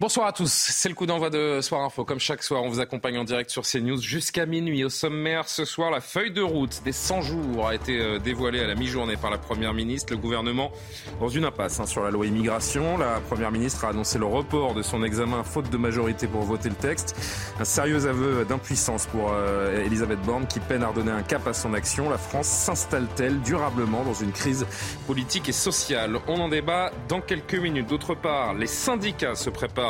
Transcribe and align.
Bonsoir 0.00 0.28
à 0.28 0.32
tous, 0.32 0.52
c'est 0.52 0.88
le 0.88 0.94
coup 0.94 1.06
d'envoi 1.06 1.28
de 1.28 1.58
Soir 1.60 1.82
Info. 1.82 2.04
Comme 2.04 2.20
chaque 2.20 2.44
soir, 2.44 2.62
on 2.62 2.68
vous 2.68 2.78
accompagne 2.78 3.18
en 3.18 3.24
direct 3.24 3.50
sur 3.50 3.64
CNews 3.64 4.00
jusqu'à 4.00 4.46
minuit. 4.46 4.84
Au 4.84 4.90
sommaire, 4.90 5.48
ce 5.48 5.64
soir, 5.64 5.90
la 5.90 6.00
feuille 6.00 6.30
de 6.30 6.40
route 6.40 6.82
des 6.84 6.92
100 6.92 7.22
jours 7.22 7.66
a 7.66 7.74
été 7.74 7.98
euh, 7.98 8.20
dévoilée 8.20 8.60
à 8.60 8.68
la 8.68 8.76
mi-journée 8.76 9.16
par 9.16 9.32
la 9.32 9.38
Première 9.38 9.74
ministre. 9.74 10.12
Le 10.12 10.18
gouvernement 10.20 10.70
dans 11.18 11.26
une 11.26 11.44
impasse 11.44 11.80
hein, 11.80 11.86
sur 11.86 12.04
la 12.04 12.12
loi 12.12 12.26
immigration. 12.26 12.96
La 12.96 13.18
Première 13.18 13.50
ministre 13.50 13.86
a 13.86 13.88
annoncé 13.88 14.20
le 14.20 14.26
report 14.26 14.74
de 14.74 14.82
son 14.82 15.02
examen 15.02 15.42
faute 15.42 15.68
de 15.68 15.76
majorité 15.76 16.28
pour 16.28 16.42
voter 16.42 16.68
le 16.68 16.76
texte. 16.76 17.16
Un 17.58 17.64
sérieux 17.64 18.06
aveu 18.06 18.44
d'impuissance 18.44 19.06
pour 19.06 19.32
euh, 19.32 19.84
Elisabeth 19.84 20.22
Borne 20.22 20.46
qui 20.46 20.60
peine 20.60 20.84
à 20.84 20.88
redonner 20.90 21.10
un 21.10 21.24
cap 21.24 21.44
à 21.48 21.52
son 21.52 21.74
action. 21.74 22.08
La 22.08 22.18
France 22.18 22.46
s'installe-t-elle 22.46 23.40
durablement 23.40 24.04
dans 24.04 24.14
une 24.14 24.30
crise 24.30 24.64
politique 25.08 25.48
et 25.48 25.52
sociale? 25.52 26.20
On 26.28 26.38
en 26.38 26.48
débat 26.48 26.92
dans 27.08 27.20
quelques 27.20 27.56
minutes. 27.56 27.88
D'autre 27.88 28.14
part, 28.14 28.54
les 28.54 28.68
syndicats 28.68 29.34
se 29.34 29.50
préparent 29.50 29.87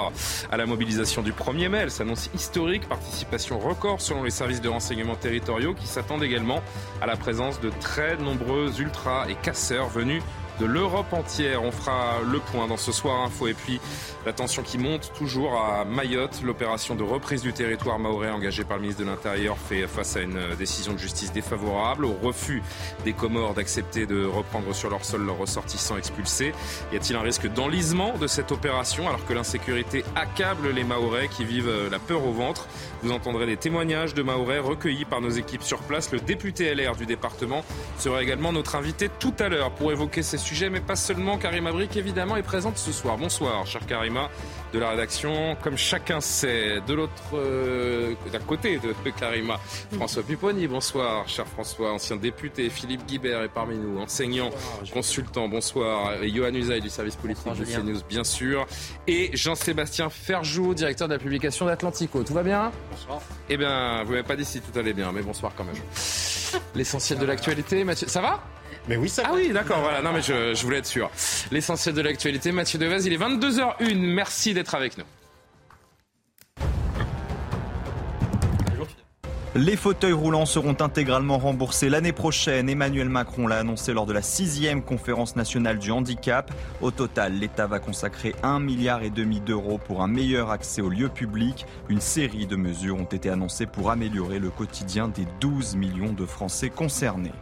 à 0.50 0.56
la 0.56 0.66
mobilisation 0.66 1.22
du 1.22 1.32
1er 1.32 1.68
mai. 1.68 1.78
Elle 1.78 1.90
s'annonce 1.90 2.30
historique, 2.34 2.88
participation 2.88 3.58
record 3.58 4.00
selon 4.00 4.22
les 4.22 4.30
services 4.30 4.60
de 4.60 4.68
renseignement 4.68 5.16
territoriaux 5.16 5.74
qui 5.74 5.86
s'attendent 5.86 6.22
également 6.22 6.60
à 7.00 7.06
la 7.06 7.16
présence 7.16 7.60
de 7.60 7.70
très 7.80 8.16
nombreux 8.16 8.80
ultras 8.80 9.26
et 9.28 9.34
casseurs 9.34 9.88
venus 9.88 10.22
de 10.58 10.66
l'Europe 10.66 11.12
entière. 11.12 11.62
On 11.62 11.70
fera 11.70 12.16
le 12.30 12.38
point 12.38 12.66
dans 12.66 12.76
ce 12.76 12.92
soir 12.92 13.22
info 13.22 13.46
et 13.46 13.54
puis 13.54 13.80
la 14.26 14.32
tension 14.32 14.62
qui 14.62 14.78
monte 14.78 15.12
toujours 15.16 15.54
à 15.54 15.84
Mayotte. 15.84 16.42
L'opération 16.44 16.94
de 16.94 17.02
reprise 17.02 17.42
du 17.42 17.52
territoire 17.52 17.98
maorais 17.98 18.30
engagée 18.30 18.64
par 18.64 18.76
le 18.76 18.82
ministre 18.82 19.02
de 19.02 19.08
l'Intérieur 19.08 19.56
fait 19.56 19.86
face 19.86 20.16
à 20.16 20.20
une 20.20 20.54
décision 20.58 20.92
de 20.92 20.98
justice 20.98 21.32
défavorable, 21.32 22.04
au 22.04 22.12
refus 22.12 22.62
des 23.04 23.12
Comores 23.12 23.54
d'accepter 23.54 24.06
de 24.06 24.24
reprendre 24.24 24.74
sur 24.74 24.90
leur 24.90 25.04
sol 25.04 25.24
leurs 25.24 25.38
ressortissants 25.38 25.96
expulsés. 25.96 26.52
Y 26.92 26.96
a-t-il 26.96 27.16
un 27.16 27.22
risque 27.22 27.46
d'enlisement 27.52 28.16
de 28.18 28.26
cette 28.26 28.52
opération 28.52 29.08
alors 29.08 29.24
que 29.24 29.32
l'insécurité 29.32 30.04
accable 30.16 30.70
les 30.70 30.84
Maorais 30.84 31.28
qui 31.28 31.44
vivent 31.44 31.88
la 31.90 31.98
peur 31.98 32.24
au 32.24 32.32
ventre? 32.32 32.66
Vous 33.02 33.12
entendrez 33.12 33.46
des 33.46 33.56
témoignages 33.56 34.14
de 34.14 34.22
Maorais 34.22 34.58
recueillis 34.58 35.04
par 35.04 35.20
nos 35.20 35.30
équipes 35.30 35.62
sur 35.62 35.78
place. 35.78 36.10
Le 36.10 36.20
député 36.20 36.74
LR 36.74 36.96
du 36.96 37.06
département 37.06 37.64
sera 37.98 38.22
également 38.22 38.52
notre 38.52 38.74
invité 38.74 39.08
tout 39.20 39.34
à 39.38 39.48
l'heure 39.48 39.70
pour 39.70 39.92
évoquer 39.92 40.22
ces 40.22 40.38
sujet, 40.48 40.70
mais 40.70 40.80
pas 40.80 40.96
seulement. 40.96 41.36
Karima 41.36 41.72
Brick, 41.72 41.96
évidemment, 41.96 42.36
est 42.36 42.42
présente 42.42 42.78
ce 42.78 42.90
soir. 42.90 43.18
Bonsoir, 43.18 43.66
cher 43.66 43.84
Karima, 43.86 44.30
de 44.72 44.78
la 44.78 44.90
rédaction. 44.90 45.56
Comme 45.62 45.76
chacun 45.76 46.22
sait, 46.22 46.80
de 46.86 46.94
l'autre 46.94 47.34
euh, 47.34 48.14
côté 48.46 48.78
de 48.78 48.94
Karima, 49.10 49.60
François 49.92 50.22
Pupponi. 50.22 50.66
Bonsoir, 50.66 51.28
cher 51.28 51.46
François, 51.46 51.92
ancien 51.92 52.16
député. 52.16 52.70
Philippe 52.70 53.04
Guibert 53.06 53.42
est 53.42 53.48
parmi 53.48 53.76
nous, 53.76 54.00
enseignant, 54.00 54.48
consultant. 54.92 55.48
Bonsoir. 55.48 56.22
Et 56.22 56.30
Johan 56.30 56.54
Usaï 56.54 56.80
du 56.80 56.88
service 56.88 57.16
politique 57.16 57.52
de 57.52 57.64
CNews, 57.64 58.00
bien 58.08 58.24
sûr. 58.24 58.66
Et 59.06 59.30
Jean-Sébastien 59.34 60.08
Ferjou, 60.08 60.72
directeur 60.72 61.08
de 61.08 61.12
la 61.12 61.18
publication 61.18 61.66
d'Atlantico. 61.66 62.22
Tout 62.22 62.34
va 62.34 62.42
bien 62.42 62.72
Bonsoir. 62.90 63.20
Eh 63.50 63.56
bien, 63.58 64.02
vous 64.04 64.12
m'avez 64.12 64.22
pas 64.22 64.36
dit 64.36 64.46
si 64.46 64.62
tout 64.62 64.76
allait 64.78 64.94
bien, 64.94 65.12
mais 65.12 65.22
bonsoir 65.22 65.52
quand 65.54 65.64
même. 65.64 65.76
L'essentiel 66.74 67.18
de 67.18 67.26
l'actualité, 67.26 67.84
Mathieu. 67.84 68.08
Ça 68.08 68.22
va? 68.22 68.42
Mais 68.88 68.96
oui, 68.96 69.08
ça 69.08 69.24
Ah 69.26 69.32
oui, 69.34 69.50
d'accord, 69.50 69.80
voilà. 69.80 70.02
Non, 70.02 70.12
mais 70.12 70.22
je, 70.22 70.54
je 70.54 70.62
voulais 70.62 70.78
être 70.78 70.86
sûr. 70.86 71.10
L'essentiel 71.50 71.94
de 71.94 72.00
l'actualité, 72.00 72.52
Mathieu 72.52 72.78
Devez, 72.78 73.04
il 73.06 73.12
est 73.12 73.18
22h01. 73.18 73.94
Merci 73.96 74.54
d'être 74.54 74.74
avec 74.74 74.98
nous. 74.98 75.04
Les 79.54 79.76
fauteuils 79.76 80.12
roulants 80.12 80.46
seront 80.46 80.76
intégralement 80.78 81.36
remboursés 81.38 81.88
l'année 81.88 82.12
prochaine. 82.12 82.68
Emmanuel 82.68 83.08
Macron 83.08 83.46
l'a 83.48 83.58
annoncé 83.58 83.92
lors 83.92 84.06
de 84.06 84.12
la 84.12 84.22
sixième 84.22 84.82
conférence 84.82 85.34
nationale 85.36 85.78
du 85.78 85.90
handicap. 85.90 86.52
Au 86.80 86.90
total, 86.92 87.32
l'État 87.32 87.66
va 87.66 87.80
consacrer 87.80 88.36
un 88.44 88.60
milliard 88.60 89.02
et 89.02 89.10
demi 89.10 89.40
d'euros 89.40 89.78
pour 89.78 90.02
un 90.02 90.06
meilleur 90.06 90.50
accès 90.50 90.80
aux 90.80 90.90
lieux 90.90 91.08
publics. 91.08 91.66
Une 91.88 92.00
série 92.00 92.46
de 92.46 92.54
mesures 92.56 92.98
ont 92.98 93.04
été 93.04 93.30
annoncées 93.30 93.66
pour 93.66 93.90
améliorer 93.90 94.38
le 94.38 94.50
quotidien 94.50 95.08
des 95.08 95.26
12 95.40 95.74
millions 95.74 96.12
de 96.12 96.24
Français 96.24 96.70
concernés. 96.70 97.32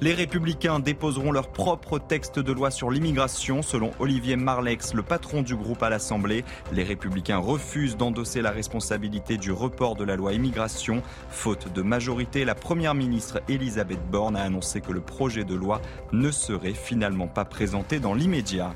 Les 0.00 0.12
républicains 0.12 0.80
déposeront 0.80 1.30
leur 1.30 1.48
propre 1.48 2.00
texte 2.00 2.40
de 2.40 2.52
loi 2.52 2.72
sur 2.72 2.90
l'immigration. 2.90 3.62
Selon 3.62 3.92
Olivier 4.00 4.34
Marlex, 4.34 4.92
le 4.92 5.02
patron 5.02 5.42
du 5.42 5.54
groupe 5.54 5.84
à 5.84 5.88
l'Assemblée, 5.88 6.44
les 6.72 6.82
républicains 6.82 7.38
refusent 7.38 7.96
d'endosser 7.96 8.42
la 8.42 8.50
responsabilité 8.50 9.36
du 9.36 9.52
report 9.52 9.94
de 9.94 10.02
la 10.02 10.16
loi 10.16 10.32
immigration. 10.32 11.00
Faute 11.30 11.72
de 11.72 11.80
majorité, 11.80 12.44
la 12.44 12.56
première 12.56 12.94
ministre 12.94 13.40
Elisabeth 13.48 14.04
Borne 14.10 14.36
a 14.36 14.42
annoncé 14.42 14.80
que 14.80 14.92
le 14.92 15.00
projet 15.00 15.44
de 15.44 15.54
loi 15.54 15.80
ne 16.12 16.32
serait 16.32 16.74
finalement 16.74 17.28
pas 17.28 17.44
présenté 17.44 18.00
dans 18.00 18.14
l'immédiat. 18.14 18.74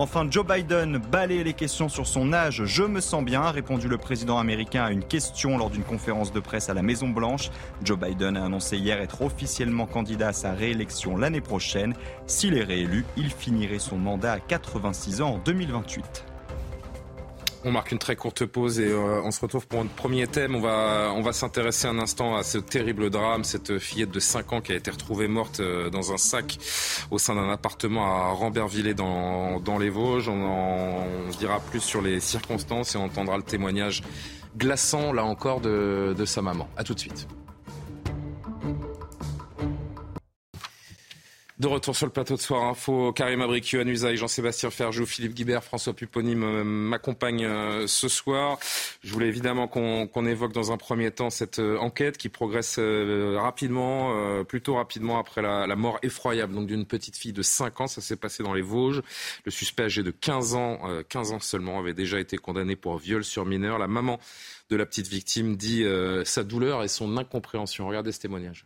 Enfin, 0.00 0.28
Joe 0.30 0.46
Biden 0.46 0.98
balaye 0.98 1.42
les 1.42 1.54
questions 1.54 1.88
sur 1.88 2.06
son 2.06 2.32
âge. 2.32 2.62
Je 2.66 2.84
me 2.84 3.00
sens 3.00 3.24
bien, 3.24 3.42
a 3.42 3.50
répondu 3.50 3.88
le 3.88 3.98
président 3.98 4.38
américain 4.38 4.84
à 4.84 4.92
une 4.92 5.02
question 5.02 5.58
lors 5.58 5.70
d'une 5.70 5.82
conférence 5.82 6.32
de 6.32 6.38
presse 6.38 6.68
à 6.68 6.74
la 6.74 6.82
Maison 6.82 7.08
Blanche. 7.08 7.50
Joe 7.82 7.98
Biden 7.98 8.36
a 8.36 8.44
annoncé 8.44 8.76
hier 8.76 9.00
être 9.00 9.22
officiellement 9.22 9.86
candidat 9.86 10.28
à 10.28 10.32
sa 10.32 10.52
réélection 10.52 11.16
l'année 11.16 11.40
prochaine. 11.40 11.94
S'il 12.28 12.56
est 12.56 12.62
réélu, 12.62 13.04
il 13.16 13.30
finirait 13.30 13.80
son 13.80 13.98
mandat 13.98 14.34
à 14.34 14.38
86 14.38 15.20
ans 15.20 15.30
en 15.30 15.38
2028. 15.38 16.27
On 17.64 17.72
marque 17.72 17.90
une 17.90 17.98
très 17.98 18.14
courte 18.14 18.46
pause 18.46 18.78
et 18.78 18.88
euh, 18.88 19.20
on 19.24 19.32
se 19.32 19.40
retrouve 19.40 19.66
pour 19.66 19.80
un 19.80 19.86
premier 19.86 20.26
thème. 20.28 20.54
On 20.54 20.60
va, 20.60 21.12
on 21.14 21.22
va 21.22 21.32
s'intéresser 21.32 21.88
un 21.88 21.98
instant 21.98 22.36
à 22.36 22.44
ce 22.44 22.58
terrible 22.58 23.10
drame, 23.10 23.42
cette 23.42 23.78
fillette 23.78 24.10
de 24.10 24.20
5 24.20 24.52
ans 24.52 24.60
qui 24.60 24.72
a 24.72 24.76
été 24.76 24.90
retrouvée 24.90 25.26
morte 25.26 25.58
euh, 25.60 25.90
dans 25.90 26.12
un 26.12 26.18
sac 26.18 26.58
au 27.10 27.18
sein 27.18 27.34
d'un 27.34 27.50
appartement 27.50 28.06
à 28.06 28.32
Rambervillers 28.32 28.94
dans, 28.94 29.58
dans 29.58 29.78
les 29.78 29.90
Vosges. 29.90 30.28
On 30.28 30.44
en 30.44 31.28
dira 31.38 31.58
plus 31.58 31.80
sur 31.80 32.00
les 32.00 32.20
circonstances 32.20 32.94
et 32.94 32.98
on 32.98 33.04
entendra 33.04 33.36
le 33.36 33.42
témoignage 33.42 34.02
glaçant, 34.56 35.12
là 35.12 35.24
encore, 35.24 35.60
de, 35.60 36.14
de 36.16 36.24
sa 36.24 36.42
maman. 36.42 36.68
A 36.76 36.84
tout 36.84 36.94
de 36.94 37.00
suite. 37.00 37.26
De 41.58 41.66
retour 41.66 41.96
sur 41.96 42.06
le 42.06 42.12
plateau 42.12 42.36
de 42.36 42.40
Soir 42.40 42.62
Info, 42.62 43.12
Karim 43.12 43.40
Abrik, 43.40 43.68
Yohann 43.72 43.92
Jean-Sébastien 43.92 44.70
Ferjou, 44.70 45.06
Philippe 45.06 45.34
Guibert, 45.34 45.64
François 45.64 45.92
Pupponi 45.92 46.36
m'accompagnent 46.36 47.46
euh, 47.46 47.88
ce 47.88 48.06
soir. 48.06 48.60
Je 49.02 49.12
voulais 49.12 49.26
évidemment 49.26 49.66
qu'on 49.66 50.26
évoque 50.26 50.52
dans 50.52 50.70
un 50.70 50.76
premier 50.76 51.10
temps 51.10 51.30
cette 51.30 51.58
euh, 51.58 51.76
enquête 51.78 52.16
qui 52.16 52.28
progresse 52.28 52.76
euh, 52.78 53.36
rapidement, 53.40 54.44
plutôt 54.44 54.76
rapidement 54.76 55.18
après 55.18 55.42
la, 55.42 55.74
mort 55.74 55.98
effroyable 56.04 56.64
d'une 56.64 56.86
petite 56.86 57.16
fille 57.16 57.32
de 57.32 57.42
5 57.42 57.80
ans. 57.80 57.86
Ça 57.88 58.00
s'est 58.02 58.14
passé 58.14 58.44
dans 58.44 58.54
les 58.54 58.62
Vosges. 58.62 59.02
Le 59.44 59.50
suspect 59.50 59.82
âgé 59.82 60.04
de 60.04 60.12
15 60.12 60.54
ans, 60.54 60.78
15 61.08 61.32
ans 61.32 61.40
seulement, 61.40 61.80
avait 61.80 61.92
déjà 61.92 62.20
été 62.20 62.36
condamné 62.36 62.76
pour 62.76 62.98
viol 62.98 63.24
sur 63.24 63.44
mineur. 63.44 63.80
La 63.80 63.88
maman 63.88 64.20
de 64.70 64.76
la 64.76 64.86
petite 64.86 65.08
victime 65.08 65.56
dit 65.56 65.84
sa 66.24 66.44
douleur 66.44 66.84
et 66.84 66.88
son 66.88 67.16
incompréhension. 67.16 67.88
Regardez 67.88 68.12
ce 68.12 68.20
témoignage. 68.20 68.64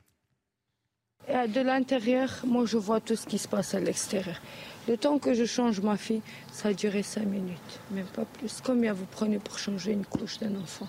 De 1.29 1.61
l'intérieur, 1.61 2.31
moi 2.45 2.65
je 2.67 2.77
vois 2.77 3.01
tout 3.01 3.15
ce 3.15 3.27
qui 3.27 3.39
se 3.39 3.47
passe 3.47 3.75
à 3.75 3.81
l'extérieur. 3.81 4.41
Le 4.89 4.97
temps 4.97 5.19
que 5.19 5.35
je 5.35 5.45
change 5.45 5.81
ma 5.81 5.97
fille, 5.97 6.21
ça 6.53 6.71
a 6.71 6.73
duré 6.73 7.05
cinq 7.05 7.27
minutes, 7.27 7.81
même 7.93 8.07
pas 8.07 8.25
plus. 8.25 8.61
Combien 8.65 8.93
vous 8.93 9.07
prenez 9.07 9.39
pour 9.39 9.57
changer 9.57 9.93
une 9.93 10.05
couche 10.05 10.39
d'un 10.39 10.57
enfant 10.57 10.89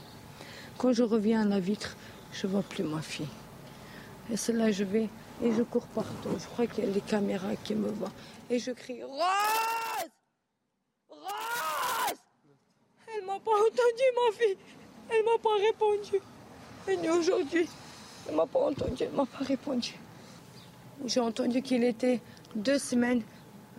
Quand 0.79 0.91
je 0.91 1.03
reviens 1.03 1.43
à 1.43 1.45
la 1.45 1.59
vitre, 1.59 1.95
je 2.33 2.47
vois 2.47 2.63
plus 2.63 2.83
ma 2.83 3.01
fille. 3.01 3.27
Et 4.31 4.37
c'est 4.37 4.53
là 4.53 4.71
je 4.71 4.83
vais 4.83 5.07
et 5.43 5.51
je 5.51 5.61
cours 5.61 5.85
partout. 5.87 6.29
Je 6.39 6.47
crois 6.47 6.65
qu'il 6.65 6.83
y 6.83 6.87
a 6.87 6.89
les 6.89 7.01
caméras 7.01 7.55
qui 7.63 7.75
me 7.75 7.89
voient. 7.89 8.11
Et 8.49 8.57
je 8.57 8.71
crie 8.71 9.03
Rose 9.03 9.19
Rose 11.09 12.17
Elle 13.15 13.25
m'a 13.25 13.39
pas 13.39 13.51
entendu 13.51 14.05
ma 14.15 14.37
fille. 14.37 14.57
Elle 15.11 15.23
m'a 15.25 15.37
pas 15.41 15.57
répondu. 15.61 16.21
Et 16.87 17.09
aujourd'hui, 17.09 17.69
elle 18.27 18.35
m'a 18.35 18.47
pas 18.47 18.59
entendu, 18.59 19.03
elle 19.03 19.11
m'a 19.11 19.25
pas 19.25 19.43
répondu. 19.45 19.93
J'ai 21.05 21.19
entendu 21.19 21.61
qu'il 21.61 21.83
était 21.83 22.21
deux 22.55 22.79
semaines, 22.79 23.21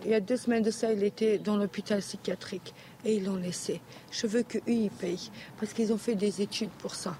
il 0.03 0.11
y 0.11 0.13
a 0.13 0.19
deux 0.19 0.37
semaines 0.37 0.63
de 0.63 0.71
ça, 0.71 0.91
il 0.91 1.03
était 1.03 1.37
dans 1.37 1.57
l'hôpital 1.57 1.99
psychiatrique 1.99 2.73
et 3.03 3.15
ils 3.15 3.23
l'ont 3.23 3.37
laissé. 3.37 3.81
Je 4.11 4.27
veux 4.27 4.43
qu'eux, 4.43 4.61
ils 4.67 4.89
payent 4.89 5.31
parce 5.59 5.73
qu'ils 5.73 5.91
ont 5.93 5.97
fait 5.97 6.15
des 6.15 6.41
études 6.41 6.69
pour 6.69 6.95
ça. 6.95 7.15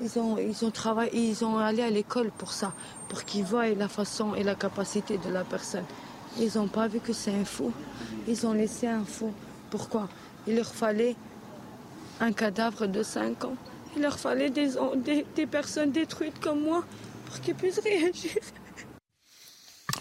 Ils 0.00 0.18
ont, 0.18 0.38
ils 0.38 0.64
ont 0.64 0.70
travaillé, 0.70 1.30
ils 1.30 1.44
ont 1.44 1.58
allé 1.58 1.82
à 1.82 1.90
l'école 1.90 2.30
pour 2.30 2.52
ça, 2.52 2.72
pour 3.08 3.24
qu'ils 3.24 3.44
voient 3.44 3.68
la 3.68 3.88
façon 3.88 4.34
et 4.34 4.44
la 4.44 4.54
capacité 4.54 5.18
de 5.18 5.28
la 5.28 5.44
personne. 5.44 5.84
Ils 6.38 6.56
n'ont 6.56 6.68
pas 6.68 6.86
vu 6.86 7.00
que 7.00 7.12
c'est 7.12 7.34
un 7.34 7.44
faux. 7.44 7.72
Ils 8.28 8.46
ont 8.46 8.52
laissé 8.52 8.86
un 8.86 9.04
faux. 9.04 9.32
Pourquoi? 9.70 10.08
Il 10.46 10.56
leur 10.56 10.72
fallait 10.72 11.16
un 12.20 12.32
cadavre 12.32 12.86
de 12.86 13.02
5 13.02 13.44
ans. 13.44 13.56
Il 13.96 14.02
leur 14.02 14.18
fallait 14.18 14.50
des, 14.50 14.70
des, 15.34 15.46
personnes 15.46 15.90
détruites 15.90 16.38
comme 16.40 16.62
moi 16.62 16.84
pour 17.26 17.40
qu'ils 17.40 17.54
puissent 17.54 17.80
réagir. 17.84 18.36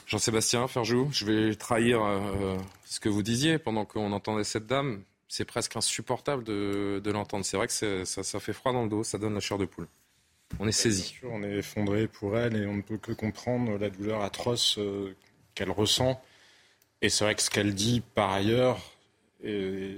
Jean-Sébastien 0.07 0.69
Ferjou, 0.69 1.09
je 1.11 1.25
vais 1.25 1.55
trahir 1.55 2.01
euh, 2.01 2.57
ce 2.85 3.01
que 3.01 3.09
vous 3.09 3.23
disiez 3.23 3.57
pendant 3.59 3.83
qu'on 3.83 4.13
entendait 4.13 4.45
cette 4.45 4.65
dame. 4.65 5.03
C'est 5.27 5.43
presque 5.43 5.75
insupportable 5.75 6.45
de, 6.45 7.11
l'entendre. 7.11 7.43
C'est 7.43 7.57
vrai 7.57 7.67
que 7.67 8.05
ça, 8.05 8.39
fait 8.39 8.53
froid 8.53 8.71
dans 8.71 8.83
le 8.83 8.89
dos, 8.89 9.03
ça 9.03 9.17
donne 9.17 9.33
la 9.33 9.41
chair 9.41 9.57
de 9.57 9.65
poule. 9.65 9.87
On 10.59 10.67
est 10.67 10.71
saisi. 10.71 11.15
on 11.23 11.43
est 11.43 11.57
effondré 11.57 12.07
pour 12.07 12.37
elle 12.37 12.55
et 12.55 12.65
on 12.65 12.75
ne 12.75 12.81
peut 12.81 12.97
que 12.97 13.11
comprendre 13.11 13.77
la 13.77 13.89
douleur 13.89 14.23
atroce 14.23 14.77
euh, 14.77 15.13
qu'elle 15.53 15.71
ressent. 15.71 16.21
Et 17.01 17.09
c'est 17.09 17.25
vrai 17.25 17.35
que 17.35 17.41
ce 17.41 17.49
qu'elle 17.49 17.75
dit 17.75 18.01
par 18.15 18.31
ailleurs 18.31 18.79
et, 19.43 19.97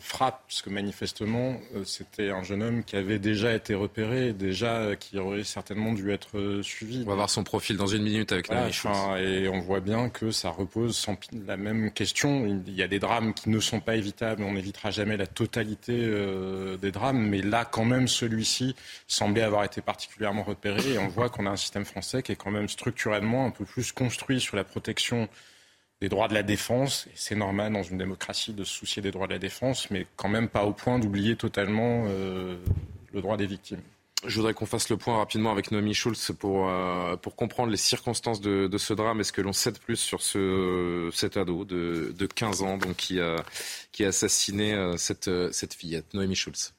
frappe, 0.00 0.42
parce 0.46 0.60
que 0.60 0.70
manifestement, 0.70 1.56
euh, 1.74 1.84
c'était 1.84 2.30
un 2.30 2.42
jeune 2.42 2.62
homme 2.62 2.84
qui 2.84 2.96
avait 2.96 3.18
déjà 3.18 3.54
été 3.54 3.74
repéré, 3.74 4.32
déjà 4.32 4.76
euh, 4.76 4.94
qui 4.94 5.18
aurait 5.18 5.44
certainement 5.44 5.92
dû 5.92 6.12
être 6.12 6.38
euh, 6.38 6.62
suivi. 6.62 7.02
On 7.06 7.08
va 7.08 7.14
voir 7.14 7.30
son 7.30 7.44
profil 7.44 7.76
dans 7.76 7.86
une 7.86 8.02
minute 8.02 8.32
avec 8.32 8.48
voilà, 8.48 8.68
Et 9.20 9.48
on 9.48 9.60
voit 9.60 9.80
bien 9.80 10.10
que 10.10 10.30
ça 10.30 10.50
repose 10.50 10.96
sans 10.96 11.16
la 11.46 11.56
même 11.56 11.92
question. 11.92 12.46
Il 12.46 12.74
y 12.74 12.82
a 12.82 12.88
des 12.88 12.98
drames 12.98 13.32
qui 13.32 13.48
ne 13.48 13.58
sont 13.58 13.80
pas 13.80 13.96
évitables, 13.96 14.42
on 14.42 14.52
n'évitera 14.52 14.90
jamais 14.90 15.16
la 15.16 15.26
totalité 15.26 15.94
des 16.80 16.90
drames, 16.90 17.26
mais 17.26 17.40
là, 17.40 17.64
quand 17.64 17.84
même, 17.84 18.08
celui-ci 18.08 18.74
semblait 19.06 19.42
avoir 19.42 19.64
été 19.64 19.80
particulièrement 19.80 20.42
repéré, 20.42 20.94
et 20.94 20.98
on 20.98 21.08
voit 21.08 21.28
qu'on 21.28 21.46
a 21.46 21.50
un 21.50 21.56
système 21.56 21.84
français 21.84 22.22
qui 22.22 22.32
est 22.32 22.36
quand 22.36 22.50
même 22.50 22.68
structurellement 22.68 23.46
un 23.46 23.50
peu 23.50 23.64
plus 23.64 23.92
construit 23.92 24.40
sur 24.40 24.56
la 24.56 24.64
protection 24.64 25.28
des 26.04 26.10
droits 26.10 26.28
de 26.28 26.34
la 26.34 26.42
défense. 26.42 27.08
C'est 27.14 27.34
normal 27.34 27.72
dans 27.72 27.82
une 27.82 27.96
démocratie 27.96 28.52
de 28.52 28.62
se 28.62 28.74
soucier 28.74 29.00
des 29.00 29.10
droits 29.10 29.26
de 29.26 29.32
la 29.32 29.38
défense, 29.38 29.90
mais 29.90 30.06
quand 30.16 30.28
même 30.28 30.50
pas 30.50 30.64
au 30.66 30.74
point 30.74 30.98
d'oublier 30.98 31.34
totalement 31.34 32.04
euh, 32.08 32.58
le 33.14 33.22
droit 33.22 33.38
des 33.38 33.46
victimes. 33.46 33.80
Je 34.26 34.36
voudrais 34.36 34.52
qu'on 34.52 34.66
fasse 34.66 34.90
le 34.90 34.98
point 34.98 35.16
rapidement 35.16 35.50
avec 35.50 35.70
Noémie 35.70 35.94
Schulz 35.94 36.32
pour, 36.38 36.68
euh, 36.68 37.16
pour 37.16 37.36
comprendre 37.36 37.70
les 37.70 37.78
circonstances 37.78 38.42
de, 38.42 38.68
ce 38.76 38.92
drame 38.92 39.20
et 39.20 39.24
ce 39.24 39.32
que 39.32 39.40
l'on 39.40 39.54
sait 39.54 39.72
de 39.72 39.78
plus 39.78 39.96
sur 39.96 40.20
ce, 40.20 41.08
cet 41.10 41.38
ado 41.38 41.64
de, 41.64 42.14
de 42.14 42.26
15 42.26 42.62
ans 42.62 42.76
donc, 42.76 42.96
qui, 42.96 43.18
a, 43.18 43.36
qui 43.92 44.04
a 44.04 44.08
assassiné 44.08 44.74
euh, 44.74 44.98
cette, 44.98 45.30
cette 45.52 45.72
fillette? 45.72 46.12
Noémie 46.12 46.36
Schulz. 46.36 46.74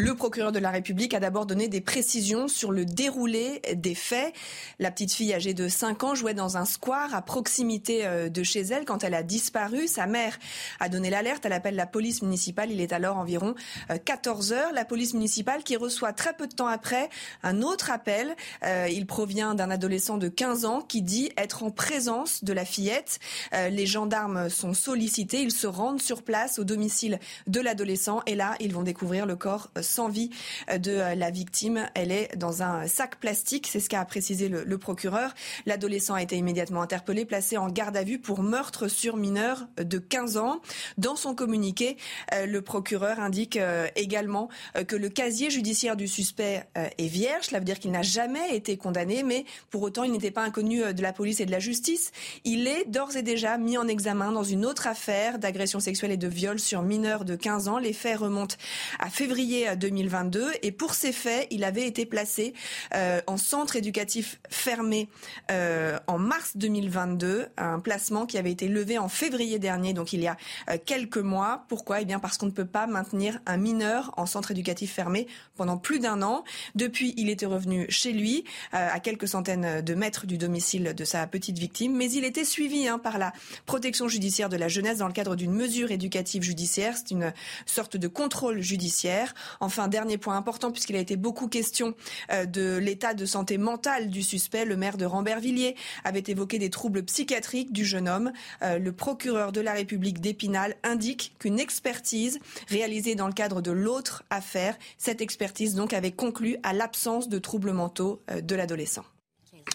Le 0.00 0.14
procureur 0.14 0.52
de 0.52 0.60
la 0.60 0.70
République 0.70 1.12
a 1.12 1.18
d'abord 1.18 1.44
donné 1.44 1.66
des 1.66 1.80
précisions 1.80 2.46
sur 2.46 2.70
le 2.70 2.84
déroulé 2.84 3.60
des 3.74 3.96
faits. 3.96 4.32
La 4.78 4.92
petite 4.92 5.12
fille 5.12 5.34
âgée 5.34 5.54
de 5.54 5.66
5 5.66 6.04
ans 6.04 6.14
jouait 6.14 6.34
dans 6.34 6.56
un 6.56 6.66
square 6.66 7.16
à 7.16 7.20
proximité 7.20 8.06
euh, 8.06 8.28
de 8.28 8.44
chez 8.44 8.60
elle 8.60 8.84
quand 8.84 9.02
elle 9.02 9.14
a 9.14 9.24
disparu. 9.24 9.88
Sa 9.88 10.06
mère 10.06 10.38
a 10.78 10.88
donné 10.88 11.10
l'alerte. 11.10 11.44
Elle 11.46 11.52
appelle 11.52 11.74
la 11.74 11.86
police 11.86 12.22
municipale. 12.22 12.70
Il 12.70 12.80
est 12.80 12.92
alors 12.92 13.16
environ 13.16 13.56
14 14.04 14.52
euh, 14.52 14.54
heures. 14.54 14.72
La 14.72 14.84
police 14.84 15.14
municipale 15.14 15.64
qui 15.64 15.74
reçoit 15.76 16.12
très 16.12 16.32
peu 16.32 16.46
de 16.46 16.54
temps 16.54 16.68
après 16.68 17.10
un 17.42 17.60
autre 17.60 17.90
appel. 17.90 18.36
Euh, 18.62 18.86
il 18.88 19.04
provient 19.04 19.56
d'un 19.56 19.68
adolescent 19.68 20.16
de 20.16 20.28
15 20.28 20.64
ans 20.64 20.80
qui 20.80 21.02
dit 21.02 21.32
être 21.36 21.64
en 21.64 21.72
présence 21.72 22.44
de 22.44 22.52
la 22.52 22.64
fillette. 22.64 23.18
Les 23.52 23.86
gendarmes 23.86 24.48
sont 24.48 24.74
sollicités. 24.74 25.42
Ils 25.42 25.50
se 25.50 25.66
rendent 25.66 26.00
sur 26.00 26.22
place 26.22 26.60
au 26.60 26.64
domicile 26.64 27.18
de 27.48 27.60
l'adolescent 27.60 28.22
et 28.26 28.36
là, 28.36 28.54
ils 28.60 28.72
vont 28.72 28.82
découvrir 28.82 29.26
le 29.26 29.34
corps 29.34 29.70
sans 29.88 30.08
vie 30.08 30.30
euh, 30.70 30.78
de 30.78 30.92
euh, 30.92 31.14
la 31.14 31.30
victime. 31.30 31.88
Elle 31.94 32.12
est 32.12 32.36
dans 32.36 32.62
un 32.62 32.86
sac 32.86 33.16
plastique, 33.16 33.66
c'est 33.66 33.80
ce 33.80 33.88
qu'a 33.88 34.04
précisé 34.04 34.48
le, 34.48 34.78
procureur. 34.78 35.34
L'adolescent 35.66 36.14
a 36.14 36.22
été 36.22 36.36
immédiatement 36.36 36.82
interpellé, 36.82 37.24
placé 37.24 37.56
en 37.56 37.68
garde 37.68 37.96
à 37.96 38.04
vue 38.04 38.20
pour 38.20 38.42
meurtre 38.42 38.86
sur 38.86 39.16
mineur 39.16 39.66
de 39.76 39.98
15 39.98 40.36
ans. 40.36 40.60
Dans 40.98 41.16
son 41.16 41.34
communiqué, 41.34 41.96
euh, 42.32 42.46
le 42.46 42.62
procureur 42.62 43.18
indique 43.18 43.58
également 43.96 44.48
que 44.86 44.94
le 44.94 45.08
casier 45.08 45.50
judiciaire 45.50 45.96
du 45.96 46.06
suspect 46.06 46.64
est 46.76 47.06
vierge. 47.06 47.46
Cela 47.46 47.58
veut 47.58 47.64
dire 47.64 47.78
qu'il 47.78 47.90
n'a 47.90 48.02
jamais 48.02 48.54
été 48.54 48.76
condamné, 48.76 49.22
mais 49.22 49.44
pour 49.70 49.82
autant, 49.82 50.04
il 50.04 50.12
n'était 50.12 50.30
pas 50.30 50.42
inconnu 50.42 50.92
de 50.92 51.02
la 51.02 51.12
police 51.12 51.40
et 51.40 51.46
de 51.46 51.50
la 51.50 51.58
justice. 51.58 52.12
Il 52.44 52.66
est 52.66 52.84
d'ores 52.88 53.16
et 53.16 53.22
déjà 53.22 53.58
mis 53.58 53.78
en 53.78 53.88
examen 53.88 54.32
dans 54.32 54.44
une 54.44 54.64
autre 54.64 54.86
affaire 54.86 55.38
d'agression 55.38 55.80
sexuelle 55.80 56.12
et 56.12 56.16
de 56.16 56.28
viol 56.28 56.58
sur 56.58 56.82
mineur 56.82 57.24
de 57.24 57.36
15 57.36 57.68
ans. 57.68 57.78
Les 57.78 57.92
faits 57.92 58.18
remontent 58.18 58.56
à 58.98 59.10
février 59.10 59.76
2022. 59.78 60.50
Et 60.62 60.72
pour 60.72 60.94
ces 60.94 61.12
faits, 61.12 61.46
il 61.50 61.64
avait 61.64 61.86
été 61.86 62.06
placé 62.06 62.54
euh, 62.94 63.20
en 63.26 63.36
centre 63.36 63.76
éducatif 63.76 64.40
fermé 64.50 65.08
euh, 65.50 65.98
en 66.06 66.18
mars 66.18 66.56
2022, 66.56 67.46
un 67.56 67.80
placement 67.80 68.26
qui 68.26 68.38
avait 68.38 68.50
été 68.50 68.68
levé 68.68 68.98
en 68.98 69.08
février 69.08 69.58
dernier, 69.58 69.92
donc 69.92 70.12
il 70.12 70.20
y 70.20 70.26
a 70.26 70.36
euh, 70.70 70.76
quelques 70.84 71.18
mois. 71.18 71.64
Pourquoi? 71.68 72.00
Eh 72.00 72.04
bien 72.04 72.18
parce 72.18 72.36
qu'on 72.36 72.46
ne 72.46 72.50
peut 72.50 72.66
pas 72.66 72.86
maintenir 72.86 73.40
un 73.46 73.56
mineur 73.56 74.12
en 74.16 74.26
centre 74.26 74.50
éducatif 74.50 74.92
fermé 74.92 75.26
pendant 75.56 75.76
plus 75.76 75.98
d'un 75.98 76.22
an. 76.22 76.44
Depuis, 76.74 77.14
il 77.16 77.28
était 77.28 77.46
revenu 77.46 77.86
chez 77.88 78.12
lui, 78.12 78.44
à 78.72 79.00
quelques 79.00 79.28
centaines 79.28 79.80
de 79.80 79.94
mètres 79.94 80.26
du 80.26 80.38
domicile 80.38 80.94
de 80.94 81.04
sa 81.04 81.26
petite 81.26 81.58
victime, 81.58 81.96
mais 81.96 82.10
il 82.10 82.24
était 82.24 82.44
suivi 82.44 82.88
hein, 82.88 82.98
par 82.98 83.18
la 83.18 83.32
protection 83.66 84.08
judiciaire 84.08 84.48
de 84.48 84.56
la 84.56 84.68
jeunesse 84.68 84.98
dans 84.98 85.06
le 85.06 85.12
cadre 85.12 85.36
d'une 85.36 85.52
mesure 85.52 85.90
éducative 85.90 86.42
judiciaire. 86.42 86.94
C'est 86.96 87.12
une 87.12 87.32
sorte 87.66 87.96
de 87.96 88.08
contrôle 88.08 88.60
judiciaire. 88.60 89.34
Enfin, 89.68 89.86
dernier 89.88 90.16
point 90.16 90.34
important, 90.34 90.72
puisqu'il 90.72 90.96
a 90.96 90.98
été 90.98 91.16
beaucoup 91.16 91.46
question 91.46 91.94
euh, 92.32 92.46
de 92.46 92.78
l'état 92.78 93.12
de 93.12 93.26
santé 93.26 93.58
mentale 93.58 94.08
du 94.08 94.22
suspect, 94.22 94.64
le 94.64 94.78
maire 94.78 94.96
de 94.96 95.04
Rambervilliers 95.04 95.76
avait 96.04 96.24
évoqué 96.26 96.58
des 96.58 96.70
troubles 96.70 97.02
psychiatriques 97.02 97.70
du 97.70 97.84
jeune 97.84 98.08
homme. 98.08 98.32
Euh, 98.62 98.78
le 98.78 98.92
procureur 98.92 99.52
de 99.52 99.60
la 99.60 99.74
République 99.74 100.22
d'Épinal 100.22 100.74
indique 100.84 101.34
qu'une 101.38 101.60
expertise 101.60 102.40
réalisée 102.68 103.14
dans 103.14 103.26
le 103.26 103.34
cadre 103.34 103.60
de 103.60 103.70
l'autre 103.70 104.24
affaire, 104.30 104.74
cette 104.96 105.20
expertise 105.20 105.74
donc 105.74 105.92
avait 105.92 106.12
conclu 106.12 106.56
à 106.62 106.72
l'absence 106.72 107.28
de 107.28 107.38
troubles 107.38 107.72
mentaux 107.72 108.22
euh, 108.30 108.40
de 108.40 108.54
l'adolescent. 108.54 109.04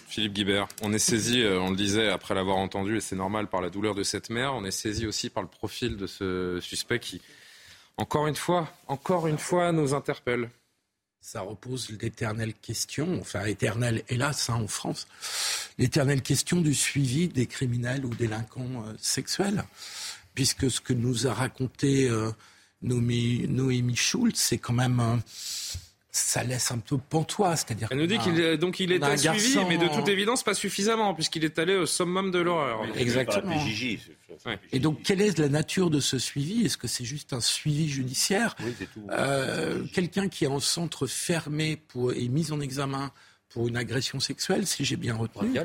Philippe 0.08 0.32
Guibert, 0.32 0.66
on 0.82 0.92
est 0.92 0.98
saisi, 0.98 1.44
on 1.44 1.70
le 1.70 1.76
disait 1.76 2.08
après 2.08 2.34
l'avoir 2.34 2.56
entendu, 2.56 2.96
et 2.96 3.00
c'est 3.00 3.14
normal 3.14 3.46
par 3.46 3.60
la 3.60 3.70
douleur 3.70 3.94
de 3.94 4.02
cette 4.02 4.28
mère, 4.28 4.54
on 4.54 4.64
est 4.64 4.72
saisi 4.72 5.06
aussi 5.06 5.30
par 5.30 5.44
le 5.44 5.48
profil 5.48 5.96
de 5.96 6.08
ce 6.08 6.58
suspect 6.60 6.98
qui 6.98 7.22
encore 7.96 8.26
une 8.26 8.36
fois, 8.36 8.72
encore 8.86 9.26
une 9.26 9.38
fois, 9.38 9.72
nous 9.72 9.94
interpelle. 9.94 10.50
Ça 11.20 11.40
repose 11.40 11.90
l'éternelle 12.02 12.52
question, 12.52 13.18
enfin 13.20 13.44
éternelle 13.44 14.02
hélas 14.08 14.50
hein, 14.50 14.56
en 14.56 14.66
France, 14.66 15.06
l'éternelle 15.78 16.20
question 16.20 16.60
du 16.60 16.74
suivi 16.74 17.28
des 17.28 17.46
criminels 17.46 18.04
ou 18.04 18.14
délinquants 18.14 18.84
euh, 18.86 18.92
sexuels. 19.00 19.64
Puisque 20.34 20.70
ce 20.70 20.80
que 20.80 20.92
nous 20.92 21.26
a 21.26 21.32
raconté 21.32 22.08
euh, 22.10 22.30
Noémie, 22.82 23.96
Schultz, 23.96 24.38
c'est 24.38 24.58
quand 24.58 24.74
même 24.74 25.22
ça 26.14 26.44
laisse 26.44 26.70
un 26.70 26.78
peu 26.78 26.96
pantois. 26.96 27.56
C'est-à-dire 27.56 27.88
Elle 27.90 27.98
nous 27.98 28.06
dit 28.06 28.18
qu'il 28.18 28.56
donc 28.56 28.78
il 28.78 28.92
était 28.92 29.16
suivi, 29.16 29.58
mais 29.68 29.76
de 29.76 29.88
toute 29.88 30.08
évidence 30.08 30.44
pas 30.44 30.54
suffisamment, 30.54 31.12
puisqu'il 31.12 31.44
est 31.44 31.58
allé 31.58 31.74
au 31.74 31.86
summum 31.86 32.30
de 32.30 32.38
l'horreur. 32.38 32.84
Exactement. 32.96 33.52
Et 34.72 34.78
donc, 34.78 35.02
quelle 35.02 35.20
est 35.20 35.38
la 35.38 35.48
nature 35.48 35.90
de 35.90 36.00
ce 36.00 36.18
suivi? 36.18 36.64
Est-ce 36.64 36.76
que 36.76 36.88
c'est 36.88 37.04
juste 37.04 37.32
un 37.32 37.40
suivi 37.40 37.88
judiciaire? 37.88 38.54
Euh, 39.10 39.84
Quelqu'un 39.92 40.28
qui 40.28 40.44
est 40.44 40.48
en 40.48 40.60
centre 40.60 41.06
fermé 41.06 41.76
pour, 41.76 42.12
et 42.12 42.28
mis 42.28 42.52
en 42.52 42.60
examen 42.60 43.10
pour 43.48 43.68
une 43.68 43.76
agression 43.76 44.20
sexuelle, 44.20 44.66
si 44.66 44.84
j'ai 44.84 44.96
bien 44.96 45.16
retenu, 45.16 45.58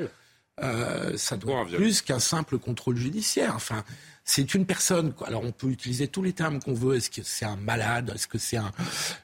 euh, 0.62 1.16
ça 1.16 1.36
doit 1.36 1.62
être 1.62 1.76
plus 1.76 2.02
qu'un 2.02 2.18
simple 2.18 2.58
contrôle 2.58 2.96
judiciaire. 2.96 3.54
Enfin, 3.54 3.84
c'est 4.30 4.54
une 4.54 4.64
personne. 4.64 5.12
Alors 5.26 5.42
on 5.42 5.50
peut 5.50 5.66
utiliser 5.66 6.06
tous 6.06 6.22
les 6.22 6.32
termes 6.32 6.60
qu'on 6.60 6.72
veut. 6.72 6.94
Est-ce 6.94 7.10
que 7.10 7.22
c'est 7.24 7.44
un 7.44 7.56
malade? 7.56 8.12
Est-ce 8.14 8.28
que 8.28 8.38
c'est 8.38 8.58
un 8.58 8.70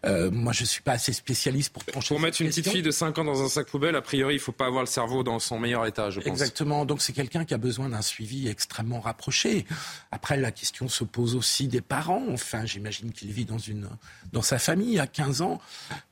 euh, 0.05 0.33
Moi, 0.33 0.53
je 0.53 0.65
suis 0.65 0.83
pas 0.83 0.93
assez 0.93 1.13
spécialiste 1.13 1.73
pour 1.73 1.85
pencher. 1.85 2.09
Pour 2.09 2.21
mettre 2.21 2.41
une 2.41 2.49
petite 2.49 2.69
fille 2.69 2.83
de 2.83 2.91
5 2.91 3.17
ans 3.19 3.25
dans 3.25 3.41
un 3.41 3.49
sac 3.49 3.69
poubelle, 3.69 3.95
a 3.95 4.03
priori, 4.03 4.35
il 4.35 4.41
faut 4.41 4.51
pas 4.51 4.67
avoir 4.67 4.83
le 4.83 4.89
cerveau 4.89 5.23
dans 5.23 5.39
son 5.39 5.61
meilleur 5.61 5.87
état, 5.87 6.11
je 6.11 6.19
pense. 6.19 6.27
Exactement. 6.27 6.85
Donc 6.85 7.03
c'est 7.03 7.13
quelqu'un 7.13 7.45
qui 7.45 7.55
a 7.55 7.59
besoin 7.59 7.89
d'un 7.89 8.03
suivi 8.03 8.49
extrêmement 8.49 8.99
rapproché. 8.99 9.65
Après, 10.11 10.37
la 10.37 10.51
question 10.51 10.89
se 10.89 11.05
pose 11.05 11.37
aussi 11.37 11.69
des 11.69 11.81
parents. 11.81 12.27
Enfin, 12.33 12.67
j'imagine 12.67 13.13
qu'il 13.13 13.31
vit 13.31 13.45
dans 13.45 13.59
une 13.59 13.89
dans 14.33 14.43
sa 14.43 14.59
famille 14.59 14.99
à 14.99 15.07
15 15.07 15.41
ans. 15.41 15.61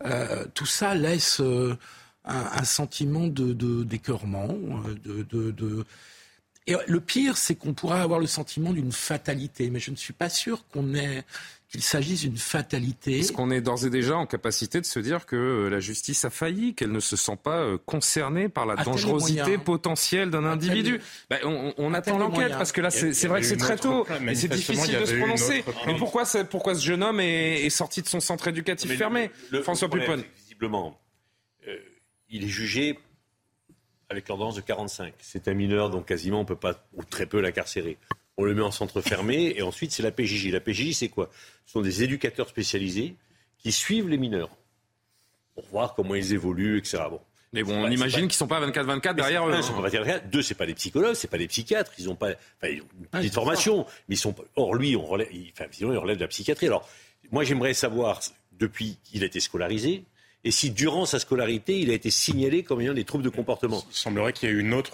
Euh, 0.07 0.47
tout 0.55 0.67
ça 0.67 0.95
laisse 0.95 1.41
euh, 1.41 1.77
un, 2.25 2.63
sentiment 2.63 3.27
de 3.27 3.53
d'écœurement, 3.83 4.55
de, 5.05 5.25
de, 5.25 5.51
de 5.51 5.85
et 6.67 6.75
le 6.87 7.01
pire, 7.01 7.37
c'est 7.37 7.55
qu'on 7.55 7.75
pourrait 7.75 8.01
avoir 8.01 8.21
le 8.21 8.27
sentiment 8.27 8.73
d'une 8.73 8.93
fatalité, 8.93 9.69
mais 9.71 9.81
je 9.81 9.91
ne 9.91 9.97
suis 9.97 10.15
pas 10.15 10.31
sûr 10.31 10.67
qu'on 10.69 10.95
ait 10.95 11.25
qu'il 11.69 11.83
s'agisse 11.83 12.21
d'une 12.21 12.37
fatalité. 12.37 13.19
Est-ce 13.19 13.33
qu'on 13.33 13.51
est 13.51 13.61
d'ores 13.61 13.85
et 13.85 13.91
déjà 13.91 14.17
en 14.17 14.27
capacité 14.27 14.81
de 14.81 14.87
se 14.87 15.01
dire 15.01 15.27
que 15.27 15.35
euh, 15.35 15.69
la 15.69 15.81
justice 15.81 16.25
a 16.25 16.31
failli, 16.31 16.75
qu'elle 16.75 16.93
ne 16.93 17.01
se 17.01 17.17
sent 17.17 17.37
pas 17.43 17.59
euh, 17.59 17.79
concernée 17.85 18.49
par 18.49 18.65
la 18.65 18.77
dangerosité 18.77 19.59
potentielle 19.59 20.31
d'un 20.31 20.45
individu? 20.45 21.01
ben, 21.29 21.41
On, 21.45 21.93
attend 21.93 22.17
l'enquête 22.17 22.53
parce 22.53 22.71
que 22.71 22.81
là, 22.81 22.91
c'est 22.91 23.27
vrai 23.27 23.41
que 23.41 23.47
c'est 23.47 23.57
très 23.57 23.77
tôt. 23.77 24.07
et 24.27 24.35
c'est 24.37 24.49
difficile 24.49 25.01
de 25.01 25.05
se 25.05 25.17
prononcer. 25.17 25.65
Mais 25.87 25.97
pourquoi, 25.97 26.25
pourquoi 26.49 26.77
ce 26.77 26.85
jeune 26.85 27.03
homme 27.03 27.21
est, 27.21 27.69
sorti 27.71 28.03
de 28.03 28.09
son 28.09 28.21
centre 28.21 28.47
éducatif 28.47 28.97
fermé 28.97 29.31
François 29.63 29.91
Pupon 29.91 30.23
Visiblement, 30.37 31.01
euh, 31.67 31.77
il 32.31 32.45
est 32.45 32.49
jugé 32.49 32.99
avec 34.15 34.29
l'ordonnance 34.29 34.57
de 34.57 34.61
45. 34.61 35.15
C'est 35.21 35.49
un 35.49 35.55
mineur, 35.55 35.91
donc 35.91 36.07
quasiment 36.07 36.41
on 36.41 36.45
peut 36.45 36.57
pas, 36.57 36.85
ou 36.95 37.05
très 37.05 37.27
peu 37.27 37.41
l'incarcérer. 37.41 37.99
On 38.37 38.45
le 38.45 38.55
met 38.55 38.63
en 38.63 38.71
centre 38.71 39.01
fermé 39.01 39.55
et 39.57 39.63
ensuite 39.63 39.93
c'est 39.93 40.03
la 40.03 40.11
PJJ. 40.11 40.51
La 40.51 40.61
PJJ, 40.61 40.93
c'est 40.93 41.09
quoi? 41.09 41.31
Ce 41.67 41.73
sont 41.73 41.83
des 41.83 42.03
éducateurs 42.03 42.49
spécialisés 42.49 43.17
qui 43.59 43.73
suivent 43.73 44.09
les 44.09 44.19
mineurs 44.19 44.51
pour 45.55 45.65
voir 45.67 45.95
comment 45.95 46.15
ils 46.15 46.33
évoluent, 46.33 46.79
etc. 46.79 47.05
Bon. 47.11 47.21
Mais 47.55 47.63
bon, 47.63 47.85
on 47.85 47.89
imagine 47.89 48.23
qu'ils 48.23 48.27
ne 48.27 48.33
sont 48.33 48.49
pas 48.49 48.61
24-24 48.67 49.15
derrière 49.15 49.49
eux. 49.49 49.53
Un, 49.53 49.59
ils 49.59 49.63
sont 49.63 49.75
pas 49.75 49.89
24 49.89 50.29
Deux, 50.29 50.43
c'est 50.43 50.57
pas 50.57 50.67
des 50.67 50.75
psychologues, 50.75 51.15
c'est 51.15 51.31
pas 51.31 51.39
des 51.39 51.47
psychiatres. 51.47 51.93
Ils 51.99 52.11
ont 52.11 52.17
pas, 52.17 52.31
enfin, 52.61 52.73
une 52.73 52.83
ah, 53.13 53.19
petite 53.19 53.33
formation, 53.33 53.87
mais 54.09 54.17
ils 54.17 54.19
sont. 54.19 54.35
Or, 54.57 54.75
lui, 54.75 54.97
on 54.97 55.05
relève, 55.07 55.29
enfin, 55.53 55.67
il 55.79 55.87
relève 55.87 56.17
de 56.17 56.23
la 56.23 56.29
psychiatrie. 56.29 56.67
Alors, 56.67 56.89
moi, 57.31 57.45
j'aimerais 57.45 57.73
savoir 57.73 58.21
depuis 58.59 58.99
qu'il 59.05 59.23
a 59.23 59.27
été 59.27 59.39
scolarisé, 59.39 60.03
et 60.45 60.51
si 60.51 60.71
durant 60.71 61.07
sa 61.07 61.19
scolarité, 61.19 61.79
il 61.79 61.91
a 61.91 61.95
été 61.95 62.11
signalé 62.11 62.63
comme 62.63 62.81
ayant 62.81 62.95
des 62.95 63.05
troubles 63.05 63.25
de 63.25 63.31
comportement. 63.31 63.83
Il 63.91 63.97
semblerait 63.97 64.33
qu'il 64.33 64.49
y 64.49 64.53
ait 64.53 64.55
une 64.55 64.75
autre. 64.75 64.93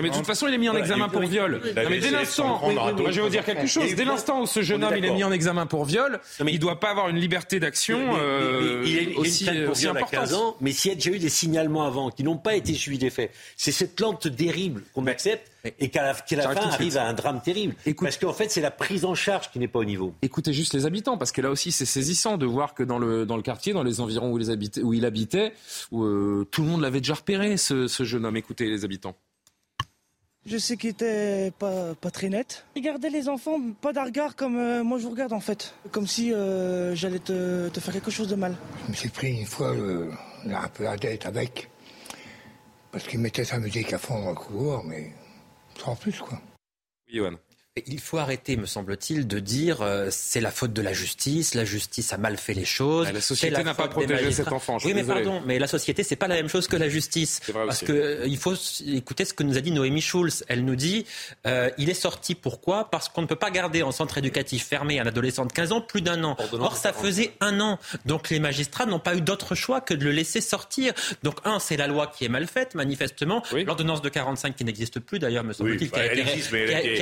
Mais 0.00 0.10
de 0.10 0.14
toute 0.14 0.26
façon, 0.26 0.46
il 0.48 0.54
est 0.54 0.58
mis 0.58 0.68
en 0.68 0.76
examen 0.76 1.08
pour 1.08 1.22
viol. 1.22 1.60
mais 1.76 1.98
dès 1.98 2.10
l'instant, 2.10 2.60
je 2.70 3.16
vais 3.16 3.20
vous 3.20 3.28
dire 3.28 3.44
quelque 3.44 3.66
chose. 3.66 3.94
Dès 3.94 4.04
l'instant 4.04 4.42
où 4.42 4.46
ce 4.46 4.62
jeune 4.62 4.84
homme 4.84 4.94
il 4.96 5.04
est 5.04 5.12
mis 5.12 5.24
en 5.24 5.32
examen 5.32 5.66
pour 5.66 5.84
viol, 5.84 6.20
il 6.40 6.44
ne 6.46 6.58
doit 6.58 6.80
pas 6.80 6.90
avoir 6.90 7.08
une 7.08 7.18
liberté 7.18 7.60
d'action 7.60 8.16
il 8.84 8.98
est 8.98 9.14
aussi, 9.16 9.48
aussi 9.68 9.86
importante. 9.86 10.12
15 10.12 10.34
ans, 10.34 10.56
mais 10.60 10.72
s'il 10.72 10.90
y 10.90 10.92
a 10.92 10.94
déjà 10.94 11.10
eu 11.10 11.18
des 11.18 11.28
signalements 11.28 11.86
avant 11.86 12.10
qui 12.10 12.22
n'ont 12.22 12.36
pas 12.36 12.54
été 12.54 12.74
suivis 12.74 12.98
des 12.98 13.10
faits, 13.10 13.30
c'est 13.56 13.72
cette 13.72 13.98
lente 14.00 14.34
terrible 14.36 14.82
qu'on 14.94 15.06
accepte 15.06 15.51
et 15.64 15.90
qu'à 15.90 16.02
la, 16.02 16.14
fin 16.14 16.68
arrive 16.70 16.96
à 16.96 17.06
un 17.06 17.12
drame 17.12 17.40
terrible. 17.40 17.74
parce 18.00 18.16
qu'en 18.16 18.32
fait, 18.32 18.50
c'est 18.50 18.60
la 18.60 18.70
prise 18.70 19.04
en 19.04 19.14
charge 19.14 19.50
qui 19.50 19.58
n'est 19.58 19.68
pas 19.68 19.78
au 19.78 19.84
niveau. 19.84 20.14
Écoutez 20.22 20.52
juste 20.52 20.74
les 20.74 20.86
habitants, 20.86 21.16
parce 21.16 21.30
que 21.30 21.40
là 21.40 21.50
aussi, 21.50 21.70
c'est 21.70 21.86
saisissant 21.86 22.36
de 22.36 22.46
voir 22.46 22.74
que 22.74 22.82
dans 22.82 22.98
le, 22.98 23.26
dans 23.26 23.36
le 23.36 23.42
quartier, 23.42 23.72
dans 23.72 23.84
les 23.84 24.00
environs 24.00 24.32
où, 24.32 24.38
les 24.38 24.50
où 24.80 24.92
il 24.92 25.04
habitait, 25.04 25.52
où, 25.92 26.02
euh, 26.02 26.46
tout 26.50 26.62
le 26.62 26.68
monde 26.68 26.80
l'avait 26.80 27.00
déjà 27.00 27.14
repéré, 27.14 27.56
ce, 27.56 27.86
ce 27.86 28.02
jeune 28.02 28.24
homme. 28.24 28.36
Écoutez 28.36 28.68
les 28.68 28.84
habitants. 28.84 29.14
Je 30.44 30.58
sais 30.58 30.76
qu'il 30.76 30.90
était 30.90 31.52
pas, 31.56 31.94
pas 31.94 32.10
très 32.10 32.28
net. 32.28 32.64
Regardez 32.74 33.10
les 33.10 33.28
enfants, 33.28 33.60
pas 33.80 33.92
d'un 33.92 34.04
regard 34.04 34.34
comme 34.34 34.56
euh, 34.56 34.82
moi 34.82 34.98
je 34.98 35.04
vous 35.04 35.10
regarde 35.10 35.32
en 35.32 35.38
fait. 35.38 35.72
Comme 35.92 36.08
si 36.08 36.32
euh, 36.32 36.96
j'allais 36.96 37.20
te, 37.20 37.68
te, 37.68 37.78
faire 37.78 37.94
quelque 37.94 38.10
chose 38.10 38.26
de 38.26 38.34
mal. 38.34 38.56
Je 38.86 38.90
me 38.90 38.96
suis 38.96 39.08
pris 39.08 39.38
une 39.38 39.46
fois 39.46 39.70
un 39.70 40.68
peu 40.74 40.82
la 40.82 40.98
tête 40.98 41.26
avec. 41.26 41.70
Parce 42.90 43.06
qu'il 43.06 43.20
mettait 43.20 43.44
sa 43.44 43.58
musique 43.58 43.92
à 43.92 43.98
fond 43.98 44.20
dans 44.20 44.30
le 44.30 44.34
couloir, 44.34 44.82
mais 44.82 45.12
sans 45.78 45.96
plus, 45.96 46.18
quoi. 46.20 46.40
Il 47.86 48.00
faut 48.00 48.18
arrêter, 48.18 48.58
me 48.58 48.66
semble-t-il, 48.66 49.26
de 49.26 49.38
dire 49.38 49.80
euh, 49.80 50.08
c'est 50.10 50.42
la 50.42 50.50
faute 50.50 50.74
de 50.74 50.82
la 50.82 50.92
justice, 50.92 51.54
la 51.54 51.64
justice 51.64 52.12
a 52.12 52.18
mal 52.18 52.36
fait 52.36 52.52
les 52.52 52.66
choses. 52.66 53.10
la 53.10 53.22
société 53.22 53.64
n'a 53.64 53.72
pas 53.72 53.88
protégé 53.88 54.30
cet 54.30 54.52
enfant. 54.52 54.76
oui, 54.84 54.92
mais 54.92 55.02
pardon, 55.02 55.42
mais 55.46 55.58
la 55.58 55.66
société 55.66 56.02
c'est 56.02 56.16
pas 56.16 56.28
la 56.28 56.34
même 56.34 56.50
chose 56.50 56.68
que 56.68 56.76
la 56.76 56.90
justice. 56.90 57.40
parce 57.50 57.80
que 57.80 57.92
euh, 57.92 58.26
il 58.26 58.36
faut 58.36 58.52
écouter 58.86 59.24
ce 59.24 59.32
que 59.32 59.42
nous 59.42 59.56
a 59.56 59.62
dit 59.62 59.70
Noémie 59.70 60.02
Schulz. 60.02 60.44
Elle 60.48 60.66
nous 60.66 60.76
dit 60.76 61.06
euh, 61.46 61.70
il 61.78 61.88
est 61.88 61.94
sorti 61.94 62.34
pourquoi? 62.34 62.90
Parce 62.90 63.08
qu'on 63.08 63.22
ne 63.22 63.26
peut 63.26 63.36
pas 63.36 63.50
garder 63.50 63.82
en 63.82 63.90
centre 63.90 64.18
éducatif 64.18 64.66
fermé 64.66 65.00
un 65.00 65.06
adolescent 65.06 65.46
de 65.46 65.52
15 65.52 65.72
ans 65.72 65.80
plus 65.80 66.02
d'un 66.02 66.22
an. 66.24 66.36
Or 66.52 66.76
ça 66.76 66.92
faisait 66.92 67.32
un 67.40 67.58
an, 67.60 67.78
donc 68.04 68.28
les 68.28 68.38
magistrats 68.38 68.84
n'ont 68.84 69.00
pas 69.00 69.16
eu 69.16 69.22
d'autre 69.22 69.54
choix 69.54 69.80
que 69.80 69.94
de 69.94 70.04
le 70.04 70.12
laisser 70.12 70.42
sortir. 70.42 70.92
Donc 71.22 71.36
un, 71.44 71.58
c'est 71.58 71.78
la 71.78 71.86
loi 71.86 72.06
qui 72.06 72.26
est 72.26 72.28
mal 72.28 72.46
faite 72.46 72.74
manifestement. 72.74 73.42
L'ordonnance 73.64 74.02
de 74.02 74.10
45 74.10 74.56
qui 74.56 74.66
n'existe 74.66 75.00
plus 75.00 75.18
d'ailleurs, 75.18 75.42
me 75.42 75.54
semble-t-il, 75.54 75.90
qui, 75.90 75.98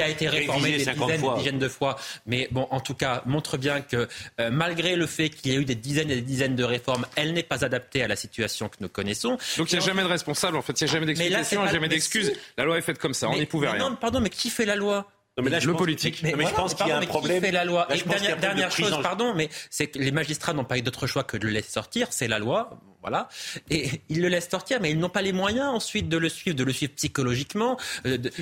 a 0.01 0.09
été 0.09 0.29
réformée 0.29 0.60
des 0.61 0.77
dizaines, 0.77 0.97
des 0.97 1.39
dizaines 1.39 1.59
de 1.59 1.69
fois. 1.69 1.97
Mais 2.27 2.49
bon, 2.51 2.67
en 2.71 2.81
tout 2.81 2.95
cas, 2.95 3.23
montre 3.27 3.57
bien 3.57 3.81
que 3.81 4.09
euh, 4.41 4.51
malgré 4.51 4.97
le 4.97 5.07
fait 5.07 5.31
qu'il 5.31 5.53
y 5.53 5.55
ait 5.55 5.59
eu 5.59 5.65
des 5.65 5.75
dizaines 5.75 6.11
et 6.11 6.17
des 6.17 6.23
dizaines 6.23 6.57
de 6.57 6.65
réformes, 6.65 7.07
elle 7.17 7.33
n'est 7.33 7.43
pas 7.43 7.65
adaptée 7.65 8.03
à 8.03 8.09
la 8.09 8.17
situation 8.17 8.69
que 8.69 8.77
nous 8.81 8.89
connaissons. 8.89 9.39
Donc 9.57 9.73
il 9.73 9.79
n'y 9.79 9.83
a 9.83 9.87
jamais 9.87 10.03
de 10.03 10.09
responsable, 10.09 10.57
en 10.57 10.63
fait, 10.63 10.81
il 10.81 10.85
n'y 10.85 10.91
a 10.91 10.93
jamais 10.93 11.07
d'explication, 11.07 11.67
jamais 11.67 11.89
d'excuses. 11.89 12.33
La 12.57 12.65
loi 12.65 12.79
est 12.79 12.83
faite 12.83 12.99
comme 12.99 13.15
ça, 13.15 13.29
on 13.29 13.37
n'y 13.37 13.47
pouvait 13.47 13.69
rien. 13.69 13.91
Non, 13.91 13.97
pardon, 13.97 14.21
mais 14.21 14.31
qui 14.31 14.51
fait 14.51 14.65
la 14.67 14.77
loi? 14.77 15.11
Non, 15.37 15.45
mais 15.45 15.51
là, 15.51 15.61
le 15.61 15.75
politique. 15.75 16.23
Mais, 16.23 16.33
je 16.33 16.55
pense 16.55 16.75
qu'il 16.75 16.87
y 16.87 16.91
a 16.91 16.99
un 16.99 17.07
problème. 17.07 17.39
Qui 17.39 17.47
fait 17.47 17.53
la 17.53 17.65
loi? 17.65 17.87
Et 17.95 18.03
dernière, 18.41 18.71
chose, 18.71 18.99
pardon, 19.03 19.33
mais 19.35 19.49
c'est 19.71 19.87
que 19.87 19.99
les 19.99 20.11
magistrats 20.11 20.53
n'ont 20.53 20.65
pas 20.65 20.79
eu 20.79 20.83
d'autre 20.83 21.07
choix 21.07 21.23
que 21.23 21.37
de 21.37 21.47
le 21.47 21.53
laisser 21.53 21.71
sortir. 21.71 22.09
C'est 22.11 22.29
la 22.29 22.39
loi, 22.39 22.81
voilà. 23.01 23.29
Et 23.71 24.03
ils 24.09 24.21
le 24.21 24.29
laissent 24.29 24.51
sortir, 24.51 24.81
mais 24.81 24.91
ils 24.91 24.99
n'ont 24.99 25.09
pas 25.09 25.23
les 25.23 25.33
moyens 25.33 25.69
ensuite 25.69 26.09
de 26.09 26.17
le 26.17 26.29
suivre, 26.29 26.57
de 26.57 26.65
le 26.65 26.73
suivre 26.73 26.93
psychologiquement. 26.95 27.79
Euh, 28.07 28.19
de, 28.19 28.33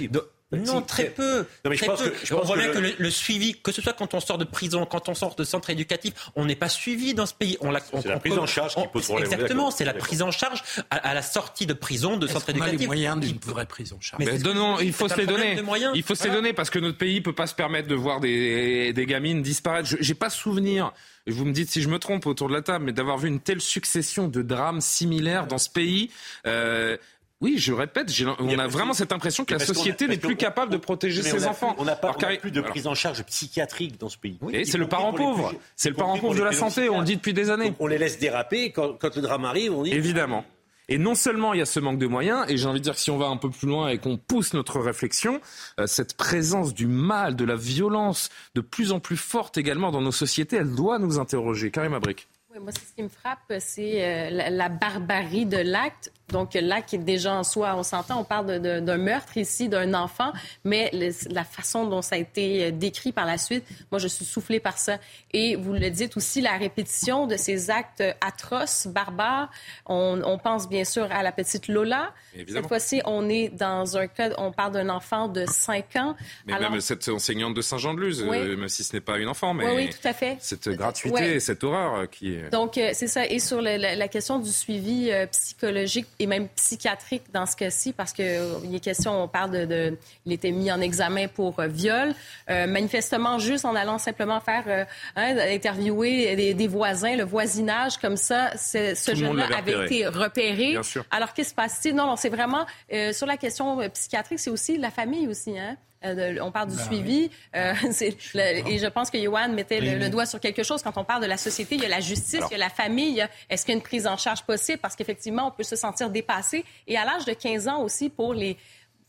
non, 0.53 0.81
très 0.81 1.11
peu. 1.11 1.41
Non, 1.65 1.71
mais 1.71 1.77
je 1.77 1.85
pense 1.85 2.01
Que, 2.03 2.35
on 2.35 2.43
voit 2.43 2.57
bien 2.57 2.69
que 2.69 2.79
le, 2.79 3.11
suivi, 3.11 3.61
que 3.61 3.71
ce 3.71 3.83
soit 3.83 3.93
quand 3.93 4.15
on 4.15 4.21
sort 4.21 4.39
de 4.39 4.45
prison, 4.45 4.87
quand 4.87 5.09
on 5.09 5.15
sort 5.15 5.35
de 5.35 5.45
centre 5.45 5.69
éducatif, 5.69 6.15
on 6.37 6.47
n'est 6.47 6.57
pas 6.57 6.71
suivi 6.71 7.13
dans 7.13 7.27
ce 7.27 7.35
pays. 7.35 7.59
On 7.61 7.73
c'est 8.01 8.09
la 8.09 8.19
prise 8.19 8.39
en 8.39 8.47
charge 8.47 8.75
qui 8.75 8.87
pose 8.89 9.05
problème. 9.05 9.31
Exactement, 9.31 9.71
c'est 9.71 9.85
la 9.85 9.95
prise 9.95 10.23
en 10.23 10.31
charge 10.31 10.63
à, 10.91 11.13
la 11.13 11.23
sortie 11.23 11.67
de 11.67 11.75
prison, 11.75 12.17
de 12.17 12.27
centre 12.27 12.49
éducatif. 12.49 12.75
On 12.75 12.77
a 12.77 12.81
les 12.81 12.87
moyens 12.87 13.21
d'une 13.21 13.39
vraie 13.39 13.67
prise 13.67 13.93
en 13.93 14.01
charge. 14.01 14.25
Mais, 14.25 14.39
donnons, 14.39 14.79
il 14.81 14.93
faut 14.93 15.09
se 15.09 15.17
les 15.17 15.27
donner. 15.27 15.61
Il 15.95 16.03
faut 16.03 16.15
se 16.15 16.25
les 16.25 16.31
donner 16.31 16.55
parce 16.55 16.71
que 16.71 16.79
notre 16.79 16.99
pays 16.99 17.21
peut 17.21 17.35
pas 17.35 17.47
se 17.47 17.55
permettre 17.55 17.89
de 17.89 17.95
voir 17.95 18.21
des, 18.21 18.93
des 18.93 19.07
gamines 19.07 19.43
disparaître. 19.43 19.89
J'ai 20.01 20.15
pas 20.15 20.31
souvenir 20.31 20.93
vous 21.31 21.45
me 21.45 21.53
dites 21.53 21.71
si 21.71 21.83
je 21.83 21.89
me 21.89 21.99
trompe 21.99 22.27
autour 22.27 22.49
de 22.49 22.55
la 22.55 22.63
table, 22.63 22.87
mais 22.87 22.93
d'avoir 22.93 23.19
vu 23.19 23.29
une 23.29 23.41
telle 23.41 23.61
succession 23.61 24.29
de 24.29 24.43
drames 24.43 24.81
similaires 24.81 25.47
dans 25.47 25.59
ce 25.59 25.69
pays. 25.69 26.11
Euh, 26.47 26.97
oui, 27.41 27.57
je 27.59 27.73
répète, 27.73 28.13
on 28.41 28.59
a, 28.59 28.67
vraiment 28.67 28.95
cette 28.95 29.13
impression 29.13 29.45
que 29.45 29.55
la 29.55 29.61
société 29.61 30.09
n'est 30.09 30.17
plus 30.17 30.35
capable 30.35 30.73
de 30.73 30.77
protéger 30.77 31.23
ses 31.23 31.47
enfants. 31.47 31.75
on 31.79 31.85
n'a 31.85 31.95
pas, 31.95 32.13
plus 32.13 32.51
de 32.51 32.61
prise 32.61 32.89
en 32.89 32.95
charge 32.95 33.23
psychiatrique 33.25 33.99
dans 33.99 34.09
ce 34.09 34.19
pays. 34.19 34.39
et 34.53 34.65
c'est 34.65 34.79
le 34.79 34.89
parent 34.89 35.13
pauvre. 35.13 35.55
C'est 35.77 35.91
le 35.91 35.95
parent 35.95 36.19
pauvre 36.19 36.35
de 36.35 36.43
la 36.43 36.53
santé, 36.53 36.89
on 36.89 37.01
le 37.01 37.05
dit 37.05 37.17
depuis 37.17 37.35
des 37.35 37.51
années. 37.51 37.75
on 37.79 37.87
les 37.87 37.99
laisse 37.99 38.19
déraper. 38.19 38.73
Quand, 38.73 38.99
le 39.03 39.23
drame 39.23 39.45
arrive, 39.45 39.73
on 39.73 39.83
dit. 39.83 39.93
Évidemment. 39.93 40.45
Et 40.91 40.97
non 40.97 41.15
seulement 41.15 41.53
il 41.53 41.59
y 41.59 41.63
a 41.63 41.67
ce 41.67 41.81
manque 41.81 41.99
de 41.99 42.07
moyens, 42.07 42.47
et 42.49 42.57
j'ai 42.57 42.67
envie 42.67 42.81
de 42.81 42.85
dire 42.85 42.95
que 42.95 43.01
si 43.01 43.11
on 43.11 43.19
va 43.19 43.27
un 43.27 43.37
peu 43.37 43.51
plus 43.51 43.69
loin 43.69 43.89
et 43.89 43.99
qu'on 43.99 44.17
pousse 44.17 44.55
notre 44.55 44.81
réflexion, 44.81 45.41
euh, 45.79 45.87
cette 45.87 46.17
présence 46.17 46.73
du 46.73 46.87
mal, 46.87 47.37
de 47.37 47.45
la 47.45 47.57
violence 47.57 48.31
de 48.55 48.63
plus 48.63 48.91
en 48.91 48.99
plus 48.99 49.19
forte 49.19 49.59
également 49.59 49.91
dans 49.91 50.01
nos 50.01 50.13
sociétés, 50.13 50.57
elle 50.57 50.75
doit 50.75 50.99
nous 50.99 51.19
interroger. 51.19 51.71
Karim 51.71 51.93
Abrik. 51.93 52.27
Oui, 52.51 52.61
moi, 52.61 52.73
ce 52.73 52.95
qui 52.95 53.03
me 53.03 53.09
frappe, 53.09 53.53
c'est 53.59 54.03
euh, 54.03 54.51
la, 54.51 54.69
barbarie 54.71 55.45
de 55.45 55.59
l'acte 55.59 56.11
donc 56.29 56.51
qui 56.51 56.59
est 56.59 56.99
déjà 56.99 57.35
en 57.35 57.43
soi, 57.43 57.75
on 57.77 57.83
s'entend, 57.83 58.21
on 58.21 58.25
parle 58.25 58.59
d'un 58.59 58.99
meurtre 58.99 59.37
ici, 59.37 59.69
d'un 59.69 59.95
enfant, 59.95 60.33
mais 60.65 60.91
la 61.31 61.45
façon 61.45 61.87
dont 61.87 62.03
ça 62.03 62.17
a 62.17 62.19
été 62.19 62.67
euh, 62.67 62.71
décrit 62.71 63.13
par 63.13 63.25
la 63.25 63.39
suite, 63.39 63.65
moi, 63.91 63.99
je 63.99 64.09
suis 64.09 64.25
soufflée 64.25 64.61
par 64.61 64.79
ça. 64.79 64.99
Et 65.33 65.57
vous 65.57 65.73
le 65.73 65.91
dites 65.91 66.17
aussi, 66.17 66.41
la 66.41 66.57
répétition 66.57 67.27
de 67.27 67.37
ces 67.37 67.71
actes 67.71 68.03
atroces, 68.21 68.87
barbares. 68.87 69.51
On, 69.87 70.39
pense 70.39 70.69
bien 70.69 70.85
sûr 70.85 71.11
à 71.11 71.23
la 71.23 71.33
petite 71.33 71.69
Lola. 71.69 72.13
Cette 72.47 72.69
fois-ci, 72.69 73.01
on 73.05 73.29
est 73.29 73.49
dans 73.49 73.97
un 73.97 74.07
cas, 74.07 74.31
on 74.39 74.53
parle 74.53 74.73
d'un 74.73 74.89
enfant 74.89 75.27
de 75.27 75.45
5 75.47 75.97
ans. 75.97 76.17
Mais 76.47 76.59
même 76.59 76.81
cette 76.81 77.09
enseignante 77.09 77.55
de 77.55 77.61
Saint-Jean-de-Luz, 77.61 78.23
euh, 78.23 78.57
même 78.57 78.69
si 78.69 78.85
ce 78.85 78.95
n'est 78.95 79.01
pas 79.01 79.19
une 79.19 79.29
enfant, 79.29 79.55
mais 79.55 79.75
oui, 79.75 79.91
tout 79.91 80.07
à 80.07 80.13
fait. 80.13 80.37
cette 80.41 80.69
gratuité 80.69 81.35
et 81.35 81.41
cette 81.41 81.65
horreur 81.65 82.09
qui 82.09 82.35
est... 82.35 82.38
Donc, 82.51 82.79
euh, 82.79 82.91
c'est 82.93 83.07
ça. 83.07 83.27
Et 83.27 83.39
sur 83.39 83.61
la, 83.61 84.09
question 84.09 84.39
du 84.39 84.51
suivi 84.51 85.11
psychologique 85.31 86.07
et 86.19 86.27
même 86.27 86.49
psychiatrique 86.49 87.25
dans 87.33 87.47
ce 87.47 87.57
cas-ci, 87.57 87.93
parce 87.93 88.13
qu'il 88.13 88.25
euh, 88.25 88.73
est 88.73 88.81
question, 88.81 89.23
on 89.23 89.29
parle 89.29 89.67
de, 89.67 89.97
Il 90.27 90.33
était 90.33 90.51
mis 90.51 90.71
en 90.71 90.81
examen 90.81 91.29
pour 91.29 91.59
euh, 91.61 91.67
viol. 91.67 92.15
Euh, 92.51 92.67
manifestement, 92.67 93.39
juste 93.39 93.65
en 93.65 93.75
allant 93.75 93.99
simplement 93.99 94.41
faire 94.41 94.87
hein, 95.17 95.37
interviewer 95.39 96.55
des, 96.55 96.69
voisins, 96.69 97.17
le 97.17 97.25
voisinage, 97.25 97.99
comme 97.99 98.17
ça, 98.17 98.57
ce 98.57 99.15
jeune-là 99.15 99.47
avait 99.57 99.87
été 99.87 100.07
repéré. 100.07 100.79
Alors, 101.11 101.33
qu'est-ce 101.33 101.49
qui 101.49 101.51
se 101.51 101.55
passe-t-il? 101.55 101.95
Non, 101.95 102.07
non, 102.07 102.17
c'est 102.17 102.29
vraiment... 102.29 102.67
sur 103.13 103.27
la 103.27 103.37
question 103.37 103.79
psychiatrique, 103.91 104.39
c'est 104.39 104.51
aussi 104.51 104.77
la 104.79 104.91
famille 104.91 105.27
aussi, 105.29 105.59
hein? 105.59 105.77
Euh, 106.05 106.39
on 106.41 106.53
parle 106.53 106.71
du 106.71 106.77
ben 106.77 106.85
suivi. 106.85 107.31
Euh, 107.57 107.75
et 108.01 108.79
je 108.79 108.87
pense 108.87 109.11
que 109.11 109.19
Johan 109.19 109.49
mettait 109.49 109.81
le, 109.81 110.09
doigt 110.09 110.27
sur 110.27 110.41
quelque 110.41 110.63
chose. 110.63 110.83
Quand 110.83 110.97
on 110.97 111.05
parle 111.05 111.23
de 111.23 111.29
la 111.29 111.37
société, 111.37 111.75
il 111.75 111.83
y 111.83 111.87
a 111.87 111.89
la 111.89 112.01
justice, 112.01 112.41
il 112.51 112.53
y 112.53 112.55
a 112.55 112.59
la 112.59 112.71
famille. 112.71 113.27
Est-ce 113.51 113.65
qu'il 113.65 113.73
y 113.73 113.77
a 113.77 113.79
une 113.79 113.83
prise 113.83 114.07
en 114.07 114.17
charge 114.17 114.43
possible? 114.43 114.79
Parce 114.79 114.95
qu'effectivement, 114.95 115.49
on 115.49 115.51
peut 115.51 115.63
se 115.63 115.77
sentir 115.77 116.11
dépassé. 116.11 116.65
Et 116.87 116.97
à 116.97 117.05
l'âge 117.05 117.25
de 117.25 117.33
15 117.33 117.69
ans 117.69 117.83
aussi, 117.83 118.09
pour 118.09 118.35
les 118.35 118.57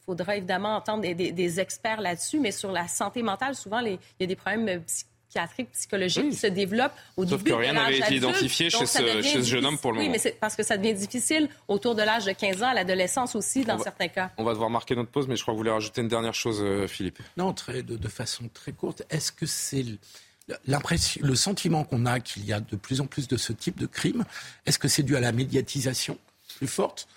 il 0.02 0.18
faudra 0.18 0.38
évidemment 0.38 0.76
entendre 0.76 1.04
des, 1.04 1.60
experts 1.60 2.02
là-dessus, 2.02 2.40
mais 2.40 2.50
sur 2.50 2.72
la 2.72 2.88
santé 2.88 3.22
mentale, 3.22 3.54
souvent, 3.54 3.78
il 3.78 4.00
y 4.20 4.24
a 4.24 4.26
des 4.26 4.36
problèmes 4.36 4.82
psychiatriques 4.82 5.09
psychiatrique, 5.30 5.72
psychologique 5.72 6.30
qui 6.32 6.36
se 6.36 6.48
développe 6.48 6.92
au 7.16 7.26
Sauf 7.26 7.38
début 7.44 7.52
que 7.52 7.56
rien 7.56 7.74
n'avait 7.74 8.00
été 8.00 8.16
identifié 8.16 8.70
chez 8.70 8.86
ce, 8.86 9.22
chez 9.22 9.44
ce, 9.44 9.44
jeune 9.44 9.66
homme 9.66 9.78
pour 9.78 9.92
le 9.92 9.98
moment. 9.98 10.08
Oui, 10.08 10.12
mais 10.12 10.18
c'est 10.18 10.40
parce 10.40 10.56
que 10.56 10.64
ça 10.64 10.76
devient 10.78 10.94
difficile 10.94 11.50
autour 11.68 11.94
de 11.96 12.02
l'âge 12.02 12.26
de 12.26 12.32
15 12.32 12.64
ans, 12.64 12.70
à 12.70 12.74
l'adolescence 12.74 13.36
aussi, 13.36 13.64
dans 13.64 13.78
certains 13.78 14.08
cas. 14.08 14.32
On 14.38 14.44
va 14.44 14.54
devoir 14.54 14.70
marquer 14.70 14.96
notre 14.96 15.12
pause, 15.12 15.28
mais 15.28 15.36
je 15.36 15.44
crois 15.44 15.54
que 15.54 15.56
vous 15.56 15.60
voulez 15.60 15.72
rajouter 15.72 16.02
une 16.02 16.08
dernière 16.08 16.34
chose, 16.34 16.62
euh, 16.62 16.88
Philippe. 16.88 17.20
Non, 17.38 17.54
très, 17.54 17.84
de, 17.84 17.96
de 17.96 18.08
façon 18.08 18.50
très 18.54 18.72
courte. 18.72 19.04
Est-ce 19.10 19.32
que 19.32 19.46
c'est 19.46 19.86
l'impression, 20.66 21.22
le 21.24 21.36
sentiment 21.36 21.84
qu'on 21.84 22.06
a 22.06 22.20
qu'il 22.20 22.46
y 22.46 22.54
a 22.54 22.60
de 22.60 22.76
plus 22.76 23.00
en 23.02 23.06
plus 23.06 23.28
de 23.28 23.38
ce 23.38 23.54
type 23.54 23.78
de 23.78 23.86
crimes 23.86 24.26
Est-ce 24.66 24.80
que 24.80 24.88
c'est 24.88 25.04
dû 25.04 25.16
à 25.16 25.20
la 25.20 25.32
médiatisation 25.32 26.18
plus 26.58 26.68
forte 26.68 27.08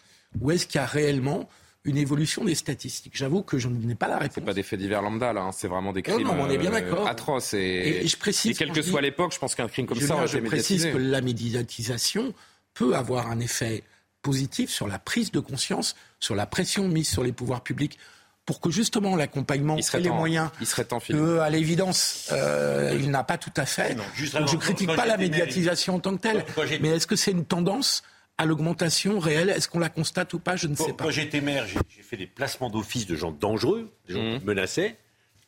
ou 0.41 0.51
est-ce 0.51 0.67
qu'il 0.67 0.81
y 0.81 0.85
a 0.85 0.87
réellement 0.87 1.49
une 1.85 1.97
évolution 1.97 2.45
des 2.45 2.55
statistiques. 2.55 3.17
J'avoue 3.17 3.43
que 3.43 3.59
je 3.59 3.69
n'ai 3.69 3.95
pas 3.95 4.09
la 4.09 4.19
réponse. 4.19 4.35
C'est 4.37 4.45
pas 4.45 4.55
des 4.55 4.63
faits 4.63 4.79
divers 4.79 5.03
lambda, 5.03 5.33
là. 5.33 5.43
Hein. 5.43 5.53
C'est 5.53 5.69
vraiment 5.69 5.93
des 5.93 6.03
crimes 6.03 6.29
on 6.31 6.49
est 6.49 6.59
bien 6.59 6.73
euh, 6.73 7.05
atroces. 7.07 7.55
Et, 7.55 8.07
je 8.07 8.17
précise, 8.17 8.57
quelle 8.57 8.73
que 8.73 8.83
soit 8.83 9.01
l'époque, 9.01 9.33
je 9.33 9.39
pense 9.39 9.55
qu'un 9.55 9.69
crime 9.69 9.87
comme 9.87 10.01
ça 10.01 10.15
aurait 10.15 10.27
été. 10.27 10.39
Je 10.39 10.45
précise 10.45 10.87
que 10.87 10.99
la 10.99 11.21
médiatisation 11.21 12.35
peut 12.75 12.95
avoir 12.95 13.31
un 13.31 13.41
effet 13.41 13.83
positif 14.23 14.71
sur 14.71 14.87
la 14.87 14.99
prise 14.99 15.33
de 15.33 15.41
conscience 15.41 15.97
sur 16.21 16.37
la 16.37 16.47
pression 16.47 16.87
mise 16.87 17.09
sur 17.09 17.25
les 17.25 17.33
pouvoirs 17.33 17.63
publics 17.63 17.99
pour 18.47 18.61
que 18.61 18.71
justement 18.71 19.17
l'accompagnement 19.17 19.77
et 19.77 20.01
les 20.01 20.11
moyens. 20.11 20.51
Il 20.61 20.67
serait 20.67 20.85
temps, 20.85 21.01
à 21.41 21.51
l'évidence, 21.51 22.29
euh, 22.33 22.97
il 22.99 23.11
n'a 23.11 23.25
pas 23.25 23.39
tout 23.39 23.53
à 23.57 23.67
fait. 23.67 23.95
Donc, 23.95 24.07
je 24.15 24.39
ne 24.39 24.57
critique 24.57 24.95
pas 24.95 25.07
la 25.07 25.17
médiatisation 25.17 25.97
en 25.97 26.01
tant 26.01 26.17
que 26.17 26.23
telle. 26.23 26.45
Mais 26.81 26.91
est-ce 26.91 27.07
que 27.07 27.17
c'est 27.17 27.33
une 27.33 27.45
tendance 27.45 28.03
à 28.43 28.47
l'augmentation 28.47 29.19
réelle 29.19 29.51
Est-ce 29.51 29.69
qu'on 29.69 29.79
la 29.79 29.89
constate 29.89 30.35
ou 30.35 30.39
pas 30.39 30.57
Je 30.57 30.67
ne 30.67 30.75
sais 30.75 30.93
pas. 30.93 31.05
Quand 31.05 31.11
j'étais 31.11 31.41
maire, 31.41 31.67
j'ai 31.67 32.03
fait 32.03 32.17
des 32.17 32.27
placements 32.27 32.71
d'office 32.71 33.07
de 33.07 33.17
gens 33.17 33.33
dangereux, 33.33 33.91
des 34.07 34.15
gens 34.15 34.21
qui 34.21 34.45
mmh. 34.45 34.47
menaçaient. 34.47 34.97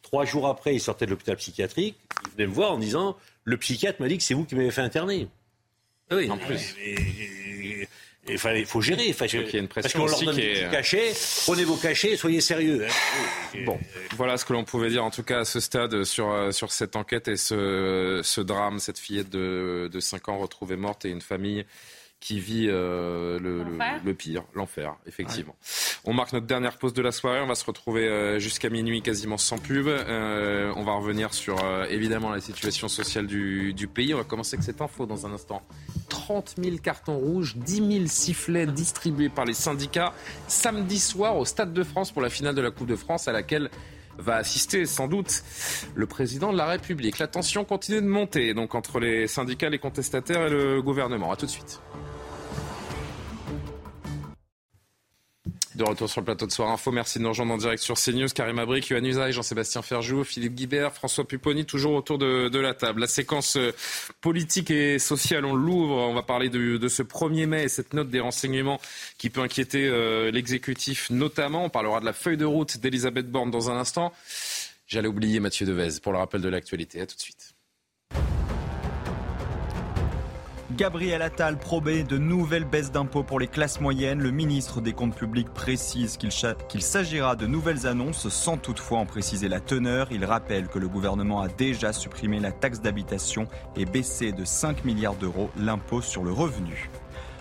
Trois 0.03 0.25
jours 0.25 0.47
après, 0.47 0.75
ils 0.75 0.81
sortaient 0.81 1.07
de 1.07 1.11
l'hôpital 1.11 1.37
psychiatrique. 1.37 1.97
Ils 2.27 2.33
venaient 2.33 2.49
me 2.49 2.55
voir 2.55 2.73
en 2.73 2.79
disant 2.79 3.17
Le 3.45 3.57
psychiatre 3.57 4.01
m'a 4.01 4.09
dit 4.09 4.17
que 4.17 4.23
c'est 4.23 4.35
vous 4.35 4.45
qui 4.45 4.55
m'avez 4.55 4.71
fait 4.71 4.83
interner. 4.83 5.29
Oui, 6.11 6.31
en 6.31 6.39
plus. 6.39 6.77
Il 8.27 8.67
faut 8.67 8.81
gérer. 8.81 9.09
Enfin, 9.11 9.27
il 9.27 9.51
y 9.51 9.57
a 9.57 9.59
une 9.59 9.69
pression 9.69 10.01
parce 10.01 10.13
qu'on 10.15 10.25
leur 10.25 10.35
donne 10.35 10.37
des 10.37 10.67
cachets. 10.71 11.13
Prenez 11.45 11.65
vos 11.65 11.77
cachets, 11.77 12.17
soyez 12.17 12.41
sérieux. 12.41 12.87
Bon, 13.67 13.79
voilà 14.17 14.39
ce 14.39 14.45
que 14.45 14.53
l'on 14.53 14.65
pouvait 14.65 14.89
dire 14.89 15.05
en 15.05 15.11
tout 15.11 15.23
cas 15.23 15.41
à 15.41 15.45
ce 15.45 15.61
stade 15.61 16.05
sur, 16.05 16.31
euh, 16.31 16.51
sur 16.51 16.73
cette 16.73 16.97
enquête 16.97 17.29
et 17.29 17.37
ce, 17.37 18.21
ce 18.25 18.41
drame, 18.41 18.79
cette 18.79 18.99
fillette 18.99 19.29
de, 19.29 19.91
de 19.93 20.01
5 20.01 20.29
ans 20.29 20.39
retrouvée 20.39 20.77
morte 20.77 21.05
et 21.05 21.11
une 21.11 21.21
famille 21.21 21.67
qui 22.25 22.41
vit 22.41 22.69
euh, 22.71 23.39
le, 23.39 24.15
pire, 24.15 24.45
l'enfer, 24.55 24.97
effectivement. 25.07 25.55
On 26.07 26.15
marque 26.15 26.33
notre 26.33 26.47
dernière 26.47 26.79
pause 26.79 26.95
de 26.95 27.03
la 27.03 27.13
soirée. 27.13 27.43
On 27.43 27.47
va 27.47 27.55
se 27.55 27.67
retrouver 27.67 28.09
euh, 28.09 28.39
jusqu'à 28.39 28.71
minuit 28.71 29.03
quasiment 29.03 29.37
sans 29.37 29.59
pub. 29.59 29.89
Euh, 29.89 30.73
on 30.75 30.85
va 30.85 30.93
revenir 30.93 31.35
sur 31.35 31.59
évidemment 31.91 32.31
la 32.31 32.41
situation 32.41 32.89
sociale 32.89 33.27
du, 33.27 33.75
du, 33.75 33.89
pays. 33.89 34.15
On 34.15 34.17
va 34.17 34.25
commencer 34.25 34.57
avec 34.57 34.65
cette 34.65 34.81
info 34.81 35.05
dans 35.05 35.27
un 35.27 35.33
instant. 35.33 35.61
30 36.09 36.55
000 36.65 36.79
cartons 36.79 37.19
rouges, 37.19 37.57
10 37.57 37.93
000 37.93 38.07
sifflets 38.07 38.67
distribués 38.69 39.29
par 39.29 39.45
les 39.45 39.53
syndicats 39.53 40.15
samedi 40.49 41.01
soir 41.01 41.37
au 41.37 41.45
Stade 41.45 41.75
de 41.75 41.83
France 41.83 42.11
pour 42.11 42.23
la 42.23 42.31
finale 42.31 42.55
de 42.55 42.63
la 42.63 42.71
Coupe 42.71 42.89
de 42.89 42.97
France 42.97 43.29
à 43.29 43.33
laquelle 43.33 43.69
va 44.17 44.37
assister 44.37 44.87
sans 44.87 45.09
doute 45.09 45.43
le 45.95 46.07
président 46.07 46.55
de 46.55 46.57
la 46.57 46.67
République. 46.67 47.19
La 47.19 47.27
tension 47.27 47.67
continue 47.67 48.01
de 48.01 48.07
monter 48.07 48.55
donc 48.55 48.75
entre 48.75 48.99
les 48.99 49.27
syndicats, 49.27 49.69
les 49.69 49.79
contestataires 49.79 50.47
et 50.47 50.51
le 50.51 50.81
gouvernement. 50.81 51.31
A 51.31 51.37
tout 51.37 51.45
de 51.45 51.51
suite. 51.51 51.83
De 55.75 55.83
retour 55.83 56.09
sur 56.09 56.21
le 56.21 56.25
plateau 56.25 56.47
de 56.47 56.53
Soir 56.53 56.71
Info. 56.71 56.93
Merci 56.93 57.19
de 57.19 57.25
nous 57.25 57.31
rejoindre 57.31 57.55
en 57.55 57.57
direct 57.57 57.83
sur 57.83 57.97
CNews. 57.97 58.29
Karim 58.29 58.61
Abric, 58.61 58.89
Yohann 58.89 59.05
Usaï, 59.07 59.33
Jean-Sébastien 59.33 59.83
Ferjou, 59.83 60.23
Philippe 60.23 60.55
Guibert, 60.55 60.93
François 60.93 61.27
Pupponi, 61.27 61.65
toujours 61.65 61.95
autour 61.95 62.17
de, 62.17 62.59
la 62.59 62.75
table. 62.75 63.01
La 63.01 63.09
séquence 63.09 63.57
euh, 63.57 63.73
politique 64.21 64.71
et 64.71 65.01
sociale, 65.01 65.45
on 65.45 65.55
l'ouvre. 65.55 65.97
On 65.97 66.15
va 66.15 66.23
parler 66.23 66.49
de, 66.49 66.89
ce 66.89 67.03
1er 67.03 67.47
mai 67.47 67.65
et 67.65 67.69
cette 67.69 67.93
note 67.93 68.09
des 68.09 68.21
renseignements 68.21 68.81
qui 69.19 69.31
peut 69.31 69.41
inquiéter 69.41 69.89
euh, 69.89 70.31
l'exécutif 70.31 71.11
notamment. 71.11 71.65
On 71.65 71.71
parlera 71.71 71.99
de 71.99 72.05
la 72.05 72.13
feuille 72.13 72.37
de 72.37 72.45
route 72.45 72.79
d'Elisabeth 72.79 73.29
Borne 73.29 73.51
dans 73.51 73.69
un 73.69 73.77
instant. 73.77 74.13
J'allais 74.87 75.09
oublier 75.09 75.41
Mathieu 75.41 75.67
Devez 75.67 75.99
pour 76.01 76.13
le 76.13 76.19
rappel 76.19 76.41
de 76.41 76.49
l'actualité. 76.49 77.01
À 77.01 77.07
tout 77.07 77.17
de 77.17 77.21
suite. 77.21 77.55
Gabriel 80.77 81.23
Attal 81.23 81.57
promet 81.57 82.03
de 82.03 82.19
nouvelles 82.19 82.65
baisses 82.65 82.91
d'impôts 82.91 83.23
pour 83.23 83.39
les 83.39 83.47
classes 83.47 83.81
moyennes. 83.81 84.21
Le 84.21 84.33
ministre 84.33 84.81
des 84.81 84.93
Comptes 84.93 85.15
publics 85.15 85.53
précise 85.55 86.17
qu'il 86.17 86.83
s'agira 86.83 87.37
de 87.37 87.47
nouvelles 87.47 87.87
annonces 87.87 88.29
sans 88.29 88.57
toutefois 88.57 88.99
en 88.99 89.07
préciser 89.07 89.47
la 89.49 89.61
teneur. 89.61 90.09
Il 90.11 90.25
rappelle 90.25 90.67
que 90.67 90.81
le 90.81 90.89
gouvernement 90.89 91.41
a 91.41 91.49
déjà 91.49 91.93
supprimé 91.93 92.41
la 92.41 92.51
taxe 92.51 92.81
d'habitation 92.81 93.47
et 93.77 93.85
baissé 93.85 94.33
de 94.33 94.45
5 94.45 94.85
milliards 94.85 95.15
d'euros 95.15 95.51
l'impôt 95.57 96.03
sur 96.03 96.25
le 96.25 96.33
revenu. 96.33 96.91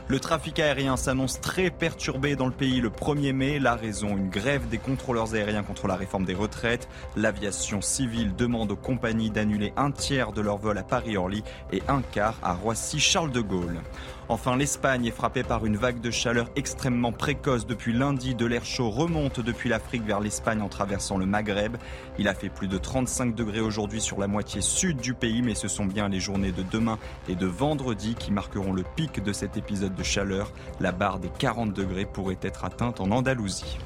Le 0.10 0.20
trafic 0.20 0.60
aérien 0.60 0.98
s'annonce 0.98 1.40
très 1.40 1.70
perturbé 1.70 2.36
dans 2.36 2.46
le 2.46 2.52
pays 2.52 2.82
le 2.82 2.90
1er 2.90 3.32
mai. 3.32 3.58
La 3.58 3.76
raison, 3.76 4.10
une 4.10 4.30
grève 4.30 4.68
des 4.68 4.78
contrôleurs 4.78 5.34
aériens 5.34 5.64
contre 5.64 5.88
la 5.88 5.96
réforme 5.96 6.26
des 6.26 6.34
retraites. 6.34 6.90
L'aviation 7.16 7.82
civile 7.82 8.36
demande 8.36 8.72
aux 8.72 8.76
compagnies 8.76 9.30
d'annuler 9.30 9.72
un 9.78 9.92
tiers 9.92 10.34
de 10.34 10.42
leurs 10.42 10.58
vols 10.58 10.78
à 10.78 10.84
Paris-Orly 10.84 11.44
et 11.72 11.82
un 11.88 12.02
quart 12.02 12.38
à 12.44 12.54
Roissy-Charles 12.54 13.32
de 13.32 13.40
Gaulle. 13.40 13.80
Enfin, 14.30 14.56
l'Espagne 14.56 15.06
est 15.06 15.12
frappée 15.12 15.44
par 15.44 15.66
une 15.66 15.76
vague 15.76 16.00
de 16.00 16.10
chaleur 16.10 16.50
extrêmement 16.56 17.12
précoce 17.12 17.68
depuis 17.68 17.92
lundi. 17.92 18.36
De 18.36 18.46
l'air 18.46 18.64
chaud 18.64 18.90
remonte 18.90 19.42
depuis 19.42 19.70
l'Afrique 19.70 20.04
vers 20.04 20.22
l'Espagne 20.22 20.62
en 20.62 20.70
traversant 20.70 21.18
le 21.18 21.26
Maghreb. 21.26 21.76
Il 22.18 22.28
a 22.30 22.34
fait 22.34 22.50
plus 22.50 22.70
de 22.70 22.78
35 22.78 23.36
degrés 23.36 23.60
aujourd'hui 23.60 24.00
sur 24.00 24.20
la 24.20 24.28
moitié 24.28 24.62
sud 24.62 24.98
du 24.98 25.14
pays, 25.14 25.42
mais 25.42 25.56
ce 25.56 25.68
sont 25.68 25.86
bien 25.86 26.08
les 26.08 26.22
journées 26.22 26.54
de 26.54 26.64
demain 26.64 27.00
et 27.28 27.36
de 27.36 27.48
vendredi 27.48 28.16
qui 28.16 28.32
marqueront 28.32 28.72
le 28.72 28.84
pic 28.96 29.22
de 29.22 29.34
cet 29.34 29.58
épisode 29.58 29.96
de 29.96 30.04
chaleur. 30.04 30.54
La 30.80 30.94
barre 30.94 31.20
des 31.20 31.30
40 31.30 31.74
degrés 31.74 32.06
pourrait 32.06 32.38
être 32.42 32.64
atteinte 32.64 33.02
en 33.02 33.12
Andalousie. 33.12 33.78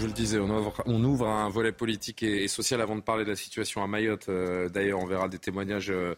Je 0.00 0.06
le 0.06 0.12
disais, 0.12 0.38
on 0.38 1.04
ouvre, 1.04 1.28
un 1.28 1.50
volet 1.50 1.72
politique 1.72 2.22
et, 2.22 2.48
social 2.48 2.80
avant 2.80 2.96
de 2.96 3.02
parler 3.02 3.24
de 3.24 3.28
la 3.28 3.36
situation 3.36 3.82
à 3.82 3.86
Mayotte. 3.86 4.30
Euh, 4.30 4.70
d'ailleurs, 4.70 4.98
on 4.98 5.04
verra 5.04 5.28
des 5.28 5.38
témoignages 5.38 5.90
euh, 5.90 6.14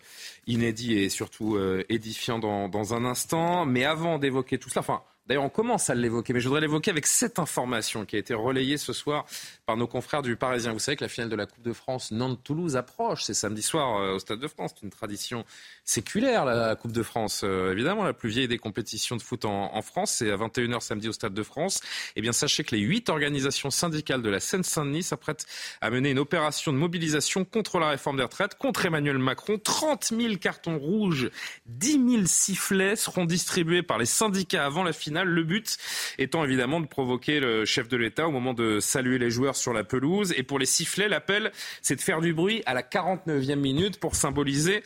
inédits 0.47 0.99
et 0.99 1.09
surtout 1.09 1.57
euh, 1.57 1.83
édifiants 1.89 2.39
dans, 2.39 2.69
dans, 2.69 2.95
un 2.95 3.05
instant. 3.05 3.67
Mais 3.67 3.85
avant 3.85 4.21
d'évoquer 4.21 4.57
tout 4.59 4.69
cela, 4.69 4.83
enfin, 4.83 5.03
D'ailleurs, 5.27 5.45
on 5.45 5.51
commence 5.51 5.89
à 5.89 5.95
l'évoquer, 5.95 6.33
mais 6.33 6.41
je 6.41 6.49
voudrais 6.49 6.61
l'évoquer 6.61 6.91
avec 6.91 7.07
cette 7.07 7.39
information 7.39 8.05
qui 8.05 8.17
a 8.17 8.19
été 8.19 8.35
relayée 8.35 8.77
ce 8.77 8.93
soir 8.93 9.25
par 9.67 9.77
nos 9.77 9.87
confrères 9.87 10.21
du 10.21 10.35
Parisien. 10.35 10.73
Vous 10.73 10.81
savez 10.81 10.97
que 10.97 11.05
la 11.05 11.09
finale 11.09 11.31
de 11.31 11.37
la 11.37 11.47
Coupe 11.47 11.63
de 11.63 11.73
France 11.73 12.11
Nantes-Toulouse 12.11 12.75
approche. 12.77 13.23
C'est 13.23 13.35
samedi 13.35 13.63
soir 13.63 14.15
au 14.15 14.19
Stade 14.19 14.41
de 14.41 14.49
France. 14.49 14.73
C'est 14.75 14.83
une 14.83 14.91
tradition 14.91 15.45
séculaire, 15.85 16.45
la 16.45 16.77
Coupe 16.77 16.93
de 16.93 17.03
France. 17.03 17.43
Euh, 17.45 17.73
évidemment, 17.73 18.05
la 18.05 18.13
plus 18.13 18.29
vieille 18.29 18.49
des 18.49 18.59
compétitions 18.59 19.17
de 19.17 19.23
foot 19.23 19.45
en, 19.45 19.83
France. 19.83 20.13
C'est 20.13 20.31
à 20.31 20.37
21h 20.37 20.81
samedi 20.81 21.09
au 21.09 21.13
Stade 21.13 21.35
de 21.35 21.43
France. 21.43 21.81
Eh 22.15 22.21
bien, 22.21 22.33
sachez 22.33 22.63
que 22.63 22.75
les 22.75 22.81
huit 22.81 23.09
organisations 23.09 23.71
syndicales 23.71 24.23
de 24.23 24.31
la 24.31 24.39
Seine-Saint-Denis 24.39 25.03
s'apprêtent 25.03 25.47
à 25.81 25.91
mener 25.91 26.11
une 26.11 26.19
opération 26.19 26.73
de 26.73 26.79
mobilisation 26.79 27.45
contre 27.45 27.79
la 27.79 27.89
réforme 27.89 28.17
des 28.17 28.23
retraites, 28.23 28.57
contre 28.57 28.87
Emmanuel 28.87 29.19
Macron. 29.19 29.59
30 29.59 30.13
000 30.17 30.37
cartons 30.37 30.79
rouges, 30.79 31.31
10 31.67 32.11
000 32.11 32.23
sifflets 32.27 32.97
seront 32.97 33.25
distribués 33.25 33.83
par 33.83 33.99
les 33.99 34.07
syndicats 34.07 34.65
avant 34.65 34.85
la 34.85 34.93
finale 34.93 35.29
le 35.29 35.43
but 35.43 35.79
étant 36.19 36.45
évidemment 36.45 36.81
de 36.81 36.87
provoquer 36.87 37.41
le 37.41 37.65
chef 37.65 37.89
de 37.89 37.97
l'État 37.97 38.29
au 38.29 38.31
moment 38.31 38.55
de 38.55 38.81
saluer 38.81 39.19
les 39.19 39.31
joueurs 39.31 39.57
sur 39.57 39.73
la 39.73 39.85
pelouse. 39.85 40.33
Et 40.37 40.43
pour 40.43 40.59
les 40.59 40.67
sifflets, 40.67 41.09
l'appel, 41.09 41.53
c'est 41.81 41.97
de 41.97 42.01
faire 42.01 42.21
du 42.21 42.35
bruit 42.35 42.63
à 42.67 42.75
la 42.75 42.83
49e 42.83 43.57
minute 43.57 43.99
pour 43.99 44.15
symboliser 44.15 44.83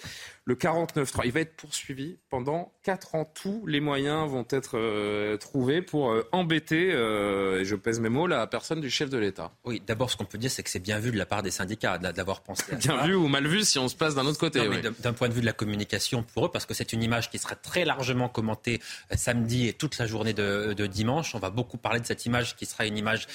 le 0.47 0.55
49.3. 0.55 1.23
Il 1.25 1.33
va 1.33 1.41
être 1.41 1.57
poursuivi 1.57 2.19
pendant 2.31 2.73
4 2.85 3.17
ans. 3.17 3.31
Tous 3.35 3.67
les 3.67 3.81
moyens 3.81 4.31
vont 4.31 4.47
être 4.49 4.79
euh, 4.79 5.37
trouvés 5.37 5.83
pour 5.83 6.13
euh, 6.13 6.27
embêter, 6.31 6.93
euh, 6.93 7.61
et 7.61 7.65
je 7.65 7.75
pèse 7.75 7.99
mes 7.99 8.09
mots, 8.09 8.29
la 8.29 8.47
personne 8.47 8.81
du 8.81 8.89
chef 8.89 9.11
de 9.11 9.19
l'État. 9.19 9.51
Oui, 9.65 9.83
d'abord, 9.85 10.09
ce 10.09 10.17
qu'on 10.17 10.25
peut 10.25 10.39
dire, 10.39 10.51
c'est 10.51 10.63
que 10.63 10.71
c'est 10.71 10.79
bien 10.79 11.01
vu 11.01 11.11
de 11.11 11.19
la 11.19 11.27
part 11.27 11.43
des 11.43 11.51
syndicats 11.51 11.99
d'avoir 11.99 12.43
pensé 12.43 12.73
à 12.73 12.77
Bien 12.77 13.05
vu 13.05 13.17
ou 13.17 13.27
mal 13.27 13.47
vu 13.47 13.65
si 13.65 13.81
on 13.81 13.89
se 13.89 13.97
passe 13.97 14.15
d'un 14.15 14.25
autre 14.25 14.39
côté. 14.39 14.61
D'un 15.01 15.13
point 15.13 15.29
de 15.29 15.35
vue 15.35 15.41
de 15.41 15.47
la 15.47 15.53
communication 15.53 16.23
pour 16.23 16.47
eux, 16.47 16.51
parce 16.51 16.65
que 16.65 16.75
c'est 16.75 16.93
une 16.93 17.03
image 17.03 17.29
qui 17.29 17.39
sera 17.39 17.57
très 17.57 17.85
largement 17.85 18.29
commentée 18.29 18.81
samedi 19.17 19.67
et 19.67 19.73
toute 19.73 19.99
la 19.99 20.07
journée 20.07 20.33
de, 20.33 20.75
de 20.75 20.87
dimanche. 20.87 21.35
On 21.35 21.41
va 21.41 21.51
beaucoup 21.51 21.77
parler 21.77 21.99
de 21.99 22.07
cette 22.07 22.25
image 22.25 22.55
qui 22.55 22.67
sera 22.67 22.87
une 22.87 22.97
image 22.97 23.27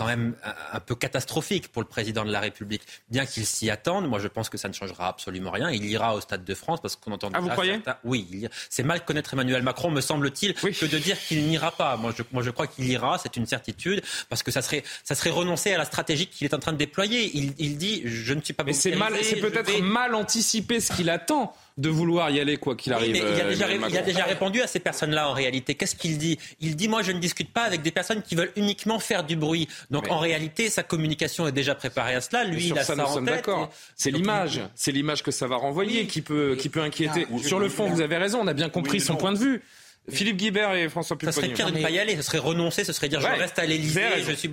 quand 0.00 0.06
même 0.06 0.34
un 0.72 0.80
peu 0.80 0.94
catastrophique 0.94 1.68
pour 1.68 1.82
le 1.82 1.86
président 1.86 2.24
de 2.24 2.32
la 2.32 2.40
République. 2.40 2.80
Bien 3.10 3.26
qu'il 3.26 3.44
s'y 3.44 3.68
attende, 3.68 4.08
moi 4.08 4.18
je 4.18 4.28
pense 4.28 4.48
que 4.48 4.56
ça 4.56 4.66
ne 4.66 4.72
changera 4.72 5.08
absolument 5.08 5.50
rien. 5.50 5.70
Il 5.70 5.84
ira 5.84 6.14
au 6.14 6.22
Stade 6.22 6.42
de 6.42 6.54
France 6.54 6.80
parce 6.80 6.96
qu'on 6.96 7.12
entend. 7.12 7.28
Ah, 7.34 7.40
vous 7.40 7.50
croyez 7.50 7.82
Oui, 8.02 8.48
c'est 8.70 8.82
mal 8.82 9.04
connaître 9.04 9.34
Emmanuel 9.34 9.62
Macron, 9.62 9.90
me 9.90 10.00
semble-t-il, 10.00 10.54
que 10.54 10.86
de 10.86 10.96
dire 10.96 11.18
qu'il 11.20 11.46
n'ira 11.46 11.70
pas. 11.70 11.98
Moi 11.98 12.14
je, 12.16 12.22
moi, 12.32 12.42
je 12.42 12.48
crois 12.48 12.66
qu'il 12.66 12.88
ira, 12.88 13.18
c'est 13.18 13.36
une 13.36 13.44
certitude, 13.44 14.02
parce 14.30 14.42
que 14.42 14.50
ça 14.50 14.62
serait, 14.62 14.84
ça 15.04 15.14
serait 15.14 15.28
renoncer 15.28 15.74
à 15.74 15.76
la 15.76 15.84
stratégie 15.84 16.28
qu'il 16.28 16.46
est 16.46 16.54
en 16.54 16.60
train 16.60 16.72
de 16.72 16.78
déployer. 16.78 17.30
Il, 17.34 17.52
il 17.58 17.76
dit 17.76 18.00
je 18.06 18.32
ne 18.32 18.40
suis 18.40 18.54
pas. 18.54 18.64
Mais 18.64 18.72
c'est 18.72 18.96
mal, 18.96 19.12
c'est 19.22 19.36
peut-être 19.36 19.82
mal 19.82 20.14
anticiper 20.14 20.80
ce 20.80 20.94
qu'il 20.94 21.10
attend 21.10 21.54
de 21.80 21.88
vouloir 21.88 22.30
y 22.30 22.40
aller 22.40 22.56
quoi 22.56 22.76
qu'il 22.76 22.92
arrive. 22.92 23.16
il, 23.16 23.22
a 23.22 23.48
déjà, 23.48 23.70
il, 23.72 23.96
a 23.96 24.02
déjà, 24.02 24.24
répondu 24.24 24.60
à 24.60 24.66
ces 24.66 24.80
personnes-là 24.80 25.28
en 25.28 25.32
réalité. 25.32 25.74
Qu'est-ce 25.74 25.96
qu'il 25.96 26.18
dit? 26.18 26.38
Il 26.60 26.76
dit 26.76 26.88
moi 26.88 27.02
je 27.02 27.12
ne 27.12 27.18
discute 27.18 27.52
pas 27.52 27.62
avec 27.62 27.82
des 27.82 27.90
personnes 27.90 28.22
qui 28.22 28.34
veulent 28.34 28.52
uniquement 28.56 28.98
faire 28.98 29.24
du 29.24 29.36
bruit. 29.36 29.68
Donc 29.90 30.10
en 30.10 30.18
réalité 30.18 30.68
sa 30.68 30.82
communication 30.82 31.46
est 31.48 31.52
déjà 31.52 31.74
préparée 31.74 32.14
à 32.14 32.20
cela. 32.20 32.44
Lui 32.44 32.66
il 32.66 32.78
a 32.78 32.84
ça, 32.84 32.94
nous 32.94 33.06
sommes 33.06 33.24
d'accord. 33.24 33.70
C'est 33.96 34.10
l'image, 34.10 34.60
c'est 34.74 34.92
l'image 34.92 35.22
que 35.22 35.30
ça 35.30 35.46
va 35.46 35.56
renvoyer 35.56 36.06
qui 36.06 36.20
peut 36.22 36.56
qui 36.58 36.68
peut 36.68 36.82
inquiéter. 36.82 37.26
Sur 37.42 37.58
le 37.58 37.68
fond, 37.68 37.86
vous 37.88 38.00
avez 38.00 38.16
raison, 38.16 38.40
on 38.42 38.46
a 38.46 38.54
bien 38.54 38.68
compris 38.68 39.00
son 39.00 39.16
point 39.16 39.32
de 39.32 39.38
vue. 39.38 39.62
Philippe 40.08 40.38
Guibert 40.38 40.74
et 40.74 40.88
François 40.88 41.16
Pupponi. 41.16 41.34
Ça 41.34 41.40
serait 41.40 41.52
pire 41.52 41.70
de 41.70 41.78
ne 41.78 41.82
pas 41.82 41.90
y 41.90 41.98
aller, 41.98 42.16
ça 42.16 42.22
serait 42.22 42.38
renoncer, 42.38 42.84
ce 42.84 42.92
serait 42.92 43.08
dire 43.08 43.20
je 43.20 43.26
reste 43.26 43.58
à 43.58 43.66
l'Élysée. 43.66 44.02
Je 44.26 44.32
suis... 44.32 44.50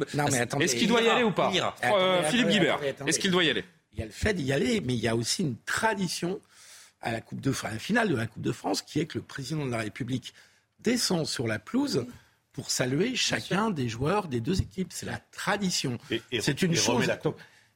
Est-ce 0.59 0.75
qu'il 0.75 0.87
doit 0.87 1.01
y 1.01 1.09
aller 1.09 1.23
ou 1.23 1.31
pas? 1.31 1.51
euh, 1.83 2.21
Philippe 2.29 2.49
Guibert, 2.49 2.79
est-ce 3.07 3.17
qu'il 3.19 3.31
doit 3.31 3.43
y 3.43 3.49
aller? 3.49 3.63
Il 3.93 3.99
y 3.99 4.03
a 4.03 4.05
le 4.05 4.11
fait 4.11 4.33
d'y 4.33 4.53
aller, 4.53 4.81
mais 4.85 4.93
il 4.93 4.99
y 4.99 5.07
a 5.07 5.15
aussi 5.15 5.41
une 5.41 5.55
tradition 5.65 6.39
à 7.07 7.11
la, 7.11 7.21
coupe 7.21 7.41
de, 7.41 7.53
à 7.63 7.71
la 7.71 7.79
finale 7.79 8.09
de 8.09 8.15
la 8.15 8.27
Coupe 8.27 8.43
de 8.43 8.51
France, 8.51 8.81
qui 8.81 8.99
est 8.99 9.05
que 9.05 9.17
le 9.17 9.23
président 9.23 9.65
de 9.65 9.71
la 9.71 9.79
République 9.79 10.33
descend 10.79 11.25
sur 11.25 11.47
la 11.47 11.59
pelouse 11.59 12.05
pour 12.51 12.69
saluer 12.71 13.15
chacun 13.15 13.69
des 13.69 13.87
joueurs 13.87 14.27
des 14.27 14.41
deux 14.41 14.61
équipes. 14.61 14.91
C'est 14.91 15.05
la 15.05 15.19
tradition. 15.31 15.97
C'est 16.39 16.61
une 16.61 16.75
chose. 16.75 17.09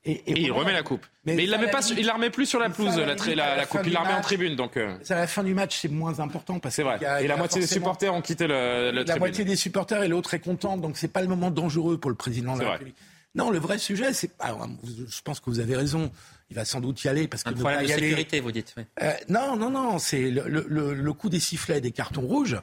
Et, 0.03 0.23
il 0.25 0.51
remet 0.51 0.73
la 0.73 0.81
coupe. 0.81 1.05
Mais, 1.25 1.35
il 1.35 1.49
la 1.51 1.59
met 1.59 1.69
pas, 1.69 1.87
il 1.87 2.05
la 2.05 2.13
remet 2.13 2.31
plus 2.31 2.47
sur 2.47 2.59
la 2.59 2.71
pelouse, 2.71 2.97
la, 2.97 3.05
la, 3.05 3.65
coupe. 3.67 3.81
Il 3.85 3.93
la 3.93 3.99
remet 4.01 4.13
en 4.13 4.21
tribune. 4.21 4.55
Donc. 4.55 4.75
Euh. 4.75 4.97
À 5.09 5.15
la 5.15 5.27
fin 5.27 5.43
du 5.43 5.53
match, 5.53 5.77
c'est 5.79 5.89
moins 5.89 6.19
important 6.19 6.59
parce 6.59 6.75
c'est 6.75 6.83
vrai. 6.83 6.99
et 7.21 7.27
la 7.27 7.37
moitié 7.37 7.61
des 7.61 7.67
supporters 7.67 8.13
ont 8.13 8.21
quitté 8.21 8.47
le, 8.47 8.91
le 8.91 9.03
La 9.03 9.17
moitié 9.17 9.45
des 9.45 9.55
supporters 9.55 10.01
et 10.01 10.07
l'autre 10.07 10.33
est 10.33 10.39
content, 10.39 10.77
donc 10.77 10.97
c'est 10.97 11.07
pas 11.07 11.21
le 11.21 11.27
moment 11.27 11.51
dangereux 11.51 11.99
pour 11.99 12.09
le 12.09 12.17
président 12.17 12.57
de 12.57 12.63
la 12.63 12.71
République. 12.71 12.97
Non, 13.35 13.49
le 13.49 13.59
vrai 13.59 13.77
sujet, 13.77 14.11
c'est. 14.13 14.31
Ah, 14.39 14.57
je 14.83 15.21
pense 15.21 15.39
que 15.39 15.49
vous 15.49 15.59
avez 15.59 15.75
raison. 15.75 16.11
Il 16.51 16.55
va 16.55 16.65
sans 16.65 16.81
doute 16.81 17.03
y 17.03 17.07
aller 17.07 17.27
parce 17.27 17.43
que 17.43 17.49
un 17.49 17.53
problème 17.53 17.81
de 17.81 17.87
sécurité, 17.87 18.39
vous 18.41 18.51
dites. 18.51 18.75
Euh, 19.01 19.13
non, 19.29 19.55
non, 19.55 19.69
non. 19.69 19.97
C'est 19.97 20.29
le, 20.29 20.43
le, 20.47 20.93
le, 20.93 21.13
coup 21.13 21.29
des 21.29 21.39
sifflets, 21.39 21.81
des 21.81 21.91
cartons 21.91 22.21
rouges 22.21 22.61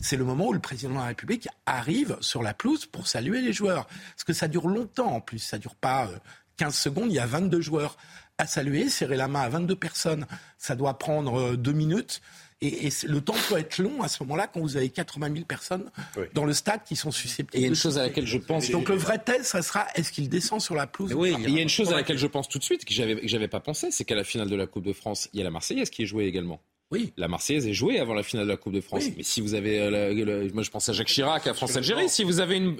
c'est 0.00 0.16
le 0.16 0.24
moment 0.24 0.48
où 0.48 0.52
le 0.52 0.60
président 0.60 0.94
de 0.94 0.98
la 0.98 1.06
République 1.06 1.48
arrive 1.66 2.16
sur 2.20 2.42
la 2.42 2.54
pelouse 2.54 2.86
pour 2.86 3.06
saluer 3.06 3.42
les 3.42 3.52
joueurs. 3.52 3.86
Parce 3.86 4.24
que 4.24 4.32
ça 4.32 4.48
dure 4.48 4.66
longtemps 4.66 5.12
en 5.12 5.20
plus, 5.20 5.38
ça 5.38 5.58
dure 5.58 5.74
pas 5.74 6.08
15 6.56 6.68
euh, 6.68 6.72
secondes, 6.72 7.10
il 7.10 7.14
y 7.14 7.18
a 7.18 7.26
22 7.26 7.60
joueurs 7.60 7.96
à 8.38 8.46
saluer, 8.46 8.88
serrer 8.88 9.16
la 9.16 9.28
main 9.28 9.42
à 9.42 9.48
22 9.50 9.76
personnes, 9.76 10.26
ça 10.56 10.74
doit 10.74 10.98
prendre 10.98 11.38
euh, 11.38 11.56
deux 11.56 11.72
minutes. 11.72 12.22
Et, 12.62 12.90
le 13.06 13.20
temps 13.22 13.36
peut 13.48 13.58
être 13.58 13.78
long 13.78 14.02
à 14.02 14.08
ce 14.08 14.22
moment-là 14.22 14.46
quand 14.46 14.60
vous 14.60 14.76
avez 14.76 14.90
80 14.90 15.32
000 15.32 15.44
personnes 15.46 15.90
dans 16.34 16.44
le 16.44 16.52
stade 16.52 16.82
qui 16.84 16.94
sont 16.94 17.10
susceptibles. 17.10 17.58
il 17.58 17.62
y 17.62 17.64
a 17.64 17.68
une 17.68 17.74
chose 17.74 17.98
à 17.98 18.02
laquelle 18.02 18.26
je 18.26 18.36
pense. 18.36 18.70
Donc 18.70 18.90
le 18.90 18.96
vrai 18.96 19.18
test, 19.18 19.44
ça 19.44 19.62
sera 19.62 19.86
est-ce 19.94 20.12
qu'il 20.12 20.28
descend 20.28 20.60
sur 20.60 20.74
la 20.74 20.86
pelouse 20.86 21.14
Oui, 21.14 21.34
il 21.38 21.54
y 21.54 21.58
a 21.58 21.62
une 21.62 21.68
chose 21.68 21.90
à 21.92 21.96
laquelle 21.96 22.18
je 22.18 22.26
pense 22.26 22.48
tout 22.48 22.58
de 22.58 22.64
suite 22.64 22.84
que 22.84 22.92
j'avais 22.92 23.26
j'avais 23.26 23.48
pas 23.48 23.60
pensé, 23.60 23.90
c'est 23.90 24.04
qu'à 24.04 24.14
la 24.14 24.24
finale 24.24 24.50
de 24.50 24.56
la 24.56 24.66
Coupe 24.66 24.84
de 24.84 24.92
France, 24.92 25.28
il 25.32 25.38
y 25.38 25.40
a 25.40 25.44
la 25.44 25.50
Marseillaise 25.50 25.88
qui 25.90 26.02
est 26.02 26.06
jouée 26.06 26.26
également. 26.26 26.60
Oui. 26.90 27.12
La 27.16 27.28
Marseillaise 27.28 27.68
est 27.68 27.72
jouée 27.72 28.00
avant 28.00 28.14
la 28.14 28.24
finale 28.24 28.46
de 28.46 28.50
la 28.50 28.56
Coupe 28.56 28.72
de 28.72 28.80
France. 28.80 29.04
Mais 29.16 29.22
si 29.22 29.40
vous 29.40 29.54
avez, 29.54 29.78
euh, 29.78 30.48
moi 30.52 30.64
je 30.64 30.70
pense 30.70 30.88
à 30.88 30.92
Jacques 30.92 31.06
Chirac, 31.06 31.46
à 31.46 31.54
France-Algérie, 31.54 32.08
si 32.08 32.24
vous 32.24 32.40
avez 32.40 32.56
une, 32.56 32.76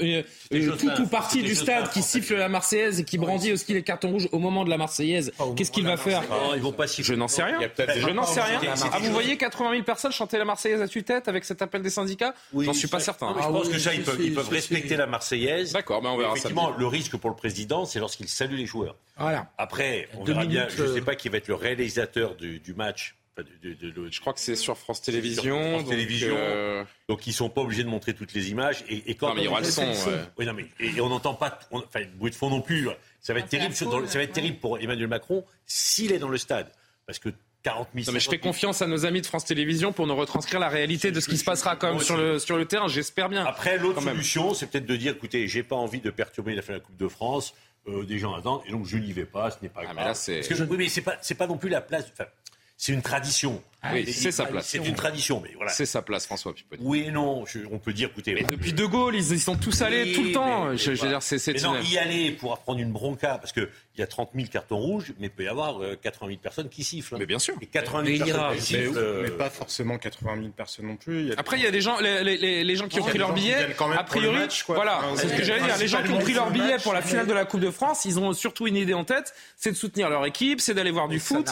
une, 0.50 0.76
tout 0.76 1.02
ou 1.02 1.06
partie 1.06 1.42
du 1.42 1.54
stade 1.54 1.90
qui 1.90 2.02
siffle 2.02 2.34
la 2.34 2.48
Marseillaise 2.48 3.00
et 3.00 3.04
qui 3.04 3.18
brandit 3.18 3.52
aussi 3.52 3.72
les 3.72 3.84
cartons 3.84 4.10
rouges 4.10 4.28
au 4.32 4.38
moment 4.38 4.64
de 4.64 4.70
la 4.70 4.78
Marseillaise, 4.78 5.32
qu'est-ce 5.56 5.70
qu'il 5.70 5.84
va 5.84 5.96
faire 5.96 6.22
Ils 6.56 6.62
vont 6.62 6.72
pas 6.72 6.88
siffler. 6.88 7.14
Je 7.14 7.14
n'en 7.14 7.28
sais 7.28 7.42
rien. 7.42 7.58
Je 7.96 8.10
n'en 8.10 8.24
sais 8.24 8.40
rien. 8.40 8.60
Ah, 8.92 8.98
vous 9.00 9.12
voyez 9.12 9.36
80 9.36 9.70
000 9.72 9.82
personnes 9.84 10.12
chanter 10.12 10.38
la 10.38 10.44
Marseillaise 10.44 10.82
à 10.82 10.88
tue-tête 10.88 11.28
avec 11.28 11.44
cet 11.44 11.62
appel 11.62 11.82
des 11.82 11.90
syndicats? 11.90 12.34
J'en 12.56 12.72
suis 12.72 12.88
pas 12.88 13.00
certain. 13.00 13.34
Je 13.40 13.46
pense 13.46 13.68
que 13.68 13.78
ça, 13.78 13.94
ils 13.94 14.02
peuvent, 14.02 14.20
ils 14.20 14.34
peuvent 14.34 14.48
respecter 14.48 14.96
la 14.96 15.06
Marseillaise. 15.06 15.72
D'accord, 15.72 16.02
mais 16.02 16.08
on 16.08 16.16
verra 16.16 16.32
Effectivement, 16.32 16.70
le 16.76 16.86
risque 16.86 17.16
pour 17.16 17.30
le 17.30 17.36
président, 17.36 17.84
c'est 17.84 18.00
lorsqu'il 18.00 18.28
salue 18.28 18.56
les 18.56 18.66
joueurs. 18.66 18.96
Voilà. 19.18 19.50
Après, 19.58 20.08
on 20.18 20.24
verra 20.24 20.46
bien. 20.46 20.66
Je 20.68 20.82
ne 20.82 20.94
sais 20.94 21.00
euh, 21.00 21.04
pas 21.04 21.14
qui 21.14 21.28
va 21.28 21.36
être 21.36 21.48
le 21.48 21.54
réalisateur 21.54 22.34
du 22.36 22.74
match 22.74 23.14
je 23.62 24.20
crois 24.20 24.32
que 24.32 24.40
c'est 24.40 24.56
sur 24.56 24.76
France 24.76 25.02
Télévisions. 25.02 25.78
donc, 25.78 25.88
Télévisions. 25.88 26.36
Euh, 26.36 26.84
donc 27.08 27.26
ils 27.26 27.32
sont 27.32 27.50
pas 27.50 27.60
obligés 27.60 27.84
de 27.84 27.88
montrer 27.88 28.14
toutes 28.14 28.32
les 28.32 28.50
images. 28.50 28.84
Et, 28.88 29.14
quand 29.14 29.28
non, 29.28 29.34
mais 29.34 29.42
il 29.42 29.44
y 29.44 29.48
aura 29.48 29.60
le 29.60 29.66
son. 29.66 29.92
Oui, 30.38 30.46
non, 30.46 30.52
mais, 30.52 30.66
et, 30.80 31.00
on 31.00 31.08
n'entend 31.08 31.34
pas. 31.34 31.58
enfin, 31.70 32.00
bruit 32.16 32.30
de 32.30 32.36
fond 32.36 32.50
non 32.50 32.60
plus. 32.60 32.88
Ça 33.20 33.34
va 33.34 33.40
être 33.40 33.48
terrible. 33.48 33.74
ça 33.74 33.86
va 33.86 34.22
être 34.22 34.32
terrible 34.32 34.58
pour 34.58 34.78
Emmanuel 34.78 35.08
Macron 35.08 35.44
s'il 35.66 36.12
est 36.12 36.18
dans 36.18 36.28
le 36.28 36.38
stade, 36.38 36.70
parce 37.06 37.18
que 37.18 37.30
40 37.62 37.88
000. 37.94 38.06
Non, 38.06 38.12
mais 38.12 38.20
je 38.20 38.30
fais 38.30 38.38
confiance 38.38 38.82
à 38.82 38.86
nos 38.86 39.04
amis 39.04 39.20
de 39.20 39.26
France 39.26 39.44
Télévisions 39.44 39.92
pour 39.92 40.06
nous 40.06 40.16
retranscrire 40.16 40.60
la 40.60 40.68
réalité 40.68 41.10
de 41.10 41.20
ce 41.20 41.28
qui 41.28 41.36
se 41.36 41.44
passera 41.44 41.76
quand 41.76 41.92
même 41.92 42.00
sur 42.00 42.16
le, 42.16 42.38
sur 42.38 42.56
le 42.56 42.64
terrain, 42.64 42.88
j'espère 42.88 43.28
bien. 43.28 43.44
Après, 43.44 43.78
l'autre 43.78 44.02
solution, 44.02 44.54
c'est 44.54 44.66
peut-être 44.66 44.86
de 44.86 44.96
dire 44.96 45.12
écoutez, 45.12 45.48
j'ai 45.48 45.62
pas 45.62 45.76
envie 45.76 46.00
de 46.00 46.10
perturber 46.10 46.54
la 46.54 46.62
fin 46.62 46.72
de 46.72 46.78
la 46.78 46.84
Coupe 46.84 46.96
de 46.96 47.08
France, 47.08 47.54
euh, 47.88 48.04
des 48.04 48.18
gens 48.18 48.34
attendent, 48.34 48.62
et 48.66 48.70
donc 48.70 48.86
je 48.86 48.96
n'y 48.96 49.12
vais 49.12 49.24
pas, 49.24 49.50
ce 49.50 49.58
n'est 49.62 49.68
pas 49.68 49.80
ah, 49.80 49.84
grave. 49.84 49.96
Mais 49.96 50.02
là, 50.02 50.08
Parce 50.08 50.48
que, 50.48 50.62
oui, 50.62 50.76
mais 50.78 50.88
c'est 50.88 51.02
pas, 51.02 51.16
pas 51.38 51.46
non 51.46 51.58
plus 51.58 51.68
la 51.68 51.80
place 51.80 52.12
c'est 52.80 52.92
une 52.92 53.02
tradition. 53.02 53.62
Ah 53.82 53.92
oui, 53.94 54.12
c'est 54.12 54.30
sa 54.30 54.44
place. 54.44 54.66
C'est 54.66 54.78
une 54.78 54.94
tradition, 54.94 55.40
mais 55.42 55.52
voilà. 55.56 55.72
C'est 55.72 55.86
sa 55.86 56.02
place, 56.02 56.26
François 56.26 56.54
Oui 56.80 57.04
et 57.06 57.10
non, 57.10 57.44
on 57.70 57.78
peut 57.78 57.92
dire, 57.92 58.10
écoutez. 58.10 58.34
Mais 58.34 58.42
depuis 58.42 58.72
De 58.72 58.84
Gaulle, 58.84 59.16
ils, 59.16 59.40
sont 59.40 59.56
tous 59.56 59.82
allés 59.82 60.12
tout 60.12 60.24
le 60.24 60.32
temps. 60.32 60.76
je, 60.76 60.90
veux 60.90 61.08
dire, 61.08 61.22
c'est. 61.22 61.44
Mais 61.48 61.60
non, 61.60 61.80
y 61.80 61.98
aller 61.98 62.32
pour 62.32 62.52
apprendre 62.52 62.80
une 62.80 62.92
bronca, 62.92 63.38
parce 63.38 63.52
que 63.52 63.68
il 63.96 64.00
y 64.00 64.04
a 64.04 64.06
30 64.06 64.30
000 64.34 64.46
cartons 64.50 64.78
rouges, 64.78 65.12
mais 65.18 65.26
il 65.26 65.30
peut 65.30 65.42
y 65.42 65.48
avoir 65.48 65.78
80 66.00 66.26
euh, 66.26 66.28
000 66.30 66.40
personnes 66.40 66.68
qui 66.68 66.84
sifflent. 66.84 67.16
Hein. 67.16 67.18
Mais 67.20 67.26
bien 67.26 67.38
sûr. 67.38 67.54
Et 67.60 67.66
80 67.66 68.16
000 68.16 68.24
personnes 68.24 68.56
qui 68.56 68.62
sifflent. 68.62 68.96
Euh, 68.96 69.22
mais, 69.24 69.30
pas 69.30 69.50
forcément 69.50 69.98
80 69.98 70.36
000 70.36 70.48
personnes 70.50 70.86
non 70.86 70.96
plus. 70.96 71.32
Après, 71.36 71.58
il 71.58 71.64
y 71.64 71.66
a 71.66 71.70
des 71.70 71.80
gens, 71.80 71.98
les, 72.00 72.76
gens 72.76 72.88
qui 72.88 73.00
ont 73.00 73.04
pris 73.04 73.18
leur 73.18 73.34
billet, 73.34 73.56
a 73.78 74.04
priori, 74.04 74.48
voilà, 74.68 75.02
c'est 75.16 75.28
ce 75.28 75.34
que 75.34 75.44
j'allais 75.44 75.64
dire. 75.64 75.76
Les 75.78 75.88
gens 75.88 76.02
qui 76.02 76.12
ont 76.12 76.18
pris 76.18 76.32
leur 76.32 76.50
billet 76.50 76.78
pour 76.82 76.92
la 76.92 77.02
finale 77.02 77.26
de 77.26 77.32
la 77.32 77.44
Coupe 77.44 77.60
de 77.60 77.70
France, 77.70 78.04
ils 78.04 78.18
ont 78.18 78.32
surtout 78.32 78.66
une 78.66 78.76
idée 78.76 78.94
en 78.94 79.04
tête, 79.04 79.34
c'est 79.56 79.72
de 79.72 79.76
soutenir 79.76 80.08
leur 80.08 80.24
équipe, 80.24 80.60
c'est 80.60 80.74
d'aller 80.74 80.90
voir 80.90 81.08
du 81.08 81.20
foot. 81.20 81.48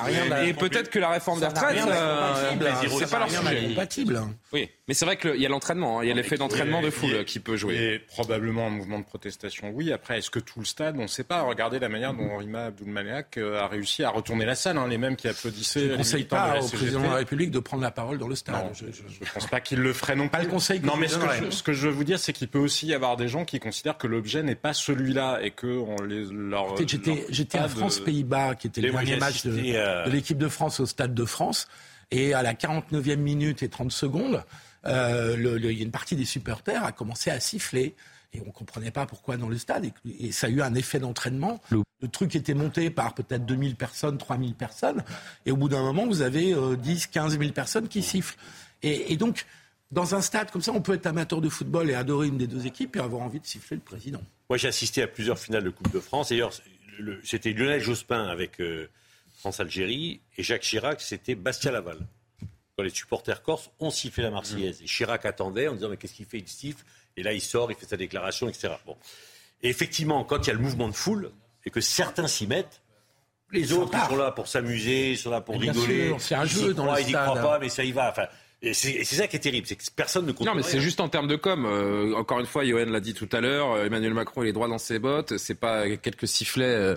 Et 0.47 0.55
peut-être 0.55 0.91
que 0.91 0.99
la 0.99 1.11
réforme 1.11 1.41
des 1.41 1.47
retraites, 1.47 1.77
euh, 2.19 2.89
c'est 2.99 3.11
pas 3.11 3.19
leur 3.19 3.31
sujet. 3.31 3.69
compatible. 3.69 4.21
Oui, 4.53 4.69
mais 4.87 4.95
c'est 4.95 5.05
vrai 5.05 5.17
qu'il 5.17 5.37
y 5.37 5.47
a 5.47 5.49
l'entraînement, 5.49 5.99
hein. 5.99 6.05
il 6.05 6.09
y 6.09 6.13
a 6.13 6.15
l'effet 6.15 6.37
d'entraînement 6.37 6.81
de 6.81 6.91
foule 6.91 7.25
qui 7.25 7.41
peut 7.41 7.57
jouer. 7.57 7.77
Et 7.77 7.99
probablement 7.99 8.67
un 8.67 8.71
mouvement 8.71 8.99
de 8.99 9.05
protestation, 9.05 9.71
oui. 9.75 9.93
Après, 9.93 10.19
est-ce 10.19 10.31
que 10.31 10.39
tout 10.39 10.61
le 10.61 10.65
stade, 10.65 10.97
on 10.99 11.03
ne 11.03 11.07
sait 11.07 11.25
pas. 11.25 11.43
Regardez 11.43 11.79
la 11.79 11.89
manière 11.89 12.15
dont 12.15 12.37
Rima 12.37 12.67
Abdulmalek 12.67 13.39
euh, 13.39 13.61
a 13.61 13.69
réussi 13.69 14.05
à 14.05 14.11
retourner 14.11 14.45
la 14.45 14.55
salle, 14.55 14.79
hein, 14.79 14.87
les 14.89 14.99
mêmes 14.99 15.17
qui 15.17 15.29
applaudissaient. 15.29 15.87
Je 15.87 15.93
ne 15.93 15.97
conseille 15.97 16.25
pas 16.25 16.61
au 16.61 16.69
président 16.69 17.01
de 17.01 17.07
la 17.07 17.15
République 17.15 17.51
de 17.51 17.59
prendre 17.59 17.83
la 17.83 17.91
parole 17.91 18.19
dans 18.19 18.29
le 18.29 18.35
stade. 18.35 18.71
je 18.75 18.87
ne 18.87 19.31
pense 19.33 19.47
pas 19.47 19.61
qu'il 19.61 19.81
le 19.81 19.93
ferait 19.93 20.17
non 20.17 20.25
plus. 20.25 20.39
Pas 20.39 20.43
le 20.43 20.49
conseil. 20.49 20.81
Non, 20.81 20.97
mais 20.97 21.09
ce 21.09 21.63
que, 21.63 21.73
je, 21.73 21.89
veux 21.89 21.93
vous 21.93 22.05
dire, 22.05 22.19
c'est 22.19 22.33
qu'il 22.33 22.49
peut 22.49 22.59
aussi 22.59 22.87
y 22.87 22.95
avoir 22.95 23.17
des 23.17 23.29
gens 23.29 23.45
qui 23.45 23.61
considèrent 23.61 23.99
que 23.99 24.07
l'objet 24.07 24.43
n'est 24.43 24.55
pas 24.55 24.73
celui-là 24.73 25.41
et 25.43 25.51
que 25.51 25.67
on 25.67 26.03
les 26.03 26.25
leur. 26.25 26.77
J'étais 27.31 27.59
à 27.59 27.69
France-Pays-Bas, 27.69 28.55
qui 28.55 28.67
était 28.67 28.81
le 28.81 28.91
dernier 28.91 29.17
match 29.17 29.43
euh, 29.47 30.07
de, 30.07 30.11
l'équipe 30.11 30.39
de 30.39 30.49
France 30.49 30.81
au 30.81 30.87
Stade 30.87 31.15
de 31.15 31.25
France, 31.25 31.69
et 32.11 32.35
à 32.35 32.43
la 32.43 32.55
49e 32.55 33.17
minute 33.17 33.63
et 33.63 33.69
30 33.69 33.93
secondes, 33.93 34.43
euh, 34.87 35.37
il 35.59 35.73
y 35.73 35.81
a 35.81 35.83
une 35.83 35.91
partie 35.91 36.17
des 36.17 36.25
supporters 36.25 36.85
a 36.85 36.93
commencé 36.93 37.31
à 37.31 37.41
siffler. 37.41 37.95
Et 38.35 38.41
on 38.43 38.47
ne 38.47 38.53
comprenait 38.53 38.91
pas 38.91 39.07
pourquoi 39.07 39.39
dans 39.39 39.49
le 39.49 39.57
stade. 39.57 39.91
Et, 40.21 40.33
ça 40.33 40.49
a 40.49 40.51
eu 40.51 40.61
un 40.61 40.75
effet 40.75 40.99
d'entraînement. 40.99 41.61
Le, 41.71 41.83
truc 42.09 42.37
était 42.37 42.55
monté 42.55 42.91
par 42.91 43.15
peut-être 43.15 43.47
2000 43.47 43.75
personnes, 43.75 44.19
3000 44.19 44.55
personnes. 44.55 45.03
Et 45.47 45.51
au 45.51 45.57
bout 45.57 45.71
d'un 45.71 45.83
moment, 45.83 46.07
vous 46.07 46.21
avez 46.21 46.55
10, 46.77 47.07
15 47.07 47.39
000 47.39 47.53
personnes 47.53 47.89
qui 47.89 48.03
sifflent. 48.03 48.37
Et, 48.83 49.17
donc, 49.17 49.47
dans 49.91 50.15
un 50.15 50.21
stade 50.21 50.51
comme 50.51 50.61
ça, 50.61 50.73
on 50.73 50.83
peut 50.83 50.93
être 50.93 51.07
amateur 51.07 51.41
de 51.41 51.49
football 51.49 51.91
et 51.91 51.95
adorer 51.95 52.29
une 52.29 52.37
des 52.37 52.47
deux 52.47 52.67
équipes 52.67 52.97
et 52.97 53.01
avoir 53.01 53.23
envie 53.23 53.41
de 53.41 53.47
siffler 53.47 53.77
le 53.77 53.83
président. 53.83 54.21
Moi, 54.51 54.59
j'ai 54.59 54.69
assisté 54.69 55.03
à 55.03 55.09
plusieurs 55.09 55.39
finales 55.39 55.65
de 55.65 55.71
Coupe 55.71 55.91
de 55.91 56.01
France. 56.01 56.29
D'ailleurs, 56.29 56.53
c'était 57.25 57.53
Lionel 57.53 57.81
Jospin 57.81 58.25
avec 58.29 58.61
euh, 58.61 58.89
France-Algérie 59.39 60.21
et 60.37 60.43
Jacques 60.43 60.63
Chirac, 60.63 61.01
c'était 61.01 61.35
Bastien 61.35 61.71
Laval. 61.71 61.99
Quand 62.77 62.83
les 62.83 62.91
supporters 62.91 63.43
corses 63.43 63.71
ont 63.81 63.91
sifflé 63.91 64.23
la 64.23 64.31
Marseillaise. 64.31 64.83
Et 64.83 64.85
Chirac 64.85 65.25
attendait 65.25 65.69
en 65.69 65.75
disant 65.75 65.89
Mais 65.89 65.97
qu'est-ce 65.97 66.15
qu'il 66.15 66.27
fait 66.27 66.39
Il 66.39 66.49
siffle. 66.49 66.85
Et 67.17 67.23
là, 67.23 67.33
il 67.33 67.41
sort, 67.41 67.71
il 67.71 67.77
fait 67.77 67.87
sa 67.87 67.97
déclaration, 67.97 68.49
etc. 68.49 68.75
Bon. 68.87 68.97
Et 69.63 69.69
effectivement, 69.69 70.23
quand 70.25 70.45
il 70.45 70.49
y 70.49 70.51
a 70.51 70.55
le 70.55 70.61
mouvement 70.61 70.89
de 70.89 70.95
foule 70.95 71.33
et 71.65 71.71
que 71.71 71.81
certains 71.81 72.29
s'y 72.29 72.47
mettent, 72.47 72.81
les 73.51 73.73
autres 73.73 74.09
sont 74.09 74.17
là 74.17 74.31
pour 74.31 74.47
s'amuser, 74.47 75.17
sont 75.17 75.31
là 75.31 75.41
pour 75.41 75.59
rigoler. 75.59 76.15
C'est 76.19 76.35
un 76.35 76.45
jeu 76.45 76.75
dans 76.75 76.85
le 76.85 76.93
stade. 76.93 77.05
Ils 77.05 77.07
n'y 77.07 77.13
croient 77.13 77.41
pas, 77.41 77.59
mais 77.59 77.69
ça 77.69 77.83
y 77.83 77.93
va. 77.93 78.11
Enfin, 78.11 78.27
et 78.61 78.75
c'est 78.75 79.05
ça 79.05 79.29
qui 79.29 79.37
est 79.37 79.41
terrible, 79.41 79.69
c'est 79.69 79.77
que 79.77 79.85
personne 79.95 80.27
ne 80.27 80.33
comprend. 80.33 80.53
Non, 80.53 80.57
mais 80.57 80.65
c'est 80.65 80.81
juste 80.81 80.99
en 80.99 81.09
termes 81.09 81.29
de 81.29 81.37
com. 81.37 81.65
Euh, 81.65 82.13
encore 82.17 82.41
une 82.41 82.47
fois, 82.47 82.65
Johan 82.65 82.87
l'a 82.87 82.99
dit 82.99 83.15
tout 83.15 83.29
à 83.31 83.41
l'heure, 83.41 83.71
euh, 83.71 83.87
Emmanuel 83.87 84.15
Macron 84.15 84.43
il 84.43 84.49
est 84.49 84.53
droit 84.53 84.67
dans 84.67 84.79
ses 84.79 84.99
bottes. 84.99 85.39
C'est 85.39 85.55
pas 85.55 85.89
quelques 85.97 86.27
sifflets, 86.27 86.97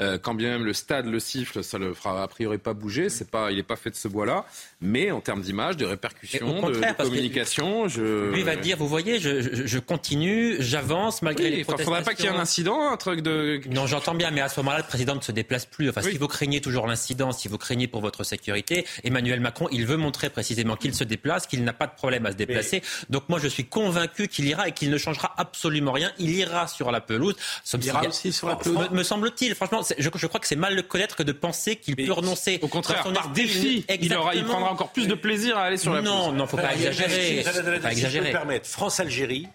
euh, 0.00 0.18
quand 0.22 0.32
bien 0.32 0.52
même 0.52 0.64
le 0.64 0.72
stade 0.72 1.04
le 1.04 1.20
siffle, 1.20 1.62
ça 1.62 1.76
le 1.76 1.92
fera 1.92 2.22
a 2.22 2.28
priori 2.28 2.56
pas 2.56 2.72
bouger. 2.72 3.10
C'est 3.10 3.30
pas, 3.30 3.52
il 3.52 3.58
est 3.58 3.62
pas 3.62 3.76
fait 3.76 3.90
de 3.90 3.94
ce 3.94 4.08
bois-là. 4.08 4.46
Mais 4.80 5.10
en 5.10 5.20
termes 5.20 5.42
d'image, 5.42 5.76
de 5.76 5.84
répercussions, 5.84 6.70
de, 6.70 6.80
communication, 7.02 7.88
je. 7.88 8.32
Lui 8.32 8.42
va 8.42 8.56
dire, 8.56 8.78
vous 8.78 8.88
voyez, 8.88 9.20
je, 9.20 9.66
je, 9.66 9.78
continue, 9.78 10.56
j'avance 10.60 11.20
malgré 11.20 11.50
les 11.50 11.62
protestations. 11.62 11.82
Il 11.82 11.84
faudrait 11.84 12.04
pas 12.04 12.14
qu'il 12.14 12.24
y 12.24 12.28
ait 12.28 12.34
un 12.34 12.40
incident, 12.40 12.90
un 12.90 12.96
truc 12.96 13.20
de. 13.20 13.60
Non, 13.68 13.86
j'entends 13.86 14.14
bien, 14.14 14.30
mais 14.30 14.40
à 14.40 14.48
ce 14.48 14.58
moment-là, 14.60 14.78
le 14.78 14.84
président 14.88 15.14
ne 15.14 15.20
se 15.20 15.32
déplace 15.32 15.66
plus. 15.66 15.90
Enfin, 15.90 16.00
si 16.00 16.16
vous 16.16 16.28
craignez 16.28 16.62
toujours 16.62 16.86
l'incident, 16.86 17.32
si 17.32 17.48
vous 17.48 17.58
craignez 17.58 17.86
pour 17.86 18.00
votre 18.00 18.24
sécurité, 18.24 18.86
Emmanuel 19.04 19.40
Macron, 19.40 19.68
il 19.72 19.84
veut 19.84 19.98
montrer 19.98 20.30
précisément 20.30 20.74
qu'il 20.76 20.94
se 20.94 21.01
se 21.02 21.08
déplace, 21.08 21.46
qu'il 21.46 21.64
n'a 21.64 21.72
pas 21.72 21.86
de 21.86 21.94
problème 21.94 22.26
à 22.26 22.32
se 22.32 22.36
déplacer. 22.36 22.82
Donc 23.10 23.28
moi, 23.28 23.38
je 23.38 23.48
suis 23.48 23.64
convaincu 23.64 24.28
qu'il 24.28 24.46
ira 24.46 24.68
et 24.68 24.72
qu'il 24.72 24.90
ne 24.90 24.98
changera 24.98 25.34
absolument 25.36 25.92
rien. 25.92 26.12
Il 26.18 26.30
ira 26.30 26.66
sur 26.66 26.90
la 26.90 27.00
pelouse. 27.00 27.34
Il 27.74 27.84
ira 27.84 28.06
aussi 28.06 28.32
sur 28.32 28.48
la 28.48 28.56
pelouse. 28.56 28.90
Me, 28.90 29.02
semble-t-il. 29.02 29.54
Franchement, 29.54 29.82
je, 29.98 30.08
je, 30.14 30.26
crois 30.26 30.40
que 30.40 30.46
c'est 30.46 30.56
mal 30.56 30.74
le 30.74 30.82
connaître 30.82 31.16
que 31.16 31.22
de 31.22 31.32
penser 31.32 31.76
qu'il 31.76 31.96
peut 31.96 32.12
renoncer. 32.12 32.58
Au 32.62 32.68
contraire, 32.68 33.02
par 33.12 33.30
défi, 33.30 33.84
il, 34.00 34.14
aura, 34.14 34.34
il 34.34 34.44
prendra 34.44 34.70
encore 34.70 34.92
plus 34.92 35.06
de 35.06 35.14
plaisir 35.14 35.56
à 35.58 35.64
aller 35.64 35.76
sur 35.76 35.92
la 35.92 36.00
pelouse. 36.00 36.14
Non, 36.14 36.32
non, 36.32 36.46
faut 36.46 36.56
pas 36.56 36.74
exagérer. 36.74 37.44
Pas 37.80 37.92
exagérer. 37.92 38.32
France-Algérie, 38.64 39.48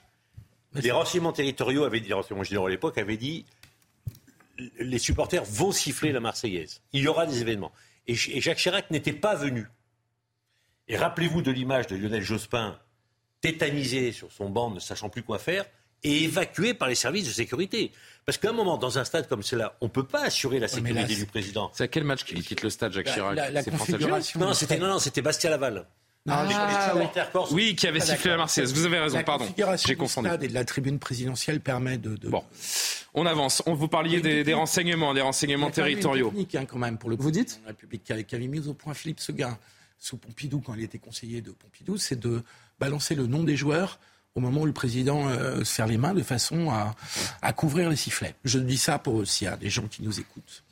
les 0.75 0.91
renseignements 0.91 1.31
territoriaux 1.31 1.83
avaient 1.83 1.99
dit, 1.99 2.09
les 2.09 2.13
renseignements 2.13 2.43
généraux 2.43 2.67
à 2.67 2.69
l'époque 2.69 2.97
avaient 2.97 3.17
dit 3.17 3.45
les 4.79 4.99
supporters 4.99 5.43
vont 5.43 5.71
siffler 5.71 6.11
la 6.11 6.19
Marseillaise. 6.19 6.81
Il 6.93 7.03
y 7.03 7.07
aura 7.07 7.25
des 7.25 7.41
événements. 7.41 7.71
Et, 8.07 8.15
Jacques 8.15 8.57
Chirac 8.57 8.89
n'était 8.91 9.13
pas 9.13 9.35
venu. 9.35 9.67
Et 10.87 10.97
rappelez-vous 10.97 11.41
de 11.41 11.51
l'image 11.51 11.87
de 11.87 11.95
Lionel 11.95 12.21
Jospin 12.21 12.77
tétanisé 13.41 14.11
sur 14.11 14.31
son 14.31 14.49
banc, 14.49 14.71
ne 14.71 14.79
sachant 14.79 15.09
plus 15.09 15.23
quoi 15.23 15.37
faire, 15.37 15.65
et 16.03 16.23
évacué 16.23 16.73
par 16.73 16.87
les 16.87 16.95
services 16.95 17.25
de 17.25 17.31
sécurité. 17.31 17.91
Parce 18.25 18.37
qu'à 18.37 18.49
un 18.49 18.53
moment, 18.53 18.77
dans 18.77 18.97
un 18.99 19.03
stade 19.03 19.27
comme 19.27 19.43
cela, 19.43 19.75
on 19.81 19.85
ne 19.85 19.91
peut 19.91 20.05
pas 20.05 20.23
assurer 20.23 20.59
la 20.59 20.67
sécurité 20.67 21.15
du 21.15 21.25
président. 21.25 21.71
C'est 21.73 21.83
à 21.83 21.87
quel 21.87 22.03
match 22.03 22.23
qu'il 22.23 22.43
quitte 22.43 22.61
le 22.61 22.69
stade, 22.69 22.93
Jacques 22.93 23.11
Chirac 23.13 23.35
la, 23.35 23.63
configuration 23.63 24.39
Non, 24.39 24.53
c'était 24.53 24.77
non, 24.77 24.87
non, 24.87 24.97
Bastien 25.23 25.49
Laval. 25.49 25.85
Ah, 26.29 26.45
oui, 27.51 27.75
qui 27.75 27.87
avait 27.87 28.01
sifflé 28.01 28.31
la 28.31 28.37
Marseillaise. 28.37 28.73
Vous 28.73 28.85
avez 28.85 28.99
raison, 28.99 29.23
pardon. 29.23 29.45
J'ai 29.85 29.95
confondu. 29.95 30.29
et 30.41 30.47
de 30.47 30.53
la 30.53 30.65
tribune 30.65 30.99
présidentielle 30.99 31.61
permet 31.61 31.97
de, 31.97 32.17
Bon, 32.27 32.43
on 33.13 33.25
avance. 33.25 33.63
On 33.65 33.73
vous 33.73 33.87
parliez 33.87 34.19
des, 34.19 34.53
renseignements, 34.53 35.13
des 35.13 35.21
renseignements 35.21 35.71
territoriaux. 35.71 36.29
Technique, 36.29 36.55
hein, 36.55 36.65
quand 36.65 36.79
même, 36.79 36.97
pour 36.97 37.09
le 37.09 37.15
Vous 37.17 37.31
dites 37.31 37.61
La 37.63 37.69
République 37.69 38.03
qui 38.03 38.35
avait, 38.35 38.47
mis 38.47 38.67
au 38.67 38.73
point 38.73 38.93
Philippe 38.93 39.19
Seguin 39.19 39.57
sous 39.99 40.17
Pompidou 40.17 40.59
quand 40.59 40.73
il 40.75 40.83
était 40.83 40.99
conseiller 40.99 41.41
de 41.41 41.51
Pompidou, 41.51 41.97
c'est 41.97 42.19
de 42.19 42.43
balancer 42.79 43.15
le 43.15 43.27
nom 43.27 43.43
des 43.43 43.55
joueurs 43.55 43.99
au 44.35 44.39
moment 44.39 44.61
où 44.61 44.65
le 44.65 44.73
président 44.73 45.27
euh, 45.29 45.63
serre 45.63 45.87
les 45.87 45.97
mains 45.97 46.13
de 46.13 46.21
façon 46.21 46.69
à, 46.69 47.53
couvrir 47.53 47.89
les 47.89 47.95
sifflets. 47.95 48.35
Je 48.43 48.59
dis 48.59 48.77
ça 48.77 48.99
pour 48.99 49.25
s'il 49.25 49.51
y 49.51 49.57
des 49.57 49.69
gens 49.69 49.87
qui 49.87 50.03
nous 50.03 50.19
écoutent. 50.19 50.63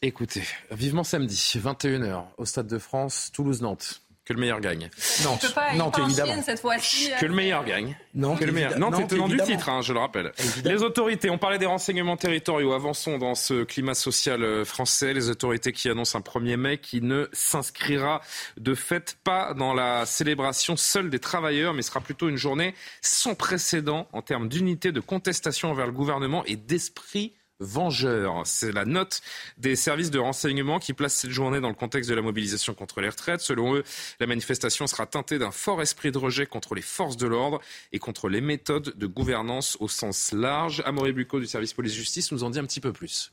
Écoutez, 0.00 0.42
vivement 0.70 1.04
samedi, 1.04 1.34
21h, 1.36 2.24
au 2.38 2.46
Stade 2.46 2.66
de 2.66 2.78
France, 2.78 3.30
Toulouse-Nantes. 3.34 4.00
Que 4.30 4.34
le 4.34 4.40
meilleur 4.42 4.60
gagne. 4.60 4.88
Non, 5.24 5.36
non 5.74 5.90
évidemment. 6.06 6.40
cette 6.40 6.60
fois-ci. 6.60 7.10
Que 7.18 7.26
le 7.26 7.34
meilleur 7.34 7.64
gagne. 7.64 7.96
Non, 8.14 8.36
que 8.36 8.44
le 8.44 8.52
meilleur. 8.52 8.78
Non, 8.78 8.92
c'est 8.96 9.08
tenant 9.08 9.26
du 9.26 9.38
titre, 9.38 9.68
hein, 9.68 9.80
je 9.82 9.92
le 9.92 9.98
rappelle. 9.98 10.30
Les 10.64 10.84
autorités, 10.84 11.30
on 11.30 11.38
parlait 11.38 11.58
des 11.58 11.66
renseignements 11.66 12.16
territoriaux. 12.16 12.72
Avançons 12.72 13.18
dans 13.18 13.34
ce 13.34 13.64
climat 13.64 13.94
social 13.94 14.44
euh, 14.44 14.64
français. 14.64 15.14
Les 15.14 15.30
autorités 15.30 15.72
qui 15.72 15.88
annoncent 15.88 16.16
un 16.16 16.22
1er 16.22 16.56
mai 16.56 16.78
qui 16.78 17.02
ne 17.02 17.28
s'inscrira 17.32 18.20
de 18.56 18.76
fait 18.76 19.16
pas 19.24 19.52
dans 19.52 19.74
la 19.74 20.06
célébration 20.06 20.76
seule 20.76 21.10
des 21.10 21.18
travailleurs, 21.18 21.74
mais 21.74 21.82
sera 21.82 21.98
plutôt 21.98 22.28
une 22.28 22.36
journée 22.36 22.76
sans 23.00 23.34
précédent 23.34 24.06
en 24.12 24.22
termes 24.22 24.48
d'unité, 24.48 24.92
de 24.92 25.00
contestation 25.00 25.72
envers 25.72 25.86
le 25.86 25.92
gouvernement 25.92 26.44
et 26.44 26.54
d'esprit 26.54 27.34
vengeurs. 27.60 28.42
C'est 28.46 28.72
la 28.72 28.84
note 28.84 29.20
des 29.58 29.76
services 29.76 30.10
de 30.10 30.18
renseignement 30.18 30.78
qui 30.78 30.92
place 30.92 31.14
cette 31.14 31.30
journée 31.30 31.60
dans 31.60 31.68
le 31.68 31.74
contexte 31.74 32.10
de 32.10 32.14
la 32.14 32.22
mobilisation 32.22 32.74
contre 32.74 33.00
les 33.00 33.08
retraites. 33.08 33.40
Selon 33.40 33.76
eux, 33.76 33.84
la 34.18 34.26
manifestation 34.26 34.86
sera 34.86 35.06
teintée 35.06 35.38
d'un 35.38 35.50
fort 35.50 35.80
esprit 35.82 36.10
de 36.10 36.18
rejet 36.18 36.46
contre 36.46 36.74
les 36.74 36.82
forces 36.82 37.16
de 37.16 37.26
l'ordre 37.26 37.60
et 37.92 37.98
contre 37.98 38.28
les 38.28 38.40
méthodes 38.40 38.94
de 38.96 39.06
gouvernance 39.06 39.76
au 39.80 39.88
sens 39.88 40.32
large. 40.32 40.82
Amaury 40.84 41.12
Bucco 41.12 41.38
du 41.38 41.46
service 41.46 41.74
police-justice 41.74 42.32
nous 42.32 42.44
en 42.44 42.50
dit 42.50 42.58
un 42.58 42.64
petit 42.64 42.80
peu 42.80 42.92
plus. 42.92 43.32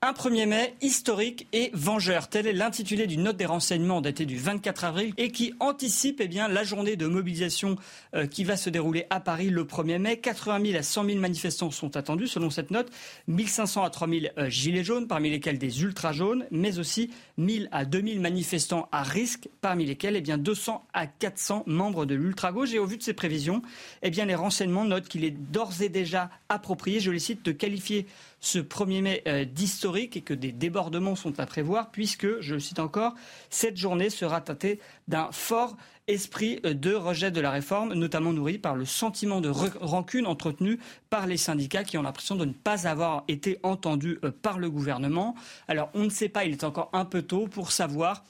Un 0.00 0.12
1er 0.12 0.46
mai 0.46 0.76
historique 0.80 1.48
et 1.52 1.72
vengeur. 1.74 2.28
Tel 2.28 2.46
est 2.46 2.52
l'intitulé 2.52 3.08
d'une 3.08 3.24
note 3.24 3.36
des 3.36 3.46
renseignements 3.46 4.00
datée 4.00 4.26
du 4.26 4.36
24 4.36 4.84
avril 4.84 5.12
et 5.16 5.32
qui 5.32 5.54
anticipe 5.58 6.20
eh 6.20 6.28
bien, 6.28 6.46
la 6.46 6.62
journée 6.62 6.94
de 6.94 7.08
mobilisation 7.08 7.74
euh, 8.14 8.28
qui 8.28 8.44
va 8.44 8.56
se 8.56 8.70
dérouler 8.70 9.06
à 9.10 9.18
Paris 9.18 9.50
le 9.50 9.64
1er 9.64 9.98
mai. 9.98 10.18
80 10.18 10.66
000 10.66 10.78
à 10.78 10.84
100 10.84 11.04
000 11.04 11.18
manifestants 11.18 11.72
sont 11.72 11.96
attendus 11.96 12.28
selon 12.28 12.48
cette 12.48 12.70
note. 12.70 12.92
1500 13.26 13.82
à 13.82 13.90
3000 13.90 14.32
euh, 14.38 14.48
gilets 14.48 14.84
jaunes, 14.84 15.08
parmi 15.08 15.30
lesquels 15.30 15.58
des 15.58 15.82
ultra 15.82 16.12
jaunes, 16.12 16.46
mais 16.52 16.78
aussi 16.78 17.10
1000 17.36 17.68
à 17.72 17.84
2000 17.84 18.20
manifestants 18.20 18.88
à 18.92 19.02
risque, 19.02 19.48
parmi 19.60 19.84
lesquels 19.84 20.14
eh 20.14 20.20
bien, 20.20 20.38
200 20.38 20.86
à 20.92 21.08
400 21.08 21.64
membres 21.66 22.06
de 22.06 22.14
l'ultra 22.14 22.52
gauche. 22.52 22.72
Et 22.72 22.78
au 22.78 22.86
vu 22.86 22.98
de 22.98 23.02
ces 23.02 23.14
prévisions, 23.14 23.62
eh 24.02 24.10
bien, 24.10 24.26
les 24.26 24.36
renseignements 24.36 24.84
notent 24.84 25.08
qu'il 25.08 25.24
est 25.24 25.32
d'ores 25.32 25.82
et 25.82 25.88
déjà 25.88 26.30
approprié, 26.48 27.00
je 27.00 27.10
les 27.10 27.18
cite, 27.18 27.44
de 27.44 27.50
qualifier 27.50 28.06
ce 28.40 28.58
1er 28.58 29.02
mai 29.02 29.22
euh, 29.26 29.44
d'historique 29.44 30.16
et 30.16 30.20
que 30.20 30.34
des 30.34 30.52
débordements 30.52 31.16
sont 31.16 31.40
à 31.40 31.46
prévoir 31.46 31.90
puisque, 31.90 32.40
je 32.40 32.54
le 32.54 32.60
cite 32.60 32.78
encore, 32.78 33.14
cette 33.50 33.76
journée 33.76 34.10
sera 34.10 34.40
teintée 34.40 34.80
d'un 35.08 35.30
fort 35.32 35.76
esprit 36.06 36.60
euh, 36.64 36.74
de 36.74 36.94
rejet 36.94 37.30
de 37.30 37.40
la 37.40 37.50
réforme, 37.50 37.94
notamment 37.94 38.32
nourri 38.32 38.58
par 38.58 38.76
le 38.76 38.84
sentiment 38.84 39.40
de 39.40 39.48
rancune 39.48 40.26
entretenu 40.26 40.78
par 41.10 41.26
les 41.26 41.36
syndicats 41.36 41.84
qui 41.84 41.98
ont 41.98 42.02
l'impression 42.02 42.36
de 42.36 42.44
ne 42.44 42.52
pas 42.52 42.86
avoir 42.86 43.24
été 43.28 43.58
entendus 43.62 44.18
euh, 44.24 44.30
par 44.30 44.58
le 44.58 44.70
gouvernement. 44.70 45.34
Alors 45.66 45.90
on 45.94 46.04
ne 46.04 46.10
sait 46.10 46.28
pas, 46.28 46.44
il 46.44 46.52
est 46.52 46.64
encore 46.64 46.90
un 46.92 47.04
peu 47.04 47.22
tôt 47.22 47.46
pour 47.48 47.72
savoir 47.72 48.24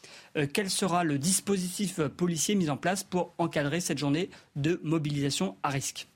quel 0.53 0.71
sera 0.71 1.03
le 1.03 1.19
dispositif 1.19 2.01
policier 2.01 2.55
mis 2.55 2.71
en 2.71 2.77
place 2.77 3.03
pour 3.03 3.35
encadrer 3.39 3.81
cette 3.81 3.99
journée 3.99 4.31
de 4.55 4.81
mobilisation 4.85 5.57
à 5.65 5.71
risque 5.71 6.07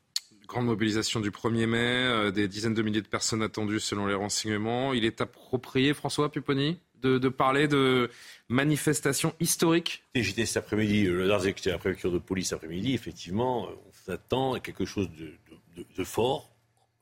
grande 0.52 0.66
mobilisation 0.66 1.20
du 1.20 1.30
1er 1.30 1.66
mai, 1.66 1.78
euh, 1.78 2.30
des 2.30 2.46
dizaines 2.46 2.74
de 2.74 2.82
milliers 2.82 3.00
de 3.00 3.08
personnes 3.08 3.42
attendues 3.42 3.80
selon 3.80 4.06
les 4.06 4.14
renseignements. 4.14 4.92
Il 4.92 5.04
est 5.06 5.22
approprié, 5.22 5.94
François 5.94 6.30
Pupponi, 6.30 6.78
de, 7.00 7.28
parler 7.28 7.66
de 7.66 8.10
manifestations 8.48 9.34
historiques? 9.40 10.04
J'étais 10.14 10.46
cet 10.46 10.58
après-midi, 10.58 11.04
le 11.04 11.26
j'étais 11.42 11.70
à 11.70 11.72
la 11.72 11.78
préfecture 11.78 12.12
de 12.12 12.18
police 12.18 12.50
cet 12.50 12.58
après-midi, 12.58 12.92
effectivement, 12.92 13.66
euh, 13.66 13.70
on 13.88 13.92
s'attend 13.92 14.52
à 14.52 14.60
quelque 14.60 14.84
chose 14.84 15.08
de, 15.10 16.04
fort. 16.04 16.50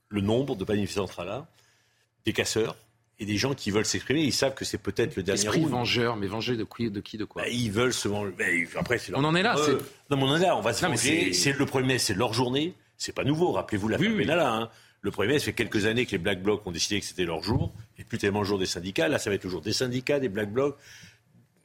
Le 0.09 0.21
nombre 0.21 0.55
de 0.55 0.65
manifestants 0.65 1.09
sera 1.09 1.25
là, 1.25 1.49
des 2.25 2.33
casseurs, 2.33 2.77
et 3.19 3.27
des 3.27 3.37
gens 3.37 3.53
qui 3.55 3.71
veulent 3.71 3.85
s'exprimer, 3.85 4.23
ils 4.23 4.33
savent 4.33 4.55
que 4.55 4.65
c'est 4.65 4.79
peut-être 4.79 5.17
le 5.17 5.23
dernier 5.23 5.43
Esprit 5.43 5.65
vengeur, 5.65 6.17
mais 6.17 6.29
venger 6.29 6.57
de 6.57 6.65
qui, 6.65 6.91
de 6.91 7.01
qui, 7.01 7.19
de 7.19 7.25
quoi? 7.25 7.43
Bah, 7.43 7.49
Ils 7.49 7.71
veulent 7.71 7.93
se 7.93 8.09
venger. 8.09 8.33
Bah, 8.39 8.45
après, 8.79 8.99
on 9.13 9.25
en 9.25 9.35
est 9.35 9.43
là. 9.43 9.57
non, 10.09 10.17
mais 10.17 10.23
on 10.23 10.29
en 10.29 10.37
est 10.37 10.47
là. 10.47 10.57
On 10.57 10.63
va 10.63 10.73
se 10.73 10.87
C'est 11.33 11.59
le 11.59 11.67
premier, 11.67 11.99
c'est 11.99 12.15
leur 12.15 12.33
journée. 12.33 12.75
C'est 13.01 13.15
pas 13.15 13.25
nouveau. 13.25 13.51
Rappelez-vous 13.53 13.89
la 13.89 13.99
oui, 13.99 14.11
Benalla. 14.11 14.53
Hein. 14.53 14.71
Le 15.01 15.11
premier, 15.11 15.39
ça 15.39 15.47
fait 15.47 15.53
quelques 15.55 15.87
années 15.87 16.05
que 16.05 16.13
les 16.13 16.19
Black 16.19 16.43
Blocs 16.43 16.67
ont 16.67 16.71
décidé 16.71 17.01
que 17.01 17.07
c'était 17.07 17.25
leur 17.25 17.43
jour, 17.43 17.73
et 17.99 18.05
plus 18.05 18.19
tellement 18.19 18.41
le 18.41 18.45
jour 18.45 18.59
des 18.59 18.67
syndicats. 18.67 19.09
Là, 19.09 19.19
ça 19.19 19.31
va 19.31 19.37
être 19.37 19.45
le 19.45 19.51
jour 19.51 19.63
des 19.63 19.73
syndicats, 19.73 20.21
des 20.21 20.29
Black 20.29 20.53
Blocs. 20.53 20.77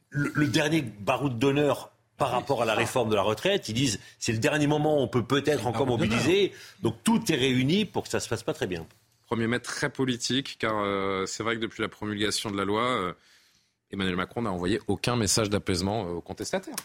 Le, 0.08 0.46
dernier 0.46 0.80
baroud 0.80 1.38
d'honneur 1.38 1.92
par 2.16 2.30
rapport 2.30 2.62
à 2.62 2.64
la 2.64 2.74
réforme 2.74 3.10
de 3.10 3.14
la 3.14 3.20
retraite, 3.20 3.68
ils 3.68 3.74
disent 3.74 4.00
c'est 4.18 4.32
le 4.32 4.38
dernier 4.38 4.66
moment 4.66 4.98
où 4.98 5.02
on 5.02 5.08
peut 5.08 5.24
peut-être 5.24 5.66
encore 5.66 5.86
mobiliser. 5.86 6.52
Donc 6.82 6.96
tout 7.04 7.20
est 7.30 7.36
réuni 7.36 7.84
pour 7.84 8.04
que 8.04 8.08
ça 8.08 8.18
se 8.18 8.28
passe 8.30 8.42
pas 8.42 8.54
très 8.54 8.66
bien. 8.66 8.86
Premier 9.26 9.46
mai 9.46 9.60
très 9.60 9.90
politique, 9.90 10.56
car 10.58 10.78
euh, 10.78 11.26
c'est 11.26 11.42
vrai 11.42 11.56
que 11.56 11.60
depuis 11.60 11.82
la 11.82 11.88
promulgation 11.88 12.50
de 12.50 12.56
la 12.56 12.64
loi, 12.64 12.82
euh, 12.82 13.12
Emmanuel 13.90 14.16
Macron 14.16 14.40
n'a 14.40 14.52
envoyé 14.52 14.80
aucun 14.86 15.16
message 15.16 15.50
d'apaisement 15.50 16.06
euh, 16.06 16.12
aux 16.12 16.20
contestataires. 16.22 16.76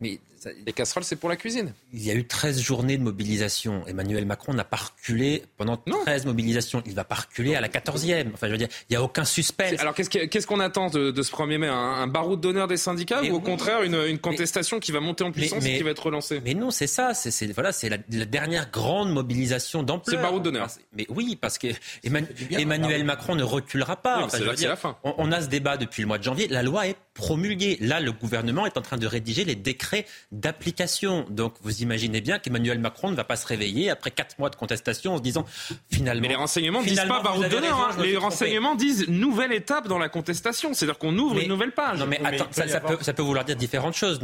Mais 0.00 0.20
les 0.66 0.72
casseroles, 0.72 1.04
c'est 1.04 1.16
pour 1.16 1.28
la 1.28 1.36
cuisine. 1.36 1.72
Il 1.92 2.04
y 2.04 2.10
a 2.10 2.14
eu 2.14 2.24
13 2.24 2.60
journées 2.60 2.96
de 2.96 3.02
mobilisation. 3.02 3.84
Emmanuel 3.86 4.26
Macron 4.26 4.54
n'a 4.54 4.64
pas 4.64 4.76
reculé 4.76 5.42
pendant 5.56 5.76
13 5.76 6.26
mobilisations. 6.26 6.82
Il 6.86 6.94
va 6.94 7.04
pas 7.04 7.16
reculer 7.16 7.54
à 7.54 7.60
la 7.60 7.68
14e. 7.68 8.32
Enfin, 8.34 8.46
je 8.46 8.52
veux 8.52 8.58
dire, 8.58 8.68
il 8.88 8.92
n'y 8.92 8.96
a 8.96 9.02
aucun 9.02 9.24
suspense. 9.24 9.78
Alors, 9.80 9.94
qu'est-ce 9.94 10.46
qu'on 10.46 10.60
attend 10.60 10.88
de, 10.88 11.22
ce 11.22 11.32
1er 11.32 11.58
mai? 11.58 11.68
Un, 11.68 11.74
un 11.74 12.06
baroud 12.06 12.40
d'honneur 12.40 12.68
des 12.68 12.76
syndicats 12.76 13.22
ou 13.22 13.34
au 13.34 13.40
contraire 13.40 13.82
une, 13.82 14.18
contestation 14.18 14.80
qui 14.80 14.92
va 14.92 15.00
monter 15.00 15.24
en 15.24 15.32
puissance 15.32 15.64
et 15.64 15.76
qui 15.76 15.82
va 15.82 15.90
être 15.90 16.04
relancée? 16.04 16.40
Mais 16.44 16.54
non, 16.54 16.70
c'est 16.70 16.86
ça. 16.86 17.14
C'est 17.14 17.52
voilà, 17.52 17.72
c'est 17.72 17.88
la, 17.88 17.98
dernière 17.98 18.70
grande 18.70 19.12
mobilisation 19.12 19.82
d'ampleur. 19.82 20.16
C'est 20.16 20.22
baroud 20.22 20.42
d'honneur. 20.42 20.68
Mais 20.96 21.06
oui, 21.08 21.36
parce 21.40 21.58
que 21.58 21.68
Emmanuel, 22.04 23.04
Macron 23.04 23.34
ne 23.34 23.42
reculera 23.42 23.96
pas. 23.96 24.28
la 24.38 24.76
fin. 24.76 24.96
on 25.02 25.32
a 25.32 25.40
ce 25.40 25.48
débat 25.48 25.76
depuis 25.76 26.02
le 26.02 26.08
mois 26.08 26.18
de 26.18 26.24
janvier. 26.24 26.48
La 26.48 26.62
loi 26.62 26.86
est 26.86 26.96
promulguée. 27.14 27.78
Là, 27.80 28.00
le 28.00 28.12
gouvernement 28.12 28.66
est 28.66 28.76
en 28.76 28.82
train 28.82 28.96
de 28.96 29.06
rédiger 29.06 29.44
les 29.44 29.54
décrets 29.54 29.87
d'application. 30.32 31.26
Donc 31.30 31.54
vous 31.62 31.82
imaginez 31.82 32.20
bien 32.20 32.38
qu'Emmanuel 32.38 32.78
Macron 32.78 33.10
ne 33.10 33.16
va 33.16 33.24
pas 33.24 33.36
se 33.36 33.46
réveiller 33.46 33.90
après 33.90 34.10
quatre 34.10 34.38
mois 34.38 34.50
de 34.50 34.56
contestation 34.56 35.14
en 35.14 35.18
se 35.18 35.22
disant 35.22 35.44
finalement. 35.90 36.22
Mais 36.22 36.28
les 36.28 36.34
renseignements 36.34 36.82
disent 36.82 37.02
pas 37.08 37.22
d'honneur. 37.48 37.80
Hein. 37.80 38.02
Les 38.02 38.16
renseignements 38.16 38.74
disent 38.74 39.08
nouvelle 39.08 39.52
étape 39.52 39.88
dans 39.88 39.98
la 39.98 40.08
contestation. 40.08 40.74
C'est-à-dire 40.74 40.98
qu'on 40.98 41.16
ouvre 41.16 41.38
une 41.38 41.48
nouvelle 41.48 41.72
page. 41.72 41.98
Non 41.98 42.06
mais 42.06 42.20
attends, 42.24 42.48
ça, 42.50 42.80
peut, 42.80 42.98
ça, 43.00 43.12
peut, 43.12 43.22
vouloir 43.22 43.44
dire 43.44 43.56
différentes 43.56 43.94
choses. 43.94 44.20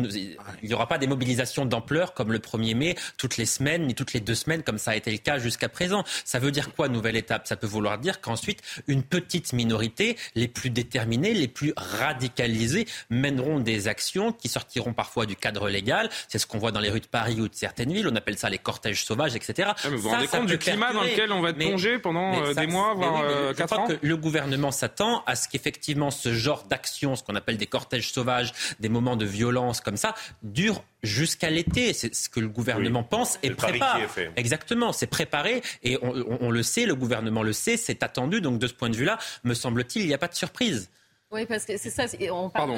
Il 0.62 0.68
n'y 0.68 0.74
aura 0.74 0.88
pas 0.88 0.98
des 0.98 1.06
mobilisations 1.06 1.64
d'ampleur 1.64 2.14
comme 2.14 2.32
le 2.32 2.38
1er 2.38 2.74
mai 2.74 2.94
toutes 3.16 3.36
les 3.36 3.46
semaines 3.46 3.86
ni 3.86 3.94
toutes 3.94 4.12
les 4.12 4.20
deux 4.20 4.34
semaines 4.34 4.62
comme 4.62 4.78
ça 4.78 4.92
a 4.92 4.96
été 4.96 5.10
le 5.10 5.18
cas 5.18 5.38
jusqu'à 5.38 5.68
présent. 5.68 6.04
Ça 6.24 6.38
veut 6.38 6.50
dire 6.50 6.72
quoi 6.74 6.88
nouvelle 6.88 7.16
étape? 7.16 7.46
Ça 7.46 7.56
peut 7.56 7.66
vouloir 7.66 7.98
dire 7.98 8.20
qu'ensuite 8.20 8.62
une 8.86 9.02
petite 9.02 9.52
minorité, 9.52 10.16
les 10.34 10.48
plus 10.48 10.70
déterminés, 10.70 11.34
les 11.34 11.48
plus 11.48 11.72
radicalisés, 11.76 12.86
mèneront 13.10 13.60
des 13.60 13.88
actions 13.88 14.32
qui 14.32 14.48
sortiront 14.48 14.92
parfois 14.92 15.26
du 15.26 15.36
cadre 15.36 15.53
légal 15.68 16.10
c'est 16.28 16.38
ce 16.38 16.46
qu'on 16.46 16.58
voit 16.58 16.72
dans 16.72 16.80
les 16.80 16.90
rues 16.90 17.00
de 17.00 17.06
Paris 17.06 17.40
ou 17.40 17.48
de 17.48 17.54
certaines 17.54 17.92
villes. 17.92 18.08
On 18.10 18.16
appelle 18.16 18.36
ça 18.36 18.48
les 18.50 18.58
cortèges 18.58 19.04
sauvages, 19.04 19.34
etc. 19.34 19.70
Ah, 19.76 19.88
vous 19.88 19.98
vous 19.98 20.08
rendez 20.08 20.26
compte 20.26 20.46
du 20.46 20.58
climat 20.58 20.92
dans 20.92 21.02
lequel 21.02 21.32
on 21.32 21.40
va 21.40 21.50
être 21.50 21.58
plongé 21.58 21.98
pendant 21.98 22.42
euh, 22.42 22.54
des 22.54 22.66
mois, 22.66 22.94
voire 22.94 23.22
euh, 23.22 23.52
quatre 23.54 23.78
ans 23.78 23.86
que 23.86 23.94
Le 24.00 24.16
gouvernement 24.16 24.70
s'attend 24.70 25.22
à 25.26 25.36
ce 25.36 25.48
qu'effectivement 25.48 26.10
ce 26.10 26.32
genre 26.32 26.64
d'action, 26.64 27.16
ce 27.16 27.22
qu'on 27.22 27.34
appelle 27.34 27.56
des 27.56 27.66
cortèges 27.66 28.10
sauvages, 28.12 28.52
des 28.80 28.88
moments 28.88 29.16
de 29.16 29.24
violence 29.24 29.80
comme 29.80 29.96
ça, 29.96 30.14
dure 30.42 30.82
jusqu'à 31.02 31.50
l'été. 31.50 31.92
C'est 31.92 32.14
ce 32.14 32.28
que 32.28 32.40
le 32.40 32.48
gouvernement 32.48 33.02
pense 33.02 33.38
et 33.42 33.50
prépare. 33.50 34.00
Exactement, 34.36 34.92
c'est 34.92 35.06
préparé 35.06 35.62
et 35.82 35.98
on, 36.02 36.50
le 36.50 36.62
sait, 36.62 36.86
le 36.86 36.94
gouvernement 36.94 37.42
le 37.42 37.52
sait, 37.52 37.76
c'est 37.76 38.02
attendu. 38.02 38.40
Donc 38.40 38.58
de 38.58 38.66
ce 38.66 38.74
point 38.74 38.90
de 38.90 38.96
vue-là, 38.96 39.18
me 39.44 39.54
semble-t-il, 39.54 40.02
il 40.02 40.08
n'y 40.08 40.14
a 40.14 40.18
pas 40.18 40.28
de 40.28 40.34
surprise. 40.34 40.90
Oui, 41.34 41.46
parce 41.46 41.64
que 41.64 41.76
c'est 41.76 41.90
ça, 41.90 42.04
on 42.30 42.48
parle 42.48 42.70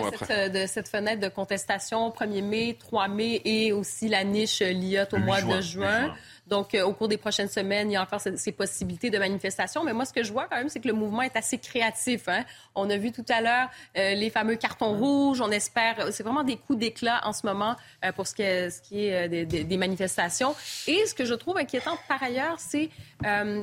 de, 0.51 0.65
cette, 0.67 0.89
fenêtre 0.89 1.21
de 1.21 1.29
contestation 1.29 2.09
1er 2.09 2.43
mai, 2.43 2.77
3 2.81 3.07
mai 3.09 3.43
et 3.45 3.71
aussi 3.75 4.09
la 4.09 4.25
niche 4.25 4.61
LIOT 4.61 5.13
au 5.13 5.19
mois 5.19 5.43
de 5.43 5.61
juin. 5.61 6.15
Donc, 6.47 6.75
euh, 6.75 6.83
au 6.85 6.95
cours 6.95 7.09
des 7.09 7.19
prochaines 7.19 7.51
semaines, 7.51 7.91
il 7.91 7.95
y 7.95 7.97
a 7.97 8.03
encore 8.03 8.21
ces, 8.21 8.53
possibilités 8.53 9.11
de 9.11 9.19
manifestation. 9.19 9.85
Mais 9.85 9.93
moi, 9.93 10.07
ce 10.07 10.13
que 10.15 10.23
je 10.23 10.33
vois 10.33 10.47
quand 10.47 10.57
même, 10.57 10.71
c'est 10.71 10.81
que 10.81 10.89
le 10.89 10.95
mouvement 10.95 11.21
est 11.21 11.37
assez 11.37 11.59
créatif. 11.59 12.29
Hein. 12.29 12.45
On 12.75 12.89
a 12.89 12.97
vu 12.97 13.13
tout 13.13 13.27
à 13.29 13.43
l'heure 13.43 13.69
euh, 13.99 14.15
les 14.15 14.31
fameux 14.31 14.57
cartons 14.57 14.97
rouges. 14.97 15.43
On 15.43 15.51
espère, 15.51 16.11
c'est 16.11 16.23
vraiment 16.23 16.45
des 16.45 16.57
coups 16.57 16.79
d'éclat 16.79 17.21
en 17.25 17.35
ce 17.35 17.47
moment 17.47 17.77
euh, 18.07 18.13
pour 18.13 18.27
ce 18.27 18.35
qui 18.35 18.43
est, 18.43 18.71
ce 18.71 18.81
qui 18.81 19.07
est 19.07 19.29
des, 19.29 19.45
des, 19.45 19.77
manifestations. 19.77 20.55
Et 20.87 21.05
ce 21.05 21.13
que 21.13 21.27
je 21.27 21.35
trouve 21.35 21.59
inquiétant 21.59 21.99
par 22.09 22.23
ailleurs, 22.23 22.57
c'est 22.59 22.89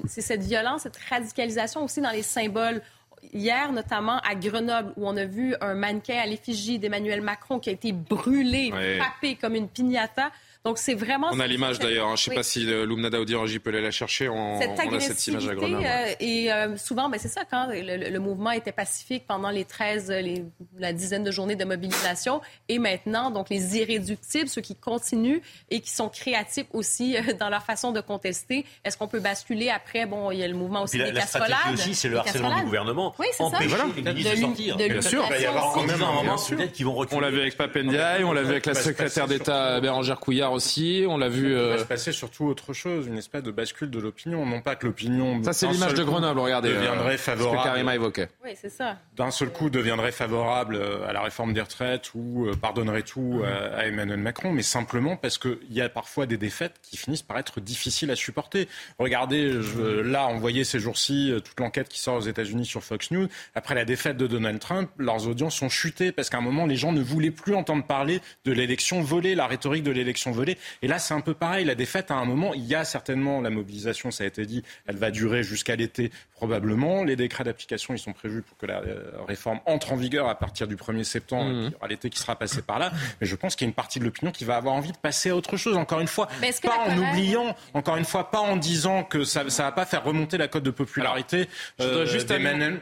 cette 0.05 0.43
violence, 0.43 0.81
cette 0.81 0.99
radicalisation 1.09 1.83
aussi 1.83 1.99
dans 1.99 2.11
les 2.11 2.21
symboles 2.21 2.83
hier, 3.31 3.71
notamment 3.71 4.19
à 4.19 4.35
Grenoble, 4.35 4.93
où 4.97 5.07
on 5.07 5.15
a 5.17 5.25
vu 5.25 5.55
un 5.61 5.73
mannequin 5.73 6.19
à 6.19 6.25
l'effigie 6.25 6.79
d'Emmanuel 6.79 7.21
Macron 7.21 7.59
qui 7.59 7.69
a 7.69 7.73
été 7.73 7.91
brûlé, 7.91 8.71
frappé 8.99 9.35
comme 9.35 9.55
une 9.55 9.67
piñata. 9.67 10.31
Donc 10.65 10.77
c'est 10.77 10.93
vraiment. 10.93 11.27
On 11.33 11.41
a 11.41 11.47
l'image 11.47 11.79
d'ailleurs. 11.79 12.07
Hein. 12.07 12.15
Je 12.15 12.21
ne 12.21 12.29
sais 12.29 12.35
pas 12.35 12.43
si 12.43 12.63
Lumnada 12.63 13.19
Odiranji 13.19 13.59
peut 13.59 13.69
aller 13.69 13.81
la 13.81 13.91
chercher. 13.91 14.29
On, 14.29 14.61
cette 14.61 14.69
on 14.89 14.93
a 14.93 14.99
cette 15.01 15.27
image 15.27 15.47
à 15.49 15.55
Grenoble. 15.55 15.85
Euh, 15.85 16.13
et 16.21 16.53
euh, 16.53 16.77
souvent, 16.77 17.09
ben, 17.09 17.19
c'est 17.19 17.27
ça, 17.27 17.41
quand 17.43 17.67
le, 17.69 18.17
mouvement 18.19 18.51
était 18.51 18.71
pacifique 18.71 19.25
pendant 19.27 19.49
les 19.49 19.65
13, 19.65 20.09
les, 20.09 20.45
la 20.77 20.93
dizaine 20.93 21.25
de 21.25 21.31
journées 21.31 21.57
de 21.57 21.65
mobilisation. 21.65 22.39
Et 22.69 22.79
maintenant, 22.79 23.29
donc 23.29 23.49
les 23.49 23.77
irréductibles, 23.77 24.47
ceux 24.47 24.61
qui 24.61 24.77
continuent 24.77 25.41
et 25.69 25.81
qui 25.81 25.91
sont 25.91 26.07
créatifs 26.07 26.67
aussi 26.71 27.17
euh, 27.17 27.33
dans 27.37 27.49
leur 27.49 27.63
façon 27.63 27.91
de 27.91 27.99
contester. 27.99 28.65
Est-ce 28.85 28.97
qu'on 28.97 29.09
peut 29.09 29.19
basculer 29.19 29.69
après? 29.69 30.05
Bon, 30.05 30.31
il 30.31 30.39
y 30.39 30.43
a 30.43 30.47
le 30.47 30.55
mouvement 30.55 30.83
aussi 30.83 30.97
des 30.97 31.11
la, 31.11 31.21
cassolades? 31.21 31.57
La 31.65 31.73
aussi, 31.73 31.93
c'est 31.93 32.07
le 32.07 32.19
harcèlement 32.19 32.55
du 32.55 32.63
gouvernement. 32.63 33.13
Oui, 33.19 33.27
c'est 33.33 33.43
ça. 33.43 33.59
ministres 33.59 34.31
de, 34.31 34.35
sortir. 34.37 34.77
Bien 34.77 35.01
sûr. 35.01 35.25
Il 35.25 35.29
va 35.29 35.39
y 35.39 35.45
avoir 35.45 35.73
quand 35.73 35.83
même 35.83 36.01
un 36.01 36.13
moment 36.13 36.37
qui 36.71 36.83
vont 36.83 36.93
reculer. 36.93 37.17
On 37.17 37.21
l'a 37.21 37.31
vu 37.31 37.41
avec 37.41 37.57
Papendiaï, 37.57 38.23
on 38.23 38.31
l'a 38.31 38.43
vu 38.43 38.51
avec 38.51 38.65
la 38.65 38.75
secrétaire 38.75 39.27
d'État 39.27 39.81
Bérangère 39.81 40.21
Couillard 40.21 40.52
aussi. 40.53 41.05
On 41.07 41.17
l'a 41.17 41.29
vu. 41.29 41.51
Il 41.51 41.57
va 41.57 41.77
se 41.77 41.83
passer 41.83 42.11
surtout 42.11 42.45
autre 42.45 42.73
chose, 42.73 43.07
une 43.07 43.17
espèce 43.17 43.43
de 43.43 43.51
bascule 43.51 43.89
de 43.89 43.99
l'opinion. 43.99 44.45
Non 44.45 44.61
pas 44.61 44.75
que 44.75 44.85
l'opinion. 44.85 45.43
Ça, 45.43 45.53
c'est 45.53 45.67
l'image 45.67 45.93
de 45.93 46.03
Grenoble, 46.03 46.39
regardez. 46.39 46.69
Deviendrait 46.69 47.17
favorable. 47.17 47.57
Ce 47.57 47.63
que 47.63 47.67
Karima 47.69 47.95
évoquait. 47.95 48.29
Oui, 48.43 48.51
c'est 48.59 48.69
ça. 48.69 48.97
D'un 49.15 49.31
seul 49.31 49.49
coup, 49.49 49.69
deviendrait 49.69 50.11
favorable 50.11 50.79
à 51.07 51.13
la 51.13 51.21
réforme 51.21 51.53
des 51.53 51.61
retraites 51.61 52.13
ou 52.15 52.47
pardonnerait 52.61 53.03
tout 53.03 53.41
à 53.75 53.85
Emmanuel 53.87 54.19
Macron, 54.19 54.51
mais 54.51 54.61
simplement 54.61 55.15
parce 55.15 55.37
qu'il 55.37 55.57
y 55.71 55.81
a 55.81 55.89
parfois 55.89 56.25
des 56.25 56.37
défaites 56.37 56.75
qui 56.81 56.97
finissent 56.97 57.21
par 57.21 57.37
être 57.37 57.59
difficiles 57.59 58.11
à 58.11 58.15
supporter. 58.15 58.67
Regardez, 58.99 59.61
je, 59.61 60.01
là, 60.01 60.27
on 60.29 60.37
voyait 60.37 60.63
ces 60.63 60.79
jours-ci 60.79 61.33
toute 61.43 61.59
l'enquête 61.59 61.89
qui 61.89 61.99
sort 61.99 62.15
aux 62.15 62.21
États-Unis 62.21 62.65
sur 62.65 62.83
Fox 62.83 63.11
News. 63.11 63.27
Après 63.55 63.75
la 63.75 63.85
défaite 63.85 64.17
de 64.17 64.27
Donald 64.27 64.59
Trump, 64.59 64.89
leurs 64.97 65.27
audiences 65.27 65.61
ont 65.61 65.69
chuté 65.69 66.11
parce 66.11 66.29
qu'à 66.29 66.37
un 66.37 66.41
moment, 66.41 66.65
les 66.65 66.75
gens 66.75 66.91
ne 66.91 67.01
voulaient 67.01 67.31
plus 67.31 67.55
entendre 67.55 67.85
parler 67.85 68.19
de 68.45 68.51
l'élection 68.51 69.01
volée, 69.01 69.35
la 69.35 69.47
rhétorique 69.47 69.83
de 69.83 69.91
l'élection 69.91 70.31
volée. 70.31 70.42
Et 70.81 70.87
là, 70.87 70.99
c'est 70.99 71.13
un 71.13 71.21
peu 71.21 71.33
pareil. 71.33 71.65
La 71.65 71.75
défaite, 71.75 72.11
à 72.11 72.15
un 72.15 72.25
moment, 72.25 72.53
il 72.53 72.65
y 72.65 72.75
a 72.75 72.85
certainement 72.85 73.41
la 73.41 73.49
mobilisation, 73.49 74.11
ça 74.11 74.23
a 74.23 74.27
été 74.27 74.45
dit, 74.45 74.63
elle 74.87 74.97
va 74.97 75.11
durer 75.11 75.43
jusqu'à 75.43 75.75
l'été 75.75 76.11
probablement. 76.33 77.03
Les 77.03 77.15
décrets 77.15 77.43
d'application, 77.43 77.93
ils 77.93 77.99
sont 77.99 78.13
prévus 78.13 78.41
pour 78.41 78.57
que 78.57 78.65
la 78.65 78.81
euh, 78.81 79.11
réforme 79.27 79.59
entre 79.65 79.93
en 79.93 79.95
vigueur 79.95 80.27
à 80.27 80.35
partir 80.35 80.67
du 80.67 80.75
1er 80.75 81.03
septembre. 81.03 81.49
Mmh. 81.49 81.63
Il 81.67 81.71
y 81.71 81.75
aura 81.75 81.87
l'été 81.87 82.09
qui 82.09 82.19
sera 82.19 82.35
passé 82.35 82.61
par 82.61 82.79
là. 82.79 82.91
Mais 83.21 83.27
je 83.27 83.35
pense 83.35 83.55
qu'il 83.55 83.65
y 83.65 83.67
a 83.67 83.69
une 83.69 83.75
partie 83.75 83.99
de 83.99 84.03
l'opinion 84.03 84.31
qui 84.31 84.45
va 84.45 84.57
avoir 84.57 84.75
envie 84.75 84.91
de 84.91 84.97
passer 84.97 85.29
à 85.29 85.35
autre 85.35 85.57
chose. 85.57 85.77
Encore 85.77 85.99
une 85.99 86.07
fois, 86.07 86.27
pas 86.61 86.77
en 86.87 86.97
oubliant, 86.97 87.55
encore 87.73 87.97
une 87.97 88.05
fois, 88.05 88.29
pas 88.31 88.39
en 88.39 88.57
disant 88.57 89.03
que 89.03 89.23
ça 89.23 89.43
ne 89.43 89.49
va 89.49 89.71
pas 89.71 89.85
faire 89.85 90.03
remonter 90.03 90.37
la 90.37 90.47
cote 90.47 90.63
de 90.63 90.71
popularité 90.71 91.47
euh, 91.79 92.05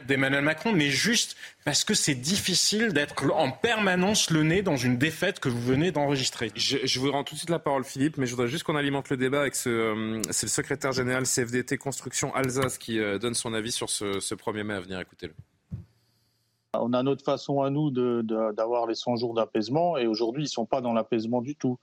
d'Emmanuel 0.06 0.42
Macron, 0.42 0.72
mais 0.72 0.90
juste 0.90 1.36
parce 1.64 1.84
que 1.84 1.94
c'est 1.94 2.14
difficile 2.14 2.92
d'être 2.92 3.14
en 3.32 3.50
permanence 3.50 4.30
le 4.30 4.42
nez 4.42 4.62
dans 4.62 4.76
une 4.76 4.98
défaite 4.98 5.38
que 5.38 5.48
vous 5.48 5.60
venez 5.60 5.92
d'enregistrer. 5.92 6.50
Je, 6.56 6.78
je, 6.84 7.00
vous 7.00 7.12
rends 7.12 7.24
tout 7.24 7.34
de 7.34 7.38
suite 7.38 7.50
la 7.52 7.58
parole, 7.58 7.84
Philippe, 7.84 8.16
mais 8.18 8.26
je 8.26 8.32
voudrais 8.32 8.48
juste 8.48 8.64
qu'on 8.64 8.76
alimente 8.76 9.08
le 9.10 9.16
débat 9.16 9.40
avec 9.40 9.54
ce. 9.54 9.68
Euh, 9.68 10.22
c'est 10.30 10.46
le 10.46 10.50
secrétaire 10.50 10.92
général 10.92 11.24
CFDT 11.24 11.78
Construction 11.78 12.34
Alsace 12.34 12.78
qui 12.78 12.98
euh, 12.98 13.18
donne 13.18 13.34
son 13.34 13.54
avis 13.54 13.72
sur 13.72 13.88
ce, 13.88 14.18
ce 14.20 14.34
1er 14.34 14.64
mai 14.64 14.74
à 14.74 14.80
venir. 14.80 14.98
Écoutez-le. 14.98 15.34
On 16.74 16.92
a 16.94 17.02
notre 17.02 17.24
façon 17.24 17.60
à 17.60 17.70
nous 17.70 17.90
d'avoir 17.90 18.86
les 18.86 18.94
100 18.94 19.16
jours 19.16 19.34
d'apaisement 19.34 19.98
et 19.98 20.06
aujourd'hui, 20.06 20.42
ils 20.42 20.46
ne 20.46 20.50
sont 20.50 20.66
pas 20.66 20.80
dans 20.80 20.94
l'apaisement 20.94 21.42
du 21.42 21.54
tout. 21.54 21.78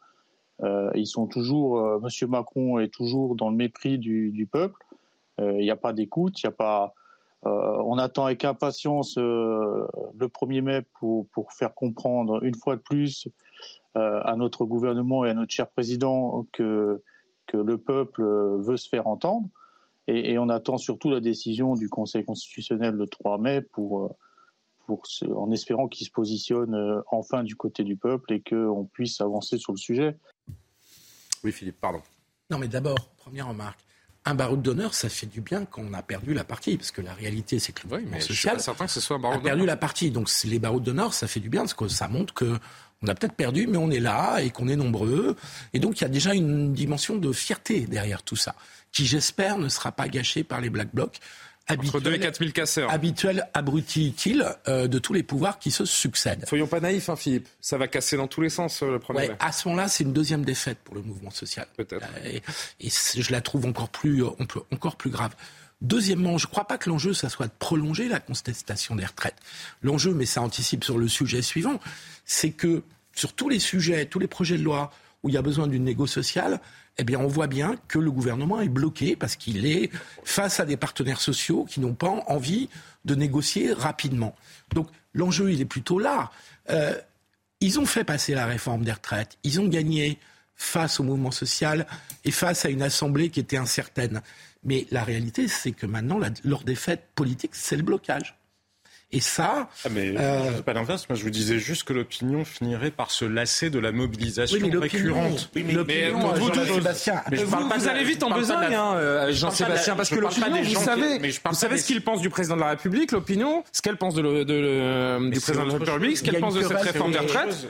Euh, 0.63 0.91
ils 0.95 1.07
sont 1.07 1.27
toujours, 1.27 1.79
euh, 1.79 1.99
Monsieur 1.99 2.27
Macron 2.27 2.79
est 2.79 2.93
toujours 2.93 3.35
dans 3.35 3.49
le 3.49 3.55
mépris 3.55 3.97
du, 3.97 4.49
peuple. 4.51 4.83
Il 5.37 5.59
n'y 5.59 5.71
a 5.71 5.77
pas 5.77 5.93
d'écoute, 5.93 6.41
il 6.43 6.47
a 6.47 6.51
pas 6.51 6.93
euh, 7.45 7.81
on 7.85 7.97
attend 7.97 8.25
avec 8.25 8.43
impatience 8.43 9.17
euh, 9.17 9.87
le 10.17 10.27
1er 10.27 10.61
mai 10.61 10.81
pour, 10.99 11.25
faire 11.53 11.73
comprendre 11.73 12.43
une 12.43 12.55
fois 12.55 12.75
de 12.75 12.81
plus 12.81 13.27
euh, 13.27 13.31
à 13.95 14.35
notre 14.37 14.65
gouvernement 14.65 15.25
et 15.25 15.29
à 15.29 15.33
notre 15.33 15.51
cher 15.51 15.69
président 15.69 16.45
que, 16.53 17.01
que 17.47 17.57
le 17.57 17.77
peuple 17.77 18.23
veut 18.59 18.77
se 18.77 18.87
faire 18.87 19.07
entendre. 19.07 19.49
Et, 20.07 20.31
et, 20.31 20.37
on 20.39 20.49
attend 20.49 20.77
surtout 20.77 21.09
la 21.09 21.19
décision 21.19 21.75
du 21.75 21.89
Conseil 21.89 22.23
constitutionnel 22.25 22.95
le 22.95 23.07
3 23.07 23.37
mai 23.39 23.61
pour, 23.61 24.15
pour 24.85 25.03
en 25.35 25.51
espérant 25.51 25.87
qu'il 25.87 26.07
se 26.07 26.11
positionne 26.11 27.03
enfin 27.11 27.43
du 27.43 27.55
côté 27.55 27.83
du 27.83 27.95
peuple 27.95 28.33
et 28.33 28.41
qu'on 28.41 28.85
puisse 28.85 29.21
avancer 29.21 29.57
sur 29.57 29.73
le 29.73 29.77
sujet. 29.77 30.17
Oui, 31.43 31.51
Philippe, 31.51 31.79
pardon. 31.79 32.01
Non, 32.49 32.57
mais 32.57 32.67
d'abord, 32.67 32.97
première 33.17 33.47
remarque 33.47 33.79
un 34.25 34.35
baroud 34.35 34.61
d'honneur, 34.61 34.93
ça 34.93 35.09
fait 35.09 35.25
du 35.25 35.41
bien 35.41 35.65
quand 35.65 35.81
on 35.81 35.93
a 35.93 36.03
perdu 36.03 36.33
la 36.33 36.43
partie, 36.43 36.77
parce 36.77 36.91
que 36.91 37.01
la 37.01 37.13
réalité, 37.13 37.57
c'est 37.57 37.71
que 37.71 37.87
le 37.87 38.01
mouvement 38.01 38.19
social 38.19 38.57
que 38.57 38.87
ce 38.87 38.99
soit 38.99 39.17
a 39.17 39.39
perdu 39.39 39.65
la 39.65 39.77
partie. 39.77 40.11
Donc 40.11 40.29
les 40.43 40.59
barouds 40.59 40.81
d'honneur, 40.81 41.13
ça 41.13 41.27
fait 41.27 41.39
du 41.39 41.49
bien, 41.49 41.61
parce 41.61 41.73
que 41.73 41.87
ça 41.87 42.07
montre 42.07 42.33
que 42.33 42.59
on 43.01 43.07
a 43.07 43.15
peut-être 43.15 43.33
perdu, 43.33 43.67
mais 43.67 43.77
on 43.77 43.91
est 43.91 43.99
là 43.99 44.39
et 44.39 44.49
qu'on 44.49 44.67
est 44.67 44.75
nombreux. 44.75 45.35
Et 45.73 45.79
donc 45.79 45.99
il 45.99 46.03
y 46.03 46.05
a 46.05 46.09
déjà 46.09 46.33
une 46.33 46.73
dimension 46.73 47.15
de 47.15 47.31
fierté 47.31 47.81
derrière 47.81 48.23
tout 48.23 48.35
ça, 48.35 48.55
qui 48.91 49.05
j'espère 49.05 49.57
ne 49.57 49.69
sera 49.69 49.91
pas 49.91 50.07
gâchée 50.07 50.43
par 50.43 50.61
les 50.61 50.69
Black 50.69 50.89
Blocs 50.93 51.19
habituel, 51.69 52.03
2 52.03 52.13
et 52.13 52.19
4 52.19 52.39
000 52.39 52.51
casseurs. 52.51 52.91
Habituel 52.91 53.47
abruti-il 53.53 54.45
euh, 54.67 54.87
de 54.87 54.99
tous 54.99 55.13
les 55.13 55.23
pouvoirs 55.23 55.59
qui 55.59 55.71
se 55.71 55.85
succèdent. 55.85 56.45
Soyons 56.47 56.67
pas 56.67 56.79
naïfs, 56.79 57.09
hein, 57.09 57.15
Philippe. 57.15 57.47
Ça 57.61 57.77
va 57.77 57.87
casser 57.87 58.17
dans 58.17 58.27
tous 58.27 58.41
les 58.41 58.49
sens, 58.49 58.83
euh, 58.83 58.91
le 58.91 58.99
premier. 58.99 59.29
Ouais, 59.29 59.35
à 59.39 59.51
ce 59.51 59.67
moment-là, 59.67 59.87
c'est 59.87 60.03
une 60.03 60.13
deuxième 60.13 60.43
défaite 60.43 60.79
pour 60.83 60.95
le 60.95 61.01
mouvement 61.01 61.31
social. 61.31 61.67
Peut-être. 61.77 62.05
Euh, 62.25 62.39
et, 62.79 62.89
je 62.89 63.31
la 63.31 63.41
trouve 63.41 63.65
encore 63.65 63.89
plus, 63.89 64.23
encore 64.71 64.95
plus 64.95 65.11
grave. 65.11 65.35
Deuxièmement, 65.81 66.37
je 66.37 66.45
ne 66.47 66.51
crois 66.51 66.65
pas 66.65 66.77
que 66.77 66.89
l'enjeu, 66.89 67.13
ça 67.13 67.29
soit 67.29 67.47
de 67.47 67.53
prolonger 67.57 68.09
la 68.09 68.19
contestation 68.19 68.95
des 68.95 69.05
retraites. 69.05 69.37
L'enjeu, 69.81 70.13
mais 70.13 70.25
ça 70.25 70.41
anticipe 70.41 70.83
sur 70.83 70.97
le 70.97 71.07
sujet 71.07 71.41
suivant, 71.41 71.79
c'est 72.25 72.51
que 72.51 72.83
sur 73.13 73.33
tous 73.33 73.49
les 73.49 73.59
sujets, 73.59 74.05
tous 74.05 74.19
les 74.19 74.27
projets 74.27 74.57
de 74.57 74.63
loi 74.63 74.91
où 75.23 75.29
il 75.29 75.35
y 75.35 75.37
a 75.37 75.41
besoin 75.41 75.67
d'une 75.67 75.85
négo 75.85 76.07
sociale, 76.07 76.59
eh 76.97 77.03
bien, 77.05 77.19
on 77.19 77.27
voit 77.27 77.47
bien 77.47 77.77
que 77.87 77.97
le 77.97 78.11
gouvernement 78.11 78.59
est 78.59 78.67
bloqué 78.67 79.15
parce 79.15 79.37
qu'il 79.37 79.65
est 79.65 79.89
face 80.25 80.59
à 80.59 80.65
des 80.65 80.75
partenaires 80.75 81.21
sociaux 81.21 81.65
qui 81.65 81.79
n'ont 81.79 81.93
pas 81.93 82.09
envie 82.27 82.69
de 83.05 83.15
négocier 83.15 83.71
rapidement. 83.71 84.35
Donc, 84.73 84.89
l'enjeu, 85.13 85.51
il 85.51 85.61
est 85.61 85.65
plutôt 85.65 85.97
là. 85.97 86.29
Euh, 86.69 86.93
ils 87.61 87.79
ont 87.79 87.85
fait 87.85 88.03
passer 88.03 88.33
la 88.33 88.45
réforme 88.45 88.83
des 88.83 88.91
retraites. 88.91 89.37
Ils 89.43 89.61
ont 89.61 89.67
gagné 89.67 90.19
face 90.55 90.99
au 90.99 91.03
mouvement 91.03 91.31
social 91.31 91.87
et 92.25 92.31
face 92.31 92.65
à 92.65 92.69
une 92.69 92.81
assemblée 92.81 93.29
qui 93.29 93.39
était 93.39 93.57
incertaine. 93.57 94.21
Mais 94.63 94.87
la 94.91 95.03
réalité, 95.03 95.47
c'est 95.47 95.71
que 95.71 95.85
maintenant, 95.85 96.19
leur 96.43 96.63
défaite 96.63 97.07
politique, 97.15 97.51
c'est 97.53 97.77
le 97.77 97.83
blocage. 97.83 98.35
Et 99.11 99.21
ça. 99.21 99.69
Ah 99.83 99.89
mais 99.89 100.13
euh... 100.19 100.61
pas 100.61 100.73
l'inverse. 100.73 101.09
Moi, 101.09 101.17
je 101.17 101.23
vous 101.23 101.31
disais 101.31 101.57
juste 101.57 101.83
que 101.83 101.93
l'opinion 101.93 102.45
finirait 102.45 102.91
par 102.91 103.09
se 103.09 103.25
lasser 103.25 103.71
de 103.71 103.79
la 103.79 103.91
mobilisation 103.91 104.59
récurrente. 104.79 105.49
Oui, 105.55 105.63
mais, 105.65 105.73
mais 105.87 106.11
pour 106.11 106.35
vous, 106.35 106.53
Jean-Sébastien, 106.53 107.23
vous, 107.31 107.45
vous 107.45 107.87
allez 107.87 108.03
vite 108.03 108.21
en 108.21 108.29
besogne, 108.29 108.75
hein, 108.75 108.93
euh, 108.97 109.33
Jean-Sébastien, 109.33 109.95
parce 109.95 110.09
que 110.11 110.19
l'opinion, 110.19 110.61
vous 110.61 110.75
savez, 110.75 111.17
vous 111.17 111.55
savez 111.55 111.77
ce 111.79 111.87
qu'il 111.87 112.01
pense 112.03 112.21
du 112.21 112.29
président 112.29 112.55
de 112.55 112.61
la 112.61 112.69
République, 112.69 113.11
l'opinion, 113.11 113.63
ce 113.71 113.81
qu'elle 113.81 113.97
pense 113.97 114.13
de, 114.13 114.21
de, 114.21 114.43
de 114.43 115.29
du 115.31 115.39
président 115.39 115.65
de 115.65 115.71
la 115.71 115.93
République, 115.93 116.17
ce 116.17 116.23
qu'elle 116.23 116.39
pense 116.39 116.53
de 116.53 116.61
cette 116.61 116.77
réforme 116.77 117.11
des 117.11 117.17
retraites. 117.19 117.67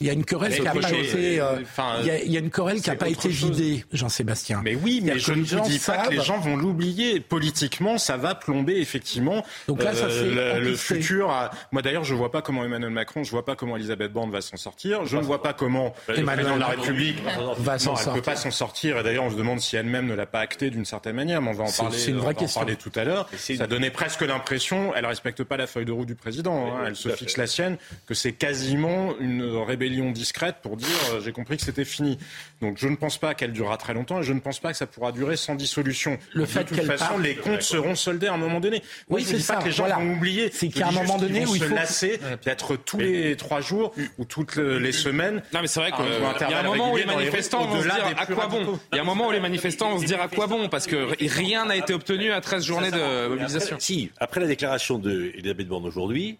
Il 0.00 0.08
y 0.08 0.10
a 0.10 0.12
une 0.12 0.24
querelle 0.24 0.54
qui 0.54 0.62
n'a 0.62 0.72
pas 0.72 0.90
été, 0.90 1.40
euh, 1.40 1.60
il, 2.00 2.32
y 2.32 2.36
a, 2.36 2.40
une 2.40 2.50
querelle 2.50 2.80
qui 2.80 2.90
n'a 2.90 2.96
pas 2.96 3.08
été 3.08 3.28
vidée, 3.28 3.84
Jean-Sébastien. 3.92 4.60
Mais 4.64 4.74
oui, 4.74 5.00
mais 5.02 5.18
je 5.18 5.32
ne 5.32 5.44
vous 5.44 5.60
dis 5.60 5.78
pas 5.78 5.98
que 5.98 6.10
les 6.10 6.20
gens 6.20 6.38
vont 6.38 6.56
l'oublier. 6.56 7.20
Politiquement, 7.20 7.96
ça 7.96 8.16
va 8.16 8.34
plomber 8.34 8.76
effectivement 8.76 9.44
Donc 9.68 9.82
là, 9.82 9.94
ça 9.94 10.06
euh, 10.06 10.58
le, 10.58 10.74
futur. 10.74 11.32
Moi 11.70 11.82
d'ailleurs, 11.82 12.04
je 12.04 12.12
ne 12.12 12.18
vois 12.18 12.32
pas 12.32 12.42
comment 12.42 12.64
Emmanuel 12.64 12.90
Macron, 12.90 13.22
je 13.22 13.28
ne 13.28 13.32
vois 13.32 13.44
pas 13.44 13.54
comment 13.54 13.76
Elisabeth 13.76 14.12
Borne 14.12 14.30
va 14.30 14.40
s'en 14.40 14.56
sortir. 14.56 15.04
Je 15.06 15.16
ne 15.16 15.22
vois 15.22 15.42
pas 15.42 15.52
comment 15.52 15.94
Emmanuel 16.08 16.54
de 16.54 16.60
la 16.60 16.66
République 16.66 17.22
va 17.58 17.78
s'en 17.78 17.94
sortir. 17.94 18.08
Elle 18.08 18.14
ne 18.14 18.18
peut 18.18 18.24
pas 18.24 18.36
s'en 18.36 18.50
sortir. 18.50 18.98
Et 18.98 19.02
d'ailleurs, 19.04 19.24
on 19.24 19.30
se 19.30 19.36
demande 19.36 19.60
si 19.60 19.76
elle-même 19.76 20.06
ne 20.06 20.14
l'a 20.14 20.26
pas 20.26 20.40
acté 20.40 20.70
d'une 20.70 20.84
certaine 20.84 21.16
manière. 21.16 21.40
Mais 21.40 21.50
on 21.50 21.54
va 21.54 21.64
en 21.64 21.70
parler. 21.70 21.96
C'est 21.96 22.10
une 22.10 22.18
vraie 22.18 22.34
question. 22.34 22.60
En 22.60 22.64
parler 22.64 22.76
tout 22.76 22.92
à 22.96 23.04
l'heure. 23.04 23.28
Ça 23.36 23.66
donnait 23.66 23.90
presque 23.90 24.22
l'impression, 24.22 24.92
elle 24.94 25.06
respecte 25.06 25.44
pas 25.44 25.56
la 25.56 25.66
feuille 25.66 25.84
de 25.84 25.92
roue 25.92 26.04
du 26.04 26.16
président. 26.16 26.66
Hein. 26.66 26.84
Elle 26.88 26.96
se 26.96 27.08
fixe 27.10 27.36
la 27.36 27.46
sienne, 27.46 27.76
que 28.06 28.14
c'est 28.14 28.32
quasiment 28.32 29.14
une 29.20 29.44
rébellion 29.56 29.83
discrète 30.12 30.56
pour 30.62 30.76
dire 30.76 30.88
euh, 31.12 31.20
j'ai 31.20 31.32
compris 31.32 31.56
que 31.56 31.62
c'était 31.62 31.84
fini. 31.84 32.18
Donc 32.60 32.78
je 32.78 32.88
ne 32.88 32.96
pense 32.96 33.18
pas 33.18 33.34
qu'elle 33.34 33.52
durera 33.52 33.76
très 33.76 33.94
longtemps 33.94 34.20
et 34.20 34.22
je 34.22 34.32
ne 34.32 34.40
pense 34.40 34.60
pas 34.60 34.72
que 34.72 34.76
ça 34.76 34.86
pourra 34.86 35.12
durer 35.12 35.36
sans 35.36 35.54
dissolution. 35.54 36.18
Le 36.32 36.46
fait 36.46 36.64
de 36.64 36.68
toute 36.76 36.86
façon, 36.86 37.18
les 37.18 37.34
comptes 37.34 37.62
seront 37.62 37.94
soldés 37.94 38.26
à 38.26 38.34
un 38.34 38.38
moment 38.38 38.60
donné. 38.60 38.82
oui, 39.08 39.24
c'est 39.24 39.38
ça. 39.38 39.54
Pas 39.54 39.60
que 39.60 39.66
les 39.66 39.72
gens 39.72 39.88
vont 39.88 40.14
oublier. 40.14 40.50
C'est 40.52 40.68
qu'à 40.68 40.88
un 40.88 40.92
moment 40.92 41.18
donné 41.18 41.46
où 41.46 41.54
il 41.54 41.62
faut 41.62 41.68
se 41.68 41.74
lasser 41.74 42.20
d'être 42.44 42.76
tous 42.76 42.98
les 42.98 43.36
trois 43.36 43.60
jours 43.60 43.94
ou 44.18 44.24
toutes 44.24 44.56
les 44.56 44.92
semaines. 44.92 45.42
Non, 45.52 45.60
mais 45.60 45.66
c'est 45.66 45.80
vrai 45.80 45.92
qu'il 45.92 46.04
y 46.04 46.52
a 46.52 46.60
un 46.60 46.62
moment 46.62 46.92
où 46.92 46.96
les 46.96 47.06
manifestants 47.06 47.66
vont 47.66 47.82
se 47.82 47.88
dire 47.88 48.14
à 48.16 48.26
quoi 48.26 48.46
bon. 48.46 48.78
Il 48.92 48.96
y 48.96 48.98
a 48.98 49.02
un 49.02 49.06
moment 49.06 49.28
où 49.28 49.32
les 49.32 49.40
manifestants 49.40 49.90
vont 49.90 50.00
se 50.00 50.06
dire 50.06 50.20
à 50.20 50.28
quoi 50.28 50.46
bon 50.46 50.68
parce 50.68 50.86
que 50.86 51.14
rien 51.20 51.66
n'a 51.66 51.76
été 51.76 51.92
obtenu 51.92 52.32
à 52.32 52.40
13 52.40 52.64
journées 52.64 52.90
de 52.90 53.28
mobilisation. 53.28 53.76
Si, 53.78 54.10
après 54.18 54.40
la 54.40 54.46
déclaration 54.46 54.98
d'Elisabeth 54.98 55.68
Borne 55.68 55.86
aujourd'hui, 55.86 56.38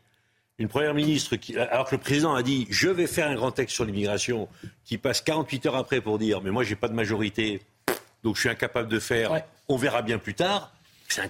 une 0.58 0.68
première 0.68 0.94
ministre 0.94 1.36
qui, 1.36 1.56
alors 1.56 1.86
que 1.86 1.94
le 1.94 2.00
président 2.00 2.34
a 2.34 2.42
dit 2.42 2.66
je 2.70 2.88
vais 2.88 3.06
faire 3.06 3.28
un 3.28 3.34
grand 3.34 3.50
texte 3.50 3.74
sur 3.74 3.84
l'immigration, 3.84 4.48
qui 4.84 4.98
passe 4.98 5.20
48 5.20 5.66
heures 5.66 5.76
après 5.76 6.00
pour 6.00 6.18
dire 6.18 6.40
mais 6.42 6.50
moi 6.50 6.62
j'ai 6.62 6.76
pas 6.76 6.88
de 6.88 6.94
majorité, 6.94 7.62
donc 8.22 8.36
je 8.36 8.40
suis 8.40 8.48
incapable 8.48 8.88
de 8.88 8.98
faire, 8.98 9.42
on 9.68 9.76
verra 9.76 10.02
bien 10.02 10.18
plus 10.18 10.34
tard. 10.34 10.72
Un 11.18 11.28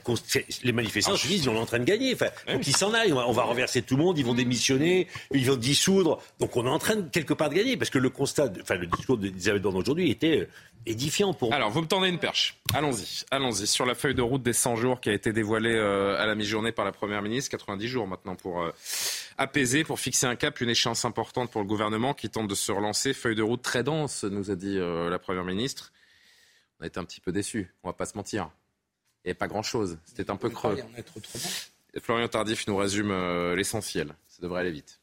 les 0.62 0.72
manifestants 0.72 1.16
se 1.16 1.26
disent 1.26 1.48
on 1.48 1.54
est 1.54 1.58
en 1.58 1.66
train 1.66 1.78
de 1.78 1.84
gagner. 1.84 2.14
Enfin, 2.14 2.28
faut 2.48 2.58
qu'ils 2.58 2.76
s'en 2.76 2.94
aillent. 2.94 3.12
On 3.12 3.32
va, 3.32 3.42
renverser 3.42 3.82
tout 3.82 3.96
le 3.96 4.02
monde. 4.02 4.18
Ils 4.18 4.24
vont 4.24 4.34
démissionner. 4.34 5.08
Ils 5.32 5.46
vont 5.46 5.56
dissoudre. 5.56 6.22
Donc 6.40 6.56
on 6.56 6.66
est 6.66 6.70
en 6.70 6.78
train 6.78 6.96
de, 6.96 7.08
quelque 7.08 7.34
part 7.34 7.50
de 7.50 7.54
gagner 7.54 7.76
parce 7.76 7.90
que 7.90 7.98
le 7.98 8.10
constat, 8.10 8.50
enfin 8.60 8.76
le 8.76 8.86
discours 8.86 9.18
d'Elisabeth 9.18 9.62
Borne 9.62 9.76
aujourd'hui 9.76 10.10
était 10.10 10.40
euh, 10.40 10.48
édifiant 10.86 11.34
pour. 11.34 11.52
Alors 11.52 11.70
vous 11.70 11.82
me 11.82 11.86
tendez 11.86 12.08
une 12.08 12.18
perche. 12.18 12.58
Allons-y, 12.72 13.24
allons-y 13.30 13.66
sur 13.66 13.86
la 13.86 13.94
feuille 13.94 14.14
de 14.14 14.22
route 14.22 14.42
des 14.42 14.52
100 14.52 14.76
jours 14.76 15.00
qui 15.00 15.10
a 15.10 15.12
été 15.12 15.32
dévoilée 15.32 15.74
euh, 15.74 16.20
à 16.20 16.26
la 16.26 16.34
mi-journée 16.34 16.72
par 16.72 16.84
la 16.84 16.92
première 16.92 17.22
ministre. 17.22 17.50
90 17.50 17.88
jours 17.88 18.06
maintenant 18.06 18.36
pour 18.36 18.62
euh, 18.62 18.70
apaiser, 19.38 19.84
pour 19.84 20.00
fixer 20.00 20.26
un 20.26 20.36
cap, 20.36 20.60
une 20.60 20.70
échéance 20.70 21.04
importante 21.04 21.50
pour 21.50 21.60
le 21.60 21.66
gouvernement 21.66 22.14
qui 22.14 22.30
tente 22.30 22.48
de 22.48 22.54
se 22.54 22.72
relancer. 22.72 23.12
Feuille 23.12 23.36
de 23.36 23.42
route 23.42 23.62
très 23.62 23.82
dense, 23.82 24.24
nous 24.24 24.50
a 24.50 24.56
dit 24.56 24.78
la 24.78 25.18
première 25.18 25.44
ministre. 25.44 25.92
On 26.80 26.84
a 26.84 26.86
été 26.86 26.98
un 26.98 27.04
petit 27.04 27.20
peu 27.20 27.32
déçus. 27.32 27.72
On 27.82 27.88
va 27.88 27.92
pas 27.92 28.06
se 28.06 28.16
mentir. 28.16 28.50
Il 29.24 29.28
n'y 29.28 29.30
avait 29.30 29.38
pas 29.38 29.48
grand-chose. 29.48 29.98
C'était 30.04 30.30
un 30.30 30.36
peu 30.36 30.50
creux. 30.50 30.76
Florian 32.02 32.28
Tardif 32.28 32.66
nous 32.66 32.76
résume 32.76 33.10
euh, 33.10 33.56
l'essentiel. 33.56 34.14
Ça 34.28 34.42
devrait 34.42 34.60
aller 34.60 34.70
vite. 34.70 35.00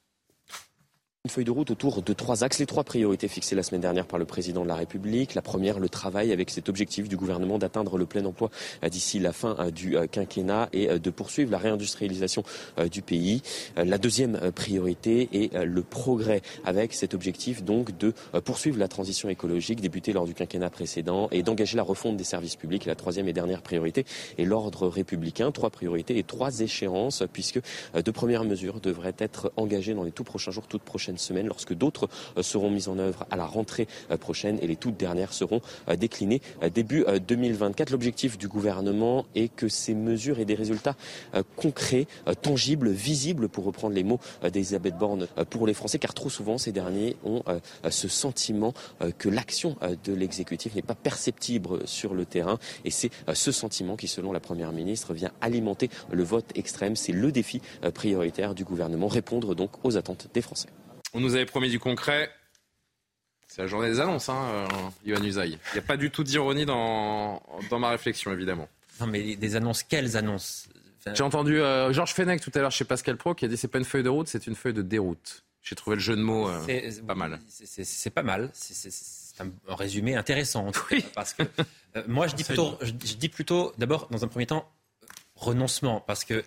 Une 1.23 1.29
feuille 1.29 1.45
de 1.45 1.51
route 1.51 1.69
autour 1.69 2.01
de 2.01 2.13
trois 2.13 2.43
axes, 2.43 2.57
les 2.57 2.65
trois 2.65 2.83
priorités 2.83 3.27
fixées 3.27 3.53
la 3.53 3.61
semaine 3.61 3.81
dernière 3.81 4.07
par 4.07 4.17
le 4.17 4.25
président 4.25 4.63
de 4.63 4.67
la 4.67 4.73
République. 4.73 5.35
La 5.35 5.43
première, 5.43 5.77
le 5.77 5.87
travail 5.87 6.31
avec 6.31 6.49
cet 6.49 6.67
objectif 6.67 7.07
du 7.07 7.15
gouvernement 7.15 7.59
d'atteindre 7.59 7.99
le 7.99 8.07
plein 8.07 8.25
emploi 8.25 8.49
euh, 8.83 8.89
d'ici 8.89 9.19
la 9.19 9.31
fin 9.31 9.55
euh, 9.59 9.69
du 9.69 9.95
euh, 9.95 10.07
quinquennat 10.07 10.69
et 10.73 10.97
de 10.97 11.09
poursuivre 11.11 11.51
la 11.51 11.59
réindustrialisation 11.59 12.43
du 12.91 13.03
pays. 13.03 13.43
La 13.75 13.99
deuxième 13.99 14.51
priorité 14.55 15.29
est 15.31 15.53
le 15.63 15.83
progrès 15.83 16.41
avec 16.65 16.91
cet 16.93 17.13
objectif 17.13 17.63
donc 17.63 17.95
de 17.99 18.15
poursuivre 18.43 18.79
la 18.79 18.87
transition 18.87 19.29
écologique 19.29 19.79
débutée 19.79 20.13
lors 20.13 20.25
du 20.25 20.33
quinquennat 20.33 20.71
précédent 20.71 21.27
et 21.31 21.43
d'engager 21.43 21.77
la 21.77 21.83
refonte 21.83 22.17
des 22.17 22.23
services 22.23 22.55
publics. 22.55 22.85
La 22.85 22.95
troisième 22.95 23.27
et 23.27 23.33
dernière 23.33 23.61
priorité 23.61 24.05
est 24.39 24.45
l'ordre 24.45 24.87
républicain. 24.87 25.51
Trois 25.51 25.69
priorités 25.69 26.17
et 26.17 26.23
trois 26.23 26.61
échéances 26.61 27.21
puisque 27.31 27.59
de 27.93 28.11
premières 28.11 28.43
mesures 28.43 28.79
devraient 28.79 29.15
être 29.19 29.51
engagées 29.55 29.93
dans 29.93 30.03
les 30.03 30.11
tout 30.11 30.23
prochains 30.23 30.51
jours, 30.51 30.65
toutes 30.67 30.81
prochaines 30.81 31.10
semaine 31.17 31.47
lorsque 31.47 31.73
d'autres 31.73 32.09
euh, 32.37 32.43
seront 32.43 32.69
mises 32.69 32.87
en 32.87 32.97
œuvre 32.97 33.25
à 33.29 33.35
la 33.35 33.45
rentrée 33.45 33.87
euh, 34.09 34.17
prochaine 34.17 34.57
et 34.61 34.67
les 34.67 34.75
toutes 34.75 34.97
dernières 34.97 35.33
seront 35.33 35.61
euh, 35.89 35.95
déclinées 35.95 36.41
début 36.73 37.05
2024. 37.27 37.89
L'objectif 37.89 38.37
du 38.37 38.47
gouvernement 38.47 39.25
est 39.35 39.53
que 39.53 39.67
ces 39.67 39.93
mesures 39.93 40.39
aient 40.39 40.45
des 40.45 40.55
résultats 40.55 40.95
concrets, 41.55 42.07
tangibles, 42.41 42.89
visibles, 42.89 43.49
pour 43.49 43.65
reprendre 43.65 43.95
les 43.95 44.03
mots 44.03 44.19
d'Elisabeth 44.43 44.97
Borne 44.97 45.27
pour 45.49 45.67
les 45.67 45.73
Français, 45.73 45.99
car 45.99 46.13
trop 46.13 46.29
souvent 46.29 46.57
ces 46.57 46.71
derniers 46.71 47.15
ont 47.23 47.43
ce 47.89 48.07
sentiment 48.07 48.73
que 49.17 49.29
l'action 49.29 49.75
de 50.03 50.13
l'exécutif 50.13 50.75
n'est 50.75 50.81
pas 50.81 50.95
perceptible 50.95 51.87
sur 51.87 52.13
le 52.13 52.25
terrain 52.25 52.57
et 52.85 52.91
c'est 52.91 53.09
ce 53.33 53.51
sentiment 53.51 53.95
qui, 53.95 54.07
selon 54.07 54.31
la 54.31 54.39
Première 54.39 54.71
ministre, 54.71 55.13
vient 55.13 55.31
alimenter 55.41 55.89
le 56.11 56.23
vote 56.23 56.51
extrême. 56.55 56.95
C'est 56.95 57.13
le 57.13 57.31
défi 57.31 57.61
prioritaire 57.93 58.55
du 58.55 58.63
gouvernement, 58.63 59.07
répondre 59.07 59.55
donc 59.55 59.71
aux 59.83 59.97
attentes 59.97 60.27
des 60.33 60.41
Français. 60.41 60.69
On 61.13 61.19
nous 61.19 61.35
avait 61.35 61.45
promis 61.45 61.69
du 61.69 61.79
concret. 61.79 62.31
C'est 63.47 63.61
la 63.61 63.67
journée 63.67 63.89
des 63.89 63.99
annonces, 63.99 64.29
hein, 64.29 64.67
Yohann 65.05 65.25
Usaï. 65.25 65.49
Il 65.51 65.73
n'y 65.73 65.79
a 65.79 65.81
pas 65.81 65.97
du 65.97 66.09
tout 66.09 66.23
d'ironie 66.23 66.65
dans, 66.65 67.43
dans 67.69 67.79
ma 67.79 67.89
réflexion, 67.89 68.31
évidemment. 68.31 68.69
Non, 69.01 69.07
mais 69.07 69.35
des 69.35 69.55
annonces, 69.55 69.83
quelles 69.83 70.15
annonces? 70.15 70.69
J'ai 71.13 71.23
entendu 71.23 71.59
euh, 71.59 71.91
Georges 71.91 72.13
Fenech 72.13 72.41
tout 72.41 72.51
à 72.53 72.59
l'heure 72.59 72.71
chez 72.71 72.85
Pascal 72.85 73.17
Pro 73.17 73.33
qui 73.33 73.45
a 73.45 73.47
dit 73.47 73.57
c'est 73.57 73.67
pas 73.67 73.79
une 73.79 73.85
feuille 73.85 74.03
de 74.03 74.09
route, 74.09 74.27
c'est 74.27 74.45
une 74.47 74.55
feuille 74.55 74.73
de 74.73 74.83
déroute. 74.83 75.43
J'ai 75.63 75.75
trouvé 75.75 75.95
le 75.95 76.01
jeu 76.01 76.15
de 76.15 76.21
mots 76.21 76.49
euh, 76.49 76.91
pas 77.07 77.15
mal. 77.15 77.39
C'est 77.47 78.09
pas 78.09 78.23
mal. 78.23 78.49
C'est 78.53 79.41
un, 79.41 79.51
résumé 79.67 80.15
intéressant. 80.15 80.67
En 80.67 80.71
oui. 80.91 81.05
parce 81.15 81.33
que 81.33 81.43
euh, 81.95 82.03
moi, 82.07 82.27
je 82.27 82.35
dis 82.35 82.43
plutôt, 82.43 82.77
je, 82.81 82.91
je 82.91 83.15
dis 83.15 83.29
plutôt, 83.29 83.73
d'abord, 83.77 84.07
dans 84.09 84.23
un 84.23 84.27
premier 84.27 84.47
temps, 84.47 84.71
renoncement, 85.35 86.01
parce 86.01 86.23
que 86.23 86.43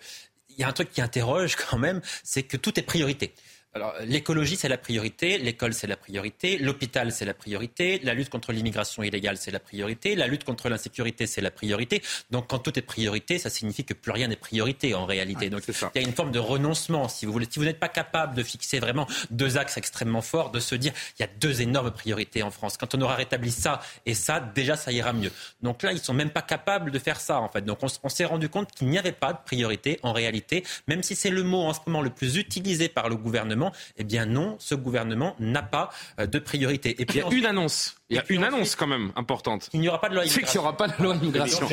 il 0.49 0.61
y 0.61 0.63
a 0.63 0.69
un 0.69 0.73
truc 0.73 0.91
qui 0.91 1.01
interroge 1.01 1.55
quand 1.55 1.77
même, 1.77 2.01
c'est 2.23 2.43
que 2.43 2.57
tout 2.57 2.79
est 2.79 2.83
priorité. 2.83 3.33
Alors, 3.75 3.93
l'écologie, 4.05 4.55
c'est 4.55 4.69
la 4.69 4.77
priorité, 4.77 5.37
l'école, 5.37 5.73
c'est 5.73 5.85
la 5.85 5.97
priorité, 5.97 6.57
l'hôpital, 6.57 7.11
c'est 7.11 7.25
la 7.25 7.33
priorité, 7.33 7.99
la 8.03 8.13
lutte 8.13 8.29
contre 8.29 8.53
l'immigration 8.53 9.03
illégale, 9.03 9.35
c'est 9.35 9.51
la 9.51 9.59
priorité, 9.59 10.15
la 10.15 10.27
lutte 10.27 10.45
contre 10.45 10.69
l'insécurité, 10.69 11.27
c'est 11.27 11.41
la 11.41 11.51
priorité. 11.51 12.01
Donc, 12.31 12.47
quand 12.47 12.59
tout 12.59 12.79
est 12.79 12.81
priorité, 12.81 13.37
ça 13.37 13.49
signifie 13.49 13.83
que 13.83 13.93
plus 13.93 14.13
rien 14.13 14.29
n'est 14.29 14.37
priorité 14.37 14.95
en 14.95 15.05
réalité. 15.05 15.49
Donc, 15.49 15.63
il 15.67 15.73
y 16.01 16.05
a 16.05 16.07
une 16.07 16.13
forme 16.13 16.31
de 16.31 16.39
renoncement, 16.39 17.09
si 17.09 17.25
vous 17.25 17.33
voulez. 17.33 17.47
Si 17.51 17.59
vous 17.59 17.65
n'êtes 17.65 17.81
pas 17.81 17.89
capable 17.89 18.33
de 18.33 18.43
fixer 18.43 18.79
vraiment 18.79 19.07
deux 19.29 19.57
axes 19.57 19.75
extrêmement 19.75 20.21
forts, 20.21 20.51
de 20.51 20.61
se 20.61 20.75
dire, 20.75 20.93
il 21.19 21.23
y 21.23 21.25
a 21.25 21.29
deux 21.41 21.61
énormes 21.61 21.91
priorités 21.91 22.43
en 22.43 22.51
France. 22.51 22.77
Quand 22.77 22.95
on 22.95 23.01
aura 23.01 23.15
rétabli 23.15 23.51
ça 23.51 23.81
et 24.05 24.13
ça, 24.13 24.39
déjà, 24.39 24.77
ça 24.77 24.93
ira 24.93 25.11
mieux. 25.11 25.33
Donc 25.61 25.83
là, 25.83 25.91
ils 25.91 25.99
sont 25.99 26.13
même 26.13 26.29
pas 26.29 26.41
capables 26.41 26.91
de 26.91 26.99
faire 26.99 27.19
ça, 27.19 27.41
en 27.41 27.49
fait. 27.49 27.65
Donc, 27.65 27.79
on, 27.83 27.87
on 28.03 28.07
s'est 28.09 28.23
rendu 28.23 28.47
compte 28.47 28.71
qu'il 28.71 28.87
n'y 28.87 28.97
avait 28.97 29.11
pas 29.11 29.33
de 29.33 29.39
priorité 29.45 29.99
en 30.01 30.13
réalité, 30.13 30.63
même 30.87 31.03
si 31.03 31.13
c'est 31.13 31.29
le 31.29 31.43
mot 31.43 31.63
en 31.63 31.73
ce 31.73 31.81
moment 31.87 32.01
le 32.01 32.09
plus 32.09 32.37
utilisé 32.37 32.87
par 32.87 33.09
le 33.09 33.17
gouvernement 33.17 33.64
eh 33.97 34.03
bien 34.03 34.25
non, 34.25 34.55
ce 34.59 34.75
gouvernement 34.75 35.35
n'a 35.39 35.63
pas 35.63 35.89
euh, 36.19 36.27
de 36.27 36.39
priorité. 36.39 37.01
Et 37.01 37.05
puis, 37.05 37.21
une 37.31 37.45
annonce. 37.45 37.95
Il 38.09 38.17
y 38.17 38.19
a 38.19 38.23
une 38.29 38.43
annonce 38.43 38.75
quand 38.75 38.85
même 38.85 39.11
importante. 39.15 39.67
Il 39.73 39.79
n'y 39.79 39.87
aura 39.87 39.99
pas 39.99 40.09
de 40.09 40.13
loi 40.13 40.25
immigration. 40.25 40.45
C'est 40.45 40.51
qu'il 40.51 40.59
n'y 40.59 40.67
aura 40.67 40.77
pas 40.77 40.87
de 40.87 41.03
loi 41.03 41.15
immigration. 41.15 41.67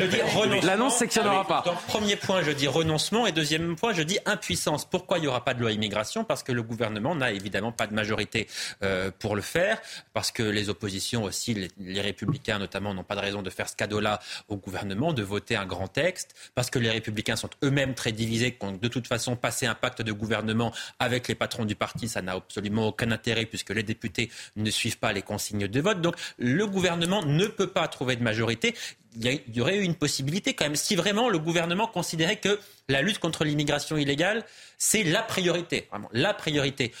L'annonce, 0.63 0.95
c'est 0.95 1.07
qu'il 1.07 1.21
n'y 1.21 1.27
en 1.27 1.31
aura 1.31 1.45
pas. 1.45 1.61
premier 1.87 2.15
point, 2.15 2.41
je 2.41 2.49
dis 2.49 2.67
renoncement. 2.67 3.27
Et 3.27 3.31
deuxième 3.31 3.75
point, 3.75 3.93
je 3.93 4.01
dis 4.01 4.17
impuissance. 4.25 4.83
Pourquoi 4.83 5.19
il 5.19 5.21
n'y 5.21 5.27
aura 5.27 5.43
pas 5.43 5.53
de 5.53 5.61
loi 5.61 5.71
immigration? 5.71 6.23
Parce 6.23 6.41
que 6.41 6.51
le 6.51 6.63
gouvernement 6.63 7.13
n'a 7.13 7.31
évidemment 7.31 7.71
pas 7.71 7.85
de 7.85 7.93
majorité 7.93 8.47
euh, 8.81 9.11
pour 9.19 9.35
le 9.35 9.43
faire. 9.43 9.79
Parce 10.13 10.31
que 10.31 10.41
les 10.41 10.69
oppositions 10.69 11.23
aussi, 11.23 11.69
les, 11.77 12.01
républicains 12.01 12.57
notamment, 12.57 12.95
n'ont 12.95 13.03
pas 13.03 13.15
de 13.15 13.21
raison 13.21 13.43
de 13.43 13.51
faire 13.51 13.69
ce 13.69 13.75
cadeau-là 13.75 14.19
au 14.47 14.57
gouvernement, 14.57 15.13
de 15.13 15.21
voter 15.21 15.55
un 15.55 15.67
grand 15.67 15.87
texte. 15.87 16.33
Parce 16.55 16.71
que 16.71 16.79
les 16.79 16.89
républicains 16.89 17.35
sont 17.35 17.49
eux-mêmes 17.63 17.93
très 17.93 18.11
divisés, 18.11 18.57
de 18.81 18.87
toute 18.87 19.05
façon 19.05 19.35
passer 19.35 19.67
un 19.67 19.75
pacte 19.75 20.01
de 20.01 20.11
gouvernement 20.11 20.73
avec 20.97 21.27
les 21.27 21.35
patrons 21.35 21.65
du 21.65 21.75
parti, 21.75 22.07
ça 22.07 22.21
n'a 22.21 22.33
absolument 22.33 22.87
aucun 22.87 23.11
intérêt 23.11 23.45
puisque 23.45 23.69
les 23.69 23.83
députés 23.83 24.31
ne 24.55 24.71
suivent 24.71 24.97
pas 24.97 25.13
les 25.13 25.21
consignes 25.21 25.67
de 25.67 25.81
vote. 25.81 26.01
Donc 26.01 26.15
le 26.37 26.65
gouvernement 26.67 27.23
ne 27.23 27.45
peut 27.45 27.67
pas 27.67 27.87
trouver 27.87 28.15
de 28.15 28.23
majorité. 28.23 28.75
Il 29.15 29.41
y 29.53 29.61
aurait 29.61 29.77
eu 29.77 29.83
une 29.83 29.95
possibilité 29.95 30.53
quand 30.53 30.65
même, 30.65 30.75
si 30.75 30.95
vraiment 30.95 31.29
le 31.29 31.37
gouvernement 31.37 31.87
considérait 31.87 32.37
que 32.37 32.59
la 32.89 33.01
lutte 33.01 33.19
contre 33.19 33.43
l'immigration 33.43 33.97
illégale, 33.97 34.43
c'est 34.77 35.03
la 35.03 35.21
priorité, 35.21 35.87
vraiment 35.91 36.09
la 36.13 36.33
priorité 36.33 36.91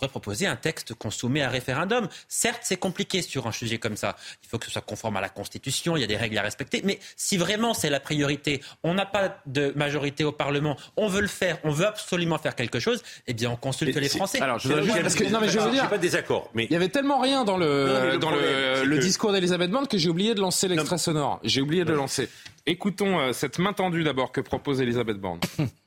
pourrait 0.00 0.10
proposer 0.10 0.46
un 0.46 0.56
texte 0.56 0.94
qu'on 0.94 1.10
soumet 1.10 1.42
à 1.42 1.50
référendum. 1.50 2.08
Certes, 2.28 2.60
c'est 2.62 2.78
compliqué 2.78 3.22
sur 3.22 3.46
un 3.46 3.52
sujet 3.52 3.78
comme 3.78 3.96
ça. 3.96 4.16
Il 4.42 4.48
faut 4.48 4.58
que 4.58 4.64
ce 4.64 4.72
soit 4.72 4.82
conforme 4.82 5.16
à 5.16 5.20
la 5.20 5.28
Constitution, 5.28 5.96
il 5.96 6.00
y 6.00 6.04
a 6.04 6.06
des 6.06 6.16
règles 6.16 6.38
à 6.38 6.42
respecter. 6.42 6.80
Mais 6.84 6.98
si 7.16 7.36
vraiment 7.36 7.74
c'est 7.74 7.90
la 7.90 8.00
priorité, 8.00 8.62
on 8.82 8.94
n'a 8.94 9.06
pas 9.06 9.40
de 9.46 9.72
majorité 9.76 10.24
au 10.24 10.32
Parlement, 10.32 10.76
on 10.96 11.08
veut 11.08 11.20
le 11.20 11.28
faire, 11.28 11.58
on 11.64 11.70
veut 11.70 11.86
absolument 11.86 12.38
faire 12.38 12.56
quelque 12.56 12.80
chose, 12.80 13.02
eh 13.26 13.34
bien 13.34 13.50
on 13.50 13.56
consulte 13.56 13.94
les 13.94 14.08
Français. 14.08 14.40
Alors, 14.40 14.58
je 14.58 14.68
veux 14.68 14.80
dire, 14.80 15.02
parce 15.02 15.14
que, 15.14 15.24
non, 15.24 15.40
mais 15.40 15.48
je 15.48 15.58
veux 15.58 15.70
dire, 15.70 15.88
pas 15.88 15.98
désaccord. 15.98 16.50
Mais 16.54 16.64
il 16.64 16.72
y 16.72 16.76
avait 16.76 16.88
tellement 16.88 17.20
rien 17.20 17.44
dans 17.44 17.56
le, 17.56 18.18
dans 18.18 18.30
le, 18.30 18.98
discours 18.98 19.32
d'Elisabeth 19.32 19.70
Borne 19.70 19.86
que 19.86 19.98
j'ai 19.98 20.08
oublié 20.08 20.34
de 20.34 20.40
lancer 20.40 20.68
l'extrait 20.68 20.98
sonore. 20.98 21.40
J'ai 21.42 21.60
oublié 21.60 21.84
de 21.84 21.90
le 21.90 21.96
lancer. 21.96 22.28
Écoutons 22.66 23.18
euh, 23.18 23.32
cette 23.32 23.58
main 23.58 23.72
tendue 23.72 24.04
d'abord 24.04 24.32
que 24.32 24.40
propose 24.40 24.80
Elisabeth 24.80 25.18
Borne. 25.18 25.40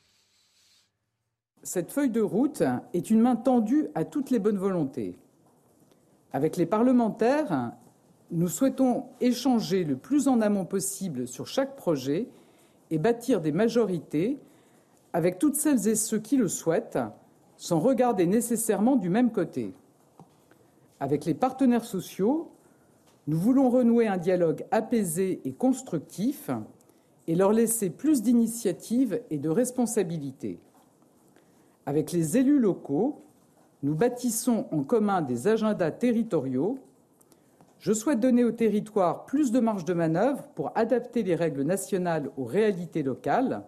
Cette 1.66 1.91
feuille 1.91 2.09
de 2.09 2.20
route 2.20 2.61
est 2.93 3.09
une 3.09 3.22
main 3.22 3.38
tendue 3.38 3.88
à 3.95 4.03
toutes 4.03 4.32
les 4.32 4.39
bonnes 4.39 4.57
volontés. 4.57 5.18
Avec 6.34 6.57
les 6.57 6.66
parlementaires, 6.66 7.72
nous 8.32 8.49
souhaitons 8.49 9.05
échanger 9.22 9.86
le 9.86 9.95
plus 9.95 10.28
en 10.28 10.41
amont 10.41 10.66
possible 10.66 11.26
sur 11.26 11.47
chaque 11.47 11.78
projet 11.78 12.28
et 12.91 12.97
bâtir 12.97 13.39
des 13.39 13.53
majorités 13.53 14.39
avec 15.14 15.39
toutes 15.39 15.55
celles 15.55 15.88
et 15.88 15.95
ceux 15.95 16.20
qui 16.20 16.36
le 16.36 16.49
souhaitent, 16.49 16.99
sans 17.55 17.80
regarder 17.80 18.26
nécessairement 18.26 18.97
du 18.97 19.09
même 19.09 19.32
côté. 19.32 19.74
Avec 20.99 21.24
les 21.24 21.34
partenaires 21.34 21.86
sociaux, 21.86 22.51
nous 23.28 23.38
voulons 23.38 23.70
renouer 23.70 24.07
un 24.07 24.18
dialogue 24.18 24.66
apaisé 24.72 25.39
et 25.45 25.53
constructif 25.53 26.49
et 27.28 27.36
leur 27.36 27.53
laisser 27.53 27.89
plus 27.89 28.22
d'initiative 28.22 29.22
et 29.30 29.38
de 29.38 29.47
responsabilité. 29.47 30.59
Avec 31.86 32.12
les 32.12 32.38
élus 32.38 32.60
locaux, 32.60 33.22
nous 33.82 33.96
bâtissons 33.96 34.68
en 34.72 34.84
commun 34.84 35.22
des 35.22 35.48
agendas 35.48 35.92
territoriaux. 35.92 36.80
Je 37.80 37.92
souhaite 37.92 38.22
donner 38.22 38.46
aux 38.46 38.52
territoires 38.52 39.26
plus 39.26 39.52
de 39.52 39.60
marge 39.60 39.84
de 39.84 39.94
manœuvre 39.94 40.48
pour 40.56 40.72
adapter 40.76 41.24
les 41.24 41.36
règles 41.36 41.64
nationales 41.64 42.32
aux 42.38 42.46
réalités 42.46 43.04
locales. 43.04 43.64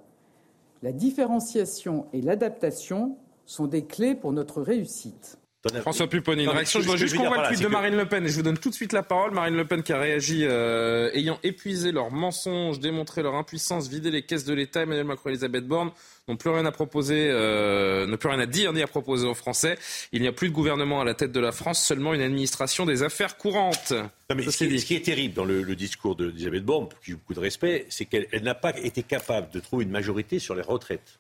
La 0.82 0.94
différenciation 0.94 2.08
et 2.14 2.22
l'adaptation 2.22 3.18
sont 3.46 3.68
des 3.68 3.86
clés 3.86 4.16
pour 4.16 4.32
notre 4.32 4.62
réussite. 4.62 5.38
François 5.82 6.08
Pupponi, 6.08 6.44
une 6.44 6.50
réaction. 6.50 6.82
Je 6.82 6.86
dois 6.86 6.96
juste 6.96 7.16
qu'on 7.16 7.28
voit 7.28 7.42
le 7.42 7.48
tweet 7.48 7.62
de 7.62 7.68
Marine 7.68 7.96
Le 7.96 8.06
Pen 8.06 8.24
et 8.26 8.30
je 8.30 8.36
vous 8.36 8.44
donne 8.44 8.58
tout 8.58 8.70
de 8.70 8.76
suite 8.76 8.94
la 8.94 9.04
parole. 9.04 9.32
Marine 9.32 9.56
Le 9.56 9.66
Pen 9.66 9.82
qui 9.84 9.94
a 9.94 10.00
réagi 10.00 10.42
euh, 10.44 11.10
ayant 11.14 11.40
épuisé 11.44 11.92
leurs 11.92 12.12
mensonges, 12.12 12.80
démontré 12.80 13.24
leur 13.24 13.36
impuissance, 13.36 13.88
vidé 13.88 14.12
les 14.12 14.22
caisses 14.22 14.46
de 14.46 14.54
l'État. 14.54 14.84
Emmanuel 14.84 15.06
Macron 15.06 15.30
et 15.30 15.34
Elisabeth 15.34 15.68
Borne 15.68 15.92
n'ont 16.28 16.38
plus 16.38 16.50
rien 16.50 16.66
à 16.66 16.72
proposer, 16.72 17.30
euh, 17.30 18.06
n'ont 18.06 18.18
plus 18.18 18.30
rien 18.30 18.40
à 18.40 18.46
dire 18.46 18.74
ni 18.74 18.82
à 18.82 18.88
proposer 18.88 19.28
aux 19.28 19.34
Français. 19.34 19.78
Il 20.12 20.22
n'y 20.22 20.28
a 20.28 20.32
plus 20.32 20.50
de 20.50 20.54
gouvernement 20.54 21.02
à 21.02 21.06
la 21.06 21.14
tête 21.14 21.32
de 21.32 21.40
la 21.40 21.52
France, 21.52 21.84
seulement 21.84 22.14
une 22.14 22.22
administration 22.22 22.86
des 22.86 23.02
affaires 23.04 23.38
courantes. 23.38 23.94
Non, 24.30 24.36
mais 24.36 24.44
ce, 24.44 24.64
qui, 24.64 24.96
est 24.96 25.06
terrible 25.06 25.34
dans 25.34 25.46
le, 25.46 25.64
le 25.64 25.76
discours 25.76 26.16
d'Elisabeth 26.16 26.64
Borne, 26.64 26.90
pour 26.90 27.00
qui 27.00 27.12
j'ai 27.12 27.18
beaucoup 27.18 27.34
de 27.34 27.40
respect, 27.40 27.86
c'est 27.90 28.06
qu'elle 28.06 28.28
n'a 28.42 28.56
pas 28.56 28.78
été 28.78 29.04
capable 29.04 29.52
de 29.52 29.60
trouver 29.60 29.86
une 29.86 29.92
majorité 29.92 30.40
sur 30.40 30.56
les 30.56 30.64
retraites. 30.64 31.20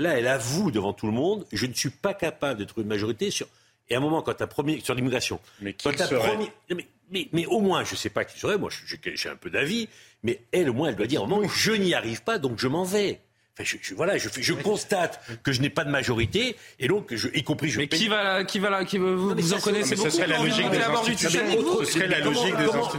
Là, 0.00 0.18
elle 0.18 0.28
avoue 0.28 0.70
devant 0.70 0.94
tout 0.94 1.04
le 1.04 1.12
monde, 1.12 1.46
je 1.52 1.66
ne 1.66 1.74
suis 1.74 1.90
pas 1.90 2.14
capable 2.14 2.58
de 2.58 2.64
trouver 2.64 2.84
une 2.84 2.88
majorité 2.88 3.30
sur. 3.30 3.46
Et 3.90 3.94
à 3.94 3.98
un 3.98 4.00
moment, 4.00 4.22
quand 4.22 4.32
tu 4.32 4.42
as 4.42 4.46
promis 4.46 4.80
sur 4.80 4.94
l'immigration, 4.94 5.40
mais, 5.60 5.74
qui 5.74 5.92
serait 5.92 6.38
mais, 7.10 7.28
mais, 7.32 7.44
au 7.44 7.60
moins, 7.60 7.84
je 7.84 7.92
ne 7.92 7.96
sais 7.96 8.08
pas 8.08 8.24
qui 8.24 8.38
serait. 8.38 8.56
Moi, 8.56 8.70
j'ai 9.14 9.28
un 9.28 9.36
peu 9.36 9.50
d'avis, 9.50 9.90
mais 10.22 10.40
elle, 10.52 10.70
au 10.70 10.72
moins, 10.72 10.88
elle 10.88 10.96
doit 10.96 11.06
dire, 11.06 11.22
au 11.22 11.26
moment, 11.26 11.46
je 11.46 11.72
n'y 11.72 11.92
arrive 11.92 12.22
pas, 12.22 12.38
donc 12.38 12.58
je 12.58 12.66
m'en 12.66 12.84
vais 12.84 13.20
je, 13.58 13.94
voilà, 13.94 14.16
je, 14.18 14.28
je, 14.38 14.52
constate 14.54 15.20
que 15.42 15.52
je 15.52 15.60
n'ai 15.60 15.70
pas 15.70 15.84
de 15.84 15.90
majorité 15.90 16.56
et 16.78 16.88
donc, 16.88 17.14
je, 17.14 17.28
y 17.34 17.42
compris, 17.42 17.68
je. 17.70 17.78
Mais 17.78 17.88
qui 17.88 18.08
va, 18.08 18.22
la, 18.22 18.44
qui 18.44 18.58
va, 18.58 18.70
la, 18.70 18.84
qui 18.84 18.98
vous, 18.98 19.34
vous 19.34 19.54
en 19.54 19.60
connaissez 19.60 19.96
beaucoup. 19.96 20.10
Ce 20.10 20.16
serait 20.16 20.26
la 20.26 20.38
logique 20.38 20.70
des 20.70 20.78
institutions. 20.78 21.40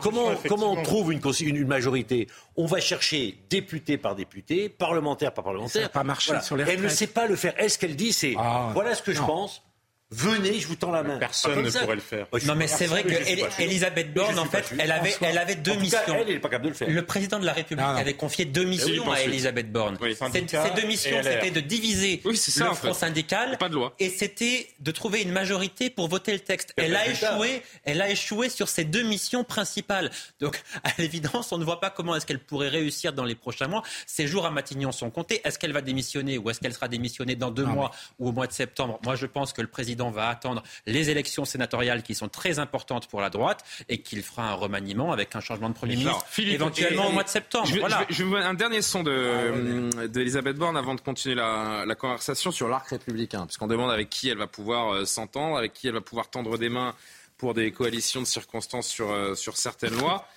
Comment, 0.01 0.35
comment 0.47 0.73
on 0.73 0.83
trouve 0.83 1.11
une, 1.11 1.21
une, 1.41 1.67
majorité 1.67 2.27
On 2.55 2.65
va 2.65 2.79
chercher 2.79 3.37
député 3.49 3.97
par 3.97 4.15
député, 4.15 4.69
parlementaire 4.69 5.33
par 5.33 5.43
parlementaire. 5.43 5.73
Ça 5.73 5.81
n'a 5.81 5.89
pas 5.89 6.03
marché 6.03 6.33
sur 6.41 6.57
les 6.57 6.65
Elle 6.67 6.81
ne 6.81 6.89
sait 6.89 7.07
pas 7.07 7.27
le 7.27 7.35
faire. 7.35 7.53
Est-ce 7.57 7.77
qu'elle 7.77 7.95
dit 7.95 8.13
c'est 8.13 8.35
ah. 8.37 8.69
voilà 8.73 8.95
ce 8.95 9.01
que 9.01 9.13
je 9.13 9.21
pense 9.21 9.63
Venez, 10.11 10.59
je 10.59 10.67
vous 10.67 10.75
tends 10.75 10.91
la 10.91 11.03
main. 11.03 11.17
Personne 11.17 11.61
ne 11.63 11.71
pourrait 11.71 11.95
le 11.95 12.01
faire. 12.01 12.27
Non, 12.45 12.55
mais 12.55 12.67
c'est 12.67 12.85
vrai 12.85 13.03
qu'Elisabeth 13.03 14.13
Borne, 14.13 14.37
en 14.39 14.45
fait, 14.45 14.73
elle 14.77 14.91
avait, 14.91 15.15
elle 15.21 15.37
avait 15.37 15.55
deux 15.55 15.75
missions. 15.75 15.99
elle, 16.07 16.27
n'est 16.27 16.39
pas 16.39 16.49
capable 16.49 16.65
de 16.65 16.69
le 16.69 16.75
faire. 16.75 16.89
Le 16.89 17.05
président 17.05 17.39
de 17.39 17.45
la 17.45 17.53
République 17.53 17.85
avait 17.85 18.13
confié 18.13 18.45
deux 18.45 18.65
missions 18.65 19.09
à 19.11 19.21
Elisabeth 19.21 19.71
Borne. 19.71 19.97
ces, 20.31 20.41
deux 20.41 20.87
missions, 20.87 21.17
c'était 21.23 21.51
de 21.51 21.61
diviser 21.61 22.21
le 22.25 22.73
front 22.73 22.93
syndical 22.93 23.57
et 23.99 24.09
c'était 24.09 24.67
de 24.79 24.91
trouver 24.91 25.21
une 25.21 25.31
majorité 25.31 25.89
pour 25.89 26.07
voter 26.07 26.33
le 26.33 26.39
texte. 26.39 26.73
Elle 26.75 26.95
a 26.95 27.07
échoué. 27.07 27.61
Elle 27.85 28.01
a 28.01 28.09
échoué 28.09 28.49
sur 28.49 28.67
ces 28.67 28.83
deux 28.83 29.03
missions 29.03 29.43
principales. 29.43 30.11
Donc, 30.39 30.61
à 30.83 30.89
l'évidence, 30.97 31.51
on 31.51 31.57
ne 31.57 31.63
voit 31.63 31.79
pas 31.79 31.89
comment 31.89 32.15
est-ce 32.15 32.25
qu'elle 32.25 32.39
pourrait 32.39 32.69
réussir 32.69 33.13
dans 33.13 33.23
les 33.23 33.35
prochains 33.35 33.67
mois. 33.67 33.83
Ses 34.05 34.27
jours 34.27 34.45
à 34.45 34.51
Matignon 34.51 34.91
sont 34.91 35.09
comptés. 35.09 35.41
Est-ce 35.43 35.57
qu'elle 35.57 35.73
va 35.73 35.81
démissionner 35.81 36.37
ou 36.37 36.49
est-ce 36.49 36.59
qu'elle 36.59 36.73
sera 36.73 36.87
démissionnée 36.87 37.35
dans 37.35 37.51
deux 37.51 37.65
mois 37.65 37.91
ou 38.19 38.29
au 38.29 38.31
mois 38.31 38.47
de 38.47 38.53
septembre? 38.53 38.99
Moi, 39.03 39.15
je 39.15 39.25
pense 39.25 39.53
que 39.53 39.61
le 39.61 39.67
président 39.67 40.00
va 40.09 40.29
attendre 40.29 40.63
les 40.87 41.09
élections 41.11 41.45
sénatoriales 41.45 42.01
qui 42.01 42.15
sont 42.15 42.29
très 42.29 42.57
importantes 42.57 43.07
pour 43.07 43.21
la 43.21 43.29
droite 43.29 43.63
et 43.89 44.01
qu'il 44.01 44.23
fera 44.23 44.49
un 44.49 44.53
remaniement 44.53 45.11
avec 45.11 45.35
un 45.35 45.41
changement 45.41 45.69
de 45.69 45.75
Premier 45.75 45.95
ministre 45.95 46.25
éventuellement 46.39 47.07
au 47.07 47.11
mois 47.11 47.23
de 47.23 47.29
septembre. 47.29 47.67
Je, 47.67 47.79
voilà. 47.79 48.05
je, 48.09 48.15
je, 48.15 48.35
un 48.35 48.53
dernier 48.53 48.81
son 48.81 49.03
d'Elisabeth 49.03 50.55
de, 50.55 50.59
Borne 50.59 50.77
avant 50.77 50.95
de 50.95 51.01
continuer 51.01 51.35
la, 51.35 51.83
la 51.85 51.95
conversation 51.95 52.51
sur 52.51 52.67
l'arc 52.67 52.87
républicain, 52.89 53.45
puisqu'on 53.45 53.67
demande 53.67 53.91
avec 53.91 54.09
qui 54.09 54.29
elle 54.29 54.37
va 54.37 54.47
pouvoir 54.47 54.93
euh, 54.93 55.05
s'entendre, 55.05 55.57
avec 55.57 55.73
qui 55.73 55.87
elle 55.87 55.93
va 55.93 56.01
pouvoir 56.01 56.29
tendre 56.29 56.57
des 56.57 56.69
mains 56.69 56.95
pour 57.37 57.53
des 57.53 57.71
coalitions 57.71 58.21
de 58.21 58.27
circonstances 58.27 58.87
sur, 58.87 59.11
euh, 59.11 59.35
sur 59.35 59.57
certaines 59.57 59.97
lois. 59.97 60.27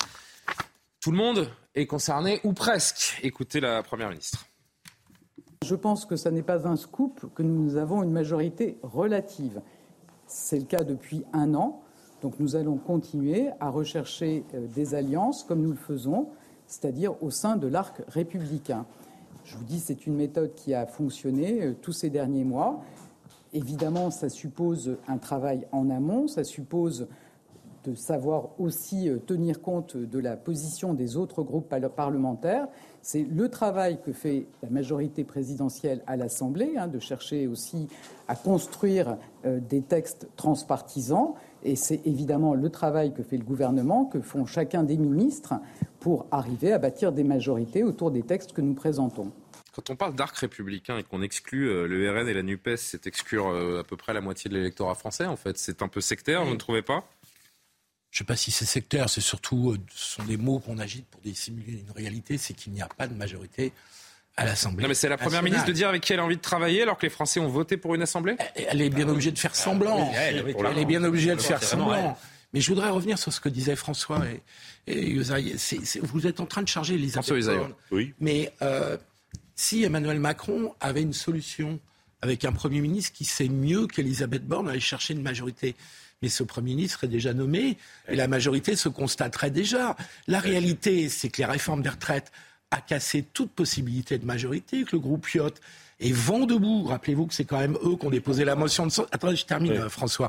Tout 1.00 1.10
le 1.10 1.18
monde 1.18 1.50
est 1.74 1.86
concerné, 1.86 2.40
ou 2.44 2.52
presque. 2.52 3.18
Écoutez 3.22 3.60
la 3.60 3.82
Première 3.82 4.08
ministre. 4.08 4.46
Je 5.64 5.74
pense 5.74 6.04
que 6.04 6.16
ce 6.16 6.28
n'est 6.28 6.42
pas 6.42 6.68
un 6.68 6.76
scoop 6.76 7.24
que 7.34 7.42
nous 7.42 7.78
avons 7.78 8.02
une 8.02 8.10
majorité 8.10 8.76
relative. 8.82 9.62
C'est 10.26 10.58
le 10.58 10.66
cas 10.66 10.84
depuis 10.84 11.24
un 11.32 11.54
an. 11.54 11.80
Donc 12.20 12.38
nous 12.38 12.54
allons 12.54 12.76
continuer 12.76 13.48
à 13.60 13.70
rechercher 13.70 14.44
euh, 14.52 14.66
des 14.74 14.94
alliances 14.94 15.42
comme 15.42 15.62
nous 15.62 15.70
le 15.70 15.76
faisons, 15.76 16.28
c'est-à-dire 16.66 17.14
au 17.22 17.30
sein 17.30 17.56
de 17.56 17.66
l'arc 17.66 18.02
républicain. 18.08 18.84
Je 19.44 19.56
vous 19.56 19.64
dis, 19.64 19.80
c'est 19.80 20.06
une 20.06 20.16
méthode 20.16 20.52
qui 20.54 20.74
a 20.74 20.84
fonctionné 20.84 21.62
euh, 21.62 21.72
tous 21.80 21.92
ces 21.92 22.10
derniers 22.10 22.44
mois. 22.44 22.82
Évidemment, 23.54 24.10
ça 24.10 24.28
suppose 24.28 24.98
un 25.08 25.16
travail 25.16 25.66
en 25.72 25.88
amont, 25.88 26.28
ça 26.28 26.44
suppose 26.44 27.08
de 27.84 27.94
savoir 27.94 28.50
aussi 28.58 29.08
euh, 29.08 29.16
tenir 29.16 29.62
compte 29.62 29.96
de 29.96 30.18
la 30.18 30.36
position 30.36 30.92
des 30.92 31.16
autres 31.16 31.42
groupes 31.42 31.74
parlementaires. 31.96 32.68
C'est 33.06 33.26
le 33.30 33.50
travail 33.50 33.98
que 34.02 34.14
fait 34.14 34.46
la 34.62 34.70
majorité 34.70 35.24
présidentielle 35.24 36.02
à 36.06 36.16
l'Assemblée, 36.16 36.72
hein, 36.78 36.88
de 36.88 36.98
chercher 36.98 37.46
aussi 37.46 37.86
à 38.28 38.34
construire 38.34 39.18
euh, 39.44 39.60
des 39.60 39.82
textes 39.82 40.26
transpartisans. 40.36 41.34
Et 41.64 41.76
c'est 41.76 42.00
évidemment 42.06 42.54
le 42.54 42.70
travail 42.70 43.12
que 43.12 43.22
fait 43.22 43.36
le 43.36 43.44
gouvernement, 43.44 44.06
que 44.06 44.22
font 44.22 44.46
chacun 44.46 44.84
des 44.84 44.96
ministres 44.96 45.52
pour 46.00 46.24
arriver 46.30 46.72
à 46.72 46.78
bâtir 46.78 47.12
des 47.12 47.24
majorités 47.24 47.82
autour 47.82 48.10
des 48.10 48.22
textes 48.22 48.54
que 48.54 48.62
nous 48.62 48.72
présentons. 48.72 49.32
Quand 49.74 49.90
on 49.90 49.96
parle 49.96 50.14
d'arc 50.14 50.34
républicain 50.38 50.96
et 50.96 51.02
qu'on 51.02 51.20
exclut 51.20 51.68
euh, 51.68 51.86
le 51.86 52.10
RN 52.10 52.26
et 52.26 52.32
la 52.32 52.42
NUPES, 52.42 52.76
c'est 52.78 53.06
exclure 53.06 53.48
euh, 53.48 53.80
à 53.80 53.84
peu 53.84 53.98
près 53.98 54.14
la 54.14 54.22
moitié 54.22 54.48
de 54.48 54.54
l'électorat 54.54 54.94
français, 54.94 55.26
en 55.26 55.36
fait. 55.36 55.58
C'est 55.58 55.82
un 55.82 55.88
peu 55.88 56.00
sectaire, 56.00 56.42
vous 56.46 56.52
ne 56.52 56.56
trouvez 56.56 56.80
pas? 56.80 57.04
Je 58.14 58.18
ne 58.18 58.26
sais 58.26 58.26
pas 58.26 58.36
si 58.36 58.52
c'est 58.52 58.64
sectaire, 58.64 59.10
c'est 59.10 59.20
surtout, 59.20 59.72
euh, 59.72 59.78
ce 59.92 60.14
sont 60.14 60.22
des 60.22 60.36
mots 60.36 60.60
qu'on 60.60 60.78
agite 60.78 61.04
pour 61.08 61.20
dissimuler 61.20 61.80
une 61.84 61.90
réalité, 61.96 62.38
c'est 62.38 62.54
qu'il 62.54 62.72
n'y 62.72 62.80
a 62.80 62.86
pas 62.86 63.08
de 63.08 63.14
majorité 63.14 63.72
à 64.36 64.44
l'Assemblée. 64.44 64.82
Non, 64.84 64.88
mais 64.88 64.94
c'est 64.94 65.08
la 65.08 65.18
Première 65.18 65.42
ministre 65.42 65.66
de 65.66 65.72
dire 65.72 65.88
avec 65.88 66.00
qui 66.00 66.12
elle 66.12 66.20
a 66.20 66.24
envie 66.24 66.36
de 66.36 66.40
travailler 66.40 66.82
alors 66.82 66.96
que 66.96 67.02
les 67.02 67.10
Français 67.10 67.40
ont 67.40 67.48
voté 67.48 67.76
pour 67.76 67.96
une 67.96 68.02
Assemblée 68.02 68.36
Elle 68.54 68.82
est 68.82 68.90
bien 68.90 69.08
obligée 69.08 69.32
de 69.32 69.38
faire 69.38 69.56
semblant. 69.56 70.12
elle, 70.14 70.36
est 70.78 70.84
bien 70.84 71.02
obligée 71.02 71.34
de 71.34 71.40
faire 71.40 71.60
semblant. 71.60 72.16
Mais 72.52 72.60
je 72.60 72.68
voudrais 72.68 72.88
revenir 72.88 73.18
sur 73.18 73.32
ce 73.32 73.40
que 73.40 73.48
disait 73.48 73.74
François 73.74 74.22
et, 74.86 75.18
vous 76.02 76.26
êtes 76.28 76.38
en 76.38 76.46
train 76.46 76.62
de 76.62 76.68
charger 76.68 76.94
Elisabeth 76.94 77.46
Borne. 77.46 77.74
Oui. 77.90 78.14
Mais 78.20 78.52
euh, 78.62 78.96
si 79.56 79.82
Emmanuel 79.82 80.20
Macron 80.20 80.72
avait 80.80 81.02
une 81.02 81.12
solution 81.12 81.80
avec 82.24 82.46
un 82.46 82.52
Premier 82.52 82.80
ministre 82.80 83.12
qui 83.12 83.26
sait 83.26 83.50
mieux 83.50 83.86
qu'Elisabeth 83.86 84.46
Borne 84.46 84.66
aller 84.70 84.80
chercher 84.80 85.12
une 85.12 85.20
majorité, 85.20 85.76
mais 86.22 86.30
ce 86.30 86.42
Premier 86.42 86.74
ministre 86.74 87.04
est 87.04 87.08
déjà 87.08 87.34
nommé 87.34 87.76
et 88.08 88.16
la 88.16 88.28
majorité 88.28 88.76
se 88.76 88.88
constaterait 88.88 89.50
déjà. 89.50 89.94
La 90.26 90.38
réalité, 90.40 91.10
c'est 91.10 91.28
que 91.28 91.42
les 91.42 91.44
réformes 91.44 91.82
des 91.82 91.90
retraites 91.90 92.32
a 92.70 92.80
cassé 92.80 93.26
toute 93.34 93.50
possibilité 93.50 94.16
de 94.16 94.24
majorité, 94.24 94.84
que 94.84 94.96
le 94.96 95.00
groupe 95.00 95.26
Piot 95.26 95.50
est 96.00 96.12
vent 96.12 96.40
debout. 96.40 96.84
Rappelez-vous 96.84 97.26
que 97.26 97.34
c'est 97.34 97.44
quand 97.44 97.58
même 97.58 97.76
eux 97.84 97.96
qui 97.96 98.06
ont 98.06 98.10
déposé 98.10 98.44
la 98.44 98.54
motion 98.54 98.86
de 98.86 98.92
Attendez, 99.12 99.36
je 99.36 99.44
termine, 99.44 99.88
François. 99.88 100.28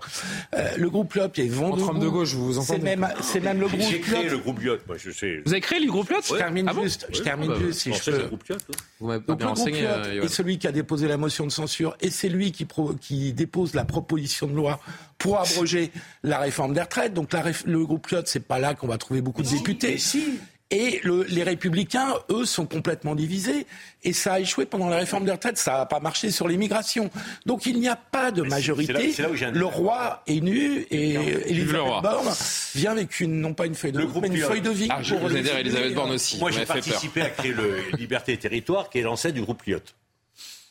Euh, 0.53 0.70
le 0.78 0.89
groupe 0.89 1.11
Piot 1.13 1.24
est 1.36 1.47
vent 1.47 1.76
debout. 1.76 1.99
de 1.99 2.07
gauche, 2.07 2.34
vous 2.34 2.45
vous 2.45 2.57
entendez. 2.57 2.80
C'est 2.80 2.84
même, 2.84 3.07
c'est 3.22 3.39
même 3.39 3.59
le 3.59 3.68
groupe 3.68 3.82
J'ai 3.82 3.99
créé 3.99 4.30
le 4.30 4.38
groupe 4.38 4.59
Piot, 4.59 4.78
moi 4.88 4.97
je 4.97 5.11
sais. 5.11 5.41
Vous 5.45 5.51
avez 5.51 5.61
créé 5.61 5.80
le 5.80 5.88
groupe 5.88 6.07
Piot 6.07 6.22
Je 6.24 6.36
termine 6.36 6.68
ah 6.70 6.82
juste. 6.82 7.07
je 7.11 7.22
termine 7.22 7.51
ah 7.51 7.59
bah, 7.59 7.66
juste, 7.66 7.80
si 7.80 7.93
je 7.93 8.11
peux. 8.11 8.18
Le 8.18 8.28
groupe 8.28 8.43
Piot, 8.43 8.57
vous 8.99 9.07
m'avez 9.07 9.24
pas 9.24 9.36
bien 9.36 9.47
renseigné. 9.47 9.86
Euh, 9.86 10.24
est 10.24 10.28
celui 10.28 10.57
qui 10.57 10.68
a 10.68 10.72
déposé 10.72 11.07
la 11.07 11.18
motion 11.18 11.45
de 11.45 11.51
censure 11.51 11.95
et 12.01 12.09
c'est 12.09 12.30
lui 12.30 12.51
qui, 12.51 12.66
pro, 12.66 12.93
qui 12.93 13.34
dépose 13.34 13.74
la 13.74 13.86
proposition 13.86 14.47
de 14.47 14.53
loi 14.53 14.80
pour 15.18 15.39
abroger 15.39 15.91
la 16.24 16.39
réforme 16.39 16.74
des 16.74 16.82
retraites. 16.82 17.13
Donc 17.13 17.34
la, 17.34 17.43
le 17.66 17.86
groupe 17.86 18.07
Piot, 18.07 18.22
c'est 18.26 18.45
pas 18.45 18.59
là 18.59 18.76
qu'on 18.76 18.88
va 18.88 18.97
trouver 18.97 19.22
beaucoup 19.22 19.41
de 19.41 19.49
députés. 19.49 19.97
Si. 19.97 20.39
Et 20.72 20.99
le, 21.03 21.24
les 21.24 21.43
républicains, 21.43 22.16
eux, 22.32 22.43
sont 22.43 22.66
complètement 22.66 23.13
divisés. 23.13 23.68
Et 24.03 24.13
ça 24.13 24.34
a 24.34 24.39
échoué 24.39 24.66
pendant 24.66 24.89
la 24.89 24.97
réforme 24.97 25.24
des 25.24 25.32
retraites. 25.32 25.59
Ça 25.59 25.78
n'a 25.78 25.86
pas 25.86 25.99
marché 25.99 26.32
sur 26.32 26.47
l'immigration. 26.47 27.11
Donc 27.45 27.68
il 27.68 27.80
n'y 27.80 27.88
a 27.88 27.95
pas 27.95 28.32
de 28.32 28.41
majorité. 28.41 29.13
le 29.53 29.66
roi 29.66 30.24
est 30.26 30.41
nu 30.41 30.86
et 30.89 31.13
Elisabeth 31.49 32.01
Borne 32.01 32.34
vient 32.74 32.91
avec 32.93 33.20
une, 33.20 33.41
non 33.41 33.53
pas 33.53 33.68
une 33.68 33.76
feuille 33.76 33.91
de 33.91 34.01
route, 34.03 34.22
mais 34.24 34.36
une 34.36 34.43
feuille 34.43 34.61
de 34.61 34.72
vie. 34.72 34.88
Ah, 34.89 35.03
je 35.03 35.16
vous 35.16 35.36
aider 35.36 35.49
Elisabeth 35.49 35.93
Borne 35.93 36.11
aussi. 36.11 36.39
Moi, 36.39 36.49
j'ai 36.49 36.66
participé 36.66 37.22
à 37.22 37.30
créer 37.30 37.53
le 37.53 37.82
Liberté 37.97 38.34
et 38.34 38.38
Territoire, 38.38 38.89
qui 38.89 38.99
est 38.99 39.03
l'ancêtre 39.03 39.36
du 39.36 39.41
groupe 39.41 39.63
Lyotte. 39.63 39.95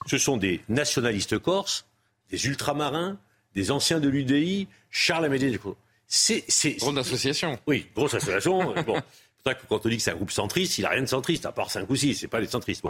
Ce 0.07 0.19
sont 0.19 0.37
des 0.37 0.61
nationalistes 0.69 1.39
corses, 1.39 1.87
des 2.31 2.47
ultramarins, 2.47 3.17
des 3.55 3.71
anciens 3.71 4.01
de 4.01 4.09
l'UDI, 4.09 4.67
Charles 4.91 5.25
Amédée. 5.25 5.59
C'est, 6.07 6.45
c'est, 6.49 6.73
grosse 6.73 6.99
association. 6.99 7.59
Oui, 7.67 7.87
grosse 7.95 8.15
association. 8.15 8.75
bon 8.87 9.01
ça 9.47 9.55
que 9.55 9.67
quand 9.69 9.85
on 9.85 9.89
dit 9.89 9.99
que 9.99 10.03
c'est 10.03 10.11
un 10.11 10.17
groupe 10.17 10.31
centriste, 10.31 10.79
il 10.79 10.83
n'a 10.83 10.91
rien 10.91 11.03
de 11.03 11.07
centriste, 11.07 11.45
à 11.45 11.53
part 11.53 11.71
5 11.71 11.89
ou 11.91 11.97
6, 11.97 12.15
c'est 12.15 12.29
pas 12.29 12.41
les 12.41 12.47
centristes. 12.47 12.83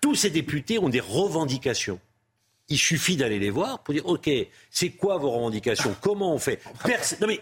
Tous 0.00 0.14
ces 0.14 0.30
députés 0.30 0.78
ont 0.78 0.88
des 0.88 1.00
revendications. 1.00 1.98
Il 2.68 2.78
suffit 2.78 3.16
d'aller 3.16 3.40
les 3.40 3.50
voir 3.50 3.80
pour 3.80 3.92
dire, 3.92 4.06
OK, 4.06 4.30
c'est 4.70 4.90
quoi 4.90 5.16
vos 5.16 5.30
revendications? 5.30 5.96
Comment 6.00 6.34
on 6.34 6.38
fait? 6.38 6.60
Non 7.20 7.26
mais, 7.26 7.40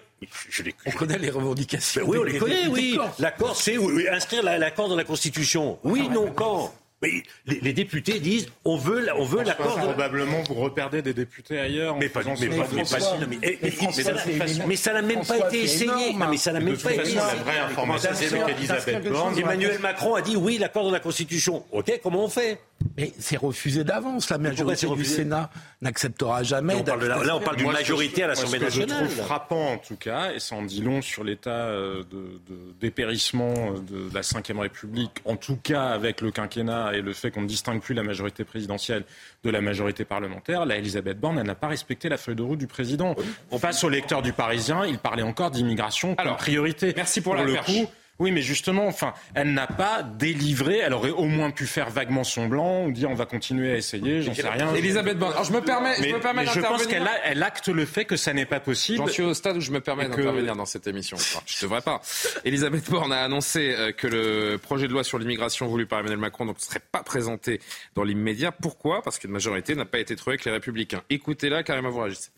je, 0.48 0.62
les... 0.62 0.74
On 0.86 0.90
connaît 0.92 1.18
les 1.18 1.30
revendications. 1.30 2.02
oui, 2.06 2.18
on 2.18 2.24
les 2.24 2.38
connaît, 2.38 2.66
oui. 2.68 2.98
L'accord, 3.18 3.54
c'est 3.54 3.76
inscrire 4.08 4.42
l'accord 4.42 4.88
dans 4.88 4.96
la 4.96 5.04
Constitution. 5.04 5.78
Oui, 5.84 6.08
non, 6.08 6.32
quand? 6.32 6.74
Mais 7.02 7.22
les, 7.46 7.72
députés 7.72 8.20
disent 8.20 8.48
on 8.64 8.76
veut, 8.76 9.06
on 9.16 9.24
veut 9.24 9.42
l'accord. 9.42 9.76
Probablement 9.76 10.42
vous 10.42 10.54
reperdez 10.54 11.00
des 11.00 11.14
députés 11.14 11.58
ailleurs. 11.58 11.96
Mais 11.96 12.10
pas, 12.10 12.20
mais, 12.22 12.48
mais, 14.66 14.76
ça 14.76 14.92
n'a 14.92 15.00
même 15.00 15.24
pas 15.24 15.38
été 15.38 15.62
essayé. 15.62 16.14
mais 16.18 16.36
ça 16.36 16.52
n'a 16.52 16.60
même 16.60 16.76
pas 16.76 16.92
été 16.92 17.02
essayé. 17.02 17.16
La 17.16 17.34
vraie 17.36 17.58
information, 17.58 18.10
c'est 18.14 18.28
qu'Elisabeth 18.28 19.08
Borne. 19.08 19.38
Emmanuel 19.38 19.78
Macron 19.78 20.14
a 20.14 20.20
dit 20.20 20.36
oui, 20.36 20.58
l'accord 20.58 20.86
de 20.88 20.92
la 20.92 21.00
Constitution. 21.00 21.64
Ok, 21.72 22.00
comment 22.02 22.24
on 22.24 22.28
fait? 22.28 22.60
Mais 22.96 23.12
c'est 23.18 23.36
refusé 23.36 23.84
d'avance. 23.84 24.30
La 24.30 24.38
majorité 24.38 24.86
du 24.88 25.04
Sénat 25.04 25.50
n'acceptera 25.80 26.42
jamais. 26.42 26.82
là, 26.82 27.36
on 27.36 27.40
parle 27.40 27.56
d'une 27.56 27.72
majorité 27.72 28.24
à 28.24 28.28
l'Assemblée 28.28 28.58
nationale. 28.58 28.88
Ce 28.88 29.04
que 29.04 29.10
je 29.10 29.14
trouve 29.14 29.26
frappant, 29.26 29.72
en 29.72 29.78
tout 29.78 29.96
cas, 29.96 30.32
et 30.32 30.40
ça 30.40 30.54
en 30.54 30.62
dit 30.62 30.80
long 30.80 31.02
sur 31.02 31.24
l'état 31.24 31.50
euh, 31.50 32.02
de, 32.10 32.40
dépérissement 32.80 33.54
euh, 33.54 33.78
de 33.80 34.14
la 34.14 34.20
Ve 34.20 34.58
République, 34.58 35.12
en 35.24 35.36
tout 35.36 35.56
cas 35.56 35.88
avec 35.88 36.20
le 36.20 36.30
quinquennat 36.30 36.89
et 36.94 37.02
le 37.02 37.12
fait 37.12 37.30
qu'on 37.30 37.42
ne 37.42 37.46
distingue 37.46 37.80
plus 37.80 37.94
la 37.94 38.02
majorité 38.02 38.44
présidentielle 38.44 39.04
de 39.44 39.50
la 39.50 39.60
majorité 39.60 40.04
parlementaire, 40.04 40.66
là, 40.66 40.76
Elisabeth 40.76 41.18
Borne, 41.18 41.38
elle 41.38 41.46
n'a 41.46 41.54
pas 41.54 41.68
respecté 41.68 42.08
la 42.08 42.16
feuille 42.16 42.36
de 42.36 42.42
route 42.42 42.58
du 42.58 42.66
président. 42.66 43.14
Face 43.58 43.84
au 43.84 43.88
lecteur 43.88 44.22
du 44.22 44.32
Parisien, 44.32 44.84
il 44.86 44.98
parlait 44.98 45.22
encore 45.22 45.50
d'immigration 45.50 46.14
comme 46.14 46.36
priorité. 46.36 46.92
Merci 46.96 47.20
pour, 47.20 47.34
la 47.34 47.44
le 47.44 47.54
coup. 47.54 47.88
Oui, 48.20 48.32
mais 48.32 48.42
justement, 48.42 48.86
enfin, 48.86 49.14
elle 49.34 49.54
n'a 49.54 49.66
pas 49.66 50.02
délivré. 50.02 50.76
Elle 50.78 50.92
aurait 50.92 51.10
au 51.10 51.24
moins 51.24 51.50
pu 51.50 51.66
faire 51.66 51.88
vaguement 51.88 52.22
son 52.22 52.46
blanc 52.48 52.84
ou 52.84 52.92
dire 52.92 53.10
on 53.10 53.14
va 53.14 53.24
continuer 53.24 53.72
à 53.72 53.76
essayer. 53.76 54.20
J'en 54.20 54.34
sais 54.34 54.46
rien. 54.46 54.74
Elisabeth 54.74 55.18
Borne. 55.18 55.32
Alors 55.32 55.44
je 55.44 55.52
me 55.54 55.62
permets, 55.62 55.94
mais, 56.00 56.10
je 56.10 56.14
me 56.14 56.20
permets 56.20 56.46
je 56.46 56.60
pense 56.60 56.86
qu'elle 56.86 57.08
elle 57.24 57.42
acte 57.42 57.68
le 57.68 57.86
fait 57.86 58.04
que 58.04 58.16
ça 58.16 58.34
n'est 58.34 58.44
pas 58.44 58.60
possible. 58.60 58.98
J'en 58.98 59.06
suis 59.06 59.22
au 59.22 59.32
stade 59.32 59.56
où 59.56 59.60
je 59.60 59.70
me 59.70 59.80
permets 59.80 60.06
d'intervenir 60.06 60.54
dans 60.54 60.66
cette 60.66 60.86
émission. 60.86 61.16
Enfin, 61.16 61.40
je 61.46 61.62
devrais 61.62 61.80
pas. 61.80 62.02
Elisabeth 62.44 62.90
Borne 62.90 63.12
a 63.12 63.24
annoncé 63.24 63.74
euh, 63.74 63.92
que 63.92 64.06
le 64.06 64.58
projet 64.58 64.86
de 64.86 64.92
loi 64.92 65.02
sur 65.02 65.18
l'immigration 65.18 65.66
voulu 65.66 65.86
par 65.86 66.00
Emmanuel 66.00 66.18
Macron 66.18 66.44
ne 66.44 66.52
serait 66.58 66.82
pas 66.92 67.02
présenté 67.02 67.60
dans 67.94 68.04
l'immédiat. 68.04 68.52
Pourquoi? 68.52 69.00
Parce 69.02 69.18
qu'une 69.18 69.30
majorité 69.30 69.74
n'a 69.74 69.86
pas 69.86 69.98
été 69.98 70.14
trouvée 70.14 70.34
avec 70.34 70.44
les 70.44 70.52
Républicains. 70.52 71.02
Écoutez-la, 71.08 71.62
carrément 71.62 71.88
vous 71.88 72.00
réagissez. 72.00 72.30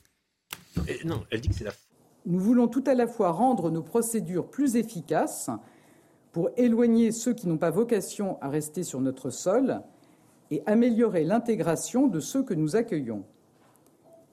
non, 1.05 1.25
elle 1.33 1.41
dit 1.41 1.49
que 1.49 1.55
c'est 1.57 1.65
la. 1.65 1.73
Nous 2.25 2.39
voulons 2.39 2.69
tout 2.69 2.85
à 2.87 2.95
la 2.95 3.09
fois 3.09 3.33
rendre 3.33 3.71
nos 3.71 3.83
procédures 3.83 4.49
plus 4.49 4.77
efficaces 4.77 5.51
pour 6.33 6.51
éloigner 6.57 7.13
ceux 7.13 7.35
qui 7.35 7.47
n'ont 7.47 7.59
pas 7.59 7.71
vocation 7.71 8.39
à 8.41 8.49
rester 8.49 8.83
sur 8.83 9.01
notre 9.01 9.31
sol 9.31 9.83
et 10.51 10.63
améliorer 10.67 11.25
l'intégration 11.25 12.09
de 12.09 12.21
ceux 12.21 12.43
que 12.43 12.55
nous 12.55 12.75
accueillons. 12.75 13.25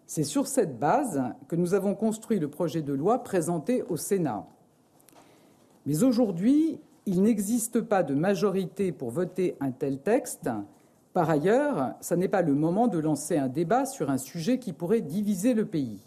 C'est 0.05 0.23
sur 0.23 0.47
cette 0.47 0.79
base 0.79 1.21
que 1.47 1.55
nous 1.55 1.73
avons 1.73 1.93
construit 1.93 2.39
le 2.39 2.49
projet 2.49 2.81
de 2.81 2.93
loi 2.93 3.23
présenté 3.23 3.83
au 3.83 3.97
Sénat. 3.97 4.47
Mais 5.85 6.03
aujourd'hui, 6.03 6.79
il 7.05 7.21
n'existe 7.21 7.81
pas 7.81 8.01
de 8.01 8.15
majorité 8.15 8.91
pour 8.91 9.11
voter 9.11 9.55
un 9.59 9.71
tel 9.71 9.99
texte. 9.99 10.49
Par 11.13 11.29
ailleurs, 11.29 11.93
ce 12.01 12.15
n'est 12.15 12.27
pas 12.27 12.41
le 12.41 12.53
moment 12.53 12.87
de 12.87 12.97
lancer 12.97 13.37
un 13.37 13.47
débat 13.47 13.85
sur 13.85 14.09
un 14.09 14.17
sujet 14.17 14.57
qui 14.57 14.73
pourrait 14.73 15.01
diviser 15.01 15.53
le 15.53 15.65
pays. 15.65 15.99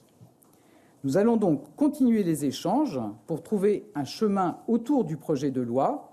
Nous 1.05 1.17
allons 1.17 1.37
donc 1.37 1.75
continuer 1.75 2.23
les 2.23 2.45
échanges 2.45 3.01
pour 3.27 3.43
trouver 3.43 3.91
un 3.97 4.05
chemin 4.05 4.59
autour 4.69 5.05
du 5.05 5.17
projet 5.17 5.51
de 5.51 5.61
loi. 5.61 6.13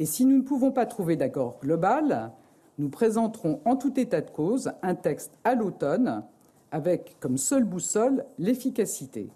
Et 0.00 0.06
si 0.06 0.24
nous 0.24 0.36
ne 0.36 0.42
pouvons 0.42 0.72
pas 0.72 0.84
trouver 0.84 1.14
d'accord 1.14 1.58
global, 1.62 2.32
nous 2.78 2.88
présenterons 2.88 3.60
en 3.64 3.76
tout 3.76 3.98
état 4.00 4.20
de 4.20 4.30
cause 4.30 4.72
un 4.82 4.96
texte 4.96 5.32
à 5.44 5.54
l'automne 5.54 6.24
avec 6.72 7.16
comme 7.20 7.38
seule 7.38 7.62
boussole 7.62 8.24
l'efficacité. 8.36 9.28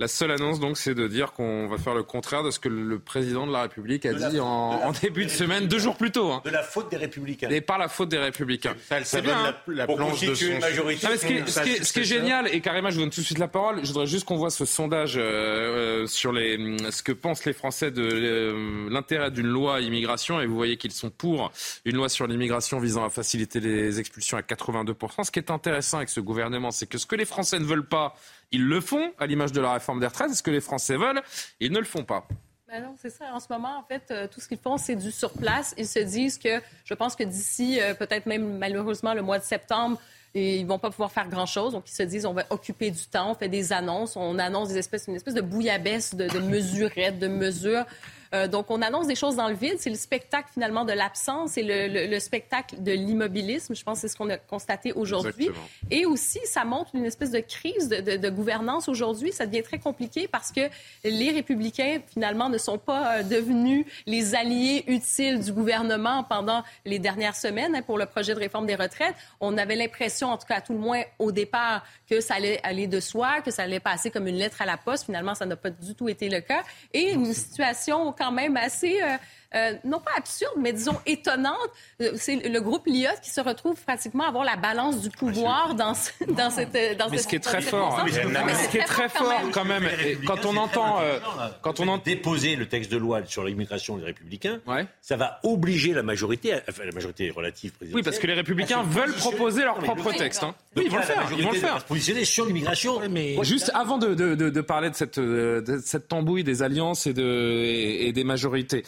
La 0.00 0.08
seule 0.08 0.32
annonce, 0.32 0.58
donc, 0.58 0.76
c'est 0.76 0.94
de 0.94 1.06
dire 1.06 1.32
qu'on 1.32 1.68
va 1.68 1.78
faire 1.78 1.94
le 1.94 2.02
contraire 2.02 2.42
de 2.42 2.50
ce 2.50 2.58
que 2.58 2.68
le 2.68 2.98
président 2.98 3.46
de 3.46 3.52
la 3.52 3.62
République 3.62 4.04
a 4.06 4.12
dit 4.12 4.40
en, 4.40 4.90
début 5.00 5.24
de 5.24 5.30
semaine, 5.30 5.68
deux 5.68 5.78
jours 5.78 5.96
plus 5.96 6.10
tôt. 6.10 6.32
Hein. 6.32 6.42
De 6.44 6.50
la 6.50 6.64
faute 6.64 6.90
des 6.90 6.96
Républicains. 6.96 7.48
Et 7.48 7.60
par 7.60 7.78
la 7.78 7.86
faute 7.86 8.08
des 8.08 8.18
Républicains. 8.18 8.74
C'est 9.04 9.22
bien. 9.22 9.40
La, 9.40 9.48
hein. 9.50 9.56
la 9.68 9.86
planche 9.86 10.20
de 10.20 10.34
son... 10.34 10.58
majorité. 10.58 11.06
ce, 11.16 11.26
qui 11.26 11.32
est, 11.34 11.48
ce, 11.84 11.92
qui 11.92 12.00
est, 12.00 12.04
génial, 12.04 12.52
et 12.52 12.60
carrément, 12.60 12.90
je 12.90 12.96
vous 12.96 13.02
donne 13.02 13.10
tout 13.10 13.20
de 13.20 13.26
suite 13.26 13.38
la 13.38 13.46
parole, 13.46 13.80
je 13.84 13.88
voudrais 13.88 14.06
juste 14.06 14.24
qu'on 14.24 14.36
voit 14.36 14.50
ce 14.50 14.64
sondage 14.64 15.16
euh, 15.16 15.20
euh 15.22 16.06
sur 16.06 16.32
les, 16.32 16.58
ce 16.90 17.02
que 17.04 17.12
pensent 17.12 17.44
les 17.44 17.52
Français 17.52 17.92
de 17.92 18.02
euh, 18.02 18.88
l'intérêt 18.90 19.30
d'une 19.30 19.46
loi 19.46 19.80
immigration, 19.80 20.40
et 20.40 20.46
vous 20.46 20.56
voyez 20.56 20.76
qu'ils 20.76 20.92
sont 20.92 21.10
pour 21.10 21.52
une 21.84 21.94
loi 21.94 22.08
sur 22.08 22.26
l'immigration 22.26 22.80
visant 22.80 23.04
à 23.04 23.10
faciliter 23.10 23.60
les 23.60 24.00
expulsions 24.00 24.36
à 24.36 24.40
82%. 24.40 25.22
Ce 25.22 25.30
qui 25.30 25.38
est 25.38 25.52
intéressant 25.52 25.98
avec 25.98 26.08
ce 26.08 26.20
gouvernement, 26.20 26.72
c'est 26.72 26.86
que 26.86 26.98
ce 26.98 27.06
que 27.06 27.14
les 27.14 27.24
Français 27.24 27.60
ne 27.60 27.64
veulent 27.64 27.86
pas, 27.86 28.16
ils 28.54 28.64
le 28.64 28.80
font, 28.80 29.12
à 29.18 29.26
l'image 29.26 29.52
de 29.52 29.60
la 29.60 29.74
réforme 29.74 30.00
des 30.00 30.06
retraites. 30.06 30.30
est 30.30 30.34
Ce 30.34 30.42
que 30.42 30.50
les 30.50 30.60
Français 30.60 30.96
veulent, 30.96 31.22
ils 31.60 31.72
ne 31.72 31.78
le 31.78 31.84
font 31.84 32.04
pas. 32.04 32.26
Ben 32.68 32.82
non, 32.82 32.94
c'est 33.00 33.10
ça. 33.10 33.26
En 33.32 33.40
ce 33.40 33.46
moment, 33.50 33.76
en 33.78 33.82
fait, 33.82 34.04
euh, 34.10 34.26
tout 34.26 34.40
ce 34.40 34.48
qu'ils 34.48 34.58
font, 34.58 34.78
c'est 34.78 34.96
du 34.96 35.10
surplace. 35.10 35.74
Ils 35.76 35.86
se 35.86 35.98
disent 35.98 36.38
que, 36.38 36.60
je 36.84 36.94
pense 36.94 37.14
que 37.14 37.24
d'ici, 37.24 37.80
euh, 37.80 37.94
peut-être 37.94 38.26
même 38.26 38.58
malheureusement 38.58 39.14
le 39.14 39.22
mois 39.22 39.38
de 39.38 39.44
septembre, 39.44 40.00
ils 40.34 40.66
vont 40.66 40.78
pas 40.78 40.90
pouvoir 40.90 41.12
faire 41.12 41.28
grand-chose. 41.28 41.72
Donc, 41.72 41.88
ils 41.88 41.94
se 41.94 42.02
disent, 42.02 42.26
on 42.26 42.32
va 42.32 42.44
occuper 42.50 42.90
du 42.90 43.06
temps, 43.06 43.30
on 43.30 43.34
fait 43.34 43.48
des 43.48 43.72
annonces, 43.72 44.16
on 44.16 44.38
annonce 44.38 44.70
une 44.70 44.76
espèce 44.76 45.34
de 45.34 45.40
bouillabaisse 45.40 46.14
de, 46.14 46.26
de 46.26 46.38
mesurettes, 46.40 47.18
de 47.18 47.28
mesures. 47.28 47.84
Euh, 48.34 48.48
donc, 48.48 48.70
on 48.70 48.82
annonce 48.82 49.06
des 49.06 49.14
choses 49.14 49.36
dans 49.36 49.48
le 49.48 49.54
vide. 49.54 49.76
C'est 49.78 49.90
le 49.90 49.96
spectacle 49.96 50.50
finalement 50.52 50.84
de 50.84 50.92
l'absence 50.92 51.52
c'est 51.54 51.62
le, 51.62 52.18
spectacle 52.18 52.82
de 52.82 52.92
l'immobilisme. 52.92 53.74
Je 53.74 53.82
pense 53.82 53.98
que 53.98 54.00
c'est 54.02 54.12
ce 54.12 54.16
qu'on 54.16 54.30
a 54.30 54.36
constaté 54.36 54.92
aujourd'hui. 54.92 55.50
Et 55.90 56.06
aussi, 56.06 56.40
ça 56.44 56.64
montre 56.64 56.94
une 56.94 57.04
espèce 57.04 57.30
de 57.30 57.40
crise 57.40 57.88
de, 57.88 58.30
gouvernance 58.30 58.88
aujourd'hui. 58.88 59.32
Ça 59.32 59.46
devient 59.46 59.62
très 59.62 59.78
compliqué 59.78 60.26
parce 60.28 60.50
que 60.50 60.62
les 61.04 61.30
républicains, 61.30 62.00
finalement, 62.12 62.48
ne 62.48 62.58
sont 62.58 62.78
pas 62.78 63.18
euh, 63.18 63.22
devenus 63.22 63.86
les 64.06 64.34
alliés 64.34 64.84
utiles 64.86 65.40
du 65.40 65.52
gouvernement 65.52 66.24
pendant 66.24 66.62
les 66.84 66.98
dernières 66.98 67.36
semaines 67.36 67.76
hein, 67.76 67.82
pour 67.82 67.98
le 67.98 68.06
projet 68.06 68.34
de 68.34 68.40
réforme 68.40 68.66
des 68.66 68.74
retraites. 68.74 69.14
On 69.40 69.56
avait 69.58 69.76
l'impression, 69.76 70.30
en 70.30 70.38
tout 70.38 70.46
cas 70.46 70.56
à 70.56 70.60
tout 70.60 70.72
le 70.72 70.78
moins 70.78 71.02
au 71.18 71.30
départ, 71.32 71.84
que 72.08 72.20
ça 72.20 72.34
allait 72.34 72.60
aller 72.62 72.86
de 72.86 73.00
soi, 73.00 73.40
que 73.42 73.50
ça 73.50 73.62
allait 73.62 73.80
passer 73.80 74.10
comme 74.10 74.26
une 74.26 74.36
lettre 74.36 74.62
à 74.62 74.66
la 74.66 74.76
poste. 74.76 75.04
Finalement, 75.04 75.34
ça 75.34 75.46
n'a 75.46 75.56
pas 75.56 75.70
du 75.70 75.94
tout 75.94 76.08
été 76.08 76.28
le 76.28 76.40
cas. 76.40 76.62
Et 76.92 77.12
une 77.12 77.32
situation 77.32 78.12
quand 78.24 78.32
même 78.32 78.56
assez 78.56 79.00
euh, 79.54 79.64
euh, 79.64 79.72
non 79.84 80.00
pas 80.00 80.12
absurde, 80.16 80.54
mais 80.58 80.72
disons 80.72 80.98
étonnante. 81.06 81.56
Euh, 82.00 82.12
c'est 82.16 82.36
le 82.36 82.60
groupe 82.60 82.86
Lyot 82.86 83.08
qui 83.22 83.30
se 83.30 83.40
retrouve 83.40 83.80
pratiquement 83.80 84.24
à 84.24 84.28
avoir 84.28 84.44
la 84.44 84.56
balance 84.56 85.00
du 85.00 85.10
pouvoir 85.10 85.74
dans, 85.74 85.92
dans 86.28 86.50
cette 86.50 86.98
dans 86.98 87.08
Mais 87.10 87.18
ce 87.18 87.28
qui 87.28 87.36
est 87.36 87.40
très 87.40 87.60
fort, 87.60 87.98
hein. 87.98 88.06
ce 88.08 88.68
qui 88.68 88.78
est 88.78 88.84
très 88.84 89.08
fort 89.08 89.32
quand 89.52 89.64
même, 89.64 89.84
quand 90.26 90.44
on 90.44 90.56
entend 90.56 91.00
euh, 91.00 91.18
quand 91.62 91.80
on 91.80 91.88
entend 91.88 92.04
déposer 92.04 92.56
le 92.56 92.66
texte 92.66 92.90
de 92.90 92.96
loi 92.96 93.20
sur 93.26 93.44
l'immigration 93.44 93.96
des 93.96 94.04
Républicains, 94.04 94.60
ça 95.00 95.16
va 95.16 95.40
obliger 95.42 95.92
la 95.92 96.02
majorité, 96.02 96.54
enfin 96.68 96.84
la 96.84 96.92
majorité 96.92 97.30
relative 97.30 97.72
présidentielle. 97.72 97.96
Oui, 97.96 98.02
parce 98.02 98.18
que 98.18 98.26
les 98.26 98.34
Républicains 98.34 98.82
veulent 98.82 99.14
proposer 99.14 99.62
leur 99.62 99.76
propre 99.76 100.12
texte. 100.12 100.42
Hein. 100.42 100.54
Oui, 100.76 100.84
ils 100.86 100.90
vont 100.90 100.98
le 100.98 101.02
faire. 101.02 101.28
Ils 101.36 101.44
vont 101.44 101.52
le 101.52 101.58
faire. 101.58 101.84
Positionner 101.84 102.24
sur 102.24 102.46
l'immigration. 102.46 103.00
Mais 103.08 103.36
juste 103.42 103.70
avant 103.74 103.98
de, 103.98 104.14
de, 104.14 104.34
de, 104.34 104.60
parler 104.60 104.90
de 104.90 104.94
cette, 104.94 105.18
de 105.18 105.80
cette 105.84 106.08
tambouille 106.08 106.44
des 106.44 106.62
alliances 106.62 107.06
et, 107.06 107.12
de, 107.12 107.62
et 107.62 108.12
des 108.12 108.24
majorités 108.24 108.84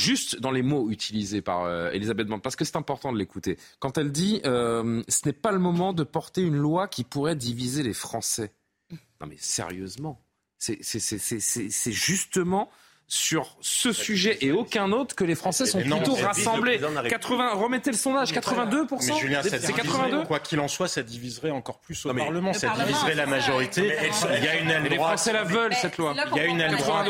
juste 0.00 0.40
dans 0.40 0.50
les 0.50 0.62
mots 0.62 0.90
utilisés 0.90 1.42
par 1.42 1.64
euh, 1.64 1.90
Elisabeth 1.90 2.26
Borne, 2.26 2.40
parce 2.40 2.56
que 2.56 2.64
c'est 2.64 2.76
important 2.76 3.12
de 3.12 3.18
l'écouter. 3.18 3.58
Quand 3.78 3.98
elle 3.98 4.10
dit 4.10 4.40
euh, 4.44 5.02
ce 5.08 5.26
n'est 5.26 5.32
pas 5.32 5.52
le 5.52 5.58
moment 5.58 5.92
de 5.92 6.02
porter 6.02 6.42
une 6.42 6.56
loi 6.56 6.88
qui 6.88 7.04
pourrait 7.04 7.36
diviser 7.36 7.82
les 7.82 7.92
Français. 7.92 8.52
Non 9.20 9.26
mais 9.28 9.36
sérieusement, 9.38 10.20
c'est 10.58 10.82
justement 11.92 12.70
sur 13.12 13.56
ce 13.60 13.92
sujet 13.92 14.38
et 14.40 14.52
aucun 14.52 14.92
autre 14.92 15.16
que 15.16 15.24
les 15.24 15.34
Français 15.34 15.66
sont 15.66 15.80
plutôt 15.80 16.14
rassemblés. 16.14 16.80
80, 17.08 17.54
remettez 17.54 17.90
le 17.90 17.96
sondage, 17.96 18.32
82% 18.32 19.42
c'est 19.42 19.72
82. 19.72 20.24
Quoi 20.26 20.38
qu'il 20.38 20.60
en 20.60 20.68
soit, 20.68 20.86
ça 20.86 21.02
diviserait 21.02 21.50
encore 21.50 21.80
plus 21.80 22.06
au 22.06 22.14
Parlement, 22.14 22.52
ça 22.52 22.72
diviserait 22.78 23.16
la 23.16 23.26
majorité. 23.26 23.92
Il 24.38 24.44
y 24.44 24.48
a 24.48 24.60
une 24.60 24.70
aile 24.70 24.84
droite. 24.84 24.90
Les 24.90 24.96
Français 24.96 25.32
la 25.32 25.42
veulent 25.42 25.74
cette 25.74 25.98
loi. 25.98 26.14
Il 26.30 26.36
y 26.36 26.40
a 26.40 26.46
une 26.46 26.60
aile 26.60 26.76
droite. 26.76 27.08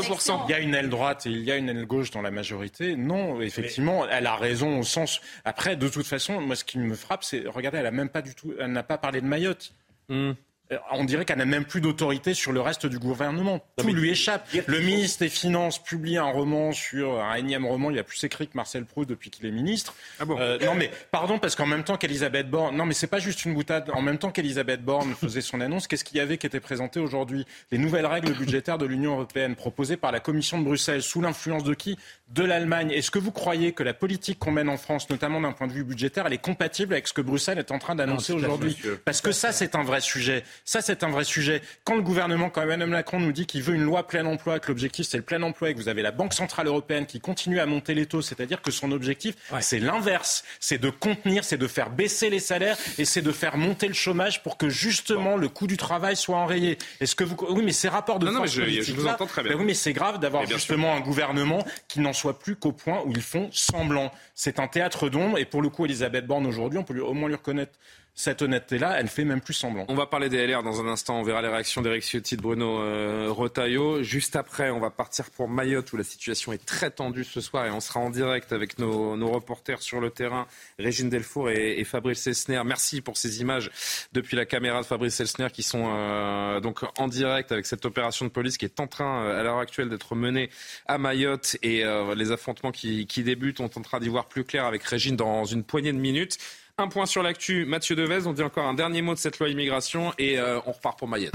Il 0.48 0.51
y 0.51 0.55
a 0.55 0.59
une 0.59 0.74
aile 0.74 0.88
droite 0.88 1.26
et 1.26 1.30
il 1.30 1.42
y 1.42 1.53
a 1.53 1.57
une 1.57 1.68
aile 1.68 1.84
gauche 1.84 2.11
dans 2.11 2.22
la 2.22 2.30
majorité. 2.30 2.96
Non, 2.96 3.42
effectivement, 3.42 4.09
elle 4.09 4.26
a 4.26 4.36
raison 4.36 4.78
au 4.78 4.82
sens. 4.82 5.20
Après, 5.44 5.76
de 5.76 5.88
toute 5.88 6.07
façon, 6.07 6.40
moi, 6.40 6.57
ce 6.57 6.64
qui 6.64 6.78
me 6.78 6.94
frappe, 6.94 7.24
c'est 7.24 7.44
regardez, 7.46 7.76
elle 7.76 7.86
a 7.86 7.90
même 7.90 8.09
pas 8.09 8.22
du 8.22 8.34
tout, 8.34 8.55
elle 8.59 8.72
n'a 8.72 8.82
pas 8.82 8.96
parlé 8.96 9.20
de 9.20 9.26
Mayotte. 9.26 9.74
Hmm. 10.09 10.32
Euh, 10.73 10.79
on 10.93 11.05
dirait 11.05 11.25
qu'elle 11.25 11.39
n'a 11.39 11.47
même 11.47 11.64
plus 11.64 11.81
d'autorité 11.81 12.35
sur 12.35 12.53
le 12.53 12.61
reste 12.61 12.87
du 12.87 12.99
gouvernement. 12.99 13.64
Tout 13.77 13.89
lui 13.89 14.11
échappe. 14.11 14.49
Le 14.66 14.81
ministre 14.81 15.21
des 15.21 15.29
Finances 15.29 15.83
publie 15.83 16.16
un 16.16 16.31
roman 16.31 16.73
sur 16.73 17.21
un 17.21 17.35
énième 17.35 17.66
roman. 17.66 17.91
Il 17.91 17.99
a 17.99 18.05
plus 18.05 18.23
écrit 18.25 18.47
que 18.47 18.57
Marcel 18.57 18.85
Proust 18.85 19.09
depuis 19.09 19.31
qu'il 19.31 19.47
est 19.47 19.51
ministre. 19.51 19.95
Ah 20.18 20.25
bon 20.25 20.37
euh, 20.39 20.59
non 20.64 20.75
mais 20.75 20.91
pardon 21.11 21.39
parce 21.39 21.57
qu'en 21.57 21.66
même 21.66 21.85
temps 21.85 21.97
qu'Elisabeth 21.97 22.49
Borne, 22.49 22.77
non 22.77 22.87
mais 22.87 22.95
c'est 22.95 23.07
pas 23.07 23.18
juste 23.18 23.45
une 23.45 23.55
boutade. 23.55 23.91
En 23.93 24.03
même 24.03 24.18
temps 24.18 24.31
qu'Elisabeth 24.31 24.83
Borne 24.83 25.14
faisait 25.14 25.41
son 25.41 25.61
annonce, 25.61 25.87
qu'est-ce 25.87 26.05
qu'il 26.05 26.18
y 26.18 26.21
avait 26.21 26.39
qui 26.39 26.47
était 26.47 26.61
présenté 26.61 27.01
aujourd'hui? 27.01 27.47
Les 27.73 27.79
nouvelles 27.79 28.07
règles 28.07 28.33
budgétaires 28.33 28.79
de 28.79 28.87
l'Union 28.87 29.12
européenne 29.14 29.57
proposées 29.57 29.97
par 29.97 30.12
la 30.12 30.21
Commission 30.21 30.59
de 30.59 30.64
Bruxelles 30.64 31.03
sous 31.03 31.21
l'influence 31.21 31.64
de 31.64 31.75
qui? 31.75 31.99
De 32.29 32.45
l'Allemagne. 32.45 32.93
Est-ce 32.93 33.11
que 33.11 33.18
vous 33.18 33.33
croyez 33.33 33.73
que 33.73 33.83
la 33.83 33.95
politique 33.95 34.39
qu'on 34.39 34.53
mène 34.53 34.68
en 34.68 34.77
France, 34.77 35.11
notamment 35.11 35.41
d'un 35.41 35.53
point 35.53 35.66
de 35.66 35.73
vue 35.73 35.85
budgétaire, 35.85 36.27
elle 36.27 36.33
est 36.33 36.39
compatible 36.39 36.93
avec 36.95 37.09
ce 37.09 37.12
que 37.12 37.23
Bruxelles 37.23 37.59
est 37.59 37.73
en 37.73 37.79
train 37.79 37.97
d'annoncer 37.97 38.33
aujourd'hui? 38.33 38.77
Parce 39.05 39.21
que 39.21 39.33
ça 39.33 39.53
c'est 39.53 39.75
un 39.75 39.83
vrai 39.83 40.01
sujet 40.01 40.45
Ça, 40.65 40.81
c'est 40.81 41.03
un 41.03 41.11
vrai 41.11 41.25
sujet. 41.25 41.63
Quand 41.85 41.97
le 41.97 42.03
gouvernement, 42.03 42.51
quand 42.51 42.63
Emmanuel 42.63 42.89
Macron 42.89 43.21
nous 43.21 43.33
dit 43.33 43.47
qu'il 43.47 43.63
veut 43.63 43.75
une 43.75 43.85
loi 43.85 44.07
plein 44.07 44.27
emploi, 44.27 44.61
que 44.61 44.69
l'objectif 44.69 45.07
c'est 45.07 45.17
le 45.17 45.23
plein 45.23 45.43
emploi, 45.43 45.71
et 45.71 45.75
que 45.75 45.79
vous 45.79 45.89
avez 45.89 46.03
la 46.03 46.13
Banque 46.13 46.35
centrale 46.35 46.67
européenne 46.67 47.07
qui 47.07 47.21
continue 47.21 47.61
à 47.61 47.67
monter 47.67 47.95
les 47.95 48.07
taux, 48.07 48.23
c'est-à-dire 48.23 48.63
que 48.63 48.71
son 48.71 48.93
objectif 48.93 49.35
c'est 49.61 49.79
l'inverse, 49.79 50.45
c'est 50.61 50.79
de 50.79 50.91
contenir, 50.91 51.45
c'est 51.45 51.59
de 51.59 51.67
faire 51.67 51.91
baisser 51.91 52.31
les 52.31 52.39
salaires 52.39 52.77
et 52.99 53.05
c'est 53.05 53.23
de 53.23 53.33
faire 53.33 53.57
monter 53.57 53.89
le 53.89 53.95
chômage 53.95 54.43
pour 54.43 54.57
que 54.57 54.69
justement 54.69 55.37
le 55.37 55.49
coût 55.49 55.67
du 55.67 55.77
travail 55.77 56.17
soit 56.17 56.37
enrayé. 56.37 56.79
Est-ce 57.01 57.15
que 57.15 57.25
vous 57.25 57.37
oui, 57.51 57.63
mais 57.65 57.73
ces 57.73 57.89
rapports 57.89 58.19
de 58.19 58.29
non, 58.29 58.47
je, 58.47 58.93
vous 58.93 59.07
entends 59.07 59.27
très 59.27 59.43
bien. 59.43 59.53
Ben 59.53 59.59
oui, 59.59 59.65
mais 59.65 59.75
c'est 59.75 59.93
grave 59.93 60.19
d'avoir 60.19 60.47
justement 60.47 60.95
un 60.95 61.01
gouvernement 61.01 61.65
qui 61.89 62.01
n'en 62.01 62.13
soit 62.13 62.39
plus 62.39 62.57
qu'au 62.57 62.73
point 62.73 63.03
où 63.07 63.13
ils 63.13 63.23
font 63.23 63.49
semblant. 63.53 64.13
C'est 64.35 64.59
un 64.59 64.69
théâtre 64.69 65.09
d'ombre 65.09 65.39
et 65.39 65.45
pour 65.45 65.63
le 65.63 65.69
coup, 65.69 65.85
Elisabeth 65.85 66.27
Borne 66.27 66.47
aujourd'hui, 66.47 66.79
on 66.79 66.85
peut 66.85 66.95
lui, 66.95 67.01
au 67.01 67.15
moins 67.15 67.29
lui 67.29 67.37
reconnaître 67.37 67.73
cette 68.21 68.43
honnêteté-là, 68.43 69.01
elle 69.01 69.09
fait 69.09 69.25
même 69.25 69.41
plus 69.41 69.55
semblant. 69.55 69.87
On 69.89 69.95
va 69.95 70.05
parler 70.05 70.29
des 70.29 70.47
LR 70.47 70.62
dans 70.62 70.79
un 70.83 70.89
instant. 70.89 71.18
On 71.18 71.23
verra 71.23 71.41
les 71.41 71.49
réactions 71.49 71.81
d'Éric 71.81 72.03
Ciotti, 72.03 72.37
de 72.37 72.43
Bruno 72.43 72.79
euh, 72.79 73.29
Rotaillot. 73.31 74.03
Juste 74.03 74.37
après, 74.37 74.68
on 74.68 74.79
va 74.79 74.91
partir 74.91 75.31
pour 75.31 75.49
Mayotte 75.49 75.91
où 75.95 75.97
la 75.97 76.05
situation 76.05 76.53
est 76.53 76.62
très 76.62 76.91
tendue 76.91 77.25
ce 77.25 77.41
soir 77.41 77.64
et 77.64 77.71
on 77.71 77.81
sera 77.81 78.01
en 78.01 78.11
direct 78.11 78.53
avec 78.53 78.79
nos, 78.79 79.16
reporters 79.31 79.81
sur 79.81 80.01
le 80.01 80.11
terrain, 80.11 80.47
Régine 80.79 81.09
Delfour 81.09 81.49
et, 81.49 81.83
Fabrice 81.85 82.27
Elsner. 82.27 82.61
Merci 82.62 83.01
pour 83.01 83.16
ces 83.16 83.41
images 83.41 83.71
depuis 84.12 84.37
la 84.37 84.45
caméra 84.45 84.83
de 84.83 84.87
Fabrice 84.87 85.18
Elsner 85.18 85.49
qui 85.51 85.62
sont 85.62 85.91
euh, 85.91 86.61
donc 86.61 86.81
en 86.99 87.09
direct 87.09 87.53
avec 87.53 87.64
cette 87.64 87.87
opération 87.87 88.27
de 88.27 88.31
police 88.31 88.59
qui 88.59 88.66
est 88.66 88.81
en 88.81 88.87
train 88.87 89.25
euh, 89.25 89.41
à 89.41 89.43
l'heure 89.43 89.59
actuelle 89.59 89.89
d'être 89.89 90.14
menée 90.14 90.51
à 90.87 90.99
Mayotte 90.99 91.57
et 91.62 91.85
les 92.16 92.33
affrontements 92.33 92.71
qui, 92.71 93.07
qui 93.07 93.23
débutent. 93.23 93.61
On 93.61 93.71
tentera 93.71 93.99
d'y 93.99 94.09
voir 94.09 94.27
plus 94.27 94.45
clair 94.45 94.66
avec 94.66 94.83
Régine 94.83 95.16
dans 95.16 95.47
une 95.47 95.64
poignée 95.64 95.93
de 95.93 95.99
minutes. 95.99 96.37
Un 96.81 96.89
point 96.89 97.05
sur 97.05 97.22
l'actu, 97.22 97.66
Mathieu 97.66 97.95
Devez, 97.95 98.26
on 98.26 98.33
dit 98.33 98.43
encore 98.43 98.64
un 98.64 98.72
dernier 98.72 99.03
mot 99.03 99.12
de 99.12 99.18
cette 99.18 99.39
loi 99.39 99.51
immigration 99.51 100.14
et 100.16 100.39
euh, 100.39 100.61
on 100.64 100.72
repart 100.72 100.99
pour 100.99 101.09
Mayotte. 101.09 101.35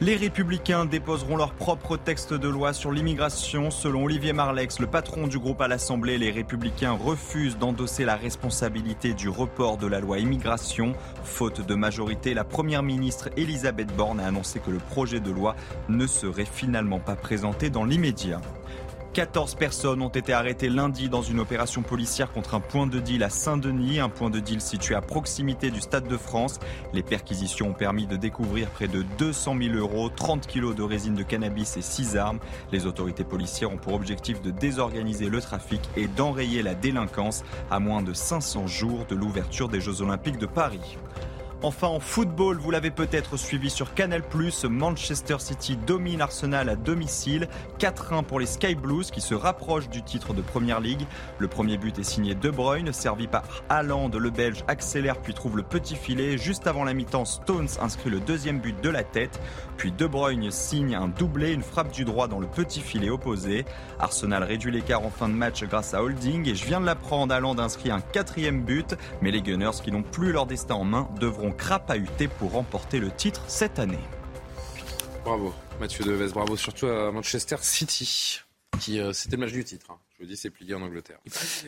Les 0.00 0.16
républicains 0.16 0.86
déposeront 0.86 1.36
leur 1.36 1.52
propre 1.52 1.98
texte 1.98 2.32
de 2.32 2.48
loi 2.48 2.72
sur 2.72 2.90
l'immigration. 2.90 3.70
Selon 3.70 4.04
Olivier 4.04 4.32
Marlex, 4.32 4.78
le 4.78 4.86
patron 4.86 5.26
du 5.26 5.38
groupe 5.38 5.60
à 5.60 5.68
l'Assemblée, 5.68 6.16
les 6.16 6.30
républicains 6.30 6.92
refusent 6.92 7.58
d'endosser 7.58 8.06
la 8.06 8.16
responsabilité 8.16 9.12
du 9.12 9.28
report 9.28 9.76
de 9.76 9.86
la 9.86 10.00
loi 10.00 10.18
immigration. 10.18 10.94
Faute 11.22 11.66
de 11.66 11.74
majorité, 11.74 12.32
la 12.32 12.44
première 12.44 12.82
ministre 12.82 13.28
Elisabeth 13.36 13.94
Borne 13.94 14.20
a 14.20 14.26
annoncé 14.26 14.58
que 14.58 14.70
le 14.70 14.78
projet 14.78 15.20
de 15.20 15.30
loi 15.30 15.54
ne 15.90 16.06
serait 16.06 16.46
finalement 16.46 16.98
pas 16.98 17.16
présenté 17.16 17.68
dans 17.68 17.84
l'immédiat. 17.84 18.40
14 19.16 19.54
personnes 19.54 20.02
ont 20.02 20.10
été 20.10 20.34
arrêtées 20.34 20.68
lundi 20.68 21.08
dans 21.08 21.22
une 21.22 21.40
opération 21.40 21.80
policière 21.80 22.30
contre 22.30 22.54
un 22.54 22.60
point 22.60 22.86
de 22.86 23.00
deal 23.00 23.22
à 23.22 23.30
Saint-Denis, 23.30 23.98
un 23.98 24.10
point 24.10 24.28
de 24.28 24.40
deal 24.40 24.60
situé 24.60 24.94
à 24.94 25.00
proximité 25.00 25.70
du 25.70 25.80
Stade 25.80 26.06
de 26.06 26.18
France. 26.18 26.58
Les 26.92 27.02
perquisitions 27.02 27.70
ont 27.70 27.72
permis 27.72 28.06
de 28.06 28.16
découvrir 28.16 28.68
près 28.68 28.88
de 28.88 29.06
200 29.16 29.56
000 29.58 29.74
euros, 29.76 30.10
30 30.10 30.46
kilos 30.46 30.76
de 30.76 30.82
résine 30.82 31.14
de 31.14 31.22
cannabis 31.22 31.78
et 31.78 31.80
6 31.80 32.18
armes. 32.18 32.40
Les 32.72 32.84
autorités 32.84 33.24
policières 33.24 33.72
ont 33.72 33.78
pour 33.78 33.94
objectif 33.94 34.42
de 34.42 34.50
désorganiser 34.50 35.30
le 35.30 35.40
trafic 35.40 35.80
et 35.96 36.08
d'enrayer 36.08 36.62
la 36.62 36.74
délinquance 36.74 37.42
à 37.70 37.80
moins 37.80 38.02
de 38.02 38.12
500 38.12 38.66
jours 38.66 39.06
de 39.08 39.14
l'ouverture 39.14 39.70
des 39.70 39.80
Jeux 39.80 40.02
Olympiques 40.02 40.36
de 40.36 40.44
Paris. 40.44 40.98
Enfin, 41.62 41.88
en 41.88 42.00
football, 42.00 42.58
vous 42.58 42.70
l'avez 42.70 42.90
peut-être 42.90 43.38
suivi 43.38 43.70
sur 43.70 43.94
Canal+, 43.94 44.22
Manchester 44.68 45.36
City 45.38 45.78
domine 45.78 46.20
Arsenal 46.20 46.68
à 46.68 46.76
domicile. 46.76 47.48
4-1 47.78 48.24
pour 48.24 48.38
les 48.38 48.46
Sky 48.46 48.74
Blues 48.74 49.10
qui 49.10 49.22
se 49.22 49.34
rapprochent 49.34 49.88
du 49.88 50.02
titre 50.02 50.34
de 50.34 50.42
Première 50.42 50.80
League. 50.80 51.06
Le 51.38 51.48
premier 51.48 51.78
but 51.78 51.98
est 51.98 52.04
signé 52.04 52.34
De 52.34 52.50
Bruyne, 52.50 52.92
servi 52.92 53.26
par 53.26 53.42
Haaland. 53.70 54.10
Le 54.10 54.28
Belge 54.28 54.64
accélère 54.68 55.16
puis 55.16 55.32
trouve 55.32 55.56
le 55.56 55.62
petit 55.62 55.96
filet. 55.96 56.36
Juste 56.36 56.66
avant 56.66 56.84
la 56.84 56.92
mi-temps, 56.92 57.24
Stones 57.24 57.68
inscrit 57.80 58.10
le 58.10 58.20
deuxième 58.20 58.60
but 58.60 58.78
de 58.82 58.90
la 58.90 59.02
tête. 59.02 59.40
Puis 59.78 59.92
De 59.92 60.06
Bruyne 60.06 60.50
signe 60.50 60.94
un 60.94 61.08
doublé, 61.08 61.52
une 61.52 61.62
frappe 61.62 61.90
du 61.90 62.04
droit 62.04 62.28
dans 62.28 62.38
le 62.38 62.46
petit 62.46 62.80
filet 62.80 63.08
opposé. 63.08 63.64
Arsenal 63.98 64.44
réduit 64.44 64.72
l'écart 64.72 65.04
en 65.04 65.10
fin 65.10 65.28
de 65.30 65.34
match 65.34 65.64
grâce 65.64 65.94
à 65.94 66.02
Holding. 66.02 66.46
Et 66.48 66.54
je 66.54 66.66
viens 66.66 66.82
de 66.82 66.86
l'apprendre, 66.86 67.34
Haaland 67.34 67.58
inscrit 67.58 67.90
un 67.90 68.00
quatrième 68.00 68.62
but. 68.62 68.94
Mais 69.22 69.30
les 69.30 69.40
Gunners 69.40 69.80
qui 69.82 69.90
n'ont 69.90 70.02
plus 70.02 70.32
leur 70.32 70.44
destin 70.44 70.74
en 70.74 70.84
main 70.84 71.08
devront 71.18 71.45
crapahuté 71.52 72.28
pour 72.28 72.52
remporter 72.52 72.98
le 72.98 73.10
titre 73.10 73.42
cette 73.48 73.78
année. 73.78 73.98
Bravo, 75.24 75.54
Mathieu 75.80 76.04
Deves, 76.04 76.32
bravo 76.32 76.56
surtout 76.56 76.86
à 76.86 77.10
Manchester 77.10 77.56
City, 77.60 78.40
qui 78.78 79.00
euh, 79.00 79.12
c'était 79.12 79.36
le 79.36 79.40
match 79.40 79.52
du 79.52 79.64
titre. 79.64 79.90
Hein. 79.90 79.98
Je 80.16 80.24
vous 80.24 80.30
dis, 80.30 80.36
c'est 80.36 80.50
plié 80.50 80.74
en 80.74 80.82
Angleterre. 80.82 81.18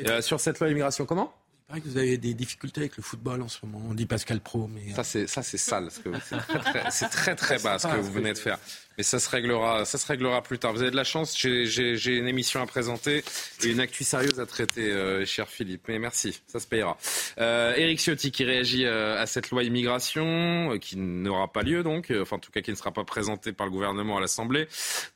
Euh, 0.06 0.22
sur 0.22 0.40
cette 0.40 0.60
loi 0.60 0.68
immigration, 0.68 1.06
comment? 1.06 1.32
Il 1.52 1.66
paraît 1.66 1.80
que 1.80 1.88
vous 1.88 1.98
avez 1.98 2.16
des 2.16 2.32
difficultés 2.34 2.80
avec 2.80 2.96
le 2.96 3.02
football 3.02 3.42
en 3.42 3.48
ce 3.48 3.58
moment. 3.64 3.84
On 3.90 3.94
dit 3.94 4.06
Pascal 4.06 4.40
Pro, 4.40 4.68
mais 4.68 4.92
ça 4.94 5.04
c'est 5.04 5.26
ça 5.26 5.42
c'est 5.42 5.58
sale. 5.58 5.90
C'est 5.90 7.08
très 7.10 7.34
très, 7.34 7.58
bas 7.62 7.78
ce 7.78 7.88
que 7.88 7.96
vous 7.96 8.12
venez 8.12 8.32
de 8.32 8.38
faire. 8.38 8.58
Mais 8.98 9.04
ça 9.04 9.20
se 9.20 9.30
réglera, 9.30 9.84
ça 9.84 9.96
se 9.96 10.06
réglera 10.06 10.42
plus 10.42 10.58
tard. 10.58 10.72
Vous 10.72 10.82
avez 10.82 10.90
de 10.90 10.96
la 10.96 11.04
chance. 11.04 11.38
J'ai 11.38 12.16
une 12.16 12.26
émission 12.26 12.60
à 12.60 12.66
présenter 12.66 13.22
et 13.64 13.68
une 13.68 13.78
actu 13.78 14.02
sérieuse 14.02 14.40
à 14.40 14.46
traiter, 14.46 14.90
euh, 14.90 15.24
cher 15.24 15.48
Philippe. 15.48 15.84
Mais 15.86 16.00
merci, 16.00 16.40
ça 16.48 16.58
se 16.58 16.66
payera. 16.66 16.98
Euh, 17.38 17.74
Éric 17.76 18.00
Ciotti 18.00 18.32
qui 18.32 18.42
réagit 18.42 18.86
euh, 18.86 19.20
à 19.20 19.26
cette 19.26 19.50
loi 19.50 19.62
immigration, 19.62 20.72
euh, 20.72 20.78
qui 20.78 20.96
n'aura 20.96 21.52
pas 21.52 21.62
lieu 21.62 21.84
donc, 21.84 22.12
enfin 22.20 22.36
en 22.36 22.38
tout 22.40 22.50
cas 22.50 22.60
qui 22.60 22.72
ne 22.72 22.76
sera 22.76 22.90
pas 22.90 23.04
présentée 23.04 23.52
par 23.52 23.66
le 23.66 23.72
gouvernement 23.72 24.18
à 24.18 24.20
l'Assemblée. 24.20 24.66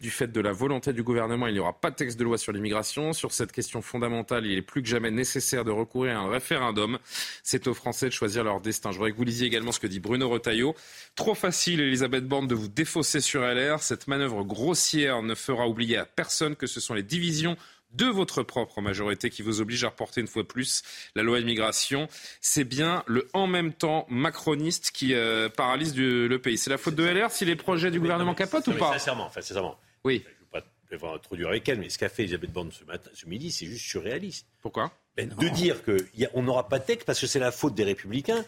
Du 0.00 0.10
fait 0.10 0.30
de 0.30 0.40
la 0.40 0.52
volonté 0.52 0.92
du 0.92 1.02
gouvernement, 1.02 1.48
il 1.48 1.54
n'y 1.54 1.58
aura 1.58 1.72
pas 1.72 1.90
de 1.90 1.96
texte 1.96 2.18
de 2.20 2.24
loi 2.24 2.38
sur 2.38 2.52
l'immigration. 2.52 3.12
Sur 3.12 3.32
cette 3.32 3.50
question 3.50 3.82
fondamentale, 3.82 4.46
il 4.46 4.56
est 4.56 4.62
plus 4.62 4.82
que 4.82 4.88
jamais 4.88 5.10
nécessaire 5.10 5.64
de 5.64 5.72
recourir 5.72 6.18
à 6.18 6.22
un 6.22 6.30
référendum. 6.30 7.00
C'est 7.42 7.66
aux 7.66 7.74
Français 7.74 8.06
de 8.06 8.12
choisir 8.12 8.44
leur 8.44 8.60
destin. 8.60 8.92
Je 8.92 8.98
voudrais 8.98 9.10
que 9.10 9.16
vous 9.16 9.24
lisiez 9.24 9.48
également 9.48 9.72
ce 9.72 9.80
que 9.80 9.88
dit 9.88 9.98
Bruno 9.98 10.28
Retailleau. 10.28 10.76
Trop 11.16 11.34
facile, 11.34 11.80
Elisabeth 11.80 12.28
Borne, 12.28 12.46
de 12.46 12.54
vous 12.54 12.68
défausser 12.68 13.20
sur 13.20 13.42
LR. 13.42 13.71
Cette 13.80 14.08
manœuvre 14.08 14.42
grossière 14.42 15.22
ne 15.22 15.34
fera 15.34 15.68
oublier 15.68 15.96
à 15.96 16.04
personne 16.04 16.56
que 16.56 16.66
ce 16.66 16.80
sont 16.80 16.94
les 16.94 17.02
divisions 17.02 17.56
de 17.92 18.06
votre 18.06 18.42
propre 18.42 18.80
majorité 18.80 19.30
qui 19.30 19.42
vous 19.42 19.60
obligent 19.60 19.84
à 19.84 19.90
reporter 19.90 20.20
une 20.20 20.26
fois 20.26 20.44
plus 20.44 20.82
la 21.14 21.22
loi 21.22 21.38
immigration. 21.40 22.08
C'est 22.40 22.64
bien 22.64 23.04
le 23.06 23.28
en 23.32 23.46
même 23.46 23.72
temps 23.72 24.06
macroniste 24.08 24.90
qui 24.92 25.14
euh, 25.14 25.48
paralyse 25.48 25.96
le 25.96 26.36
pays. 26.38 26.58
C'est 26.58 26.70
la 26.70 26.78
faute 26.78 26.94
de 26.94 27.04
LR 27.04 27.30
si 27.30 27.44
les 27.44 27.56
projets 27.56 27.90
du 27.90 28.00
gouvernement 28.00 28.34
capotent 28.34 28.68
ou 28.68 28.72
pas 28.72 28.92
Sincèrement, 28.92 29.26
enfin, 29.26 29.40
sincèrement. 29.40 29.78
Oui. 30.04 30.24
Je 30.92 30.96
ne 30.96 31.00
vais 31.00 31.08
pas 31.08 31.18
trop 31.20 31.36
dur 31.36 31.48
avec 31.48 31.66
elle, 31.70 31.78
mais 31.78 31.88
ce 31.88 31.96
qu'a 31.96 32.10
fait 32.10 32.24
Elisabeth 32.24 32.52
Borne 32.52 32.70
ce, 32.70 32.84
matin, 32.84 33.10
ce 33.14 33.24
midi, 33.24 33.50
c'est 33.50 33.64
juste 33.64 33.86
surréaliste. 33.86 34.46
Pourquoi? 34.60 34.92
De 35.18 35.48
dire 35.48 35.76
qu'on 35.84 36.42
n'aura 36.42 36.68
pas 36.68 36.78
de 36.78 36.84
texte 36.84 37.06
parce 37.06 37.20
que 37.20 37.26
c'est 37.26 37.38
la 37.38 37.52
faute 37.52 37.74
des 37.74 37.84
républicains, 37.84 38.44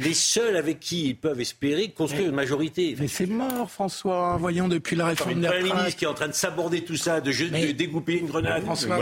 les 0.00 0.14
seuls 0.14 0.56
avec 0.56 0.80
qui 0.80 1.10
ils 1.10 1.16
peuvent 1.16 1.40
espérer 1.40 1.90
construire 1.90 2.28
une 2.28 2.34
majorité. 2.34 2.96
Mais 2.98 3.06
c'est 3.06 3.26
mort, 3.26 3.70
François. 3.70 4.36
Voyons 4.38 4.66
depuis 4.66 4.96
la 4.96 5.06
réforme 5.06 5.40
des 5.40 5.48
retraites. 5.48 5.64
ministre 5.64 5.96
qui 5.96 6.04
est 6.04 6.08
en 6.08 6.14
train 6.14 6.26
de 6.28 6.32
saborder 6.32 6.82
tout 6.82 6.96
ça, 6.96 7.20
de, 7.20 7.30
de 7.30 7.70
découper 7.72 8.14
une 8.14 8.26
grenade, 8.26 8.64
François, 8.64 8.98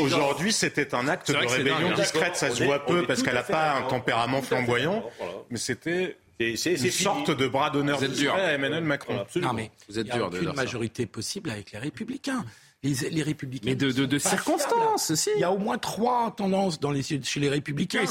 Aujourd'hui, 0.00 0.52
c'était 0.52 0.94
un 0.94 1.06
acte 1.08 1.30
de 1.30 1.36
rébellion 1.36 1.92
discrète. 1.94 2.36
Ça 2.36 2.50
se 2.50 2.64
voit 2.64 2.84
peu 2.84 3.06
parce 3.06 3.22
qu'elle 3.22 3.34
n'a 3.34 3.42
pas 3.42 3.74
un 3.74 3.82
tempérament 3.82 4.40
flamboyant, 4.42 5.04
mais 5.50 5.58
c'était 5.58 6.16
c'est 6.38 6.74
une 6.74 6.90
sorte 6.90 7.30
de 7.30 7.46
bras 7.46 7.70
d'honneur 7.70 8.00
à 8.02 8.52
Emmanuel 8.52 8.84
Macron. 8.84 9.24
Non, 9.36 9.52
mais 9.52 9.70
vous 9.88 9.98
êtes 9.98 10.06
dur. 10.06 10.14
Il 10.14 10.18
n'y 10.18 10.24
a 10.24 10.26
aucune 10.26 10.52
majorité 10.52 11.06
possible 11.06 11.50
avec 11.50 11.72
les 11.72 11.78
Républicains 11.78 12.44
les, 12.82 13.22
républicains. 13.22 13.70
Mais 13.70 13.74
de, 13.74 14.18
circonstances, 14.18 15.10
aussi. 15.10 15.30
Il 15.36 15.40
y 15.40 15.44
a 15.44 15.52
au 15.52 15.58
moins 15.58 15.78
trois 15.78 16.34
tendances 16.36 16.78
dans 16.78 16.90
les, 16.90 17.02
chez 17.02 17.40
les 17.40 17.48
républicains. 17.48 18.04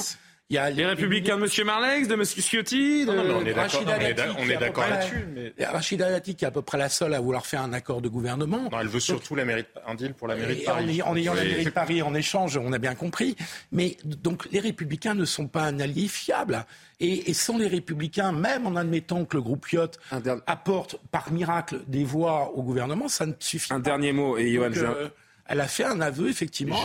Il 0.51 0.55
y 0.55 0.59
a 0.59 0.69
les, 0.69 0.85
républicains 0.85 1.39
de 1.39 1.43
M. 1.43 1.65
Marlex, 1.65 2.07
de 2.07 2.13
M. 2.13 2.23
Ciotti, 2.23 3.03
de 3.03 3.11
non, 3.11 3.37
on 3.39 3.45
est 3.45 4.57
d'accord 4.57 4.87
là-dessus. 4.87 5.27
Mais... 5.33 5.65
Rachida 5.65 6.11
Dati, 6.11 6.35
qui 6.35 6.45
est 6.45 6.47
à 6.47 6.51
peu 6.51 6.61
près 6.61 6.77
la 6.77 6.87
seule 6.87 7.15
à 7.15 7.19
vouloir 7.19 7.47
faire 7.47 7.61
un 7.61 7.73
accord 7.73 7.99
de 7.99 8.09
gouvernement. 8.09 8.69
Non, 8.71 8.79
elle 8.79 8.87
veut 8.87 8.99
surtout 8.99 9.33
la 9.33 9.43
mairie, 9.43 9.65
un 9.87 9.95
deal 9.95 10.13
pour 10.13 10.27
la 10.27 10.35
mairie 10.35 10.57
de 10.57 10.63
Paris. 10.63 11.01
En, 11.01 11.15
ayant 11.15 11.33
la 11.33 11.43
mairie 11.43 11.65
de 11.65 11.71
Paris 11.71 12.03
en 12.03 12.13
échange, 12.13 12.57
on 12.57 12.71
a 12.73 12.77
bien 12.77 12.93
compris. 12.93 13.35
Mais 13.71 13.97
donc 14.03 14.47
les 14.51 14.59
républicains 14.59 15.15
ne 15.15 15.25
sont 15.25 15.47
pas 15.47 15.63
un 15.63 15.79
allié 15.79 16.07
fiable. 16.07 16.63
Et, 16.99 17.33
sans 17.33 17.57
les 17.57 17.67
républicains, 17.67 18.31
même 18.31 18.67
en 18.67 18.75
admettant 18.75 19.25
que 19.25 19.37
le 19.37 19.41
groupe 19.41 19.65
Piot 19.65 19.89
apporte 20.45 20.97
par 21.09 21.31
miracle 21.31 21.79
des 21.87 22.03
voix 22.03 22.51
au 22.53 22.61
gouvernement, 22.61 23.07
ça 23.07 23.25
ne 23.25 23.33
suffit 23.39 23.69
pas. 23.69 23.75
Un 23.75 23.79
dernier 23.79 24.13
mot, 24.13 24.37
et 24.37 24.53
Johan, 24.53 24.69
euh, 24.75 25.09
Elle 25.47 25.59
a 25.59 25.67
fait 25.67 25.83
un 25.85 26.01
aveu, 26.01 26.29
effectivement 26.29 26.77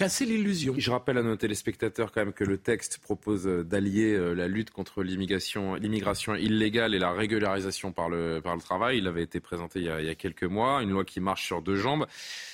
casser 0.00 0.24
l'illusion. 0.24 0.74
Je 0.78 0.90
rappelle 0.90 1.18
à 1.18 1.22
nos 1.22 1.36
téléspectateurs 1.36 2.10
quand 2.10 2.24
même 2.24 2.32
que 2.32 2.44
le 2.44 2.56
texte 2.56 3.00
propose 3.02 3.46
euh, 3.46 3.62
d'allier 3.62 4.14
euh, 4.14 4.32
la 4.32 4.48
lutte 4.48 4.70
contre 4.70 5.02
l'immigration, 5.02 5.74
l'immigration 5.74 6.34
illégale 6.36 6.94
et 6.94 6.98
la 6.98 7.12
régularisation 7.12 7.92
par 7.92 8.08
le, 8.08 8.40
par 8.42 8.56
le 8.56 8.62
travail. 8.62 8.96
Il 8.96 9.06
avait 9.06 9.22
été 9.22 9.40
présenté 9.40 9.80
il 9.80 9.84
y, 9.84 9.90
a, 9.90 10.00
il 10.00 10.06
y, 10.06 10.08
a, 10.08 10.14
quelques 10.14 10.44
mois, 10.44 10.82
une 10.82 10.88
loi 10.88 11.04
qui 11.04 11.20
marche 11.20 11.44
sur 11.44 11.60
deux 11.60 11.76
jambes. 11.76 12.06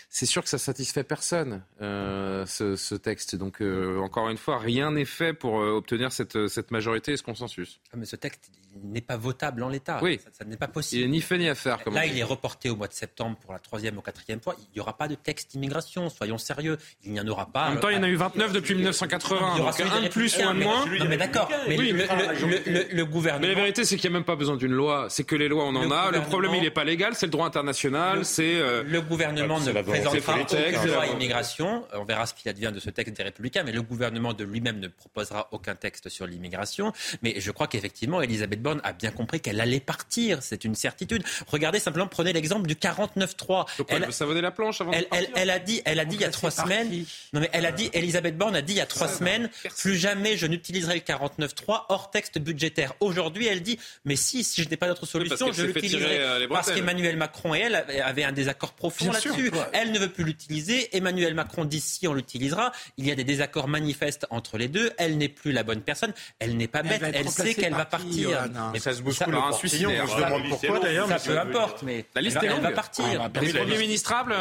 C'est 0.09 0.27
sûr 0.27 0.43
que 0.43 0.49
ça 0.49 0.59
satisfait 0.59 1.05
personne, 1.05 1.63
euh, 1.83 2.47
ce, 2.47 2.95
texte. 2.95 3.37
Donc, 3.37 3.61
euh, 3.61 3.99
encore 3.99 4.29
une 4.31 4.39
fois, 4.39 4.59
rien 4.59 4.93
n'est 4.93 5.05
fait 5.05 5.35
pour 5.35 5.61
euh, 5.61 5.73
obtenir 5.73 6.13
cette, 6.13 6.49
cette 6.49 6.71
majorité 6.71 7.13
et 7.13 7.17
ce 7.17 7.23
consensus. 7.23 7.81
Ah, 7.93 7.97
mais 7.97 8.07
ce 8.07 8.17
texte 8.17 8.51
n'est 8.83 9.01
pas 9.01 9.17
votable 9.17 9.63
en 9.63 9.69
l'état. 9.69 9.99
Oui. 10.03 10.21
Ça, 10.33 10.45
n'est 10.45 10.57
pas 10.57 10.69
possible. 10.69 11.03
Il 11.03 11.07
n'est 11.07 11.17
ni 11.17 11.21
fait 11.21 11.39
ni 11.39 11.49
à 11.49 11.55
faire. 11.55 11.79
Là, 11.91 12.07
il 12.07 12.19
est 12.19 12.23
reporté 12.23 12.71
au 12.71 12.77
mois 12.77 12.89
de 12.89 12.93
septembre 12.93 13.37
pour 13.39 13.53
la 13.53 13.59
troisième 13.59 13.97
ou 13.97 14.01
quatrième 14.01 14.41
fois. 14.41 14.55
Il 14.59 14.75
n'y 14.75 14.81
aura 14.81 14.97
pas 14.97 15.09
de 15.09 15.15
texte 15.15 15.55
immigration, 15.55 16.09
soyons 16.11 16.39
sérieux. 16.39 16.77
Il 17.05 17.13
n'y 17.13 17.21
en 17.21 17.27
aura 17.27 17.47
pas. 17.47 17.67
En 17.67 17.71
même 17.71 17.81
temps, 17.81 17.89
il 17.89 17.97
y 17.97 17.99
en 17.99 18.03
a 18.03 18.09
eu 18.09 18.17
29 18.17 18.53
depuis 18.53 18.75
1980. 18.75 19.53
Il 19.55 19.59
y 19.59 19.61
aura 19.63 19.73
donc 19.73 19.81
un 19.93 20.03
de 20.03 20.09
plus 20.09 20.37
ou 20.39 20.43
un 20.43 20.55
de 20.55 20.63
moins. 20.63 20.87
Non, 20.87 21.07
mais 21.09 21.17
d'accord. 21.17 21.51
Mais 21.69 21.79
oui, 21.79 21.93
le, 21.93 22.95
le, 22.95 23.05
gouvernement. 23.05 23.47
Mais 23.47 23.55
la 23.55 23.61
vérité, 23.61 23.85
c'est 23.85 23.97
qu'il 23.97 24.11
n'y 24.11 24.17
a 24.17 24.19
même 24.19 24.27
pas 24.27 24.37
besoin 24.37 24.57
d'une 24.57 24.73
loi. 24.73 25.07
C'est 25.09 25.25
que 25.25 25.37
les 25.37 25.49
lois, 25.49 25.65
on 25.65 25.75
en 25.75 25.91
a. 25.91 26.11
Le 26.11 26.21
problème, 26.23 26.53
il 26.55 26.63
n'est 26.63 26.71
pas 26.71 26.85
légal. 26.85 27.15
C'est 27.15 27.27
le 27.27 27.33
droit 27.33 27.47
international. 27.47 28.25
C'est. 28.25 28.61
Le 28.83 29.01
gouvernement 29.01 29.61
ne 29.61 29.73
présentera 30.01 30.41
aucune 30.41 30.93
loi 30.93 31.07
immigration. 31.07 31.85
On 31.93 32.05
verra 32.05 32.27
ce 32.27 32.35
qui 32.35 32.49
advient 32.49 32.73
de 32.73 32.81
ce 32.81 32.91
texte 32.91 33.17
des 33.17 33.23
Républicains. 33.23 33.63
Mais 33.65 33.73
le 33.73 33.83
gouvernement 33.83 34.33
de 34.33 34.45
lui-même 34.45 34.79
ne 34.81 34.89
proposera 34.89 35.49
aucun 35.53 35.75
texte 35.75 36.09
sur 36.09 36.27
l'immigration. 36.27 36.93
Mais 37.23 37.41
je 37.41 37.51
crois 37.51 37.67
qu'effectivement, 37.67 38.21
Elisabeth 38.23 38.63
Borne 38.63 38.81
a 38.85 38.93
bien 38.93 39.11
compris 39.11 39.41
qu'elle 39.41 39.61
allait 39.61 39.81
partir. 39.81 40.43
C'est 40.43 40.65
une 40.65 40.75
certitude. 40.75 41.25
Regardez 41.47 41.79
simplement, 41.79 42.07
prenez 42.07 42.33
l'exemple 42.33 42.67
du 42.67 42.75
49-3. 42.75 43.67
Elle, 43.89 44.13
savonner 44.13 44.41
la 44.41 44.51
planche 44.51 44.81
avant 44.81 44.93
elle, 44.93 45.07
elle, 45.13 45.29
elle, 45.35 45.51
a 45.51 45.59
dit, 45.59 45.83
elle 45.85 46.01
a 46.01 46.05
dit 46.05 46.17
il 46.17 46.23
y 46.23 46.25
a 46.25 46.31
trois 46.31 46.51
semaines. 46.51 46.91
Non 47.33 47.41
mais 47.41 47.51
elle 47.53 47.67
a 47.67 47.73
dit, 47.73 47.91
Elisabeth 47.93 48.37
Borne 48.37 48.57
a 48.57 48.63
dit 48.63 48.75
il 48.75 48.79
y 48.79 48.81
a 48.81 48.87
trois 48.87 49.09
semaines, 49.09 49.51
plus 49.79 49.97
jamais 49.97 50.37
je 50.37 50.47
n'utiliserai 50.47 50.95
le 50.95 51.01
49-3 51.01 51.85
hors 51.89 52.11
texte 52.11 52.39
budgétaire. 52.39 52.95
Aujourd'hui, 53.01 53.47
elle 53.47 53.63
dit, 53.63 53.79
mais 54.05 54.17
si, 54.17 54.45
si 54.45 54.63
je 54.63 54.69
n'ai 54.69 54.77
pas 54.77 54.89
d'autre 54.89 55.07
solution, 55.07 55.53
je 55.53 55.63
l'utiliserai. 55.65 56.19
Euh, 56.19 56.49
parce 56.49 56.71
qu'Emmanuel 56.71 57.17
Macron 57.17 57.55
et 57.55 57.61
elle 57.61 57.75
avaient 57.75 58.25
un 58.25 58.33
désaccord 58.33 58.73
profond 58.73 59.13
là-dessus. 59.13 59.51
Elle 59.73 59.86
ne 59.93 59.99
veut 59.99 60.09
plus 60.09 60.25
l'utiliser. 60.25 60.97
Emmanuel 60.97 61.35
Macron 61.35 61.65
dit 61.65 61.81
si 61.81 62.07
on 62.07 62.15
l'utilisera. 62.15 62.73
Il 62.97 63.07
y 63.07 63.11
a 63.11 63.15
des 63.15 63.25
désaccords 63.25 63.69
manifestes 63.69 64.27
entre 64.31 64.59
les 64.59 64.69
deux. 64.69 64.93
Elle 64.99 65.19
n'est 65.19 65.29
plus 65.29 65.53
la 65.53 65.63
bonne 65.63 65.81
personne. 65.81 66.13
Elle 66.39 66.57
n'est 66.57 66.69
pas 66.69 66.83
bête. 66.83 67.03
Elle, 67.03 67.29
sait 67.29 67.55
qu'elle 67.55 67.75
va 67.75 67.85
partir. 67.85 68.49
Mais 68.73 68.79
ça 68.79 68.93
se 68.93 69.03
bouscule 69.03 69.35
un 69.35 69.53
suicide. 69.53 69.89
Je 69.89 70.17
demande 70.17 70.49
pourquoi 70.49 70.81
d'ailleurs. 70.81 71.09
Ça 71.09 71.19
peu 71.19 71.39
importe, 71.39 71.83
mais 71.83 72.05
la 72.15 72.21
liste 72.21 72.37
est 72.43 72.49
longue. 72.49 72.59
Elle 72.59 72.63
va 72.63 72.71
partir. 72.71 73.05
Les 73.41 73.53
premiers 73.53 73.79
ministrables. 73.79 74.35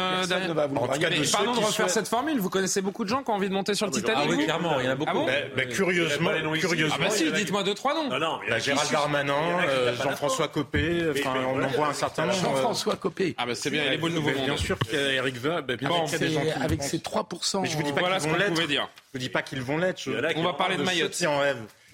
Pardon 1.32 1.54
de 1.54 1.64
refaire 1.64 1.90
cette 1.90 2.08
formule. 2.08 2.38
Vous 2.38 2.50
connaissez 2.50 2.80
beaucoup 2.80 3.04
de 3.04 3.08
gens 3.08 3.22
qui 3.22 3.30
ont 3.30 3.34
envie 3.34 3.48
de 3.48 3.54
monter 3.54 3.74
sur 3.74 3.86
le 3.86 3.92
Titanic. 3.92 4.24
Ah 4.26 4.30
oui, 4.30 4.44
clairement, 4.44 4.80
il 4.80 4.86
y 4.86 4.88
en 4.88 4.92
a 4.92 4.94
beaucoup. 4.94 5.26
Curieusement, 5.70 6.30
curieusement. 6.54 6.96
Ah 6.98 7.04
bah 7.04 7.10
si, 7.10 7.30
dites-moi 7.32 7.62
deux 7.62 7.74
trois 7.74 7.94
noms. 7.94 8.18
Non, 8.18 8.40
Gérald 8.58 8.90
Darmanin, 8.90 9.34
euh, 9.68 9.94
Jean-François 10.02 10.48
Copé. 10.48 11.02
on 11.24 11.62
en 11.62 11.68
voit 11.68 11.88
un 11.88 11.92
certain 11.92 12.26
nombre. 12.26 12.38
Jean-François 12.40 12.96
Copé. 12.96 13.34
Ah 13.38 13.46
bah 13.46 13.54
c'est 13.54 13.70
bien, 13.70 13.84
il 13.86 13.92
est 13.92 13.98
beau 13.98 14.08
le 14.08 14.14
nouveau 14.14 14.30
monde. 14.30 14.44
Bien 14.44 14.56
sûr 14.56 14.78
qu'il 14.78 14.98
y 14.98 15.02
a 15.02 15.12
Eric 15.12 15.35
Woerth. 15.38 15.70
Avec 16.60 16.82
ses 16.82 17.00
3 17.00 17.28
Mais 17.62 17.68
je 17.68 17.76
vous 17.76 17.82
dis 17.82 17.92
pas 17.92 18.18
qu'ils 18.18 18.30
vont 18.30 18.36
l'être. 18.36 18.56
Je 18.56 18.80
vous 19.12 19.18
dis 19.18 19.28
pas 19.28 19.42
qu'ils 19.42 19.62
vont 19.62 19.78
l'être. 19.78 20.08
On 20.36 20.42
va 20.42 20.52
parler 20.52 20.76
de 20.76 20.82
Mayotte. 20.82 21.24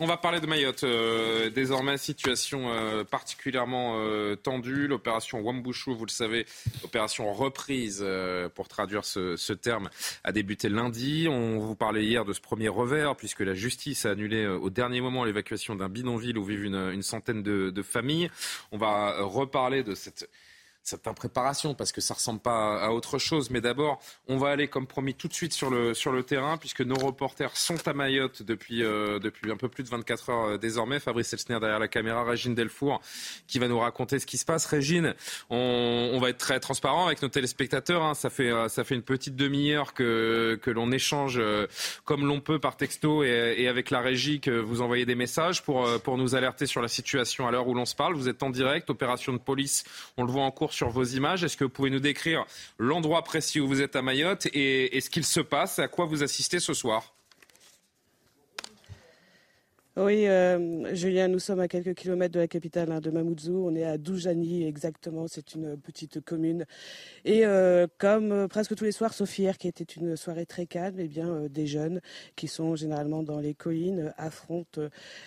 On 0.03 0.07
va 0.07 0.17
parler 0.17 0.41
de 0.41 0.47
Mayotte. 0.47 0.83
Euh, 0.83 1.49
désormais, 1.51 1.97
situation 1.97 2.73
euh, 2.73 3.05
particulièrement 3.05 4.01
euh, 4.01 4.35
tendue. 4.35 4.89
L'opération 4.89 5.41
Wambushu, 5.41 5.95
vous 5.95 6.07
le 6.07 6.11
savez, 6.11 6.45
opération 6.83 7.33
reprise, 7.33 8.05
pour 8.57 8.67
traduire 8.67 9.05
ce, 9.05 9.53
terme, 9.53 9.91
a 10.25 10.33
débuté 10.33 10.69
lundi. 10.69 11.29
On 11.31 11.59
vous 11.61 11.77
parlait 11.77 12.05
hier 12.05 12.25
de 12.25 12.33
ce 12.33 12.41
premier 12.41 12.69
revers, 12.69 13.15
puisque 13.15 13.41
la 13.41 13.55
justice 13.55 14.05
a 14.05 14.11
annulé 14.11 14.45
au 14.45 14.71
dernier 14.71 15.01
moment 15.01 15.23
l'évacuation 15.23 15.77
d'un 15.77 15.89
bidonville 15.89 16.37
où 16.37 16.45
vivent 16.45 16.65
une, 16.65 17.03
centaine 17.03 17.45
de, 17.45 17.71
de 17.71 17.83
familles. 17.83 18.29
On 18.73 18.79
va 18.79 19.23
reparler 19.23 19.85
de 19.85 19.95
cette 19.95 20.29
cette 20.83 21.07
impréparation 21.07 21.75
parce 21.75 21.93
que 21.93 22.01
ça 22.01 22.15
ressemble 22.15 22.41
pas 22.41 22.81
à 22.81 22.91
autre 22.91 23.19
chose. 23.19 23.51
Mais 23.51 23.61
d'abord, 23.61 24.01
on 24.29 24.37
va 24.37 24.51
aller 24.51 24.69
comme 24.69 24.87
promis 24.87 25.15
tout 25.15 25.29
de 25.29 25.33
suite 25.33 25.53
sur 25.53 25.71
le, 25.71 25.95
sur 25.95 26.13
le 26.13 26.23
terrain 26.23 26.57
puisque 26.57 26.81
nos 26.81 26.97
reporters 26.97 27.57
sont 27.57 27.87
à 27.87 27.93
Mayotte 27.93 28.43
depuis, 28.43 28.83
euh, 28.83 29.19
depuis 29.19 29.51
un 29.51 29.57
peu 29.57 29.69
plus 29.69 29.85
de 29.85 29.89
24 29.89 30.31
heures 30.31 30.45
euh, 30.45 30.59
désormais. 30.59 30.99
Fabrice 30.99 31.33
Elsner 31.33 31.61
derrière 31.61 31.79
la 31.79 31.89
caméra, 31.89 32.25
Régine 32.25 32.55
Delfour 32.55 33.01
qui 33.47 33.59
va 33.59 33.69
nous 33.69 33.79
raconter 33.79 34.19
ce 34.19 34.27
qui 34.27 34.39
se 34.39 34.45
passe. 34.45 34.67
Régine, 34.67 35.15
on, 35.51 36.11
on 36.15 36.19
va 36.19 36.31
être 36.31 36.39
très 36.39 36.59
transparent 36.59 37.07
avec 37.07 37.23
nos 37.23 37.29
téléspectateurs. 37.29 38.03
Hein. 38.03 38.15
Ça, 38.15 38.31
fait, 38.31 38.51
euh, 38.51 38.69
ça 38.69 38.83
fait 38.85 38.95
une 38.95 39.03
petite 39.03 39.37
demi-heure 39.37 39.95
que, 39.95 40.59
que 40.61 40.71
l'on 40.71 40.91
échange 40.91 41.41
comme 42.05 42.27
l'on 42.27 42.41
peut 42.41 42.59
par 42.59 42.77
texto 42.77 43.23
et, 43.23 43.55
et, 43.59 43.69
avec 43.69 43.91
la 43.91 44.01
régie 44.01 44.41
que 44.41 44.51
vous 44.51 44.83
envoyez 44.83 45.07
des 45.07 45.15
messages 45.15 45.63
pour, 45.63 45.89
pour 46.03 46.19
nous 46.19 46.35
alerter 46.35 46.67
sur 46.67 46.83
la 46.83 46.89
situation 46.89 47.47
à 47.47 47.51
l'heure 47.51 47.69
où 47.69 47.75
l'on 47.75 47.85
se 47.85 47.95
parle. 47.95 48.15
Vous 48.15 48.29
êtes 48.29 48.43
en 48.43 48.51
direct, 48.51 48.91
opération 48.91 49.33
de 49.33 49.39
police, 49.39 49.85
on 50.17 50.25
le 50.25 50.33
voit 50.33 50.43
en 50.43 50.51
cours 50.51 50.72
sur 50.73 50.91
vos 50.91 51.05
images. 51.05 51.45
Est-ce 51.45 51.57
que 51.57 51.65
vous 51.65 51.71
pouvez 51.71 51.91
nous 51.91 52.01
décrire 52.01 52.45
l'endroit 52.79 53.23
précis 53.23 53.61
où 53.61 53.69
vous 53.69 53.81
êtes 53.81 53.97
à 53.97 54.03
Mayotte 54.03 54.47
et, 54.47 54.97
et 54.97 55.01
ce 55.01 55.11
qu'il 55.11 55.25
se 55.25 55.41
passe, 55.41 55.79
à 55.79 55.89
quoi 55.89 56.07
vous 56.07 56.23
assistez 56.23 56.61
ce 56.61 56.75
soir? 56.75 57.15
Oui, 59.99 60.27
euh, 60.27 60.95
Julien, 60.95 61.29
nous 61.29 61.39
sommes 61.39 61.61
à 61.61 61.69
quelques 61.69 61.93
kilomètres 61.93 62.33
de 62.33 62.41
la 62.41 62.49
capitale 62.49 62.91
hein, 62.91 63.01
de 63.01 63.11
Mamoudzou. 63.11 63.67
On 63.67 63.75
est 63.75 63.85
à 63.85 63.99
Doujani 63.99 64.67
exactement. 64.67 65.29
C'est 65.29 65.55
une 65.55 65.77
petite 65.77 66.25
commune. 66.25 66.65
Et 67.27 67.45
euh, 67.45 67.87
comme 67.99 68.33
euh, 68.33 68.49
presque 68.49 68.75
tous 68.75 68.85
les 68.85 68.93
soirs, 68.93 69.13
sauf 69.13 69.39
hier, 69.39 69.59
qui 69.59 69.69
était 69.69 69.85
une 69.85 70.17
soirée 70.17 70.47
très 70.47 70.65
calme, 70.65 70.97
eh 70.99 71.09
bien, 71.09 71.43
des 71.51 71.67
jeunes 71.67 72.01
qui 72.37 72.49
sont 72.49 72.75
généralement 72.75 73.23
dans 73.23 73.39
les 73.39 73.53
collines 73.53 74.15
affrontent 74.17 74.81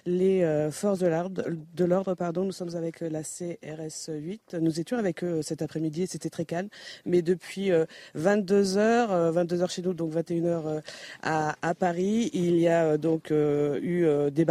les 0.08 0.70
forces 0.72 0.98
de 0.98 1.08
l'ordre. 1.08 1.44
De 1.76 1.86
l'ordre, 1.86 2.16
pardon. 2.16 2.44
Nous 2.44 2.52
sommes 2.52 2.76
avec 2.76 3.02
la 3.02 3.22
CRS 3.22 4.10
8. 4.10 4.58
Nous 4.60 4.80
étions 4.80 4.98
avec 4.98 5.24
eux 5.24 5.44
cet 5.44 5.62
après-midi 5.62 6.04
et 6.04 6.08
c'était 6.08 6.32
très 6.32 6.46
calme. 6.46 6.70
Mais 7.06 7.22
depuis 7.22 7.70
22 8.16 8.64
h 8.64 9.30
22 9.30 9.58
h 9.58 9.72
chez 9.72 9.82
nous, 9.84 9.94
donc 9.94 10.12
21 10.12 10.44
h 10.44 10.82
à, 11.22 11.56
à 11.62 11.76
Paris, 11.76 12.32
il 12.34 12.58
y 12.58 12.68
a 12.68 12.98
donc 12.98 13.30
eu 13.30 14.08
des 14.32 14.46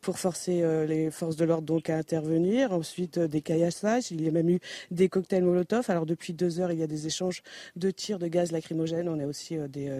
pour 0.00 0.18
forcer 0.18 0.62
euh, 0.62 0.86
les 0.86 1.10
forces 1.10 1.36
de 1.36 1.44
l'ordre 1.44 1.66
donc 1.66 1.90
à 1.90 1.96
intervenir. 1.96 2.72
Ensuite, 2.72 3.18
euh, 3.18 3.28
des 3.28 3.40
caillassages. 3.40 4.10
Il 4.10 4.22
y 4.22 4.28
a 4.28 4.30
même 4.30 4.48
eu 4.48 4.60
des 4.90 5.08
cocktails 5.08 5.44
Molotov. 5.44 5.86
Alors 5.88 6.06
depuis 6.06 6.32
deux 6.32 6.60
heures, 6.60 6.72
il 6.72 6.78
y 6.78 6.82
a 6.82 6.86
des 6.86 7.06
échanges 7.06 7.42
de 7.76 7.90
tirs 7.90 8.18
de 8.18 8.26
gaz 8.26 8.52
lacrymogène. 8.52 9.08
On 9.08 9.18
a 9.18 9.26
aussi 9.26 9.56
euh, 9.56 9.68
des 9.68 9.90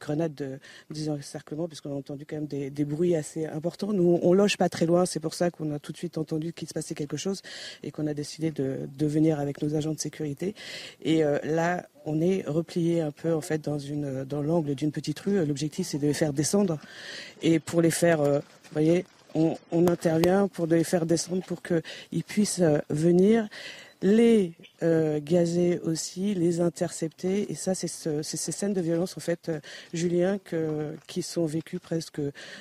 grenades 0.00 0.34
de 0.34 0.58
désencerclement 0.90 1.68
puisqu'on 1.68 1.92
a 1.92 1.94
entendu 1.94 2.24
quand 2.26 2.36
même 2.36 2.46
des, 2.46 2.84
bruits 2.84 3.14
assez 3.14 3.46
importants. 3.46 3.92
Nous, 3.92 4.18
on 4.22 4.32
loge 4.32 4.56
pas 4.56 4.68
très 4.68 4.86
loin. 4.86 5.04
C'est 5.04 5.20
pour 5.20 5.34
ça 5.34 5.50
qu'on 5.50 5.72
a 5.72 5.78
tout 5.78 5.92
de 5.92 5.96
suite 5.96 6.18
entendu 6.18 6.52
qu'il 6.52 6.68
se 6.68 6.74
passait 6.74 6.94
quelque 6.94 7.16
chose 7.16 7.42
et 7.82 7.90
qu'on 7.90 8.06
a 8.06 8.14
décidé 8.14 8.50
de, 8.50 8.88
de, 8.96 9.06
venir 9.06 9.40
avec 9.40 9.62
nos 9.62 9.74
agents 9.74 9.92
de 9.92 10.00
sécurité. 10.00 10.54
Et 11.02 11.22
là, 11.44 11.86
on 12.08 12.20
est 12.20 12.42
replié 12.46 13.00
un 13.00 13.10
peu 13.10 13.34
en 13.34 13.40
fait 13.40 13.60
dans 13.60 14.42
l'angle 14.42 14.74
d'une 14.74 14.90
petite 14.90 15.20
rue. 15.20 15.44
L'objectif 15.44 15.86
c'est 15.86 15.98
de 15.98 16.06
les 16.06 16.14
faire 16.14 16.32
descendre 16.32 16.78
et 17.42 17.58
pour 17.58 17.82
les 17.82 17.90
faire, 17.90 18.20
euh, 18.20 18.38
vous 18.38 18.72
voyez, 18.72 19.04
on, 19.34 19.56
on, 19.70 19.86
intervient 19.86 20.48
pour 20.48 20.66
les 20.66 20.84
faire 20.84 21.04
descendre 21.04 21.42
pour 21.44 21.62
qu'ils 21.62 22.24
puissent 22.24 22.60
euh, 22.60 22.78
venir 22.88 23.46
les 24.00 24.52
euh, 24.84 25.18
gazer 25.20 25.80
aussi, 25.82 26.34
les 26.34 26.60
intercepter. 26.60 27.50
Et 27.50 27.56
ça, 27.56 27.74
c'est 27.74 27.88
ces 27.88 28.52
scènes 28.52 28.74
de 28.74 28.80
violence, 28.80 29.16
en 29.16 29.20
fait, 29.20 29.48
euh, 29.48 29.58
Julien, 29.92 30.38
que, 30.38 30.94
qui 31.08 31.22
sont 31.22 31.46
vécues 31.46 31.80
presque 31.80 32.20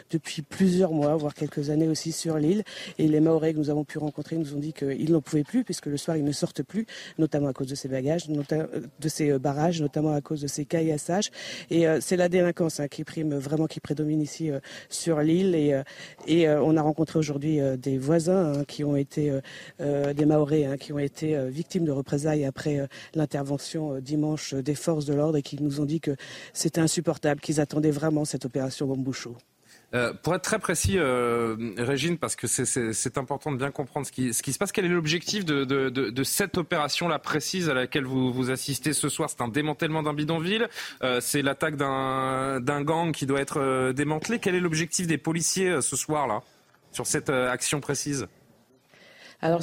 depuis 0.10 0.42
plusieurs 0.42 0.94
mois, 0.94 1.16
voire 1.16 1.36
quelques 1.36 1.70
années 1.70 1.88
aussi 1.88 2.12
sur 2.12 2.38
l'île. 2.38 2.64
Et 2.98 3.08
les 3.08 3.20
Maorais 3.20 3.54
que 3.54 3.60
nous 3.60 3.70
avons 3.70 3.84
pu 3.84 4.00
rencontrer 4.00 4.36
nous 4.38 4.56
ont 4.56 4.60
dit 4.60 4.74
qu'ils 4.74 5.12
n'en 5.12 5.22
pouvaient 5.22 5.44
plus, 5.44 5.64
puisque 5.64 5.86
le 5.86 5.98
soir, 5.98 6.18
ils 6.18 6.24
ne 6.24 6.32
sortent 6.32 6.64
plus, 6.64 6.88
notamment 7.20 7.50
à 7.50 7.54
cause 7.54 7.68
de 7.68 7.76
ces 7.76 7.88
bagages, 7.88 8.28
de 8.28 9.10
ces 9.10 9.30
euh, 9.30 9.38
barrages, 9.38 9.80
notamment 9.80 10.14
à 10.14 10.22
cause 10.22 10.42
de 10.42 10.48
ces 10.48 10.66
caillassages. 10.66 11.30
Et 11.70 11.86
c'est 12.02 12.18
la 12.18 12.30
délinquance 12.30 12.80
hein, 12.80 12.88
qui 12.88 13.04
prime 13.04 13.36
vraiment, 13.36 13.68
qui 13.68 13.80
prédomine 13.80 14.22
ici 14.22 14.50
sur 14.90 15.22
l'île. 15.22 15.54
Et, 15.54 15.80
et 16.26 16.50
on 16.50 16.76
a 16.78 16.82
rencontré 16.82 17.20
aujourd'hui 17.20 17.60
des 17.78 17.98
voisins 17.98 18.54
hein, 18.54 18.64
qui 18.66 18.84
ont 18.84 18.96
été, 18.96 19.32
des 19.80 20.26
Maorais, 20.26 20.66
hein, 20.66 20.78
qui 20.78 20.94
ont 20.94 21.00
été 21.00 21.38
victimes 21.50 21.86
de 21.86 21.92
représailles 22.08 22.46
après 22.46 22.80
euh, 22.80 22.88
l'intervention 23.14 23.96
euh, 23.96 24.02
dimanche 24.02 24.54
des 24.54 24.76
forces 24.76 25.06
de 25.06 25.14
l'ordre 25.14 25.38
et 25.38 25.42
qui 25.42 25.62
nous 25.62 25.82
ont 25.82 25.86
dit 25.86 26.00
que 26.00 26.16
c'était 26.54 26.80
insupportable, 26.80 27.42
qu'ils 27.42 27.60
attendaient 27.60 27.92
vraiment 27.92 28.24
cette 28.24 28.46
opération 28.46 28.88
Bamboucho. 28.88 29.36
Euh, 29.94 30.14
pour 30.14 30.36
être 30.36 30.42
très 30.42 30.60
précis, 30.60 31.00
Régine, 31.00 32.18
parce 32.18 32.36
que 32.36 32.46
c'est 32.46 33.18
important 33.18 33.54
de 33.54 33.58
bien 33.58 33.72
comprendre 33.72 34.06
ce 34.06 34.12
qui, 34.12 34.34
ce 34.34 34.44
qui 34.44 34.52
se 34.52 34.58
passe, 34.58 34.74
quel 34.74 34.84
est 34.84 34.90
l'objectif 34.90 35.46
de, 35.46 35.64
de, 35.64 35.90
de, 35.90 36.24
cette 36.24 36.58
opération-là 36.58 37.20
précise 37.20 37.70
à 37.70 37.74
laquelle 37.74 38.04
vous, 38.04 38.34
vous 38.34 38.52
assistez 38.52 38.92
ce 38.92 39.08
soir? 39.08 39.30
C'est 39.30 39.42
un 39.42 39.48
démantèlement 39.48 40.04
d'un 40.04 40.14
bidonville 40.14 40.68
C'est 41.22 41.42
l'attaque 41.42 41.78
d'un 41.78 42.82
gang 42.82 43.14
qui 43.14 43.26
doit 43.26 43.40
être 43.40 43.94
démantelé. 43.94 44.40
Quel 44.40 44.56
est 44.56 44.60
l'objectif 44.60 45.08
des 45.08 45.18
policiers 45.18 45.82
ce 45.82 45.96
soir-là, 45.96 46.42
sur 46.92 47.08
cette 47.08 47.30
action 47.30 47.80
précise? 47.80 48.28
Alors, 49.40 49.62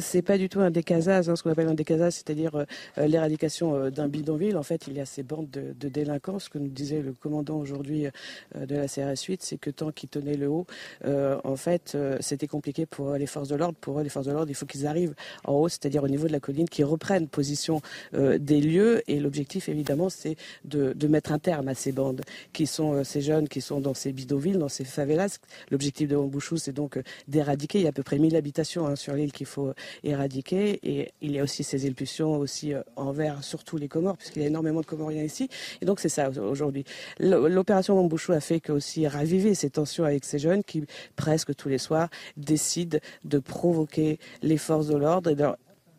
c'est 0.00 0.22
pas 0.22 0.38
du 0.38 0.48
tout 0.48 0.60
un 0.60 0.70
décasage, 0.70 1.28
hein, 1.28 1.36
ce 1.36 1.42
qu'on 1.42 1.50
appelle 1.50 1.68
un 1.68 1.74
décasage, 1.74 2.14
c'est-à-dire 2.14 2.54
euh, 2.54 2.64
euh, 2.98 3.06
l'éradication 3.06 3.74
euh, 3.74 3.90
d'un 3.90 4.08
bidonville. 4.08 4.56
En 4.56 4.62
fait, 4.62 4.86
il 4.86 4.94
y 4.94 5.00
a 5.00 5.06
ces 5.06 5.22
bandes 5.22 5.50
de, 5.50 5.74
de 5.78 5.88
délinquants. 5.88 6.38
Ce 6.38 6.48
que 6.48 6.58
nous 6.58 6.68
disait 6.68 7.00
le 7.00 7.12
commandant 7.12 7.58
aujourd'hui 7.58 8.06
de 8.54 8.74
la 8.74 8.86
CRS 8.86 9.24
8, 9.26 9.42
c'est 9.42 9.58
que 9.58 9.70
tant 9.70 9.90
qu'ils 9.92 10.08
tenaient 10.08 10.36
le 10.36 10.48
haut, 10.48 10.66
en 11.04 11.56
fait, 11.56 11.96
c'était 12.20 12.46
compliqué 12.46 12.86
pour 12.86 13.12
les 13.14 13.26
forces 13.26 13.48
de 13.48 13.56
l'ordre. 13.56 13.76
Pour 13.80 13.98
eux, 13.98 14.02
les 14.02 14.08
forces 14.08 14.26
de 14.26 14.32
l'ordre, 14.32 14.50
il 14.50 14.54
faut 14.54 14.66
qu'ils 14.66 14.86
arrivent 14.86 15.14
en 15.44 15.54
haut, 15.54 15.68
c'est-à-dire 15.68 16.02
au 16.02 16.08
niveau 16.08 16.26
de 16.26 16.32
la 16.32 16.40
colline, 16.40 16.68
qu'ils 16.68 16.84
reprennent 16.84 17.28
position 17.28 17.80
des 18.12 18.60
lieux. 18.60 19.02
Et 19.08 19.20
l'objectif, 19.20 19.68
évidemment, 19.68 20.08
c'est 20.08 20.36
de, 20.64 20.92
de, 20.92 21.08
mettre 21.08 21.32
un 21.32 21.38
terme 21.38 21.68
à 21.68 21.74
ces 21.74 21.92
bandes, 21.92 22.22
qui 22.52 22.66
sont 22.66 23.04
ces 23.04 23.20
jeunes 23.20 23.48
qui 23.48 23.60
sont 23.60 23.80
dans 23.80 23.94
ces 23.94 24.12
bidonvilles, 24.12 24.56
dans 24.56 24.68
ces 24.68 24.84
favelas. 24.84 25.38
L'objectif 25.70 26.08
de 26.08 26.16
Wambouchou, 26.16 26.56
c'est 26.56 26.72
donc 26.72 26.98
d'éradiquer. 27.28 27.78
Il 27.78 27.82
y 27.82 27.86
a 27.86 27.90
à 27.90 27.92
peu 27.92 28.02
près 28.02 28.18
1000 28.18 28.36
habitations 28.36 28.86
hein, 28.86 28.96
sur 28.96 29.14
l'île 29.14 29.32
qu'il 29.32 29.46
faut 29.46 29.72
éradiquer. 30.04 30.80
Et 30.82 31.12
il 31.20 31.32
y 31.32 31.38
a 31.38 31.42
aussi 31.42 31.64
ces 31.64 31.88
impulsions 31.88 32.38
aussi 32.38 32.74
euh, 32.74 32.82
envers 32.96 33.44
surtout 33.44 33.76
les 33.76 33.88
Comores, 33.88 34.16
puisqu'il 34.16 34.42
y 34.42 34.44
a 34.44 34.48
énormément 34.48 34.80
de 34.80 34.86
Comoriens 34.86 35.22
ici. 35.22 35.48
Et 35.80 35.84
donc 35.84 36.00
c'est 36.00 36.08
ça 36.08 36.30
aujourd'hui. 36.30 36.84
L'opération 37.18 37.94
Mambouchou 37.96 38.32
a 38.32 38.40
fait 38.40 38.60
que 38.60 38.72
aussi 38.72 39.06
raviver 39.06 39.54
ces 39.54 39.70
tensions 39.70 40.04
avec 40.04 40.24
ces 40.24 40.38
jeunes 40.38 40.64
qui 40.64 40.84
presque 41.16 41.54
tous 41.54 41.68
les 41.68 41.78
soirs 41.78 42.08
décident 42.36 42.98
de 43.24 43.38
provoquer 43.38 44.18
les 44.42 44.56
forces 44.56 44.88
de 44.88 44.96
l'ordre 44.96 45.30
et 45.30 45.34
de 45.34 45.44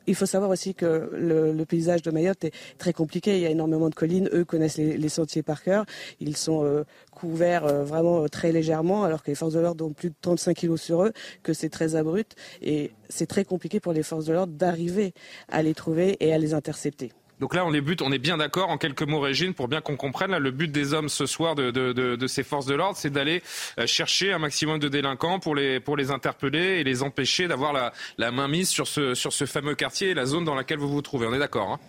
il 0.08 0.16
faut 0.16 0.26
savoir 0.26 0.50
aussi 0.52 0.76
que 0.76 1.10
le, 1.14 1.64
paysage 1.66 2.02
de 2.02 2.12
Mayotte 2.12 2.44
est 2.44 2.54
très 2.78 2.94
compliqué. 2.94 3.38
Il 3.38 3.42
y 3.42 3.46
a 3.46 3.50
énormément 3.50 3.90
de 3.90 3.96
collines. 3.96 4.30
Eux 4.34 4.44
connaissent 4.46 4.78
les, 4.78 5.10
sentiers 5.10 5.44
par 5.44 5.64
cœur. 5.64 5.86
Ils 6.20 6.36
sont 6.36 6.66
euh, 6.66 6.84
couverts 7.12 7.66
euh, 7.66 7.84
vraiment 7.84 8.28
très 8.28 8.52
légèrement, 8.52 9.04
alors 9.04 9.24
que 9.24 9.32
les 9.32 9.36
forces 9.36 9.54
de 9.54 9.60
l'ordre 9.60 9.86
ont 9.86 9.94
plus 9.94 10.10
de 10.10 10.16
35 10.22 10.56
kilos 10.56 10.82
sur 10.82 11.04
eux, 11.04 11.14
que 11.42 11.54
c'est 11.54 11.70
très 11.70 11.96
abrupt. 11.96 12.36
Et 12.62 12.92
c'est 13.10 13.28
très 13.28 13.46
compliqué 13.46 13.80
pour 13.80 13.94
les 13.94 14.04
forces 14.04 14.26
de 14.26 14.34
l'ordre 14.34 14.54
d'arriver 14.54 15.14
à 15.50 15.64
les 15.64 15.74
trouver 15.74 16.18
et 16.20 16.34
à 16.34 16.38
les 16.38 16.54
intercepter. 16.54 17.12
Donc 17.44 17.56
là, 17.56 17.66
on 17.66 17.74
est, 17.74 17.82
but, 17.82 18.02
on 18.02 18.14
est 18.14 18.20
bien 18.20 18.38
d'accord, 18.38 18.70
en 18.70 18.78
quelques 18.78 19.02
mots, 19.02 19.20
Régine, 19.20 19.54
pour 19.54 19.68
bien 19.68 19.82
qu'on 19.82 19.98
comprenne. 19.98 20.32
Là, 20.32 20.40
le 20.40 20.52
but 20.52 20.72
des 20.72 20.94
hommes 20.94 21.10
ce 21.10 21.26
soir 21.26 21.56
de, 21.56 21.72
de, 21.72 22.28
ces 22.28 22.42
forces 22.42 22.66
de 22.66 22.74
l'ordre, 22.74 22.96
c'est 22.96 23.10
d'aller 23.10 23.44
euh, 23.80 23.86
chercher 23.86 24.32
un 24.32 24.40
maximum 24.40 24.80
de 24.80 24.88
délinquants 24.88 25.40
pour 25.40 25.54
les, 25.54 25.82
pour 25.82 25.98
les 25.98 26.10
interpeller 26.10 26.80
et 26.80 26.86
les 26.86 27.04
empêcher 27.04 27.50
d'avoir 27.50 27.74
la, 27.74 27.92
la 28.18 28.32
main 28.32 28.48
mise 28.48 28.70
sur 28.70 28.88
ce, 28.88 29.14
sur 29.14 29.34
ce 29.34 29.46
fameux 29.46 29.76
quartier 29.76 30.12
et 30.12 30.14
la 30.14 30.26
zone 30.26 30.46
dans 30.46 30.56
laquelle 30.56 30.80
vous 30.80 30.88
vous 30.88 31.02
trouvez. 31.02 31.28
On 31.28 31.34
est 31.34 31.40
d'accord 31.40 31.70
hein? 31.70 31.80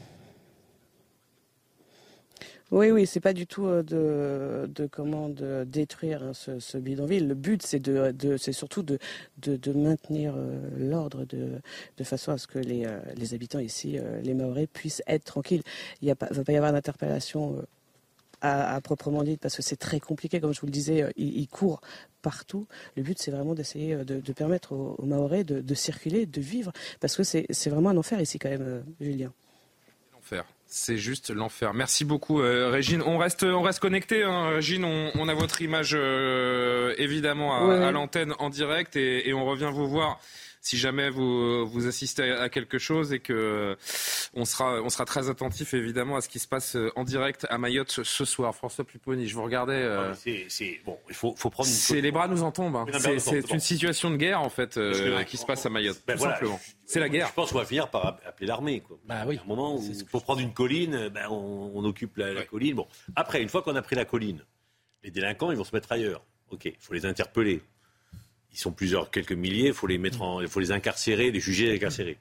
Oui, 2.70 2.90
oui, 2.90 3.06
c'est 3.06 3.20
pas 3.20 3.34
du 3.34 3.46
tout 3.46 3.66
euh, 3.66 4.66
de, 4.66 4.86
comment 4.86 5.28
de 5.28 5.64
détruire 5.64 6.22
hein, 6.22 6.32
ce, 6.32 6.78
bidonville. 6.78 7.28
Le 7.28 7.34
but, 7.34 7.62
c'est 7.62 7.78
de, 7.78 8.36
c'est 8.38 8.52
surtout 8.52 8.82
de, 8.82 8.98
de, 9.38 9.72
maintenir 9.72 10.34
euh, 10.36 10.58
l'ordre 10.78 11.24
de, 11.26 11.60
de 11.96 12.04
façon 12.04 12.32
à 12.32 12.38
ce 12.38 12.46
que 12.46 12.58
les, 12.58 12.86
euh, 12.86 12.98
les 13.16 13.34
habitants 13.34 13.58
ici, 13.58 13.98
les 14.22 14.34
Maoris, 14.34 14.66
puissent 14.72 15.02
être 15.06 15.24
tranquilles. 15.24 15.62
Il 16.00 16.08
ne 16.08 16.14
va 16.14 16.44
pas 16.44 16.52
y 16.52 16.56
avoir 16.56 16.72
d'interpellation 16.72 17.62
à, 18.40 18.80
proprement 18.80 19.22
dit 19.22 19.36
parce 19.36 19.56
que 19.56 19.62
c'est 19.62 19.76
très 19.76 20.00
compliqué. 20.00 20.40
Comme 20.40 20.54
je 20.54 20.60
vous 20.60 20.66
le 20.66 20.72
disais, 20.72 21.12
ils, 21.16 21.48
courent 21.48 21.82
partout. 22.22 22.66
Le 22.96 23.02
but, 23.02 23.18
c'est 23.18 23.30
vraiment 23.30 23.54
d'essayer 23.54 23.96
de, 24.04 24.32
permettre 24.32 24.72
aux, 24.72 24.96
aux 24.98 25.42
de, 25.44 25.74
circuler, 25.74 26.24
de 26.24 26.40
vivre, 26.40 26.72
parce 27.00 27.14
que 27.16 27.22
c'est 27.24 27.68
vraiment 27.68 27.90
un 27.90 27.96
enfer 27.96 28.20
ici 28.20 28.38
quand 28.38 28.50
même, 28.50 28.84
Julien. 29.00 29.32
L'enfer. 30.12 30.44
C'est 30.66 30.96
juste 30.96 31.30
l'enfer. 31.30 31.72
Merci 31.74 32.04
beaucoup, 32.04 32.40
euh, 32.40 32.70
Régine. 32.70 33.02
On 33.02 33.18
reste, 33.18 33.44
on 33.44 33.62
reste 33.62 33.80
connecté. 33.80 34.24
Hein. 34.24 34.48
Régine, 34.48 34.84
on, 34.84 35.28
a 35.28 35.34
votre 35.34 35.62
image 35.62 35.92
euh, 35.94 36.94
évidemment 36.98 37.54
à, 37.54 37.92
l'antenne 37.92 38.34
en 38.38 38.50
direct 38.50 38.96
et, 38.96 39.32
on 39.34 39.44
revient 39.44 39.70
vous 39.72 39.88
voir 39.88 40.20
si 40.64 40.78
jamais 40.78 41.10
vous, 41.10 41.66
vous 41.66 41.86
assistez 41.86 42.30
à 42.32 42.48
quelque 42.48 42.78
chose 42.78 43.12
et 43.12 43.20
que 43.20 43.76
on 44.32 44.46
sera, 44.46 44.80
on 44.80 44.88
sera 44.88 45.04
très 45.04 45.28
attentif 45.28 45.74
évidemment 45.74 46.16
à 46.16 46.22
ce 46.22 46.30
qui 46.30 46.38
se 46.38 46.48
passe 46.48 46.74
euh, 46.74 46.90
en 46.96 47.04
direct 47.04 47.46
à 47.50 47.58
Mayotte 47.58 48.00
ce 48.02 48.24
soir. 48.24 48.54
François 48.54 48.84
Pupponi, 48.84 49.28
je 49.28 49.34
vous 49.34 49.42
regardais. 49.42 49.74
Euh, 49.74 50.14
c'est 50.48 50.80
bon, 50.86 50.98
il 51.10 51.14
faut, 51.14 51.34
faut 51.36 51.50
prendre. 51.50 51.68
C'est 51.68 52.00
les 52.00 52.10
bras 52.10 52.28
nous 52.28 52.42
en 52.42 52.50
tombent. 52.50 52.76
Hein. 52.76 52.86
C'est 53.18 53.50
une 53.50 53.60
situation 53.60 54.10
de 54.10 54.16
guerre 54.16 54.40
en 54.40 54.48
fait 54.48 54.78
euh, 54.78 55.22
qui 55.24 55.36
se 55.36 55.44
passe 55.44 55.66
à 55.66 55.68
Mayotte, 55.68 56.00
ben 56.06 56.16
tout 56.16 56.24
simplement. 56.24 56.58
C'est 56.86 57.00
la 57.00 57.10
guerre. 57.10 57.28
Je 57.28 57.34
pense 57.34 57.52
qu'on 57.52 57.58
va 57.58 57.66
finir 57.66 57.90
par 57.90 58.18
appeler 58.26 58.46
l'armée. 58.46 58.82
Bah 59.04 59.24
oui. 59.26 59.36
À 59.36 59.42
un 59.42 59.46
moment 59.46 59.76
où 59.76 59.82
il 59.82 60.06
faut 60.08 60.20
prendre 60.20 60.40
une 60.40 60.54
colline, 60.54 61.10
ben 61.10 61.28
on, 61.28 61.84
occupe 61.84 62.16
la, 62.16 62.32
la, 62.32 62.44
colline. 62.44 62.76
Bon, 62.76 62.86
après, 63.16 63.42
une 63.42 63.50
fois 63.50 63.60
qu'on 63.60 63.76
a 63.76 63.82
pris 63.82 63.96
la 63.96 64.06
colline, 64.06 64.42
les 65.02 65.10
délinquants, 65.10 65.50
ils 65.50 65.58
vont 65.58 65.64
se 65.64 65.74
mettre 65.76 65.92
ailleurs. 65.92 66.24
Ok, 66.50 66.64
il 66.64 66.76
faut 66.80 66.94
les 66.94 67.04
interpeller 67.04 67.62
ils 68.54 68.58
sont 68.58 68.70
plusieurs, 68.70 69.10
quelques 69.10 69.32
milliers, 69.32 69.68
il 69.68 69.74
faut 69.74 69.88
les 69.88 69.98
mettre 69.98 70.22
en, 70.22 70.40
il 70.40 70.48
faut 70.48 70.60
les 70.60 70.70
incarcérer, 70.70 71.32
les 71.32 71.40
juger, 71.40 71.66
les 71.66 71.74
incarcérer. 71.74 72.18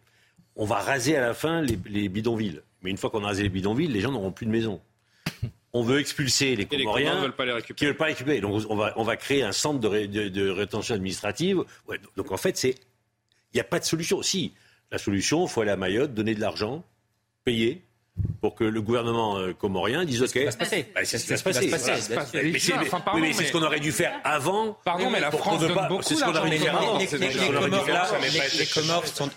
On 0.55 0.65
va 0.65 0.77
raser 0.77 1.15
à 1.15 1.21
la 1.21 1.33
fin 1.35 1.61
les, 1.61 2.09
bidonvilles. 2.09 2.61
Mais 2.81 2.89
une 2.89 2.97
fois 2.97 3.11
qu'on 3.11 3.23
a 3.23 3.27
rasé 3.27 3.43
les 3.43 3.49
bidonvilles, 3.49 3.87
les 3.87 4.01
gens 4.01 4.11
n'auront 4.11 4.31
plus 4.31 4.47
de 4.47 4.51
maison. 4.51 4.81
On 5.73 5.83
veut 5.83 5.99
expulser 5.99 6.55
les 6.55 6.65
Comoriens 6.65 7.11
qui 7.11 7.17
ne 7.17 7.21
veulent 7.21 7.35
pas 7.35 7.45
les 7.45 7.53
récupérer. 7.53 7.75
Qui 7.75 7.85
veulent 7.85 7.97
pas 7.97 8.07
les 8.07 8.13
récupérer. 8.13 8.41
Donc 8.41 8.63
on 8.69 8.75
va, 8.75 8.93
on 8.95 9.03
va 9.03 9.15
créer 9.15 9.43
un 9.43 9.51
centre 9.51 9.79
de, 9.79 10.49
rétention 10.49 10.95
administrative. 10.95 11.63
donc 12.15 12.31
en 12.31 12.37
fait, 12.37 12.57
c'est, 12.57 12.75
il 13.53 13.55
n'y 13.55 13.61
a 13.61 13.63
pas 13.63 13.79
de 13.79 13.85
solution. 13.85 14.21
Si, 14.21 14.53
la 14.91 14.97
solution, 14.97 15.45
il 15.45 15.49
faut 15.49 15.61
aller 15.61 15.71
à 15.71 15.77
Mayotte, 15.77 16.13
donner 16.13 16.35
de 16.35 16.41
l'argent, 16.41 16.83
payer, 17.43 17.83
pour 18.41 18.53
que 18.55 18.63
le 18.63 18.81
gouvernement 18.81 19.37
euh, 19.39 19.53
comorien 19.53 20.05
dise 20.05 20.21
OK. 20.21 20.37
Ça 20.45 20.51
se 20.51 20.57
passer. 20.57 20.85
Bah, 20.93 21.01
c'est 21.03 21.17
ce 21.17 21.23
qui 21.23 21.31
va 21.31 21.37
se 21.37 21.43
passer. 22.13 22.41
Mais 23.19 23.33
c'est 23.33 23.45
ce 23.45 23.51
qu'on 23.51 23.63
aurait 23.63 23.79
dû 23.79 23.91
faire 23.91 24.19
avant. 24.23 24.77
Pardon, 24.83 25.09
mais 25.09 25.19
la 25.19 25.31
France 25.31 25.61
donne 25.61 25.73
beaucoup 25.89 26.13
d'argent. 26.13 26.43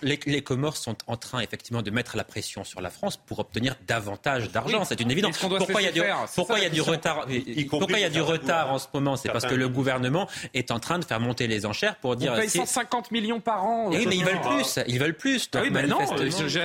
Les 0.02 0.42
Comores 0.42 0.76
sont 0.76 0.96
en 1.06 1.16
train 1.16 1.40
effectivement 1.40 1.82
de 1.82 1.90
mettre 1.90 2.16
la 2.16 2.24
pression 2.24 2.64
sur 2.64 2.80
la 2.80 2.90
France 2.90 3.16
pour 3.16 3.38
obtenir 3.38 3.76
davantage 3.86 4.50
d'argent. 4.50 4.84
C'est 4.84 5.00
une 5.00 5.10
évidence. 5.10 5.38
Pourquoi 5.38 5.80
il 5.80 5.84
y 5.84 5.88
a 5.88 5.92
du 6.70 6.80
retard 6.80 7.26
Pourquoi 7.70 7.98
il 7.98 8.02
y 8.02 8.04
a 8.04 8.10
du 8.10 8.20
retard 8.20 8.72
en 8.72 8.78
ce 8.78 8.88
moment? 8.92 9.16
C'est 9.16 9.30
parce 9.30 9.46
que 9.46 9.54
le 9.54 9.68
gouvernement 9.68 10.28
est 10.52 10.70
en 10.70 10.80
train 10.80 10.98
de 10.98 11.04
faire 11.04 11.20
monter 11.20 11.46
les 11.46 11.64
enchères 11.64 11.96
pour 11.96 12.16
dire. 12.16 12.32
On 12.34 12.36
paye 12.36 12.50
150 12.50 13.10
millions 13.10 13.40
par 13.40 13.64
an. 13.64 13.88
Oui, 13.90 14.04
mais 14.06 14.16
ils 14.16 14.24
veulent 14.24 14.40
plus. 14.40 14.78
Ils 14.86 14.98
veulent 14.98 15.16
plus. 15.16 15.48
Oui, 15.54 15.70
mais 15.70 15.86
non. 15.86 15.98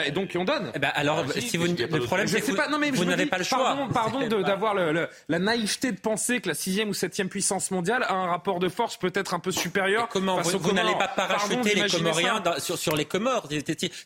Et 0.06 0.12
donc 0.12 0.32
on 0.36 0.44
donne. 0.44 0.72
Eh 0.76 0.80
ben, 0.80 0.92
alors, 0.94 1.24
ah, 1.28 1.40
si 1.40 1.58
vous 1.58 1.68
le 2.02 2.08
problème, 2.08 2.28
c'est 2.28 2.42
que 2.42 2.52
pas, 2.52 2.68
vous 2.94 3.06
n'avez 3.06 3.26
pas 3.26 3.38
le 3.38 3.44
choix. 3.44 3.78
Pardon, 3.94 4.28
d'avoir 4.28 4.76
la 4.76 5.40
naïveté 5.40 5.92
de 5.92 6.00
penser 6.00 6.42
que 6.42 6.50
la 6.50 6.56
sixième 6.56 6.90
ou 6.90 6.94
septième 6.94 7.30
puissance 7.30 7.72
mondiale 7.72 8.04
a 8.08 8.14
un 8.14 8.28
rapport 8.28 8.60
de 8.60 8.70
force 8.70 8.98
peut-être 8.98 9.34
un 9.34 9.40
peu 9.40 9.52
supérieur. 9.52 10.08
comment 10.10 10.42
vous, 10.42 10.72
n'allez 10.72 10.96
pas 10.96 11.08
parachuter 11.08 11.76
les 11.76 11.90
Comoriens 11.90 12.44
sur, 12.60 12.96
les 12.96 13.06
Comores 13.06 13.48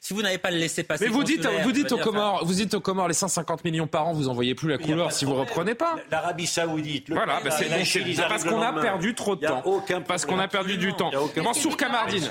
Si 0.01 0.13
vous 0.13 0.21
n'avez 0.21 0.37
pas 0.37 0.51
le 0.51 0.57
laissé 0.57 0.83
passer. 0.83 1.05
Mais 1.05 1.11
vous 1.11 1.23
dites, 1.23 1.47
vous 1.63 1.71
dites 1.71 1.91
aux 1.91 1.97
Comores, 1.97 2.45
vous 2.45 2.53
dites 2.53 2.73
aux 2.73 2.81
Comores 2.81 3.07
les 3.07 3.13
150 3.13 3.63
millions 3.63 3.87
par 3.87 4.07
an, 4.07 4.13
vous 4.13 4.29
envoyez 4.29 4.55
plus 4.55 4.69
la 4.69 4.77
couleur 4.77 5.11
si 5.11 5.25
vous 5.25 5.35
reprenez 5.35 5.75
pas. 5.75 5.95
L'Arabie 6.11 6.47
Saoudite. 6.47 7.09
Voilà, 7.09 7.39
bah, 7.43 7.51
c'est 7.51 7.69
parce 8.27 8.43
qu'on 8.43 8.61
a 8.61 8.73
perdu 8.73 9.13
trop 9.15 9.35
de 9.35 9.45
temps. 9.45 9.63
Parce 10.07 10.25
qu'on 10.25 10.39
a 10.39 10.47
perdu 10.47 10.77
du 10.77 10.93
temps. 10.93 11.11
Mansour 11.43 11.77
Kamardine. 11.77 12.23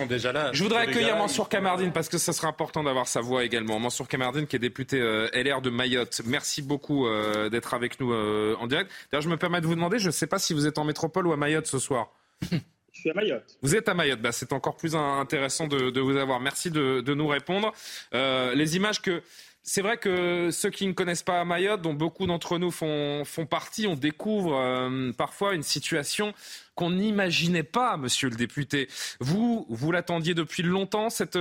Je 0.52 0.62
voudrais 0.62 0.82
accueillir 0.82 1.16
Mansour 1.16 1.48
Kamardine 1.48 1.92
parce 1.92 2.08
que 2.08 2.18
ça 2.18 2.32
serait 2.32 2.48
important 2.48 2.82
d'avoir 2.82 3.08
sa 3.08 3.20
voix 3.20 3.44
également. 3.44 3.78
Mansour 3.78 4.08
Kamardine 4.08 4.46
qui 4.46 4.56
est 4.56 4.60
député 4.60 5.00
euh, 5.00 5.28
De 5.60 5.70
Mayotte. 5.70 6.22
Merci 6.24 6.62
beaucoup 6.62 7.06
euh, 7.06 7.48
d'être 7.48 7.74
avec 7.74 8.00
nous 8.00 8.12
euh, 8.12 8.56
en 8.58 8.66
direct. 8.66 8.90
D'ailleurs, 9.10 9.22
je 9.22 9.28
me 9.28 9.36
permets 9.36 9.60
de 9.60 9.66
vous 9.66 9.74
demander, 9.74 9.98
je 9.98 10.06
ne 10.06 10.12
sais 10.12 10.26
pas 10.26 10.38
si 10.38 10.52
vous 10.52 10.66
êtes 10.66 10.78
en 10.78 10.84
métropole 10.84 11.26
ou 11.26 11.32
à 11.32 11.36
Mayotte 11.36 11.66
ce 11.66 11.78
soir. 11.78 12.10
Je 12.92 13.00
suis 13.00 13.10
à 13.10 13.14
Mayotte. 13.14 13.58
Vous 13.60 13.74
êtes 13.74 13.88
à 13.88 13.94
Mayotte, 13.94 14.20
bah, 14.20 14.30
c'est 14.30 14.52
encore 14.52 14.76
plus 14.76 14.94
intéressant 14.94 15.66
de, 15.66 15.98
vous 15.98 16.16
avoir. 16.16 16.38
Merci 16.38 16.70
de, 16.70 17.02
nous 17.12 17.26
répondre. 17.26 17.72
Euh, 18.14 18.54
les 18.54 18.76
images 18.76 19.02
que... 19.02 19.22
C'est 19.64 19.82
vrai 19.82 19.96
que 19.96 20.50
ceux 20.52 20.70
qui 20.70 20.86
ne 20.86 20.92
connaissent 20.92 21.24
pas 21.24 21.44
Mayotte, 21.44 21.80
dont 21.80 21.94
beaucoup 21.94 22.26
d'entre 22.26 22.58
nous 22.58 22.70
font, 22.70 23.24
font 23.24 23.46
partie, 23.46 23.86
on 23.86 23.94
découvre 23.94 25.12
parfois 25.16 25.54
une 25.54 25.62
situation 25.62 26.34
qu'on 26.74 26.90
n'imaginait 26.90 27.62
pas, 27.62 27.96
monsieur 27.96 28.28
le 28.28 28.36
député. 28.36 28.88
Vous, 29.20 29.66
vous 29.70 29.90
l'attendiez 29.90 30.34
depuis 30.34 30.62
longtemps, 30.62 31.08
cette, 31.08 31.38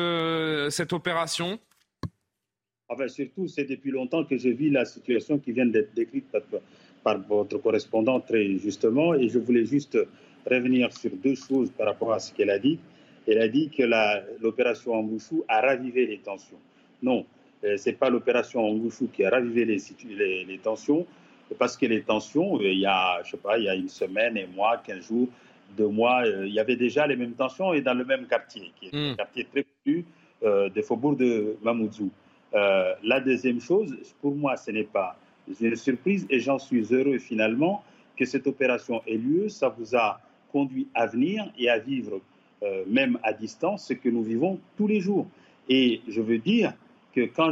cette 0.71 0.93
opération? 0.93 1.59
Enfin, 2.89 3.07
surtout, 3.07 3.47
c'est 3.47 3.63
depuis 3.63 3.91
longtemps 3.91 4.23
que 4.25 4.37
je 4.37 4.49
vis 4.49 4.69
la 4.69 4.85
situation 4.85 5.39
qui 5.39 5.51
vient 5.51 5.65
d'être 5.65 5.93
décrite 5.93 6.25
par, 7.03 7.19
votre 7.27 7.57
correspondant 7.57 8.19
très 8.19 8.57
justement. 8.57 9.13
Et 9.13 9.29
je 9.29 9.39
voulais 9.39 9.65
juste 9.65 9.97
revenir 10.45 10.91
sur 10.93 11.11
deux 11.11 11.35
choses 11.35 11.71
par 11.71 11.87
rapport 11.87 12.13
à 12.13 12.19
ce 12.19 12.33
qu'elle 12.33 12.49
a 12.49 12.59
dit. 12.59 12.79
Elle 13.27 13.39
a 13.39 13.47
dit 13.47 13.69
que 13.69 13.83
l'opération 14.41 14.93
Angouchou 14.93 15.45
a 15.47 15.61
ravivé 15.61 16.05
les 16.05 16.17
tensions. 16.17 16.59
Non, 17.01 17.25
euh, 17.63 17.77
ce 17.77 17.89
n'est 17.89 17.95
pas 17.95 18.09
l'opération 18.09 18.65
Angouchou 18.65 19.09
qui 19.13 19.23
a 19.23 19.29
ravivé 19.29 19.63
les, 19.65 20.43
les, 20.45 20.57
tensions, 20.57 21.05
parce 21.57 21.77
que 21.77 21.85
les 21.85 22.01
tensions, 22.01 22.57
euh, 22.59 22.69
il 22.69 22.79
y 22.79 22.85
a, 22.85 23.21
je 23.23 23.31
sais 23.31 23.37
pas, 23.37 23.57
il 23.57 23.63
y 23.63 23.69
a 23.69 23.75
une 23.75 23.87
semaine, 23.87 24.37
un 24.37 24.47
mois, 24.53 24.77
quinze 24.85 25.07
jours, 25.07 25.29
deux 25.77 25.87
mois, 25.87 26.23
euh, 26.25 26.45
il 26.45 26.53
y 26.53 26.59
avait 26.59 26.75
déjà 26.75 27.07
les 27.07 27.15
mêmes 27.15 27.33
tensions 27.33 27.73
et 27.73 27.81
dans 27.81 27.93
le 27.93 28.03
même 28.03 28.27
quartier, 28.27 28.71
qui 28.75 28.87
est 28.87 28.95
un 28.95 29.13
hmm. 29.13 29.15
quartier 29.15 29.45
très 29.45 29.65
connu 29.83 30.05
des 30.75 30.81
faubourgs 30.81 31.15
de 31.15 31.55
Mamoudzou. 31.63 32.11
Euh, 32.55 32.93
la 33.03 33.19
deuxième 33.19 33.59
chose, 33.59 33.95
pour 34.21 34.35
moi, 34.35 34.55
ce 34.57 34.71
n'est 34.71 34.83
pas 34.83 35.17
une 35.59 35.75
surprise 35.75 36.25
et 36.29 36.39
j'en 36.39 36.59
suis 36.59 36.93
heureux 36.93 37.17
finalement 37.17 37.83
que 38.15 38.25
cette 38.25 38.47
opération 38.47 39.01
ait 39.07 39.17
lieu. 39.17 39.49
Ça 39.49 39.69
vous 39.69 39.95
a 39.95 40.19
conduit 40.51 40.87
à 40.93 41.07
venir 41.07 41.51
et 41.57 41.69
à 41.69 41.79
vivre, 41.79 42.21
euh, 42.61 42.83
même 42.87 43.17
à 43.23 43.33
distance, 43.33 43.87
ce 43.87 43.93
que 43.93 44.09
nous 44.09 44.23
vivons 44.23 44.59
tous 44.77 44.87
les 44.87 44.99
jours. 44.99 45.27
Et 45.67 46.01
je 46.07 46.21
veux 46.21 46.37
dire 46.37 46.73
que 47.13 47.21
quand 47.21 47.51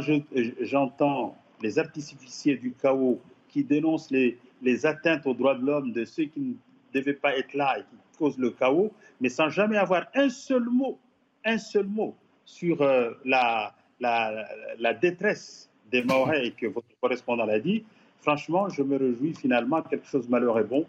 j'entends 0.60 1.36
les 1.62 1.78
artificiers 1.78 2.56
du 2.56 2.72
chaos 2.72 3.20
qui 3.48 3.64
dénoncent 3.64 4.10
les, 4.10 4.38
atteintes 4.86 5.26
aux 5.26 5.34
droits 5.34 5.54
de 5.54 5.64
l'homme 5.64 5.92
de 5.92 6.04
ceux 6.04 6.24
qui 6.24 6.40
ne 6.40 6.54
devaient 6.94 7.14
pas 7.14 7.36
être 7.36 7.54
là 7.54 7.78
et 7.78 7.82
qui 7.82 8.18
causent 8.18 8.38
le 8.38 8.50
chaos, 8.50 8.92
mais 9.20 9.28
sans 9.28 9.48
jamais 9.48 9.76
avoir 9.76 10.06
un 10.14 10.28
seul 10.28 10.64
mot, 10.64 10.98
un 11.44 11.58
seul 11.58 11.86
mot 11.86 12.14
sur 12.44 12.82
euh, 12.82 13.10
la, 13.24 13.74
la, 14.02 14.94
détresse 14.94 15.70
des 15.90 16.02
Maorais 16.02 16.46
et 16.46 16.50
que 16.52 16.66
votre 16.66 16.86
correspondant 17.00 17.46
l'a 17.46 17.60
dit, 17.60 17.84
franchement, 18.20 18.68
je 18.68 18.82
me 18.82 18.96
réjouis 18.96 19.34
finalement 19.34 19.82
quelque 19.82 20.06
chose 20.06 20.26
de 20.26 20.30
malheur 20.30 20.58
et 20.58 20.64
bon 20.64 20.86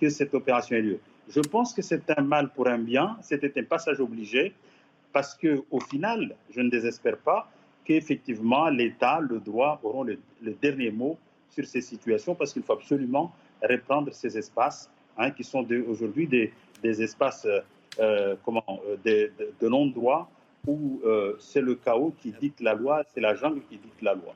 que 0.00 0.08
cette 0.08 0.34
opération 0.34 0.76
ait 0.76 0.82
lieu. 0.82 1.00
Je 1.28 1.40
pense 1.40 1.74
que 1.74 1.82
c'est 1.82 2.10
un 2.16 2.22
mal 2.22 2.50
pour 2.50 2.68
un 2.68 2.78
bien, 2.78 3.16
c'était 3.22 3.52
un 3.58 3.64
passage 3.64 4.00
obligé, 4.00 4.52
parce 5.12 5.34
qu'au 5.34 5.80
final, 5.80 6.36
je 6.50 6.60
ne 6.60 6.68
désespère 6.68 7.16
pas 7.18 7.50
qu'effectivement 7.84 8.68
l'État, 8.68 9.20
le 9.20 9.40
droit 9.40 9.80
auront 9.82 10.04
le, 10.04 10.18
dernier 10.60 10.90
mot 10.90 11.18
sur 11.50 11.64
ces 11.64 11.80
situations, 11.80 12.34
parce 12.34 12.52
qu'il 12.52 12.62
faut 12.62 12.74
absolument 12.74 13.32
reprendre 13.62 14.12
ces 14.12 14.36
espaces 14.36 14.90
hein, 15.16 15.30
qui 15.30 15.42
sont 15.42 15.66
aujourd'hui 15.88 16.26
des, 16.26 16.52
des, 16.82 17.02
espaces 17.02 17.46
euh, 17.46 17.60
euh 17.98 18.36
comment, 18.44 18.64
euh, 18.68 18.96
de, 19.04 19.32
de, 19.38 19.54
de 19.58 19.68
non-droit 19.68 20.30
où 20.66 21.00
euh, 21.04 21.36
c'est 21.38 21.60
le 21.60 21.74
chaos 21.74 22.14
qui 22.20 22.32
dicte 22.32 22.60
la 22.60 22.74
loi, 22.74 23.02
c'est 23.14 23.20
la 23.20 23.34
jungle 23.34 23.60
qui 23.68 23.76
dicte 23.76 24.02
la 24.02 24.14
loi. 24.14 24.34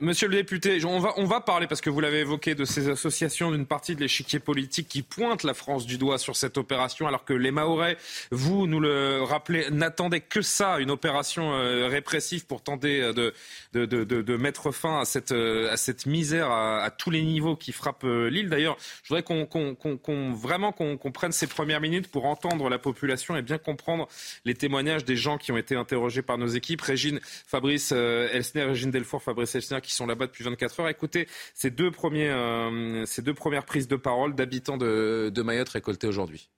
Monsieur 0.00 0.28
le 0.28 0.34
député, 0.34 0.84
on 0.84 0.98
va, 0.98 1.14
on 1.16 1.24
va 1.24 1.40
parler, 1.40 1.66
parce 1.66 1.80
que 1.80 1.90
vous 1.90 2.00
l'avez 2.00 2.20
évoqué, 2.20 2.54
de 2.54 2.64
ces 2.64 2.88
associations, 2.88 3.50
d'une 3.50 3.66
partie 3.66 3.94
de 3.94 4.00
l'échiquier 4.00 4.38
politique 4.38 4.88
qui 4.88 5.02
pointe 5.02 5.44
la 5.44 5.54
France 5.54 5.86
du 5.86 5.98
doigt 5.98 6.18
sur 6.18 6.36
cette 6.36 6.58
opération, 6.58 7.06
alors 7.06 7.24
que 7.24 7.32
les 7.32 7.50
Mahorais, 7.50 7.96
vous 8.30 8.66
nous 8.66 8.80
le 8.80 9.22
rappelez, 9.22 9.70
n'attendaient 9.70 10.20
que 10.20 10.42
ça, 10.42 10.78
une 10.78 10.90
opération 10.90 11.54
euh, 11.54 11.88
répressive 11.88 12.46
pour 12.46 12.62
tenter 12.62 13.02
euh, 13.02 13.12
de, 13.12 13.32
de, 13.72 14.04
de, 14.04 14.36
mettre 14.36 14.72
fin 14.72 15.00
à 15.00 15.04
cette, 15.04 15.32
euh, 15.32 15.72
à 15.72 15.76
cette 15.76 16.06
misère 16.06 16.50
à, 16.50 16.90
tous 16.90 17.10
les 17.10 17.22
niveaux 17.22 17.56
qui 17.56 17.72
frappe 17.72 18.04
l'île. 18.04 18.50
D'ailleurs, 18.50 18.76
je 19.02 19.08
voudrais 19.08 19.22
qu'on, 19.22 19.46
qu'on, 19.46 20.32
vraiment 20.32 20.72
qu'on, 20.72 20.96
prenne 21.12 21.32
ces 21.32 21.46
premières 21.46 21.80
minutes 21.80 22.08
pour 22.08 22.26
entendre 22.26 22.68
la 22.68 22.78
population 22.78 23.36
et 23.36 23.42
bien 23.42 23.58
comprendre 23.58 24.08
les 24.44 24.54
témoignages 24.54 25.04
des 25.04 25.16
gens 25.16 25.38
qui 25.38 25.52
ont 25.52 25.56
été 25.56 25.76
interrogés 25.76 26.22
par 26.22 26.38
nos 26.38 26.48
équipes. 26.48 26.80
Régine, 26.80 27.20
Fabrice 27.22 27.92
Elsner, 27.92 28.64
Régine 28.64 28.90
Delfour, 28.90 29.22
Fabrice 29.22 29.54
qui 29.80 29.92
sont 29.92 30.06
là-bas 30.06 30.26
depuis 30.26 30.44
24 30.44 30.80
heures. 30.80 30.88
Écoutez 30.88 31.28
ces 31.54 31.70
deux, 31.70 31.90
premiers, 31.90 32.28
euh, 32.28 33.04
ces 33.06 33.22
deux 33.22 33.34
premières 33.34 33.64
prises 33.64 33.88
de 33.88 33.96
parole 33.96 34.34
d'habitants 34.34 34.76
de, 34.76 35.30
de 35.34 35.42
Mayotte 35.42 35.70
récoltées 35.70 36.06
aujourd'hui. 36.06 36.48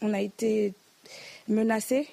On 0.00 0.12
a 0.12 0.20
été 0.20 0.74
menacés, 1.48 2.08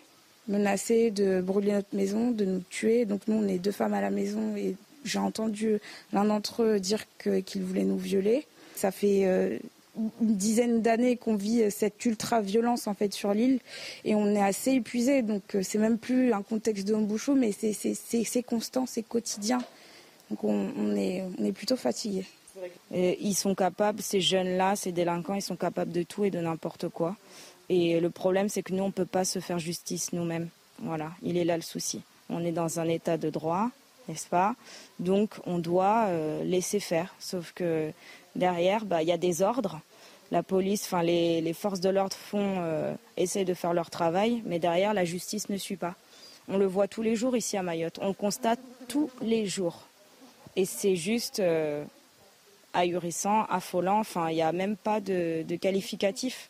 menacés 0.48 1.12
de 1.12 1.42
brûler 1.42 1.74
notre 1.74 1.96
maison, 1.96 2.32
de 2.32 2.46
nous 2.46 2.64
tuer. 2.70 3.06
Donc 3.06 3.22
nous, 3.28 3.36
on 3.36 3.48
est 3.48 3.60
deux 3.60 3.72
femmes 3.72 3.94
à 3.94 4.02
la 4.02 4.10
maison 4.10 4.56
et 4.56 4.76
j'ai 5.04 5.20
entendu 5.20 5.78
l'un 6.14 6.26
d'entre 6.26 6.64
eux 6.64 6.80
dire 6.80 7.04
qu'il 7.20 7.64
voulait 7.64 7.84
nous 7.84 7.98
violer. 7.98 8.46
Ça 8.76 8.92
fait 8.92 9.26
euh, 9.26 9.58
une 9.98 10.36
dizaine 10.36 10.82
d'années 10.82 11.18
qu'on 11.18 11.36
vit 11.36 11.70
cette 11.72 12.04
ultra-violence 12.06 12.88
en 12.88 12.94
fait 12.94 13.14
sur 13.14 13.34
l'île 13.34 13.60
et 14.04 14.16
on 14.16 14.28
est 14.36 14.42
assez 14.42 14.72
épuisé. 14.74 15.22
Donc 15.22 15.56
euh, 15.56 15.62
c'est 15.64 15.78
même 15.78 15.98
plus 15.98 16.34
un 16.34 16.42
contexte 16.42 16.88
de 16.88 16.96
Mbouchou, 16.96 17.36
mais 17.36 17.52
c'est 17.52 18.44
constant, 18.44 18.86
c'est 18.86 19.04
quotidien. 19.04 19.60
Donc 20.30 20.44
on, 20.44 20.96
est, 20.96 21.24
on 21.40 21.46
est 21.46 21.52
plutôt 21.52 21.76
fatigué. 21.76 22.26
ils 22.92 23.36
sont 23.36 23.54
capables, 23.54 24.02
ces 24.02 24.22
jeunes-là, 24.22 24.76
ces 24.76 24.92
délinquants, 24.92 25.36
ils 25.36 25.42
sont 25.42 25.56
capables 25.56 25.92
de 25.92 26.04
tout 26.04 26.26
et 26.26 26.32
de 26.32 26.40
n'importe 26.40 26.90
quoi. 26.90 27.16
Et 27.70 28.00
le 28.00 28.10
problème, 28.10 28.50
c'est 28.50 28.64
que 28.64 28.74
nous, 28.74 28.84
on 28.84 28.88
ne 28.88 28.92
peut 28.92 29.06
pas 29.06 29.26
se 29.26 29.40
faire 29.40 29.60
justice 29.60 30.14
nous-mêmes. 30.14 30.50
Voilà, 30.80 31.12
il 31.22 31.38
est 31.38 31.46
là 31.46 31.56
le 31.56 31.64
souci. 31.64 32.02
On 32.30 32.44
est 32.44 32.52
dans 32.52 32.80
un 32.80 32.88
état 32.88 33.18
de 33.18 33.30
droit, 33.30 33.70
n'est-ce 34.08 34.28
pas? 34.28 34.56
Donc 35.00 35.36
on 35.46 35.60
doit 35.60 36.06
euh, 36.08 36.44
laisser 36.44 36.80
faire. 36.80 37.16
Sauf 37.20 37.54
que 37.54 37.92
derrière, 38.36 38.86
bah, 38.86 39.02
il 39.02 39.08
y 39.08 39.12
a 39.12 39.18
des 39.18 39.42
ordres. 39.42 39.82
La 40.32 40.44
police, 40.44 40.84
enfin 40.86 41.04
les, 41.04 41.54
forces 41.54 41.80
de 41.80 41.90
l'ordre 41.90 42.16
font, 42.16 42.56
euh, 42.60 42.94
essayent 43.18 43.46
de 43.46 43.54
faire 43.54 43.74
leur 43.74 43.90
travail, 43.90 44.42
mais 44.46 44.60
derrière, 44.60 44.94
la 44.94 45.06
justice 45.06 45.50
ne 45.50 45.58
suit 45.58 45.76
pas. 45.76 45.96
On 46.48 46.58
le 46.58 46.66
voit 46.66 46.88
tous 46.88 47.02
les 47.02 47.16
jours 47.16 47.36
ici 47.36 47.58
à 47.58 47.64
Mayotte. 47.64 48.00
On 48.02 48.08
le 48.08 48.14
constate 48.14 48.60
tous 48.88 49.10
les 49.22 49.46
jours. 49.46 49.88
Et 50.56 50.66
c'est 50.66 50.96
juste 50.96 51.40
euh, 51.40 51.84
ahurissant, 52.74 53.46
affolant. 53.46 54.00
Enfin, 54.00 54.30
il 54.30 54.36
n'y 54.36 54.42
a 54.42 54.52
même 54.52 54.78
pas 54.78 55.00
de, 55.00 55.44
qualificatif. 55.60 56.50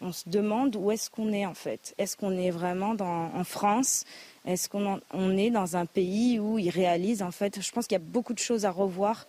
On 0.00 0.12
se 0.12 0.28
demande 0.28 0.76
où 0.76 0.90
est-ce 0.90 1.10
qu'on 1.10 1.32
est 1.32 1.44
en 1.44 1.54
fait. 1.54 1.94
Est-ce 1.98 2.16
qu'on 2.16 2.38
est 2.38 2.50
vraiment 2.50 2.94
en 3.00 3.44
France? 3.44 4.04
Est-ce 4.46 4.68
qu'on 4.68 5.00
on 5.12 5.36
est 5.36 5.50
dans 5.50 5.76
un 5.76 5.86
pays 5.86 6.38
où 6.38 6.58
ils 6.58 6.70
réalisent 6.70 7.22
en 7.22 7.32
fait? 7.32 7.60
Je 7.60 7.72
pense 7.72 7.86
qu'il 7.86 7.96
y 7.96 8.00
a 8.00 8.04
beaucoup 8.04 8.32
de 8.32 8.38
choses 8.38 8.64
à 8.64 8.70
revoir 8.70 9.26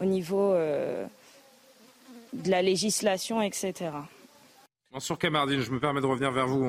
au 0.00 0.04
niveau 0.04 0.52
euh, 0.52 1.06
de 2.42 2.50
la 2.50 2.62
législation, 2.62 3.42
etc. 3.42 3.90
Camardine, 5.18 5.60
je 5.60 5.70
me 5.70 5.78
permets 5.78 6.00
de 6.00 6.06
revenir 6.06 6.32
vers 6.32 6.46
vous. 6.46 6.64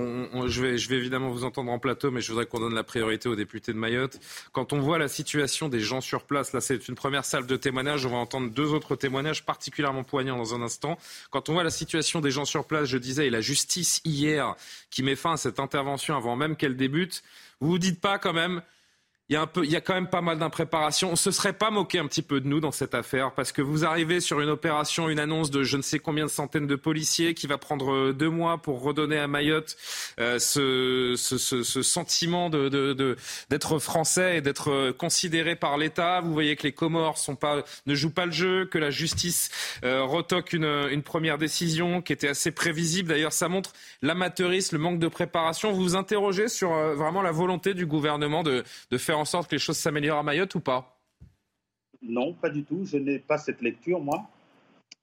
je, 0.47 0.61
vais, 0.61 0.97
évidemment 0.97 1.29
vous 1.29 1.45
entendre 1.45 1.71
en 1.71 1.79
plateau, 1.79 2.11
mais 2.11 2.19
je 2.19 2.29
voudrais 2.29 2.45
qu'on 2.45 2.59
donne 2.59 2.75
la 2.75 2.83
priorité 2.83 3.29
aux 3.29 3.35
députés 3.35 3.71
de 3.71 3.77
Mayotte. 3.77 4.19
Quand 4.51 4.73
on 4.73 4.79
voit 4.79 4.97
la 4.97 5.07
situation 5.07 5.69
des 5.69 5.79
gens 5.79 6.01
sur 6.01 6.23
place, 6.23 6.51
là 6.51 6.59
c'est 6.59 6.89
une 6.89 6.95
première 6.95 7.23
salle 7.23 7.47
de 7.47 7.55
témoignage, 7.55 8.05
on 8.05 8.09
va 8.09 8.17
entendre 8.17 8.51
deux 8.51 8.73
autres 8.73 8.95
témoignages 8.95 9.45
particulièrement 9.45 10.03
poignants 10.03 10.37
dans 10.37 10.53
un 10.53 10.61
instant. 10.61 10.97
Quand 11.31 11.47
on 11.47 11.53
voit 11.53 11.63
la 11.63 11.69
situation 11.69 12.19
des 12.19 12.31
gens 12.31 12.45
sur 12.45 12.65
place, 12.65 12.89
je 12.89 12.97
disais, 12.97 13.27
et 13.27 13.29
la 13.29 13.41
justice 13.41 14.01
hier 14.03 14.55
qui 14.89 15.03
met 15.03 15.15
fin 15.15 15.33
à 15.33 15.37
cette 15.37 15.59
intervention 15.59 16.15
avant 16.15 16.35
même 16.35 16.57
qu'elle 16.57 16.75
débute, 16.75 17.23
vous 17.61 17.69
vous 17.69 17.79
dites 17.79 18.01
pas 18.01 18.19
quand 18.19 18.33
même 18.33 18.61
il 19.29 19.35
y, 19.65 19.75
a 19.75 19.81
quand 19.81 19.93
même 19.93 20.07
pas 20.07 20.21
mal 20.21 20.39
d'impréparation. 20.39 21.11
On 21.11 21.17
se 21.17 21.31
serait 21.31 21.51
pas 21.51 21.69
moqué 21.69 21.99
un 21.99 22.07
petit 22.07 22.21
peu 22.21 22.39
de 22.39 22.47
nous 22.47 22.61
dans 22.61 22.71
cette 22.71 22.95
affaire 22.95 23.33
parce 23.33 23.51
que 23.51 23.61
vous 23.61 23.83
arrivez 23.83 24.21
sur 24.21 24.39
une 24.39 24.47
opération, 24.47 25.09
une 25.09 25.19
annonce 25.19 25.51
de 25.51 25.63
je 25.63 25.75
ne 25.75 25.81
sais 25.81 25.99
combien 25.99 26.23
de 26.23 26.29
centaines 26.29 26.65
de 26.65 26.77
policiers 26.77 27.33
qui 27.33 27.45
va 27.45 27.57
prendre 27.57 27.91
euh, 27.91 28.13
deux 28.13 28.29
mois 28.29 28.57
pour 28.57 28.81
redonner 28.81 29.17
à 29.17 29.27
Mayotte 29.27 29.75
euh, 30.21 30.39
ce, 30.39 31.15
sentiment 31.81 32.49
d'être 32.49 33.79
français 33.79 34.37
et 34.37 34.41
d'être 34.41 34.71
euh, 34.71 34.93
considéré 34.93 35.57
par 35.57 35.77
l'État. 35.77 36.21
Vous 36.21 36.31
voyez 36.31 36.55
que 36.55 36.63
les 36.63 36.71
Comores 36.71 37.17
sont 37.17 37.35
pas, 37.35 37.63
ne 37.85 37.95
jouent 37.95 38.13
pas 38.13 38.27
le 38.27 38.31
jeu, 38.31 38.65
que 38.65 38.77
la 38.77 38.91
justice 38.91 39.49
retoque 39.83 40.53
une, 40.53 41.03
première 41.03 41.37
décision 41.37 42.01
qui 42.01 42.13
était 42.13 42.29
assez 42.29 42.51
prévisible. 42.51 43.09
D'ailleurs, 43.09 43.33
ça 43.33 43.49
montre 43.49 43.73
l'amateurisme, 44.01 44.77
le 44.77 44.81
manque 44.81 44.99
de 44.99 45.07
préparation. 45.07 45.73
Vous 45.73 45.81
vous 45.81 45.95
interrogez 45.95 46.47
sur 46.47 46.71
vraiment 46.71 47.21
la 47.21 47.31
volonté 47.31 47.73
du 47.73 47.85
gouvernement 47.85 48.43
de 48.43 48.63
faire 48.97 49.16
en 49.17 49.25
sorte 49.25 49.49
que 49.49 49.55
les 49.55 49.59
choses 49.59 49.77
s'améliorent 49.77 50.19
à 50.19 50.23
Mayotte 50.23 50.55
ou 50.55 50.59
pas? 50.59 50.97
Non, 52.01 52.33
pas 52.33 52.49
du 52.49 52.63
tout. 52.63 52.85
Je 52.85 52.97
n'ai 52.97 53.19
pas 53.19 53.37
cette 53.37 53.61
lecture, 53.61 53.99
moi. 53.99 54.27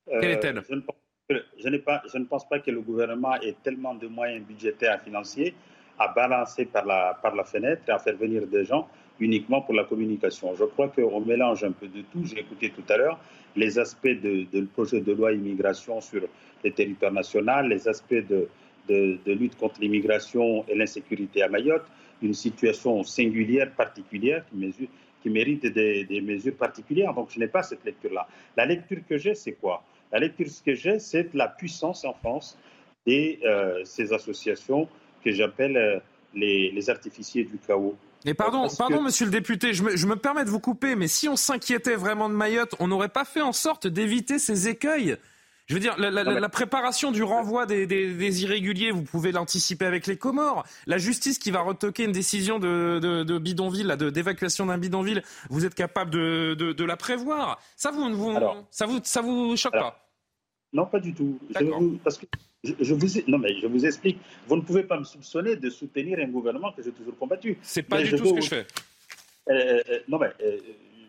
Quelle 0.06 0.24
euh, 0.24 0.34
est-elle? 0.34 0.62
je, 0.68 1.68
ne, 1.68 1.78
pas, 1.78 2.02
je 2.12 2.18
ne 2.18 2.24
pense 2.24 2.48
pas 2.48 2.60
que 2.60 2.70
le 2.70 2.80
gouvernement 2.80 3.34
ait 3.36 3.56
tellement 3.62 3.94
de 3.94 4.06
moyens 4.06 4.44
budgétaires 4.46 5.00
et 5.00 5.04
financiers 5.04 5.54
à 5.98 6.08
balancer 6.08 6.66
par 6.66 6.84
la, 6.84 7.18
par 7.22 7.34
la 7.34 7.44
fenêtre 7.44 7.82
et 7.88 7.92
à 7.92 7.98
faire 7.98 8.16
venir 8.16 8.46
des 8.46 8.64
gens 8.64 8.88
uniquement 9.20 9.62
pour 9.62 9.74
la 9.74 9.84
communication. 9.84 10.54
Je 10.54 10.64
crois 10.64 10.88
qu'on 10.88 11.20
mélange 11.20 11.62
un 11.64 11.72
peu 11.72 11.86
de 11.86 12.02
tout. 12.02 12.24
J'ai 12.24 12.40
écouté 12.40 12.70
tout 12.70 12.84
à 12.92 12.96
l'heure 12.96 13.18
les 13.56 13.78
aspects 13.78 14.06
de, 14.08 14.46
de, 14.52 14.66
projet 14.66 15.00
de 15.00 15.12
loi 15.12 15.32
immigration 15.32 16.00
sur 16.00 16.22
les 16.64 16.72
territoires 16.72 17.12
nationaux, 17.12 17.62
les 17.68 17.86
aspects 17.86 18.12
de, 18.14 18.48
de, 18.88 19.18
de 19.24 19.32
lutte 19.32 19.56
contre 19.56 19.80
l'immigration 19.80 20.64
et 20.68 20.74
l'insécurité 20.74 21.42
à 21.42 21.48
Mayotte, 21.48 21.86
une 22.24 22.34
situation 22.34 23.02
singulière, 23.04 23.70
particulière, 23.72 24.44
qui, 24.50 24.56
mesure, 24.56 24.88
qui 25.22 25.30
mérite 25.30 25.66
des, 25.66 26.20
mesures 26.22 26.56
particulières. 26.56 27.14
Donc, 27.14 27.28
je 27.30 27.38
n'ai 27.38 27.48
pas 27.48 27.62
cette 27.62 27.84
lecture-là. 27.84 28.26
La 28.56 28.66
lecture 28.66 28.98
que 29.08 29.18
j'ai, 29.18 29.34
c'est 29.34 29.52
quoi? 29.52 29.84
La 30.12 30.18
lecture 30.18 30.46
que 30.64 30.74
j'ai, 30.74 30.98
c'est 30.98 31.32
la 31.34 31.48
puissance 31.48 32.04
en 32.04 32.14
France 32.14 32.58
de 33.06 33.44
euh, 33.46 33.84
ces 33.84 34.12
associations 34.12 34.88
que 35.24 35.32
j'appelle 35.32 35.76
euh, 35.76 35.98
les, 36.34 36.70
les, 36.70 36.90
artificiers 36.90 37.44
du 37.44 37.58
chaos. 37.58 37.96
Mais 38.24 38.34
pardon, 38.34 38.66
pardon, 38.78 39.02
monsieur 39.02 39.26
le 39.26 39.30
député, 39.30 39.74
je 39.74 39.82
me, 39.82 39.96
je 39.96 40.06
me, 40.06 40.16
permets 40.16 40.44
de 40.44 40.50
vous 40.50 40.60
couper, 40.60 40.94
mais 40.94 41.08
si 41.08 41.28
on 41.28 41.36
s'inquiétait 41.36 41.96
vraiment 41.96 42.28
de 42.28 42.34
Mayotte, 42.34 42.74
on 42.80 42.88
n'aurait 42.88 43.10
pas 43.10 43.24
fait 43.24 43.42
en 43.42 43.52
sorte 43.52 43.86
d'éviter 43.86 44.38
ces 44.38 44.68
écueils? 44.68 45.16
Je 45.66 45.74
veux 45.74 45.80
dire, 45.80 45.96
la, 45.98 46.48
préparation 46.50 47.10
du 47.10 47.22
renvoi 47.22 47.64
des, 47.64 48.42
irréguliers, 48.42 48.90
vous 48.90 49.02
pouvez 49.02 49.32
l'anticiper 49.32 49.86
avec 49.86 50.06
les 50.06 50.16
Comores. 50.16 50.64
La 50.86 50.98
justice 50.98 51.38
qui 51.38 51.50
va 51.50 51.60
retoquer 51.60 52.04
une 52.04 52.12
décision 52.12 52.58
de, 52.58 53.38
bidonville, 53.38 53.96
d'évacuation 54.12 54.66
d'un 54.66 54.78
bidonville, 54.78 55.22
vous 55.48 55.64
êtes 55.64 55.74
capable 55.74 56.10
de, 56.10 56.84
la 56.84 56.96
prévoir. 56.96 57.60
Ça 57.76 57.90
vous, 57.90 58.14
vous 58.14 58.38
ça 58.70 58.86
vous, 58.86 59.00
ça 59.02 59.22
vous 59.22 59.56
choque 59.56 59.72
pas? 59.72 60.00
Non, 60.74 60.86
pas 60.86 60.98
du 60.98 61.14
tout. 61.14 61.38
Je 61.50 61.96
parce 62.02 62.18
que 62.18 62.26
je, 62.64 62.94
vous, 62.94 63.06
non, 63.28 63.38
mais 63.38 63.54
je 63.60 63.66
vous 63.66 63.86
explique. 63.86 64.18
Vous 64.48 64.56
ne 64.56 64.62
pouvez 64.62 64.82
pas 64.82 64.98
me 64.98 65.04
soupçonner 65.04 65.56
de 65.56 65.70
soutenir 65.70 66.18
un 66.18 66.26
gouvernement 66.26 66.72
que 66.72 66.82
j'ai 66.82 66.90
toujours 66.90 67.16
combattu. 67.16 67.56
C'est 67.62 67.84
pas 67.84 68.02
du 68.02 68.10
tout 68.10 68.26
ce 68.26 68.34
que 68.34 68.40
je 68.40 68.48
fais. 68.48 68.66
Euh, 69.50 69.82
euh, 69.88 69.98
non, 70.08 70.18
mais, 70.18 70.32
euh, 70.42 70.58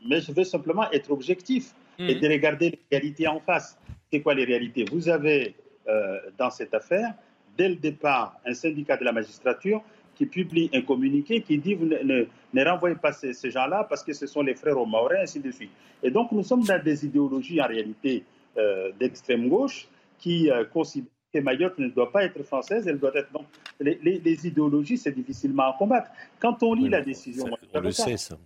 mais 0.07 0.21
je 0.21 0.31
veux 0.31 0.43
simplement 0.43 0.89
être 0.91 1.09
objectif 1.11 1.73
et 1.97 2.15
mmh. 2.15 2.19
de 2.19 2.27
regarder 2.27 2.69
les 2.69 2.79
réalités 2.91 3.27
en 3.27 3.39
face 3.39 3.77
c'est 4.15 4.21
quoi 4.21 4.33
les 4.33 4.45
réalités? 4.45 4.85
Vous 4.89 5.09
avez 5.09 5.55
euh, 5.87 6.19
dans 6.37 6.49
cette 6.49 6.73
affaire, 6.73 7.13
dès 7.57 7.67
le 7.67 7.75
départ, 7.75 8.39
un 8.45 8.53
syndicat 8.53 8.95
de 8.95 9.03
la 9.03 9.11
magistrature 9.11 9.83
qui 10.15 10.25
publie 10.25 10.69
un 10.73 10.81
communiqué 10.81 11.41
qui 11.41 11.57
dit 11.57 11.73
vous 11.73 11.85
ne, 11.85 12.25
ne, 12.53 12.63
renvoyez 12.63 12.95
pas 12.95 13.11
ces, 13.11 13.33
gens-là 13.51 13.85
parce 13.89 14.03
que 14.03 14.13
ce 14.13 14.25
sont 14.25 14.41
les 14.41 14.55
frères 14.55 14.77
aux 14.77 14.85
Maoris, 14.85 15.19
ainsi 15.21 15.41
de 15.41 15.51
suite. 15.51 15.71
Et 16.01 16.11
donc 16.11 16.31
nous 16.31 16.43
sommes 16.43 16.63
dans 16.63 16.81
des 16.81 17.05
idéologies 17.05 17.61
en 17.61 17.67
réalité 17.67 18.23
euh, 18.57 18.91
d'extrême 18.97 19.49
gauche 19.49 19.87
qui 20.17 20.49
euh, 20.49 20.63
considèrent 20.63 21.09
que 21.33 21.39
Mayotte 21.39 21.77
ne 21.79 21.89
doit 21.89 22.13
pas 22.13 22.23
être 22.23 22.41
française, 22.43 22.87
elle 22.87 22.97
doit 22.97 23.13
être. 23.13 23.29
Donc, 23.33 23.47
les, 23.81 24.47
idéologies, 24.47 24.97
c'est 24.97 25.11
difficilement 25.11 25.63
à 25.63 25.75
combattre. 25.77 26.09
Quand 26.39 26.63
on 26.63 26.73
lit 26.73 26.87
la 26.87 27.01
décision. 27.01 27.47
on 27.73 27.79
le 27.81 27.91
sait, 27.91 28.15
ça. 28.15 28.37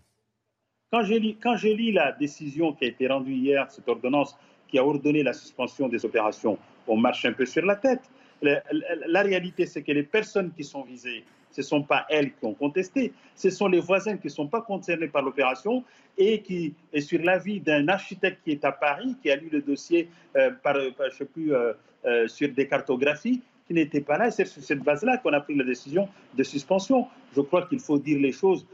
Quand 0.91 1.03
je, 1.03 1.13
lis, 1.13 1.35
quand 1.35 1.55
je 1.55 1.67
lis 1.67 1.91
la 1.91 2.13
décision 2.13 2.73
qui 2.73 2.85
a 2.85 2.87
été 2.87 3.07
rendue 3.07 3.35
hier, 3.35 3.69
cette 3.69 3.87
ordonnance 3.87 4.35
qui 4.69 4.77
a 4.77 4.85
ordonné 4.85 5.23
la 5.23 5.33
suspension 5.33 5.87
des 5.87 6.05
opérations, 6.05 6.57
on 6.87 6.97
marche 6.97 7.25
un 7.25 7.33
peu 7.33 7.45
sur 7.45 7.65
la 7.65 7.75
tête. 7.75 8.01
la 8.41 9.21
réalité, 9.21 9.65
c'est 9.65 9.83
que 9.83 9.91
les 9.91 10.03
personnes 10.03 10.51
qui 10.55 10.63
sont 10.63 10.83
visées 10.83 11.23
ce 11.51 11.61
ne 11.61 11.65
sont 11.65 11.83
pas 11.83 12.05
elles 12.09 12.31
qui 12.31 12.45
ont 12.45 12.53
contesté, 12.53 13.13
ce 13.35 13.49
sont 13.49 13.67
les 13.67 13.79
voisins 13.79 14.17
qui 14.17 14.27
ne 14.27 14.31
sont 14.31 14.47
pas 14.47 14.61
concernés 14.61 15.07
par 15.07 15.21
l'opération 15.21 15.83
et 16.17 16.41
qui, 16.41 16.73
est 16.93 17.01
sur 17.01 17.21
l'avis 17.21 17.59
d'un 17.59 17.87
architecte 17.87 18.39
qui 18.43 18.51
est 18.51 18.65
à 18.65 18.71
Paris, 18.71 19.15
qui 19.21 19.31
a 19.31 19.35
lu 19.35 19.49
le 19.51 19.61
dossier 19.61 20.09
euh, 20.35 20.51
par, 20.51 20.75
je 20.79 21.15
sais 21.15 21.25
plus, 21.25 21.53
euh, 21.53 21.73
euh, 22.05 22.27
sur 22.27 22.49
des 22.49 22.67
cartographies, 22.67 23.41
qui 23.67 23.73
n'était 23.73 24.01
pas 24.01 24.17
là. 24.17 24.31
C'est 24.31 24.45
sur 24.45 24.63
cette 24.63 24.79
base-là 24.79 25.17
qu'on 25.17 25.33
a 25.33 25.41
pris 25.41 25.55
la 25.55 25.63
décision 25.63 26.07
de 26.35 26.43
suspension. 26.43 27.07
Je 27.35 27.41
crois 27.41 27.67
qu'il 27.67 27.79
faut 27.79 27.97
dire 27.97 28.19
les 28.19 28.31
choses 28.31 28.65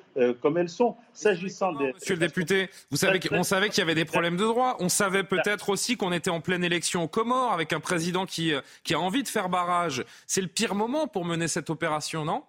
comme 0.41 0.57
elles 0.57 0.69
sont. 0.69 0.95
S'agissant 1.13 1.73
des... 1.73 1.91
Monsieur 1.93 2.15
le 2.15 2.21
député, 2.21 2.69
vous 2.89 2.97
savez 2.97 3.19
on 3.31 3.43
savait 3.43 3.69
qu'il 3.69 3.79
y 3.79 3.81
avait 3.81 3.95
des 3.95 4.05
problèmes 4.05 4.37
de 4.37 4.45
droit. 4.45 4.77
On 4.79 4.87
savait 4.87 5.23
peut-être 5.23 5.69
aussi 5.69 5.97
qu'on 5.97 6.13
était 6.13 6.29
en 6.29 6.39
pleine 6.39 6.63
élection 6.63 7.03
aux 7.03 7.07
Comores 7.09 7.51
avec 7.51 7.73
un 7.73 7.81
président 7.81 8.25
qui, 8.25 8.53
qui 8.83 8.93
a 8.93 8.99
envie 8.99 9.23
de 9.23 9.27
faire 9.27 9.49
barrage. 9.49 10.05
C'est 10.25 10.41
le 10.41 10.47
pire 10.47 10.73
moment 10.73 11.07
pour 11.07 11.25
mener 11.25 11.47
cette 11.49 11.69
opération, 11.69 12.23
non? 12.23 12.43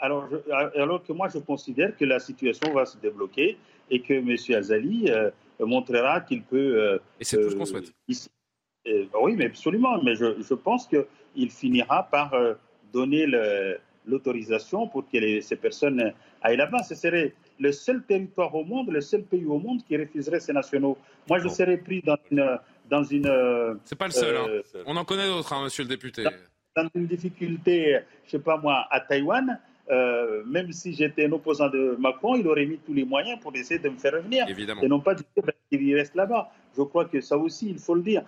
Alors, 0.00 0.28
alors 0.76 1.02
que 1.04 1.12
moi, 1.12 1.28
je 1.32 1.38
considère 1.38 1.96
que 1.96 2.04
la 2.04 2.18
situation 2.18 2.74
va 2.74 2.84
se 2.84 2.98
débloquer 2.98 3.56
et 3.88 4.02
que 4.02 4.14
M. 4.14 4.36
Azali 4.58 5.08
euh, 5.08 5.30
montrera 5.60 6.20
qu'il 6.20 6.42
peut. 6.42 6.56
Euh, 6.76 6.98
et 7.20 7.24
c'est 7.24 7.40
tout 7.40 7.50
ce 7.50 7.56
qu'on 7.56 7.64
souhaite. 7.64 7.92
Euh, 8.88 9.06
oui, 9.20 9.36
mais 9.36 9.46
absolument. 9.46 10.02
Mais 10.02 10.16
je, 10.16 10.42
je 10.42 10.54
pense 10.54 10.88
qu'il 10.88 11.50
finira 11.50 12.02
par 12.02 12.34
donner 12.92 13.26
l'autorisation 14.06 14.88
pour 14.88 15.08
que 15.08 15.40
ces 15.40 15.56
personnes 15.56 16.12
aillent 16.42 16.56
là-bas. 16.56 16.82
Ce 16.82 16.94
serait 16.94 17.34
le 17.58 17.72
seul 17.72 18.02
territoire 18.02 18.54
au 18.54 18.64
monde, 18.64 18.90
le 18.90 19.00
seul 19.00 19.22
pays 19.22 19.44
au 19.44 19.58
monde 19.58 19.82
qui 19.84 19.96
refuserait 19.96 20.40
ces 20.40 20.52
nationaux. 20.52 20.96
Moi, 21.28 21.38
je 21.38 21.48
serais 21.48 21.76
pris 21.76 22.02
dans 22.02 22.16
une. 22.30 22.58
Dans 22.90 23.04
une 23.04 23.78
c'est 23.84 23.96
pas 23.96 24.06
le 24.06 24.12
seul. 24.12 24.36
Hein. 24.36 24.82
On 24.86 24.96
en 24.96 25.04
connaît 25.04 25.26
d'autres, 25.26 25.52
hein, 25.52 25.64
monsieur 25.64 25.84
le 25.84 25.88
député. 25.88 26.24
Dans, 26.24 26.32
dans 26.82 26.88
une 26.94 27.06
difficulté, 27.06 28.00
je 28.26 28.32
sais 28.32 28.38
pas 28.38 28.58
moi, 28.58 28.86
à 28.90 29.00
Taïwan, 29.00 29.58
euh, 29.90 30.42
même 30.46 30.72
si 30.72 30.92
j'étais 30.92 31.26
un 31.26 31.32
opposant 31.32 31.68
de 31.68 31.96
Macron, 31.98 32.36
il 32.36 32.46
aurait 32.46 32.66
mis 32.66 32.78
tous 32.78 32.94
les 32.94 33.04
moyens 33.04 33.38
pour 33.40 33.54
essayer 33.54 33.80
de 33.80 33.88
me 33.88 33.98
faire 33.98 34.12
revenir. 34.14 34.48
Évidemment. 34.48 34.82
Et 34.82 34.88
non 34.88 35.00
pas 35.00 35.14
dire 35.14 35.26
qu'il 35.70 35.94
reste 35.94 36.14
là-bas. 36.14 36.50
Je 36.76 36.82
crois 36.82 37.04
que 37.06 37.20
ça 37.20 37.36
aussi, 37.36 37.70
il 37.70 37.78
faut 37.78 37.94
le 37.94 38.02
dire. 38.02 38.22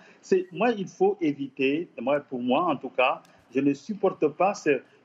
Moi, 0.51 0.71
il 0.71 0.87
faut 0.87 1.17
éviter, 1.21 1.87
moi, 1.99 2.19
pour 2.19 2.41
moi 2.41 2.63
en 2.65 2.75
tout 2.75 2.89
cas, 2.89 3.21
je 3.53 3.61
ne 3.61 3.73
supporte 3.73 4.27
pas 4.27 4.53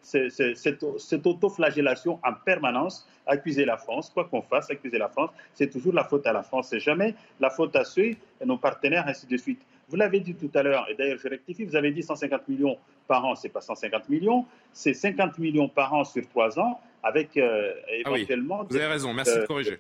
cette, 0.03 0.99
cette 0.99 1.27
autoflagellation 1.27 2.19
en 2.25 2.33
permanence, 2.45 3.07
accuser 3.27 3.65
la 3.65 3.77
France, 3.77 4.11
quoi 4.11 4.25
qu'on 4.25 4.43
fasse, 4.43 4.71
accuser 4.71 4.99
la 4.99 5.09
France, 5.09 5.31
c'est 5.55 5.71
toujours 5.71 5.93
la 5.93 6.05
faute 6.05 6.27
à 6.27 6.33
la 6.33 6.43
France, 6.43 6.69
c'est 6.71 6.81
jamais 6.81 7.15
la 7.39 7.51
faute 7.51 7.77
à 7.77 7.85
ceux, 7.85 8.13
nos 8.45 8.57
partenaires, 8.57 9.07
ainsi 9.07 9.27
de 9.27 9.37
suite. 9.37 9.61
Vous 9.89 9.97
l'avez 9.97 10.21
dit 10.21 10.35
tout 10.35 10.51
à 10.55 10.63
l'heure, 10.63 10.87
et 10.89 10.95
d'ailleurs 10.95 11.19
je 11.19 11.29
rectifie, 11.29 11.65
vous 11.65 11.77
avez 11.77 11.91
dit 11.91 12.03
150 12.03 12.49
millions 12.49 12.79
par 13.09 13.25
an, 13.25 13.35
c'est 13.35 13.49
pas 13.49 13.61
150 13.61 14.09
millions, 14.09 14.47
c'est 14.73 14.95
50 14.95 15.39
millions 15.39 15.69
par 15.69 15.93
an 15.93 16.05
sur 16.05 16.27
trois 16.29 16.59
ans, 16.59 16.81
avec 17.03 17.37
euh, 17.37 17.73
ah 17.87 17.93
éventuellement. 17.93 18.65
Vous 18.69 18.77
avez 18.77 18.87
raison, 18.87 19.13
merci 19.13 19.37
de 19.37 19.47
corriger. 19.47 19.79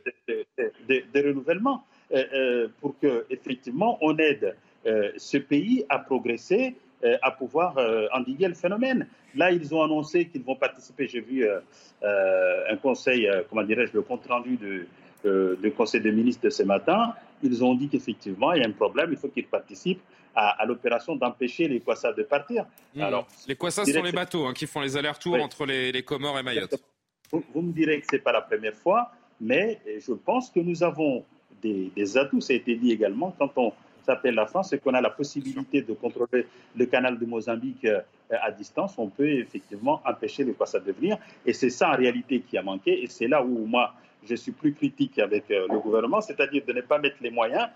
Des, 0.88 1.04
renouvellements 1.14 1.84
euh, 2.12 2.24
euh, 2.32 2.68
pour 2.80 2.98
que 2.98 3.26
effectivement 3.30 3.98
on 4.00 4.16
aide 4.18 4.56
ce 4.84 5.36
pays 5.36 5.84
à 5.90 5.98
progresser, 5.98 6.74
à 7.22 7.30
pouvoir 7.30 7.76
endiguer 8.12 8.48
le 8.48 8.54
phénomène. 8.54 9.06
Là, 9.34 9.50
ils 9.50 9.74
ont 9.74 9.82
annoncé 9.82 10.26
qu'ils 10.26 10.42
vont 10.42 10.56
participer. 10.56 11.08
J'ai 11.08 11.20
vu 11.20 11.46
un 12.02 12.76
conseil, 12.76 13.28
comment 13.48 13.62
dirais-je, 13.62 13.92
le 13.94 14.02
compte 14.02 14.26
rendu 14.26 14.58
de, 15.24 15.56
du 15.62 15.72
Conseil 15.72 16.00
des 16.00 16.12
ministres 16.12 16.44
de 16.44 16.50
ce 16.50 16.62
matin 16.62 17.14
ils 17.42 17.64
ont 17.64 17.74
dit 17.74 17.88
qu'effectivement, 17.88 18.52
il 18.52 18.62
y 18.62 18.64
a 18.64 18.68
un 18.68 18.72
problème, 18.72 19.10
il 19.12 19.16
faut 19.16 19.28
qu'ils 19.28 19.46
participent 19.46 20.02
à, 20.34 20.64
l'opération 20.64 21.16
d'empêcher 21.16 21.68
les 21.68 21.80
Kwassas 21.80 22.12
de 22.12 22.22
partir. 22.22 22.64
Hmm. 22.94 23.02
Alors, 23.02 23.26
les 23.48 23.56
Kwassas 23.56 23.84
sont 23.84 24.02
les 24.02 24.12
bateaux 24.12 24.46
hein, 24.46 24.52
qui 24.54 24.66
font 24.66 24.80
les 24.80 24.96
allers-retours 24.96 25.36
entre 25.36 25.66
les, 25.66 25.92
les, 25.92 26.02
Comores 26.02 26.38
et 26.38 26.42
Mayotte. 26.42 26.82
Vous, 27.32 27.62
me 27.62 27.72
direz 27.72 28.00
que 28.00 28.06
ce 28.10 28.16
n'est 28.16 28.22
pas 28.22 28.32
la 28.32 28.40
première 28.40 28.74
fois, 28.74 29.10
mais 29.40 29.80
je 29.86 30.12
pense 30.12 30.50
que 30.50 30.60
nous 30.60 30.82
avons 30.82 31.24
des, 31.62 32.16
atouts. 32.16 32.40
Ça 32.40 32.52
a 32.52 32.56
été 32.56 32.76
dit 32.76 32.92
également 32.92 33.34
quand 33.38 33.52
on 33.56 33.72
s'appelle 34.04 34.34
la 34.34 34.46
France 34.46 34.72
et 34.72 34.78
qu'on 34.78 34.94
a 34.94 35.00
la 35.00 35.10
possibilité 35.10 35.82
de 35.82 35.92
contrôler 35.94 36.46
le 36.76 36.86
canal 36.86 37.18
de 37.18 37.26
Mozambique 37.26 37.84
euh, 37.84 38.00
à 38.30 38.50
distance, 38.50 38.94
on 38.98 39.08
peut 39.08 39.28
effectivement 39.28 40.00
empêcher 40.04 40.44
les 40.44 40.52
Kwassas 40.52 40.80
de 40.80 40.92
venir. 40.92 41.18
Et 41.44 41.52
c'est 41.52 41.70
ça 41.70 41.90
en 41.90 41.96
réalité 41.96 42.40
qui 42.40 42.56
a 42.56 42.62
manqué. 42.62 43.02
Et 43.02 43.08
c'est 43.08 43.26
là 43.26 43.42
où 43.44 43.66
moi, 43.66 43.94
je 44.28 44.34
suis 44.34 44.52
plus 44.52 44.74
critique 44.74 45.18
avec 45.18 45.50
euh, 45.50 45.66
le 45.70 45.78
gouvernement, 45.78 46.20
c'est-à-dire 46.20 46.62
de 46.66 46.72
ne 46.72 46.80
pas 46.80 46.98
mettre 46.98 47.16
les 47.20 47.30
moyens, 47.30 47.68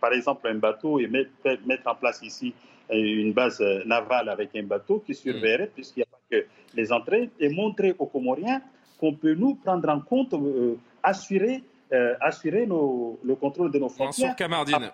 par 0.00 0.12
exemple 0.12 0.48
un 0.48 0.56
bateau, 0.56 0.98
et 0.98 1.06
mettre, 1.06 1.86
en 1.86 1.94
place 1.94 2.20
ici 2.22 2.54
euh, 2.90 2.94
une 2.94 3.32
base 3.32 3.60
euh, 3.60 3.82
navale 3.84 4.28
avec 4.28 4.54
un 4.56 4.62
bateau 4.64 5.02
qui 5.04 5.14
surveillerait, 5.14 5.66
mm. 5.66 5.74
puisqu'il 5.74 6.00
n'y 6.00 6.04
a 6.04 6.06
pas 6.06 6.18
que 6.30 6.46
les 6.74 6.92
entrées, 6.92 7.30
et 7.38 7.48
montrer 7.48 7.94
aux 7.98 8.06
Comoriens 8.06 8.60
qu'on 8.98 9.14
peut 9.14 9.34
nous 9.34 9.54
prendre 9.54 9.88
en 9.88 10.00
compte, 10.00 10.34
assurer, 11.02 11.62
assurer 12.20 12.66
le 12.66 13.34
contrôle 13.34 13.72
de 13.72 13.78
nos 13.78 13.88
frontières. 13.88 14.28
Mansour 14.28 14.36
Kamardine. 14.36 14.90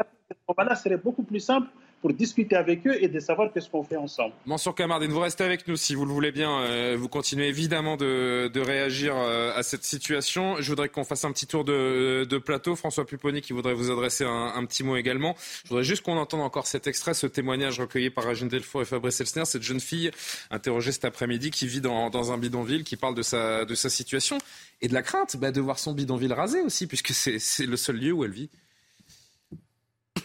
Là, 0.58 0.76
serait 0.76 0.96
beaucoup 0.96 1.24
plus 1.24 1.40
simple 1.40 1.68
pour 2.00 2.12
discuter 2.12 2.54
avec 2.54 2.86
eux 2.86 2.96
et 3.02 3.08
de 3.08 3.18
savoir 3.18 3.52
qu'est-ce 3.52 3.68
qu'on 3.68 3.82
fait 3.82 3.96
ensemble. 3.96 4.32
Mansour 4.46 4.76
Kamardine, 4.76 5.10
vous 5.10 5.20
restez 5.20 5.42
avec 5.42 5.66
nous 5.66 5.74
si 5.76 5.96
vous 5.96 6.04
le 6.04 6.12
voulez 6.12 6.30
bien. 6.30 6.60
Euh, 6.60 6.96
vous 6.96 7.08
continuez 7.08 7.48
évidemment 7.48 7.96
de, 7.96 8.60
réagir 8.60 9.16
euh, 9.16 9.52
à 9.56 9.64
cette 9.64 9.82
situation. 9.82 10.54
Je 10.60 10.68
voudrais 10.68 10.88
qu'on 10.88 11.02
fasse 11.02 11.24
un 11.24 11.32
petit 11.32 11.48
tour 11.48 11.64
de, 11.64 12.38
plateau. 12.38 12.76
François 12.76 13.04
Pupponi 13.04 13.40
qui 13.40 13.54
voudrait 13.54 13.74
vous 13.74 13.90
adresser 13.90 14.24
un, 14.24 14.64
petit 14.66 14.84
mot 14.84 14.94
également. 14.94 15.34
Je 15.64 15.70
voudrais 15.70 15.82
juste 15.82 16.04
qu'on 16.04 16.16
entende 16.16 16.42
encore 16.42 16.68
cet 16.68 16.86
extrait, 16.86 17.12
ce 17.12 17.26
témoignage 17.26 17.80
recueilli 17.80 18.10
par 18.10 18.24
Régine 18.24 18.48
Delfour 18.48 18.82
et 18.82 18.84
Fabrice 18.84 19.20
Elsner, 19.20 19.46
cette 19.46 19.64
jeune 19.64 19.80
fille 19.80 20.12
interrogée 20.52 20.92
cet 20.92 21.06
après-midi 21.06 21.50
qui 21.50 21.66
vit 21.66 21.80
dans, 21.80 22.32
un 22.32 22.38
bidonville, 22.38 22.84
qui 22.84 22.96
parle 22.96 23.16
de 23.16 23.22
sa, 23.22 23.64
de 23.64 23.74
sa 23.74 23.90
situation 23.90 24.38
et 24.80 24.86
de 24.86 24.94
la 24.94 25.02
crainte 25.02 25.36
bah, 25.38 25.50
de 25.50 25.60
voir 25.60 25.80
son 25.80 25.92
bidonville 25.92 26.32
rasé 26.32 26.60
aussi, 26.60 26.86
puisque 26.86 27.12
c'est 27.12 27.66
le 27.66 27.76
seul 27.76 27.96
lieu 27.96 28.12
où 28.12 28.24
elle 28.24 28.30
vit. 28.30 28.48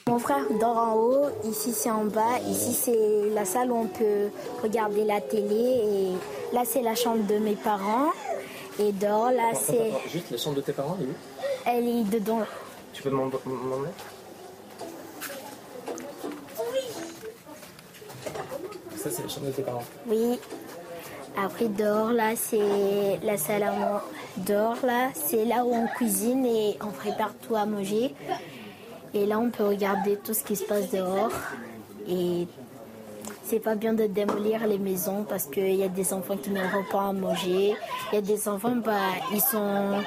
Mon 0.08 0.20
frère 0.20 0.46
dort 0.60 0.78
en 0.78 0.96
haut, 0.96 1.26
ici 1.46 1.72
c'est 1.74 1.90
en 1.90 2.06
bas, 2.06 2.40
ici 2.50 2.74
c'est 2.74 3.30
la 3.34 3.46
salle 3.46 3.72
où 3.72 3.76
on 3.76 3.86
peut 3.86 4.30
regarder 4.62 5.04
la 5.06 5.22
télé 5.22 5.56
et 5.56 6.56
là 6.56 6.64
c'est 6.66 6.82
la 6.82 6.96
chambre 6.96 7.26
de 7.28 7.38
mes 7.38 7.56
parents 7.56 8.12
et 8.80 8.92
dehors 8.92 9.32
là 9.32 9.52
c'est... 9.54 9.92
Juste 10.10 10.32
la 10.32 10.38
chambre 10.38 10.58
de 10.58 10.62
tes 10.62 10.74
parents, 10.74 10.98
elle 11.00 11.06
est 11.06 11.10
où? 11.10 11.16
Elle 11.66 11.88
est 11.88 12.04
dedans. 12.20 12.42
Tu 12.94 13.04
peux 13.04 13.10
m'emmener 13.10 13.32
Ça 18.98 19.10
c'est 19.10 19.24
la 19.24 19.30
chambre 19.30 19.48
de 19.48 19.52
tes 19.52 19.62
parents 19.62 19.84
Oui. 20.08 20.40
Après 21.38 21.68
dehors 21.68 22.12
là 22.12 22.36
c'est 22.36 23.20
la 23.24 23.38
salle 23.38 23.64
à 23.64 23.72
manger. 23.72 24.04
Dehors 24.38 24.78
là 24.84 25.10
c'est 25.14 25.46
là 25.46 25.64
où 25.64 25.74
on 25.74 25.88
cuisine 25.88 26.46
et 26.46 26.78
on 26.82 26.92
prépare 26.92 27.34
tout 27.48 27.56
à 27.56 27.66
manger. 27.66 28.14
Et 29.14 29.26
là, 29.26 29.40
on 29.40 29.50
peut 29.50 29.66
regarder 29.66 30.18
tout 30.18 30.34
ce 30.34 30.44
qui 30.44 30.56
se 30.56 30.64
passe 30.64 30.90
dehors. 30.92 31.32
Et 32.08 32.48
c'est 33.44 33.60
pas 33.60 33.76
bien 33.76 33.94
de 33.94 34.06
démolir 34.06 34.66
les 34.66 34.78
maisons 34.78 35.26
parce 35.28 35.46
qu'il 35.46 35.76
y 35.76 35.84
a 35.84 35.90
des 35.90 36.14
enfants 36.14 36.38
qui 36.38 36.50
n'auront 36.50 36.86
pas 36.90 37.10
à 37.10 37.14
manger. 37.14 37.76
Il 38.12 38.16
y 38.16 38.18
a 38.18 38.22
des 38.22 38.48
enfants, 38.48 38.76
bah, 38.78 38.94
ils 39.34 39.42
sont. 39.42 40.02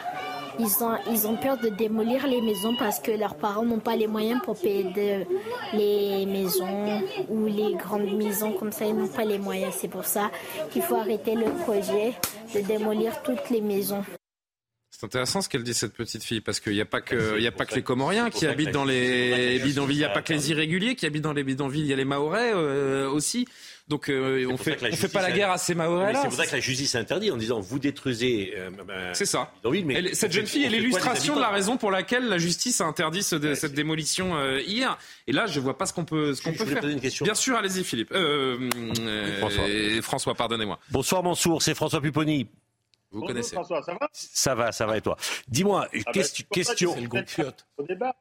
Ils 0.56 0.84
ont, 0.84 0.96
ils 1.10 1.26
ont 1.26 1.34
peur 1.34 1.58
de 1.58 1.68
démolir 1.68 2.28
les 2.28 2.40
maisons 2.40 2.76
parce 2.78 3.00
que 3.00 3.10
leurs 3.10 3.34
parents 3.34 3.64
n'ont 3.64 3.80
pas 3.80 3.96
les 3.96 4.06
moyens 4.06 4.40
pour 4.40 4.56
payer 4.56 5.26
les 5.72 6.26
maisons 6.26 7.02
ou 7.28 7.46
les 7.46 7.74
grandes 7.74 8.16
maisons 8.16 8.52
comme 8.52 8.70
ça, 8.70 8.84
ils 8.84 8.94
n'ont 8.94 9.08
pas 9.08 9.24
les 9.24 9.38
moyens. 9.38 9.74
C'est 9.76 9.88
pour 9.88 10.04
ça 10.04 10.30
qu'il 10.70 10.82
faut 10.82 10.94
arrêter 10.94 11.34
le 11.34 11.50
projet 11.64 12.14
de 12.54 12.60
démolir 12.60 13.20
toutes 13.24 13.50
les 13.50 13.60
maisons. 13.60 14.04
C'est 15.04 15.18
intéressant 15.18 15.42
ce 15.42 15.50
qu'elle 15.50 15.62
dit 15.62 15.74
cette 15.74 15.92
petite 15.92 16.24
fille 16.24 16.40
parce 16.40 16.60
qu'il 16.60 16.72
n'y 16.72 16.80
a 16.80 16.86
pas 16.86 17.02
que 17.02 17.38
il 17.38 17.46
a 17.46 17.52
pas 17.52 17.66
que 17.66 17.74
les 17.74 17.82
Comoriens 17.82 18.30
qui 18.30 18.46
habitent 18.46 18.70
dans 18.70 18.86
les 18.86 19.58
bidonvilles, 19.58 19.96
il 19.96 19.98
n'y 19.98 20.04
a 20.04 20.08
pas 20.08 20.22
que 20.22 20.32
les 20.32 20.50
irréguliers 20.50 20.94
qui 20.94 21.04
habitent 21.04 21.22
dans 21.22 21.34
les 21.34 21.44
bidonvilles, 21.44 21.82
il 21.82 21.88
y 21.88 21.92
a 21.92 21.96
les 21.96 22.06
Maorais 22.06 22.52
euh, 22.54 23.10
aussi. 23.10 23.46
Donc 23.86 24.08
euh, 24.08 24.46
on 24.50 24.56
fait 24.56 24.78
on 24.82 24.96
fait 24.96 25.08
pas 25.08 25.20
la 25.20 25.30
guerre 25.30 25.50
à 25.50 25.58
ces 25.58 25.74
Maorais 25.74 26.14
là. 26.14 26.22
C'est 26.22 26.28
pour 26.28 26.38
ça 26.38 26.46
que 26.46 26.52
la 26.52 26.60
justice 26.60 26.94
interdit 26.94 27.30
en 27.30 27.36
disant 27.36 27.60
vous 27.60 27.78
détruisez. 27.78 28.54
Euh, 28.56 29.10
c'est 29.12 29.26
ça. 29.26 29.52
Mais 29.84 30.14
cette 30.14 30.32
jeune 30.32 30.46
fille 30.46 30.64
est 30.64 30.70
l'illustration 30.70 31.36
de 31.36 31.40
la 31.40 31.50
raison 31.50 31.76
pour 31.76 31.90
laquelle 31.90 32.26
la 32.26 32.38
justice 32.38 32.80
a 32.80 32.86
interdit 32.86 33.22
cette 33.22 33.74
démolition 33.74 34.32
hier. 34.60 34.96
Et 35.26 35.32
là 35.32 35.44
je 35.44 35.60
vois 35.60 35.76
pas 35.76 35.84
ce 35.84 35.92
qu'on 35.92 36.06
peut 36.06 36.34
ce 36.34 36.40
qu'on 36.40 36.54
peut 36.54 36.64
faire. 36.64 36.82
Une 36.82 37.00
question. 37.00 37.26
Bien 37.26 37.34
sûr, 37.34 37.56
allez-y 37.56 37.84
Philippe. 37.84 38.14
François. 39.38 39.64
François, 40.00 40.34
pardonnez-moi. 40.34 40.78
Bonsoir 40.90 41.22
Mansour, 41.22 41.62
c'est 41.62 41.74
François 41.74 42.00
Pupponi. 42.00 42.48
Vous 43.14 43.22
connaissez. 43.26 43.54
François, 43.54 43.82
ça 43.82 43.92
va 43.94 44.08
Ça 44.12 44.54
va, 44.54 44.72
ça 44.72 44.86
va 44.86 44.96
et 44.96 45.00
toi? 45.00 45.16
Dis-moi, 45.48 45.86
Ah 45.86 45.96
ben, 46.04 46.12
question, 46.12 46.44
que 46.48 46.54
question, 46.54 46.94
le 47.78 47.84
débat, 47.86 48.14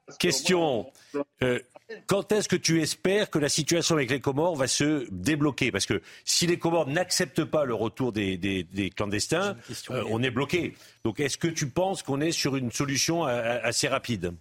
euh, 1.41 1.59
quand 2.07 2.31
est-ce 2.31 2.47
que 2.47 2.55
tu 2.55 2.81
espères 2.81 3.29
que 3.29 3.39
la 3.39 3.49
situation 3.49 3.95
avec 3.95 4.09
les 4.09 4.19
Comores 4.19 4.55
va 4.55 4.67
se 4.67 5.05
débloquer? 5.11 5.71
Parce 5.71 5.85
que 5.85 6.01
si 6.25 6.47
les 6.47 6.57
Comores 6.57 6.87
n'acceptent 6.87 7.43
pas 7.43 7.65
le 7.65 7.73
retour 7.73 8.11
des, 8.13 8.37
des- 8.37 8.63
des 8.63 8.89
clandestins, 8.89 9.57
euh, 9.91 10.03
on 10.09 10.23
est 10.23 10.31
bloqué. 10.31 10.75
Donc 11.03 11.19
est-ce 11.19 11.37
que 11.37 11.47
tu 11.47 11.67
penses 11.67 12.01
qu'on 12.03 12.21
est 12.21 12.31
sur 12.31 12.55
une 12.55 12.71
solution 12.71 13.27
euh, 13.27 13.59
assez 13.63 13.87
rapide? 13.87 14.33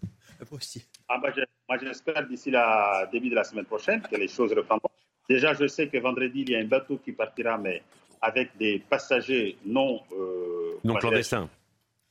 Ah 1.09 1.19
bah, 1.23 1.29
je- 1.37 1.43
moi, 1.69 1.79
j'espère 1.83 2.27
d'ici 2.27 2.51
la 2.51 3.09
début 3.13 3.29
de 3.31 3.35
la 3.35 3.45
semaine 3.45 3.65
prochaine 3.65 4.03
que 4.03 4.17
les 4.17 4.29
choses 4.29 4.53
reprendront. 4.53 4.89
Déjà, 5.29 5.55
je 5.55 5.67
sais 5.67 5.89
que 5.89 5.99
vendredi, 5.99 6.41
il 6.43 6.51
y 6.51 6.57
a 6.57 6.59
un 6.59 6.65
bateau 6.65 6.99
qui 6.99 7.13
partira, 7.13 7.57
mais 7.57 7.83
avec 8.23 8.57
des 8.57 8.79
passagers 8.89 9.59
non, 9.67 10.01
euh, 10.13 10.79
Non 10.85 10.95
clandestins. 10.95 11.49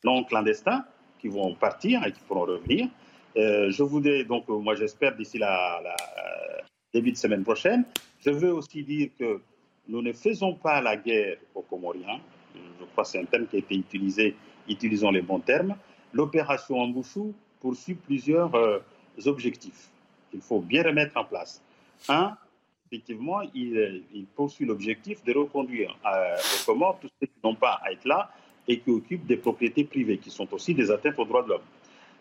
non 0.03 0.23
clandestins 0.25 0.85
qui 1.19 1.29
vont 1.29 1.55
partir 1.55 2.05
et 2.05 2.11
qui 2.11 2.19
pourront 2.27 2.41
revenir. 2.45 2.87
Euh, 3.37 3.71
je 3.71 3.81
voudrais 3.83 4.25
donc, 4.25 4.43
euh, 4.49 4.57
moi 4.59 4.75
j'espère 4.75 5.15
d'ici 5.15 5.37
la, 5.37 5.79
la 5.83 5.91
euh, 5.93 6.61
début 6.93 7.11
de 7.11 7.17
semaine 7.17 7.43
prochaine. 7.43 7.85
Je 8.19 8.29
veux 8.29 8.53
aussi 8.53 8.83
dire 8.83 9.09
que 9.17 9.39
nous 9.87 10.01
ne 10.01 10.11
faisons 10.11 10.53
pas 10.53 10.81
la 10.81 10.97
guerre 10.97 11.37
aux 11.55 11.61
Comoriens. 11.61 12.19
Je 12.53 12.85
crois 12.91 13.03
que 13.05 13.09
c'est 13.09 13.19
un 13.21 13.25
terme 13.25 13.47
qui 13.47 13.55
a 13.55 13.59
été 13.59 13.75
utilisé. 13.75 14.35
Utilisons 14.67 15.11
les 15.11 15.21
bons 15.21 15.39
termes. 15.39 15.75
L'opération 16.13 16.77
Ambouchou 16.79 17.33
poursuit 17.61 17.95
plusieurs 17.95 18.53
euh, 18.55 18.79
objectifs 19.25 19.89
qu'il 20.29 20.41
faut 20.41 20.59
bien 20.59 20.83
remettre 20.83 21.15
en 21.17 21.23
place. 21.23 21.61
Un, 22.09 22.35
effectivement, 22.91 23.41
il, 23.55 24.03
il 24.13 24.25
poursuit 24.25 24.65
l'objectif 24.65 25.23
de 25.23 25.33
reconduire 25.33 25.97
euh, 26.05 26.35
aux 26.67 26.93
tous 26.99 27.09
ceux 27.19 27.27
qui 27.27 27.39
n'ont 27.43 27.55
pas 27.55 27.79
à 27.83 27.91
être 27.91 28.05
là 28.05 28.29
et 28.67 28.79
qui 28.79 28.89
occupent 28.89 29.25
des 29.25 29.37
propriétés 29.37 29.85
privées, 29.85 30.17
qui 30.17 30.29
sont 30.29 30.53
aussi 30.53 30.73
des 30.73 30.91
atteintes 30.91 31.17
aux 31.17 31.25
droits 31.25 31.43
de 31.43 31.49
l'homme. 31.49 31.61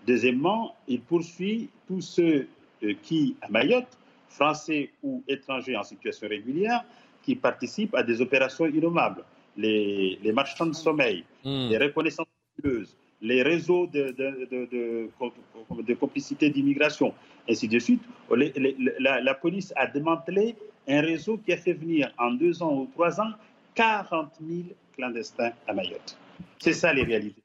Deuxièmement, 0.07 0.77
il 0.87 1.01
poursuit 1.01 1.69
tous 1.89 2.01
ceux 2.01 2.47
euh, 2.85 2.95
qui, 3.03 3.37
à 3.43 3.49
Mayotte, 3.49 3.99
français 4.29 4.91
ou 5.03 5.25
étrangers 5.27 5.77
en 5.77 5.83
situation 5.83 6.29
régulière, 6.29 6.85
qui 7.23 7.35
participent 7.35 7.95
à 7.97 8.05
des 8.05 8.21
opérations 8.21 8.67
innommables. 8.67 9.25
Les, 9.57 10.19
les 10.23 10.33
marchands 10.33 10.67
de 10.67 10.73
sommeil, 10.73 11.25
les 11.45 11.77
reconnaissances 11.77 12.29
les 13.23 13.43
réseaux 13.43 13.87
de, 13.87 14.11
de, 14.13 14.49
de, 14.51 14.67
de- 14.71 15.83
de 15.83 15.95
complicité 15.95 16.51
d'immigration, 16.51 17.15
ainsi 17.49 17.69
de 17.69 17.79
suite. 17.79 18.03
Les- 18.35 18.53
les- 18.57 18.77
la, 18.99 19.21
la 19.21 19.35
police 19.35 19.73
a 19.77 19.87
démantelé 19.87 20.57
un 20.89 21.01
réseau 21.01 21.39
qui 21.39 21.53
a 21.53 21.57
fait 21.57 21.73
venir 21.75 22.13
en 22.19 22.31
deux 22.33 22.63
ans 22.63 22.73
ou 22.75 22.87
trois 22.95 23.21
ans 23.21 23.33
40 23.75 24.33
000 24.41 24.63
clandestins 24.97 25.53
à 25.67 25.73
Mayotte. 25.73 26.19
C'est 26.59 26.73
ça 26.73 26.93
les 26.93 27.03
réalités. 27.05 27.43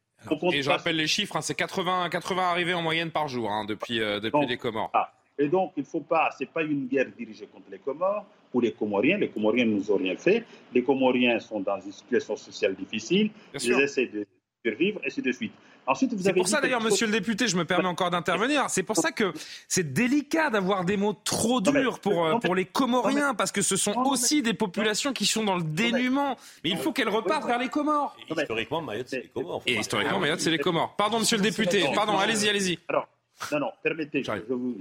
Et 0.54 0.64
je 0.64 0.70
rappelle 0.70 0.96
les 0.96 1.08
chiffres, 1.08 1.36
hein, 1.36 1.42
c'est 1.42 1.54
80, 1.56 2.10
80 2.10 2.42
arrivées 2.44 2.74
en 2.74 2.82
moyenne 2.82 3.12
par 3.12 3.28
jour 3.28 3.52
hein, 3.52 3.66
depuis, 3.66 4.02
euh, 4.02 4.20
depuis 4.20 4.32
Donc, 4.42 4.50
les 4.50 4.58
Comores. 4.58 4.90
ah, 4.94 5.14
Et 5.38 5.48
donc, 5.48 5.74
il 5.78 5.84
faut 5.86 6.00
pas, 6.02 6.32
ce 6.32 6.44
n'est 6.44 6.50
pas 6.50 6.64
une 6.64 6.88
guerre 6.88 7.08
dirigée 7.16 7.46
contre 7.46 7.70
les 7.70 7.78
Comores 7.78 8.26
ou 8.54 8.60
les 8.60 8.72
Comoriens. 8.72 9.18
Les 9.18 9.28
Comoriens 9.30 9.66
ne 9.66 9.74
nous 9.76 9.92
ont 9.92 9.98
rien 9.98 10.16
fait. 10.16 10.44
Les 10.74 10.82
Comoriens 10.84 11.40
sont 11.40 11.60
dans 11.60 11.80
une 11.80 11.92
situation 11.92 12.36
sociale 12.36 12.74
difficile. 12.76 13.28
Bien 13.28 13.34
Ils 13.54 13.60
sûr. 13.62 13.80
essaient 13.82 14.08
de 14.08 14.26
survivre, 14.70 15.00
et 15.04 15.08
ainsi 15.08 15.22
de 15.22 15.32
suite. 15.32 15.52
Ensuite, 15.88 16.14
vous 16.14 16.24
C'est 16.24 16.34
pour 16.34 16.48
ça 16.48 16.62
d'ailleurs, 16.62 16.82
chose- 16.82 16.92
monsieur 16.94 17.06
le 17.06 17.12
député, 17.12 17.48
je 17.48 17.56
me 17.56 17.64
permets 17.66 17.88
encore 17.88 18.10
d'intervenir. 18.10 18.66
C'est 18.70 18.82
pour 18.82 18.98
ça 18.98 19.12
que 19.12 19.32
c'est 19.68 19.94
délicat 19.94 20.50
d'avoir 20.50 20.84
des 20.84 20.98
mots 20.98 21.14
trop 21.24 21.62
durs 21.62 22.00
pour, 22.00 22.26
euh, 22.26 22.40
pour 22.40 22.56
les 22.56 22.66
Comoriens, 22.66 23.36
parce 23.36 23.52
que 23.52 23.62
ce 23.62 23.76
sont 23.76 23.94
aussi 24.06 24.42
des 24.42 24.56
populations 24.56 25.14
qui 25.14 25.26
sont 25.28 25.44
dans 25.44 25.56
le 25.56 25.64
dénuement. 25.64 26.38
Mais 26.64 26.72
il 26.72 26.78
faut 26.78 26.92
qu'elles 26.92 27.10
repartent 27.10 27.46
vers 27.46 27.60
les 27.60 27.70
Comores. 27.70 28.16
Historiquement, 28.30 28.82
Mayotte, 28.82 29.10
c'est 29.10 29.22
les 29.22 29.28
Comores. 29.28 29.62
Et 29.68 29.76
historiquement, 29.76 30.20
Mayotte, 30.20 30.40
c'est 30.42 30.50
les 30.52 30.58
Comores. 30.60 30.96
Pardon, 30.96 31.20
monsieur 31.20 31.38
le 31.38 31.44
député. 31.44 31.84
Pardon, 31.94 32.18
allez-y, 32.18 32.50
allez-y. 32.50 32.80
Alors, 32.88 33.08
non, 33.52 33.60
non, 33.60 33.72
permettez, 33.84 34.24
je 34.24 34.32
vous 34.54 34.78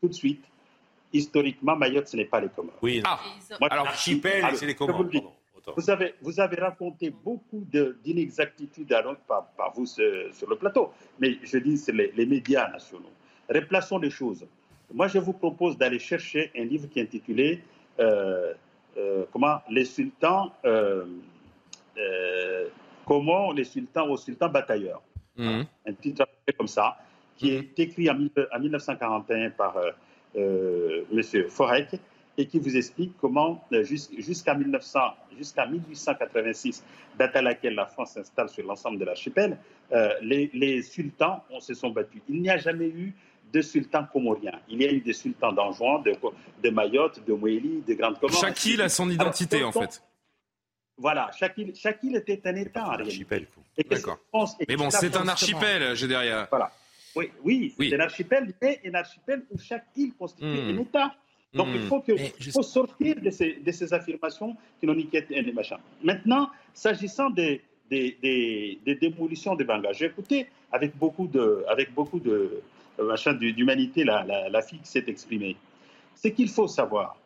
tout 0.00 0.08
de 0.08 0.12
suite. 0.14 0.44
Historiquement, 1.12 1.74
Mayotte, 1.76 2.08
ce 2.08 2.16
n'est 2.16 2.24
pas 2.26 2.40
les 2.40 2.48
Comores. 2.48 2.74
Oui, 2.82 3.00
Ah, 3.04 3.18
Moi, 3.60 3.68
alors, 3.70 3.86
l'archipel, 3.86 4.44
Alors, 4.44 4.58
c'est 4.58 4.66
les 4.66 4.72
je 4.72 4.78
vous 4.78 4.86
le 5.04 5.08
Comores. 5.08 5.32
Vous 5.76 5.90
avez, 5.90 6.14
vous 6.22 6.40
avez 6.40 6.56
raconté 6.56 7.10
beaucoup 7.10 7.64
de- 7.70 7.98
d'inexactitudes, 8.04 8.92
alors 8.92 9.16
pas, 9.16 9.52
pas 9.56 9.72
vous 9.74 9.86
sur 9.86 10.48
le 10.48 10.56
plateau, 10.56 10.92
mais 11.18 11.38
je 11.42 11.58
dis 11.58 11.76
c'est 11.76 11.92
les, 11.92 12.12
les 12.16 12.26
médias 12.26 12.68
nationaux. 12.70 13.10
Replaçons 13.48 13.98
les 13.98 14.10
choses. 14.10 14.46
Moi, 14.92 15.08
je 15.08 15.18
vous 15.18 15.32
propose 15.34 15.76
d'aller 15.76 15.98
chercher 15.98 16.50
un 16.56 16.64
livre 16.64 16.88
qui 16.88 16.98
est 17.00 17.02
intitulé 17.02 17.60
euh, 18.00 18.54
euh, 18.96 19.24
Comment 19.32 19.60
les 19.70 19.84
sultans, 19.84 20.52
euh, 20.64 21.04
euh, 21.98 22.68
comment 23.04 23.52
les 23.52 23.64
sultans 23.64 24.08
aux 24.08 24.16
sultans 24.16 24.48
batailleurs. 24.48 25.02
Mhm. 25.36 25.64
Un 25.86 25.92
titre 25.94 26.26
comme 26.56 26.68
ça, 26.68 26.96
qui 27.36 27.50
est 27.54 27.78
écrit 27.78 28.10
en, 28.10 28.14
mille- 28.14 28.48
en 28.52 28.58
1941 28.58 29.50
par 29.50 29.76
euh, 30.36 31.04
M. 31.12 31.48
Forek 31.48 31.94
et 32.38 32.46
qui 32.46 32.58
vous 32.60 32.76
explique 32.76 33.12
comment, 33.20 33.64
euh, 33.72 33.82
jus- 33.82 34.08
jusqu'à 34.18 34.54
1900 34.54 35.00
jusqu'à 35.36 35.66
1886, 35.66 36.84
date 37.18 37.36
à 37.36 37.42
laquelle 37.42 37.74
la 37.74 37.86
France 37.86 38.12
s'installe 38.12 38.48
sur 38.48 38.64
l'ensemble 38.66 38.98
de 38.98 39.04
l'archipel, 39.04 39.58
euh, 39.92 40.10
les, 40.22 40.50
les 40.54 40.82
sultans 40.82 41.44
on, 41.50 41.60
se 41.60 41.74
sont 41.74 41.90
battus. 41.90 42.22
Il 42.28 42.40
n'y 42.40 42.50
a 42.50 42.56
jamais 42.56 42.86
eu 42.88 43.12
de 43.52 43.60
sultan 43.62 44.04
comorien. 44.12 44.52
Il 44.68 44.80
y 44.82 44.86
a 44.86 44.92
eu 44.92 45.00
des 45.00 45.12
sultans 45.12 45.52
d'Anjouan, 45.52 46.00
de, 46.00 46.12
de 46.62 46.70
Mayotte, 46.70 47.24
de 47.26 47.32
Mouélie, 47.32 47.82
de 47.86 47.94
Grande 47.94 48.18
Comore. 48.18 48.40
Chaque 48.40 48.64
île 48.66 48.82
a 48.82 48.88
son 48.88 49.08
identité, 49.10 49.62
en 49.64 49.72
fait. 49.72 50.02
Voilà, 50.96 51.30
chaque 51.38 51.56
île, 51.58 51.72
chaque 51.76 52.02
île 52.02 52.16
était 52.16 52.40
un 52.44 52.56
État 52.56 52.84
réalité. 52.84 53.04
Archipel. 53.10 53.46
D'accord. 53.88 54.18
Mais 54.68 54.76
bon, 54.76 54.90
c'est 54.90 55.16
un 55.16 55.28
archipel, 55.28 55.94
j'ai 55.96 56.08
derrière. 56.08 56.46
Voilà. 56.50 56.70
Oui, 57.16 57.30
oui, 57.44 57.74
Oui. 57.78 57.88
c'est 57.90 57.96
un 57.96 58.00
archipel, 58.00 58.52
mais 58.60 58.80
un 58.84 58.94
archipel 58.94 59.44
où 59.50 59.58
chaque 59.58 59.86
île 59.96 60.12
constitue 60.18 60.44
Hmm. 60.46 60.76
un 60.76 60.82
État. 60.82 61.14
Donc 61.54 61.68
Hmm. 61.68 61.74
il 61.76 61.82
faut, 61.82 62.00
que, 62.00 62.12
Mais 62.12 62.32
il 62.40 62.52
faut 62.52 62.62
sortir 62.62 63.16
de 63.20 63.30
ces, 63.30 63.54
de 63.54 63.72
ces 63.72 63.92
affirmations 63.94 64.54
qui 64.78 64.86
n'ont 64.86 64.94
ni 64.94 65.06
quête 65.06 65.30
ni 65.30 65.52
machin. 65.52 65.78
Maintenant, 66.02 66.50
s'agissant 66.74 67.30
des, 67.30 67.62
des, 67.90 68.16
des, 68.22 68.78
des 68.84 68.94
démolitions 68.96 69.54
des 69.54 69.64
bangladesh, 69.64 69.98
j'ai 69.98 70.06
écouté 70.06 70.46
avec 70.70 70.96
beaucoup 70.98 71.26
de, 71.26 71.64
avec 71.68 71.94
beaucoup 71.94 72.20
de 72.20 72.60
euh, 73.00 73.04
machin 73.06 73.32
d'humanité 73.32 74.04
la, 74.04 74.24
la, 74.24 74.48
la 74.50 74.62
fille 74.62 74.78
qui 74.80 74.88
s'est 74.88 75.04
exprimée. 75.06 75.56
Ce 76.14 76.28
qu'il 76.28 76.50
faut 76.50 76.66
savoir, 76.68 77.16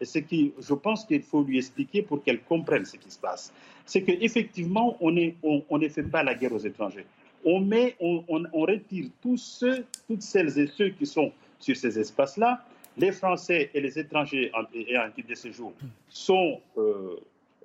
et 0.00 0.04
ce 0.06 0.20
qui, 0.20 0.52
je 0.58 0.74
pense 0.74 1.04
qu'il 1.04 1.22
faut 1.22 1.42
lui 1.42 1.58
expliquer 1.58 2.00
pour 2.02 2.22
qu'elle 2.22 2.40
comprenne 2.40 2.84
ce 2.86 2.96
qui 2.96 3.10
se 3.10 3.18
passe, 3.18 3.52
c'est 3.84 4.02
qu'effectivement, 4.02 4.96
on, 5.00 5.16
est, 5.16 5.34
on, 5.42 5.62
on 5.68 5.78
ne 5.78 5.88
fait 5.88 6.02
pas 6.02 6.22
la 6.22 6.34
guerre 6.34 6.52
aux 6.54 6.58
étrangers. 6.58 7.04
On, 7.44 7.60
met, 7.60 7.94
on, 8.00 8.24
on, 8.28 8.44
on 8.52 8.62
retire 8.62 9.06
tous 9.22 9.36
ceux, 9.36 9.84
toutes 10.08 10.22
celles 10.22 10.58
et 10.58 10.66
ceux 10.66 10.88
qui 10.88 11.06
sont 11.06 11.30
sur 11.58 11.76
ces 11.76 11.98
espaces-là. 11.98 12.64
Les 12.96 13.12
Français 13.12 13.70
et 13.74 13.80
les 13.80 13.98
étrangers 13.98 14.50
ayant 14.74 15.02
un 15.02 15.10
titre 15.10 15.28
de 15.28 15.34
séjour 15.34 15.72
sont 16.08 16.60
euh, 16.78 17.16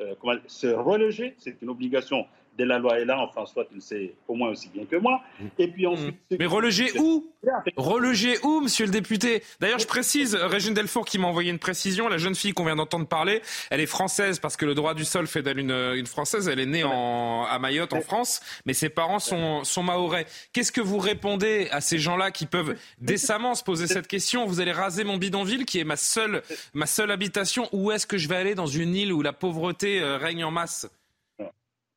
euh, 0.01 0.15
se 0.47 0.67
reloger. 0.67 1.35
C'est 1.37 1.61
une 1.61 1.69
obligation 1.69 2.25
de 2.57 2.63
la 2.63 2.79
loi. 2.79 2.99
Et 2.99 3.05
là, 3.05 3.19
en 3.19 3.27
France, 3.27 3.53
toi, 3.53 3.65
tu 3.67 3.75
le 3.75 3.81
sais 3.81 4.13
au 4.27 4.35
moins 4.35 4.49
aussi 4.49 4.69
bien 4.69 4.85
que 4.85 4.95
moi. 4.95 5.21
Et 5.57 5.67
puis 5.67 5.87
ensuite. 5.87 6.15
ceux 6.29 6.35
Hmm. 6.35 6.39
Mais 6.39 6.45
reloger 6.45 6.91
où? 6.99 7.31
Reloger 7.75 8.37
où, 8.43 8.61
monsieur 8.61 8.85
le 8.85 8.91
député? 8.91 9.43
D'ailleurs, 9.59 9.79
je 9.79 9.87
précise, 9.87 10.35
Régine 10.35 10.73
Delfour 10.73 11.05
qui 11.05 11.17
m'a 11.17 11.27
envoyé 11.27 11.49
une 11.49 11.59
précision, 11.59 12.07
la 12.07 12.17
jeune 12.17 12.35
fille 12.35 12.53
qu'on 12.53 12.65
vient 12.65 12.75
d'entendre 12.75 13.07
parler, 13.07 13.41
elle 13.69 13.79
est 13.79 13.87
française 13.87 14.39
parce 14.39 14.57
que 14.57 14.65
le 14.65 14.75
droit 14.75 14.93
du 14.93 15.05
sol 15.05 15.27
fait 15.27 15.41
d'elle 15.41 15.59
une, 15.59 15.71
une 15.71 16.05
française, 16.05 16.47
elle 16.47 16.59
est 16.59 16.65
née 16.65 16.83
en, 16.83 17.45
à 17.45 17.57
Mayotte, 17.57 17.93
en 17.93 18.01
France, 18.01 18.41
mais 18.65 18.73
ses 18.73 18.89
parents 18.89 19.19
sont, 19.19 19.63
sont 19.63 19.83
mahorais. 19.83 20.27
Qu'est-ce 20.53 20.71
que 20.71 20.81
vous 20.81 20.99
répondez 20.99 21.67
à 21.71 21.81
ces 21.81 21.97
gens-là 21.97 22.31
qui 22.31 22.45
peuvent 22.45 22.75
décemment 22.99 23.55
se 23.55 23.63
poser 23.63 23.87
cette 23.87 24.07
question? 24.07 24.45
Vous 24.45 24.59
allez 24.59 24.71
raser 24.71 25.03
mon 25.03 25.17
bidonville 25.17 25.65
qui 25.65 25.79
est 25.79 25.83
ma 25.83 25.97
seule, 25.97 26.43
ma 26.73 26.85
seule 26.85 27.11
habitation, 27.11 27.67
où 27.71 27.91
est-ce 27.91 28.05
que 28.05 28.17
je 28.17 28.27
vais 28.27 28.35
aller 28.35 28.55
dans 28.55 28.67
une 28.67 28.95
île 28.95 29.13
où 29.13 29.21
la 29.21 29.33
pauvreté 29.33 29.99
euh, 29.99 30.17
règne 30.17 30.43
en 30.43 30.51
masse? 30.51 30.87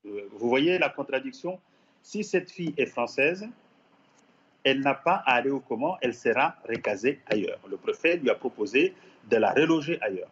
Vous 0.05 0.49
voyez 0.49 0.79
la 0.79 0.89
contradiction 0.91 1.59
Si 2.03 2.23
cette 2.25 2.51
fille 2.51 2.75
est 2.77 2.87
française, 2.87 3.49
elle 4.63 4.81
n'a 4.81 4.95
pas 4.95 5.23
à 5.27 5.35
aller 5.35 5.51
au 5.51 5.61
Comores, 5.61 5.99
elle 6.03 6.15
sera 6.15 6.57
recasée 6.69 7.21
ailleurs. 7.27 7.59
Le 7.69 7.77
préfet 7.77 8.17
lui 8.17 8.31
a 8.31 8.35
proposé 8.35 8.95
de 9.31 9.37
la 9.37 9.53
reloger 9.53 9.99
ailleurs. 10.03 10.31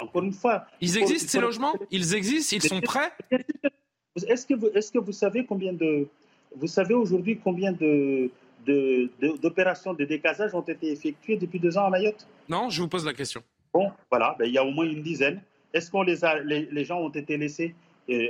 Encore 0.00 0.22
une 0.22 0.32
fois. 0.32 0.66
Ils 0.80 0.90
faut- 0.90 0.98
existent 1.00 1.28
ces 1.30 1.40
logements? 1.40 1.74
Ils 1.90 2.14
existent 2.14 2.56
Ils 2.56 2.62
sont 2.62 2.80
prêts? 2.80 3.12
Est-ce 4.26 4.46
que, 4.46 4.54
vous, 4.54 4.68
est-ce 4.68 4.90
que 4.92 4.98
vous 4.98 5.12
savez 5.12 5.44
combien 5.44 5.72
de. 5.72 6.08
Vous 6.56 6.66
savez 6.66 6.94
aujourd'hui 6.94 7.38
combien 7.42 7.72
de, 7.72 8.30
de- 8.66 9.10
de- 9.20 9.36
d'opérations 9.36 9.92
de 9.94 10.04
décasage 10.04 10.54
ont 10.54 10.62
été 10.62 10.90
effectuées 10.90 11.36
depuis 11.36 11.60
deux 11.60 11.76
ans 11.78 11.84
à 11.86 11.90
Mayotte? 11.90 12.26
Non, 12.48 12.68
je 12.70 12.80
vous 12.82 12.88
pose 12.88 13.04
la 13.04 13.12
question. 13.12 13.42
Bon, 13.72 13.92
voilà, 14.10 14.34
ben, 14.38 14.46
il 14.46 14.52
y 14.52 14.58
a 14.58 14.64
au 14.64 14.70
moins 14.70 14.86
une 14.86 15.02
dizaine. 15.02 15.40
Est-ce 15.72 15.90
les, 16.04 16.24
a- 16.24 16.40
les, 16.40 16.62
les 16.70 16.84
gens 16.84 16.98
ont 17.00 17.10
été 17.10 17.36
laissés? 17.36 17.74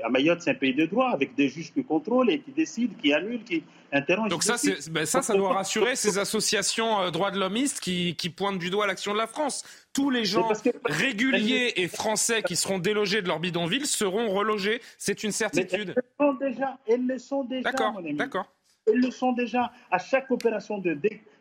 À 0.02 0.08
Mayotte, 0.08 0.40
c'est 0.40 0.50
un 0.50 0.54
pays 0.54 0.74
de 0.74 0.86
droit, 0.86 1.10
avec 1.10 1.34
des 1.36 1.48
juges 1.48 1.72
qui 1.72 1.84
contrôlent 1.84 2.30
et 2.30 2.40
qui 2.40 2.50
décident, 2.50 2.94
qui 3.00 3.12
annulent, 3.12 3.44
qui 3.44 3.62
interrogent. 3.92 4.30
Donc 4.30 4.42
ça, 4.42 4.56
ben 4.90 5.06
ça, 5.06 5.22
ça 5.22 5.34
doit 5.34 5.52
rassurer 5.52 5.94
ces 5.94 6.18
associations 6.18 7.00
euh, 7.00 7.10
droits 7.10 7.30
de 7.30 7.38
l'homiste 7.38 7.80
qui, 7.80 8.16
qui, 8.16 8.28
pointent 8.28 8.58
du 8.58 8.70
doigt 8.70 8.86
l'action 8.88 9.12
de 9.12 9.18
la 9.18 9.28
France. 9.28 9.64
Tous 9.92 10.10
les 10.10 10.24
gens 10.24 10.50
réguliers 10.84 11.74
et 11.76 11.86
français 11.86 12.42
qui 12.42 12.56
seront 12.56 12.78
délogés 12.78 13.22
de 13.22 13.28
leur 13.28 13.38
bidonville 13.38 13.86
seront 13.86 14.28
relogés. 14.30 14.80
C'est 14.98 15.22
une 15.22 15.32
certitude. 15.32 15.94
elles 15.96 16.02
le 16.18 16.26
sont 16.26 16.34
déjà. 16.34 16.78
Elles 16.86 17.06
le 17.06 17.18
sont 17.18 17.44
déjà. 17.44 17.62
D'accord, 17.62 18.00
d'accord. 18.14 18.52
Elles 18.86 19.00
le 19.00 19.10
sont 19.10 19.32
déjà. 19.32 19.70
À 19.90 19.98
chaque 19.98 20.30
opération 20.30 20.78
de, 20.78 20.98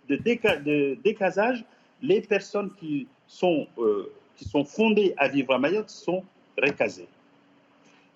de, 0.07 0.95
décasage, 1.03 1.65
les 2.01 2.21
personnes 2.21 2.71
qui 2.79 3.07
sont, 3.25 3.67
euh, 3.79 4.11
qui 4.35 4.45
sont 4.45 4.63
fondées 4.63 5.15
à 5.17 5.27
vivre 5.27 5.55
à 5.55 5.59
Mayotte 5.59 5.89
sont 5.89 6.23
recasées. 6.61 7.07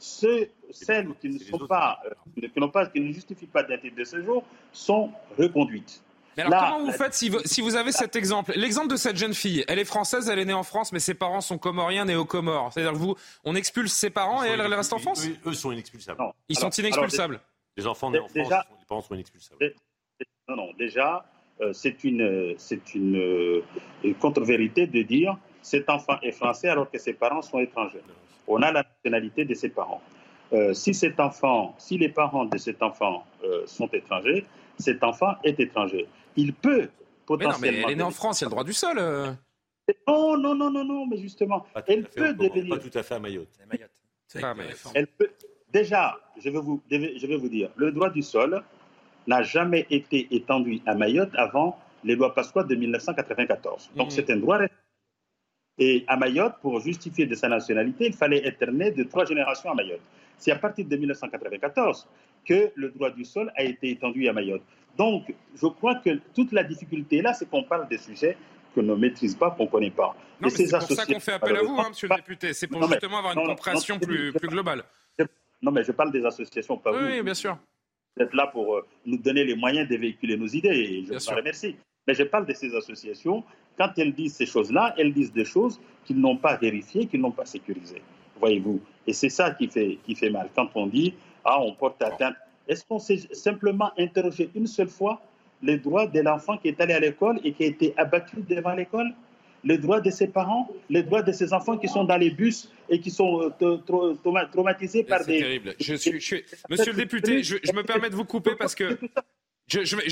Ceux, 0.01 0.49
celles 0.71 1.13
qui 1.21 1.29
ne 1.29 1.37
sont 1.37 1.67
pas, 1.67 1.99
euh, 2.05 2.09
qui, 2.33 2.49
pas, 2.49 2.87
qui 2.87 2.99
ne 3.01 3.13
justifient 3.13 3.45
pas 3.45 3.61
d'un 3.61 3.77
titre 3.77 3.95
de 3.95 4.03
séjour 4.03 4.43
sont 4.73 5.11
reconduites. 5.37 6.03
Mais 6.35 6.41
alors, 6.41 6.59
comment 6.59 6.85
vous 6.85 6.91
faites 6.91 7.13
si 7.13 7.29
vous, 7.29 7.37
si 7.45 7.61
vous 7.61 7.75
avez 7.75 7.91
cet 7.91 8.15
exemple? 8.15 8.53
L'exemple 8.55 8.87
de 8.87 8.95
cette 8.95 9.15
jeune 9.15 9.35
fille, 9.35 9.63
elle 9.67 9.77
est 9.77 9.85
française, 9.85 10.27
elle 10.27 10.39
est 10.39 10.45
née 10.45 10.53
en 10.53 10.63
France, 10.63 10.91
mais 10.91 10.97
ses 10.97 11.13
parents 11.13 11.41
sont 11.41 11.59
comoriens 11.59 12.05
nés 12.05 12.15
aux 12.15 12.25
Comores. 12.25 12.73
C'est-à-dire 12.73 12.93
que 12.93 12.97
vous, 12.97 13.15
on 13.43 13.53
expulse 13.53 13.93
ses 13.93 14.09
parents 14.09 14.43
et 14.43 14.47
elle, 14.47 14.61
elle 14.61 14.73
reste 14.73 14.91
en 14.91 14.97
France? 14.97 15.27
Eux, 15.45 15.53
sont 15.53 15.71
inexpulsables. 15.71 16.19
Ils 16.49 16.57
sont 16.57 16.71
inexpulsables. 16.71 17.39
les 17.77 17.85
enfants 17.85 18.09
nés 18.09 18.17
en 18.17 18.27
France, 18.27 18.49
les 18.79 18.85
parents 18.87 19.01
sont 19.01 19.13
inexpulsables. 19.13 19.75
Non, 20.47 20.55
non, 20.55 20.69
déjà, 20.79 21.23
euh, 21.61 21.73
c'est 21.73 22.03
une, 22.03 22.55
c'est 22.57 22.95
une, 22.95 23.17
euh, 23.17 23.63
une 24.03 24.15
contre-vérité 24.15 24.87
de 24.87 25.03
dire 25.03 25.37
cet 25.61 25.91
enfant 25.91 26.19
est 26.23 26.31
français 26.31 26.69
alors 26.69 26.89
que 26.89 26.97
ses 26.97 27.13
parents 27.13 27.43
sont 27.43 27.59
étrangers 27.59 28.01
on 28.47 28.61
a 28.61 28.72
la 28.72 28.84
nationalité 28.84 29.45
de 29.45 29.53
ses 29.53 29.69
parents. 29.69 30.01
Euh, 30.53 30.73
si 30.73 30.93
cet 30.93 31.19
enfant, 31.19 31.76
si 31.77 31.97
les 31.97 32.09
parents 32.09 32.45
de 32.45 32.57
cet 32.57 32.84
enfant 32.84 33.26
euh, 33.43 33.63
sont 33.65 33.88
étrangers, 33.88 34.45
cet 34.77 35.03
enfant 35.03 35.35
est 35.43 35.59
étranger. 35.59 36.07
Il 36.35 36.53
peut 36.53 36.89
potentiellement. 37.26 37.59
Mais 37.61 37.72
non, 37.72 37.77
mais 37.77 37.84
elle 37.84 37.91
est 37.91 37.95
née 37.95 38.03
en 38.03 38.11
France, 38.11 38.41
il 38.41 38.43
y 38.43 38.45
a 38.45 38.47
le 38.47 38.51
droit 38.51 38.63
du 38.63 38.73
sol. 38.73 38.97
Euh. 38.99 39.31
Non, 40.07 40.38
non, 40.38 40.55
non, 40.55 40.69
non, 40.69 40.84
non, 40.84 41.05
mais 41.05 41.18
justement, 41.18 41.65
elle 41.88 42.03
peut 42.03 42.34
devenir. 42.34 42.77
Pas 42.77 42.81
tout 42.81 42.97
à 42.97 43.03
fait 43.03 43.15
à 43.15 43.19
Mayotte. 43.19 43.59
Elle 44.93 45.07
peut. 45.07 45.30
Déjà, 45.72 46.19
je 46.38 46.49
vais, 46.49 46.59
vous, 46.59 46.81
je 46.89 47.27
vais 47.27 47.38
vous 47.38 47.47
dire, 47.47 47.69
le 47.77 47.93
droit 47.93 48.09
du 48.09 48.22
sol 48.22 48.61
n'a 49.26 49.41
jamais 49.41 49.88
été 49.89 50.27
étendu 50.31 50.81
à 50.85 50.95
Mayotte 50.95 51.31
avant 51.35 51.80
les 52.03 52.15
lois 52.15 52.34
Pasqua 52.34 52.63
de 52.63 52.76
1994. 52.76 53.91
Donc, 53.95 54.07
mmh. 54.07 54.11
c'est 54.11 54.30
un 54.31 54.38
droit 54.38 54.59
et 55.77 56.03
à 56.07 56.18
Mayotte, 56.18 56.56
pour 56.61 56.80
justifier 56.80 57.26
de 57.26 57.35
sa 57.35 57.48
nationalité, 57.48 58.07
il 58.07 58.14
fallait 58.14 58.45
être 58.45 58.65
né 58.72 58.91
de 58.91 59.03
trois 59.03 59.26
générations 59.26 59.72
à 59.72 59.73
Mayotte. 59.73 60.02
C'est 60.38 60.52
à 60.52 60.57
partir 60.57 60.85
de 60.85 60.95
1994 60.95 62.07
que 62.45 62.72
le 62.76 62.89
droit 62.89 63.11
du 63.11 63.26
sol 63.26 63.52
a 63.56 63.64
été 63.64 63.91
étendu 63.91 64.27
à 64.27 64.34
Mayotte. 64.34 64.64
Donc, 64.98 65.34
je 65.56 65.68
crois 65.68 65.95
que 65.95 66.19
toute 66.34 66.52
la 66.52 66.64
difficulté 66.64 67.22
là, 67.22 67.34
c'est 67.34 67.49
qu'on 67.49 67.64
parle 67.64 67.88
des 67.88 67.98
sujets 67.98 68.38
que 68.76 68.81
l'on 68.81 68.95
ne 68.95 69.02
maîtrise 69.02 69.35
pas, 69.35 69.52
qu'on 69.52 69.65
ne 69.65 69.69
connaît 69.69 69.91
pas. 69.91 70.15
Non, 70.41 70.49
c'est 70.49 70.69
pour 70.69 70.81
ça 70.81 71.06
qu'on 71.06 71.19
fait 71.19 71.34
appel 71.34 71.57
à 71.57 71.61
vous, 71.61 71.77
hein, 71.80 71.89
monsieur 71.89 72.07
le 72.07 72.15
député. 72.15 72.53
C'est 72.53 72.68
pour 72.68 72.81
justement 72.88 73.19
avoir 73.19 73.38
une 73.38 73.48
compréhension 73.48 73.99
plus, 73.99 74.34
plus, 74.34 74.48
globale. 74.48 74.84
Non, 75.61 75.72
mais 75.72 75.84
je 75.84 75.91
parle 75.91 76.11
des 76.11 76.26
associations, 76.26 76.77
pas 76.77 76.91
oui, 76.91 76.98
vous. 76.99 77.06
Oui, 77.06 77.22
bien 77.22 77.35
sûr. 77.35 77.57
Vous 78.18 78.23
êtes 78.23 78.34
là 78.34 78.48
pour 78.48 78.76
euh, 78.76 78.85
nous 79.06 79.18
donner 79.18 79.43
les 79.43 79.56
moyens 79.56 79.88
de 79.88 79.95
véhiculer 79.95 80.35
nos 80.35 80.48
idées, 80.48 80.69
et 80.69 81.06
je 81.06 81.14
vous 81.14 81.30
en 81.30 81.35
remercie. 81.35 81.76
Mais 82.07 82.15
je 82.15 82.23
parle 82.23 82.48
de 82.48 82.53
ces 82.53 82.76
associations 82.76 83.43
quand 83.77 83.91
elles 83.98 84.14
disent 84.14 84.35
ces 84.35 84.45
choses-là, 84.45 84.93
elles 84.98 85.14
disent 85.14 85.34
des 85.34 85.45
choses 85.45 85.80
qu'ils 86.06 86.19
n'ont 86.19 86.38
pas 86.38 86.57
vérifiées, 86.57 87.06
qu'ils 87.06 87.22
n'ont 87.22 87.31
pas 87.31 87.45
sécurisées. 87.45 88.02
Voyez-vous 88.39 88.81
Et 89.07 89.14
c'est 89.14 89.30
ça 89.30 89.52
qui 89.52 89.68
fait, 89.68 89.99
qui 90.03 90.15
fait 90.15 90.30
mal. 90.30 90.49
Quand 90.56 90.69
on 90.76 90.88
dit, 90.88 91.14
ah, 91.45 91.60
on 91.61 91.73
porte 91.73 92.02
atteinte. 92.02 92.35
Est-ce 92.68 92.85
qu'on 92.85 92.99
s'est 92.99 93.19
simplement 93.31 93.91
interrogé 93.98 94.49
une 94.56 94.68
seule 94.68 94.88
fois 94.88 95.22
les 95.61 95.77
droits 95.77 96.07
de 96.07 96.19
l'enfant 96.22 96.57
qui 96.57 96.69
est 96.69 96.81
allé 96.81 96.93
à 96.93 96.99
l'école 96.99 97.39
et 97.43 97.53
qui 97.53 97.64
a 97.64 97.68
été 97.68 97.93
abattu 97.98 98.38
devant 98.48 98.73
l'école? 98.73 99.14
Les 99.64 99.77
droits 99.77 100.02
de 100.02 100.10
ses 100.10 100.27
parents, 100.27 100.68
les 100.89 101.03
droits 101.03 101.22
de 101.22 101.31
ses 101.31 101.53
enfants 101.53 101.77
qui 101.77 101.88
sont 101.88 102.03
dans 102.03 102.18
les 102.18 102.31
bus 102.31 102.72
et 102.89 102.99
qui 102.99 103.11
sont 103.11 103.52
euh, 103.61 104.45
traumatisés 104.52 105.03
par 105.03 105.23
des... 105.23 105.34
C'est 105.34 105.39
terrible. 105.39 105.76
Je 105.80 105.93
suis, 105.93 106.43
Monsieur 106.68 106.93
le 106.93 106.98
député, 106.98 107.43
je, 107.43 107.57
je 107.64 107.72
me 107.73 107.84
permets 107.84 108.10
de 108.10 108.15
vous 108.15 108.26
couper 108.26 108.56
parce 108.57 108.73
que 108.73 108.98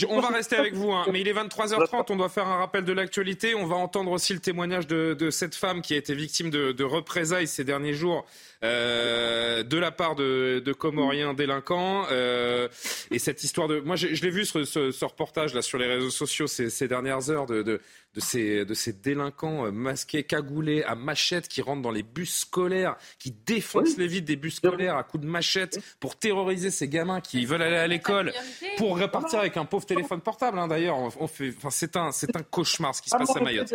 on 0.10 0.19
va 0.19 0.30
rester 0.30 0.56
avec 0.56 0.73
vous, 0.73 0.91
hein. 0.91 1.06
mais 1.11 1.22
il 1.22 1.27
est 1.27 1.34
23h30, 1.34 2.06
on 2.10 2.15
doit 2.15 2.30
faire 2.30 2.48
un 2.48 2.57
rappel 2.57 2.86
de 2.86 2.94
l'actualité. 2.94 3.56
On 3.56 3.65
va 3.65 3.76
entendre 3.76 4.11
aussi 4.11 4.34
le 4.34 4.40
témoignage 4.40 4.88
de, 4.88 5.30
cette 5.30 5.56
femme 5.56 5.81
qui 5.81 5.94
a 5.94 5.98
été 5.98 6.14
victime 6.14 6.49
de, 6.49 6.84
représailles 6.84 7.48
ces 7.48 7.64
derniers 7.64 7.94
jours 7.94 8.26
de 8.61 9.77
la 9.77 9.91
part 9.91 10.15
de, 10.15 10.73
Comoriens 10.77 11.34
délinquants. 11.34 12.06
Euh, 12.11 12.68
et 13.11 13.19
cette 13.19 13.44
histoire 13.44 13.68
de... 13.68 13.80
Moi, 13.80 13.95
je, 13.95 14.07
l'ai 14.07 14.30
vu, 14.30 14.45
ce, 14.45 15.06
reportage 15.06 15.53
là 15.53 15.61
sur 15.61 15.77
les 15.77 15.88
réseaux 15.88 16.10
sociaux 16.10 16.48
ces, 16.48 16.88
dernières 16.88 17.30
heures 17.30 17.45
de, 17.45 17.81
ces, 18.18 18.65
de 18.65 18.73
ces 18.73 18.94
délinquants 18.94 19.65
euh, 19.65 19.72
masqués, 19.72 20.23
cagoulés, 20.23 20.84
à 20.84 20.95
machette, 20.95 21.48
qui 21.48 21.61
rentrent 21.61 21.81
dans 21.81 21.91
les 21.91 22.03
bus 22.03 22.40
scolaires, 22.40 22.95
qui 23.18 23.31
défoncent 23.31 23.98
les 23.98 24.07
vitres 24.07 24.27
des 24.27 24.36
bus 24.36 24.56
scolaires 24.56 24.98
à 24.98 25.03
coups 25.03 25.23
de 25.23 25.30
machette 25.30 25.80
pour 25.99 26.15
terroriser 26.18 26.72
ces 26.72 26.88
gamins 26.88 27.22
qui 27.22 27.45
veulent 27.45 27.61
aller 27.61 27.77
à 27.77 27.88
l'école, 27.88 28.31
pour 28.77 28.99
repartir 28.99 29.40
avec 29.40 29.57
un 29.57 29.65
pauvre 29.65 29.86
téléphone 29.86 30.22
portable. 30.22 30.60
Hein, 30.60 30.68
D'ailleurs, 30.68 30.98
on, 30.98 31.27
fait, 31.27 31.53
enfin, 31.57 31.69
c'est 31.69 31.95
un, 31.95 32.11
c'est 32.11 32.36
un 32.36 32.44
cauchemar 32.44 32.94
ce 32.95 33.02
qui 33.02 33.10
se 33.10 33.18
passe 33.18 33.36
à 33.36 33.40
Mayotte. 33.40 33.73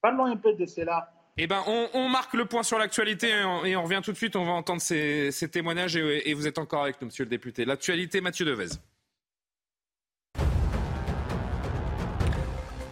Parlons 0.00 0.26
un 0.26 0.36
peu 0.36 0.54
de 0.54 0.64
cela. 0.64 1.10
Eh 1.40 1.46
ben, 1.46 1.62
on, 1.94 2.08
marque 2.08 2.34
le 2.34 2.46
point 2.46 2.64
sur 2.64 2.80
l'actualité 2.80 3.28
et, 3.64 3.76
on, 3.76 3.84
revient 3.84 4.00
tout 4.02 4.10
de 4.10 4.16
suite. 4.16 4.34
On 4.34 4.44
va 4.44 4.50
entendre 4.50 4.82
ces, 4.82 5.30
témoignages 5.52 5.94
et, 5.94 6.28
et, 6.28 6.34
vous 6.34 6.48
êtes 6.48 6.58
encore 6.58 6.82
avec 6.82 7.00
nous, 7.00 7.06
monsieur 7.06 7.22
le 7.22 7.30
député. 7.30 7.64
L'actualité, 7.64 8.20
Mathieu 8.20 8.44
Devez. 8.44 8.70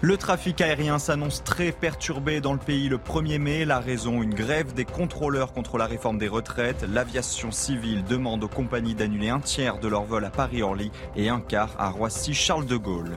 Le 0.02 0.16
trafic 0.18 0.60
aérien 0.60 1.01
s'annonce 1.01 1.43
très 1.43 1.73
perturbé 1.73 2.40
dans 2.40 2.52
le 2.52 2.60
pays 2.60 2.89
le 2.89 2.98
1er 2.98 3.39
mai. 3.39 3.64
La 3.64 3.81
raison, 3.81 4.23
une 4.23 4.35
grève 4.35 4.74
des 4.74 4.85
contrôleurs 4.85 5.52
contre 5.52 5.78
la 5.78 5.86
réforme 5.86 6.18
des 6.18 6.28
retraites. 6.28 6.85
L'aviation 6.89 7.51
civile 7.51 8.05
demande 8.05 8.44
aux 8.44 8.48
compagnies 8.48 8.94
d'annuler 8.94 9.31
un 9.31 9.40
tiers 9.40 9.78
de 9.78 9.89
leur 9.89 10.05
vol 10.05 10.24
à 10.24 10.31
Paris-Orly 10.31 10.93
et 11.16 11.28
un 11.28 11.40
quart 11.40 11.74
à 11.78 11.89
Roissy-Charles 11.89 12.66
de 12.66 12.77
Gaulle. 12.77 13.16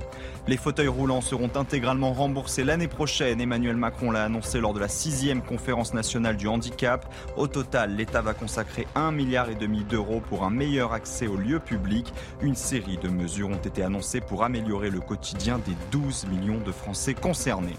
Les 0.49 0.57
fauteuils 0.57 0.87
roulants 0.87 1.21
seront 1.21 1.51
intégralement 1.53 2.11
remboursés 2.11 2.63
l'année 2.63 2.87
prochaine. 2.87 3.39
Emmanuel 3.39 3.75
Macron 3.75 4.09
l'a 4.09 4.23
annoncé 4.23 4.59
lors 4.59 4.73
de 4.73 4.79
la 4.79 4.87
sixième 4.87 5.43
conférence 5.43 5.93
nationale 5.93 6.37
du 6.37 6.47
handicap. 6.47 7.05
Au 7.37 7.45
total, 7.45 7.95
l'État 7.95 8.23
va 8.23 8.33
consacrer 8.33 8.87
un 8.95 9.11
milliard 9.11 9.51
et 9.51 9.53
demi 9.53 9.83
d'euros 9.83 10.23
pour 10.27 10.43
un 10.43 10.49
meilleur 10.49 10.91
accès 10.91 11.27
aux 11.27 11.37
lieux 11.37 11.59
publics. 11.59 12.11
Une 12.41 12.55
série 12.55 12.97
de 12.97 13.09
mesures 13.09 13.49
ont 13.49 13.57
été 13.57 13.83
annoncées 13.83 14.21
pour 14.21 14.43
améliorer 14.43 14.89
le 14.89 15.01
quotidien 15.01 15.59
des 15.59 15.75
12 15.91 16.25
millions 16.25 16.57
de 16.65 16.71
Français 16.71 17.13
concernés. 17.13 17.77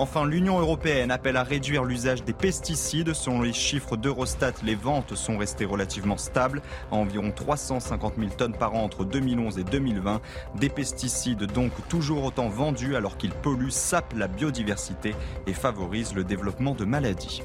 Enfin, 0.00 0.24
l'Union 0.24 0.60
européenne 0.60 1.10
appelle 1.10 1.36
à 1.36 1.42
réduire 1.42 1.82
l'usage 1.82 2.22
des 2.22 2.32
pesticides. 2.32 3.14
Selon 3.14 3.42
les 3.42 3.52
chiffres 3.52 3.96
d'Eurostat, 3.96 4.52
les 4.62 4.76
ventes 4.76 5.16
sont 5.16 5.36
restées 5.36 5.64
relativement 5.64 6.16
stables, 6.16 6.62
à 6.92 6.94
environ 6.94 7.32
350 7.32 8.14
000 8.16 8.30
tonnes 8.38 8.56
par 8.56 8.74
an 8.76 8.84
entre 8.84 9.04
2011 9.04 9.58
et 9.58 9.64
2020. 9.64 10.20
Des 10.54 10.68
pesticides 10.68 11.46
donc 11.52 11.72
toujours 11.88 12.22
autant 12.22 12.48
vendus 12.48 12.94
alors 12.94 13.16
qu'ils 13.16 13.32
polluent, 13.32 13.72
sapent 13.72 14.14
la 14.16 14.28
biodiversité 14.28 15.16
et 15.48 15.52
favorisent 15.52 16.14
le 16.14 16.22
développement 16.22 16.76
de 16.76 16.84
maladies. 16.84 17.42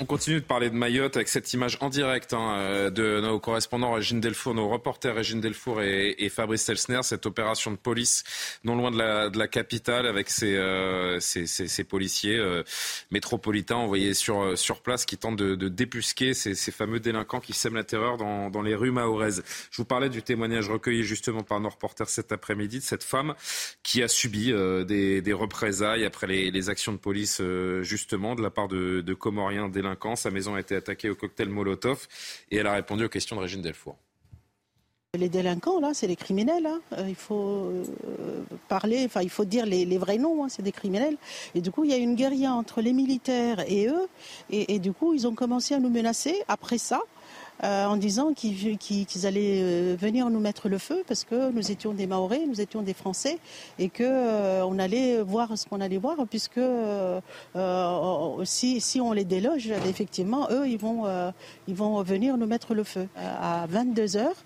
On 0.00 0.04
continue 0.04 0.36
de 0.36 0.44
parler 0.44 0.70
de 0.70 0.76
Mayotte 0.76 1.16
avec 1.16 1.26
cette 1.26 1.52
image 1.52 1.76
en 1.80 1.88
direct 1.88 2.32
hein, 2.32 2.54
euh, 2.56 2.90
de 2.90 3.20
nos 3.20 3.40
correspondants 3.40 3.94
Régine 3.94 4.20
Delfour, 4.20 4.54
nos 4.54 4.68
reporters 4.68 5.12
Régine 5.12 5.40
Delfour 5.40 5.82
et, 5.82 6.28
Fabrice 6.28 6.68
Elsner. 6.68 7.00
Cette 7.02 7.26
opération 7.26 7.72
de 7.72 7.76
police 7.76 8.22
non 8.62 8.76
loin 8.76 8.92
de 8.92 9.38
la, 9.38 9.48
capitale 9.48 10.06
avec 10.06 10.30
ces, 10.30 10.54
euh, 10.54 11.18
policiers 11.88 12.38
euh, 12.38 12.62
métropolitains 13.10 13.76
envoyés 13.76 14.14
sur, 14.14 14.54
place 14.84 15.04
qui 15.04 15.16
tentent 15.16 15.36
de, 15.36 15.56
de 15.56 15.68
débusquer 15.68 16.32
ces, 16.32 16.54
fameux 16.70 17.00
délinquants 17.00 17.40
qui 17.40 17.52
sèment 17.52 17.74
la 17.74 17.84
terreur 17.84 18.18
dans, 18.18 18.62
les 18.62 18.76
rues 18.76 18.92
mahoraises. 18.92 19.42
Je 19.72 19.78
vous 19.78 19.86
parlais 19.86 20.10
du 20.10 20.22
témoignage 20.22 20.68
recueilli 20.68 21.02
justement 21.02 21.42
par 21.42 21.58
nos 21.58 21.70
reporters 21.70 22.08
cet 22.08 22.30
après-midi 22.30 22.78
de 22.78 22.84
cette 22.84 23.02
femme 23.02 23.34
qui 23.82 24.02
a 24.04 24.08
subi 24.08 24.52
des, 24.52 25.32
représailles 25.32 26.04
après 26.04 26.28
les, 26.28 26.50
les, 26.52 26.70
actions 26.70 26.92
de 26.92 26.98
police 26.98 27.42
justement 27.82 28.36
de 28.36 28.42
la 28.42 28.50
part 28.50 28.68
de, 28.68 29.00
de 29.00 29.14
Comoriens 29.14 29.68
délinquants 29.68 29.87
sa 30.16 30.30
maison 30.30 30.54
a 30.54 30.60
été 30.60 30.76
attaquée 30.76 31.10
au 31.10 31.14
cocktail 31.14 31.48
Molotov 31.48 32.06
et 32.50 32.56
elle 32.56 32.66
a 32.66 32.72
répondu 32.72 33.04
aux 33.04 33.08
questions 33.08 33.36
de 33.36 33.40
Régine 33.40 33.62
Delfour. 33.62 33.96
Les 35.14 35.30
délinquants, 35.30 35.80
là, 35.80 35.94
c'est 35.94 36.06
les 36.06 36.16
criminels. 36.16 36.66
Hein. 36.66 36.80
Euh, 36.92 37.06
il 37.08 37.14
faut 37.14 37.64
euh, 37.64 37.82
parler, 38.68 39.06
enfin, 39.06 39.22
il 39.22 39.30
faut 39.30 39.46
dire 39.46 39.64
les, 39.64 39.96
vrais 39.96 40.18
noms, 40.18 40.44
hein. 40.44 40.48
c'est 40.50 40.60
des 40.60 40.70
criminels. 40.70 41.16
Et 41.54 41.62
du 41.62 41.70
coup, 41.70 41.84
il 41.84 41.90
y 41.90 41.94
a 41.94 41.96
une 41.96 42.14
guérilla 42.14 42.52
entre 42.52 42.82
les 42.82 42.92
militaires 42.92 43.60
et 43.66 43.88
eux. 43.88 44.06
Et, 44.50 44.78
du 44.78 44.92
coup, 44.92 45.14
ils 45.14 45.26
ont 45.26 45.34
commencé 45.34 45.74
à 45.74 45.78
nous 45.78 45.88
menacer. 45.88 46.42
Après 46.46 46.76
ça, 46.76 47.00
euh, 47.64 47.86
en 47.86 47.96
disant 47.96 48.34
qu'ils 48.34 48.78
allaient 49.24 49.60
euh, 49.62 49.96
venir 49.98 50.30
nous 50.30 50.38
mettre 50.38 50.68
le 50.68 50.78
feu 50.78 51.02
parce 51.08 51.24
que 51.24 51.50
nous 51.50 51.70
étions 51.70 51.92
des 51.92 52.06
Maoris, 52.06 52.46
nous 52.46 52.60
étions 52.60 52.82
des 52.82 52.94
Français 52.94 53.38
et 53.78 53.88
que 53.88 54.04
euh, 54.04 54.64
on 54.64 54.78
allait 54.78 55.20
voir 55.22 55.58
ce 55.58 55.66
qu'on 55.66 55.80
allait 55.80 55.98
voir 55.98 56.16
puisque 56.30 56.60
si, 58.44 58.80
si 58.80 59.00
on 59.00 59.12
les 59.12 59.24
déloge, 59.24 59.70
effectivement, 59.88 60.48
eux, 60.50 60.68
ils 60.68 60.78
vont, 60.78 61.04
ils 61.66 61.74
vont 61.74 62.02
venir 62.02 62.36
nous 62.36 62.46
mettre 62.46 62.74
le 62.74 62.84
feu. 62.84 63.08
À 63.16 63.66
22 63.68 64.16
heures, 64.16 64.36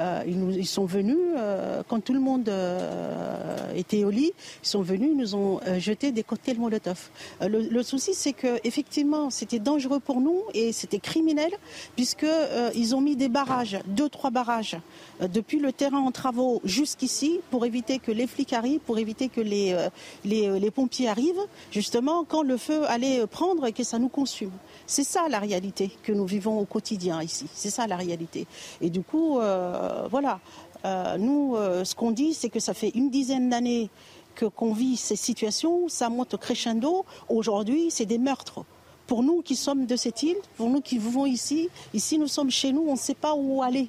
euh, 0.00 0.22
ils, 0.26 0.66
sont 0.66 0.86
venus, 0.86 1.18
euh, 1.36 1.82
quand 1.86 2.00
tout 2.00 2.14
le 2.14 2.20
monde 2.20 2.48
euh, 2.48 3.56
était 3.74 4.04
au 4.04 4.10
lit, 4.10 4.32
ils 4.62 4.68
sont 4.68 4.82
venus, 4.82 5.10
ils 5.12 5.16
nous 5.16 5.34
ont 5.34 5.60
jeté 5.78 6.12
des 6.12 6.22
cocktails 6.22 6.58
Molotov. 6.58 7.10
Le, 7.40 7.68
le, 7.68 7.82
souci, 7.82 8.14
c'est 8.14 8.32
que 8.32 8.58
effectivement, 8.64 9.30
c'était 9.30 9.58
dangereux 9.58 10.00
pour 10.00 10.20
nous 10.20 10.42
et 10.54 10.72
c'était 10.72 10.98
criminel, 10.98 11.50
puisqu'ils 11.94 12.94
ont 12.94 13.00
mis 13.00 13.16
des 13.16 13.28
barrages, 13.28 13.78
deux, 13.86 14.08
trois 14.08 14.30
barrages, 14.30 14.76
depuis 15.20 15.58
le 15.58 15.72
terrain 15.72 16.00
en 16.00 16.10
travaux 16.10 16.60
jusqu'ici, 16.64 17.40
pour 17.50 17.66
éviter 17.66 17.98
que 17.98 18.12
les 18.12 18.26
flics 18.26 18.52
arrivent, 18.52 18.80
pour 18.80 18.98
éviter 18.98 19.28
que 19.28 19.40
les, 19.40 19.76
les, 20.24 20.58
les 20.58 20.70
pompiers 20.70 21.08
arrivent, 21.08 21.46
justement, 21.70 22.24
quand 22.24 22.42
le 22.42 22.56
feu 22.56 22.84
allait 22.88 23.26
prendre 23.26 23.66
et 23.66 23.72
que 23.72 23.84
ça 23.84 23.98
nous 23.98 24.08
consume. 24.08 24.52
C'est 24.86 25.04
ça 25.04 25.28
la 25.28 25.38
réalité 25.38 25.90
que 26.02 26.12
nous 26.12 26.26
vivons 26.26 26.58
au 26.58 26.64
quotidien 26.64 27.22
ici. 27.22 27.46
C'est 27.54 27.70
ça 27.70 27.86
la 27.86 27.96
réalité. 27.96 28.46
Et 28.80 28.90
du 28.90 29.02
coup, 29.02 29.38
euh, 29.38 30.06
voilà. 30.10 30.40
Euh, 30.84 31.16
nous, 31.16 31.54
euh, 31.56 31.84
ce 31.84 31.94
qu'on 31.94 32.10
dit, 32.10 32.34
c'est 32.34 32.48
que 32.48 32.60
ça 32.60 32.74
fait 32.74 32.90
une 32.94 33.10
dizaine 33.10 33.50
d'années 33.50 33.90
que 34.34 34.46
qu'on 34.46 34.72
vit 34.72 34.96
ces 34.96 35.16
situations. 35.16 35.88
Ça 35.88 36.08
monte 36.08 36.36
crescendo. 36.36 37.04
Aujourd'hui, 37.28 37.90
c'est 37.90 38.06
des 38.06 38.18
meurtres. 38.18 38.64
Pour 39.06 39.22
nous 39.22 39.42
qui 39.42 39.56
sommes 39.56 39.86
de 39.86 39.96
cette 39.96 40.22
île, 40.22 40.36
pour 40.56 40.70
nous 40.70 40.80
qui 40.80 40.98
vivons 40.98 41.26
ici, 41.26 41.68
ici 41.92 42.18
nous 42.18 42.28
sommes 42.28 42.50
chez 42.50 42.72
nous, 42.72 42.84
on 42.88 42.92
ne 42.92 42.98
sait 42.98 43.14
pas 43.14 43.34
où 43.34 43.62
aller. 43.62 43.88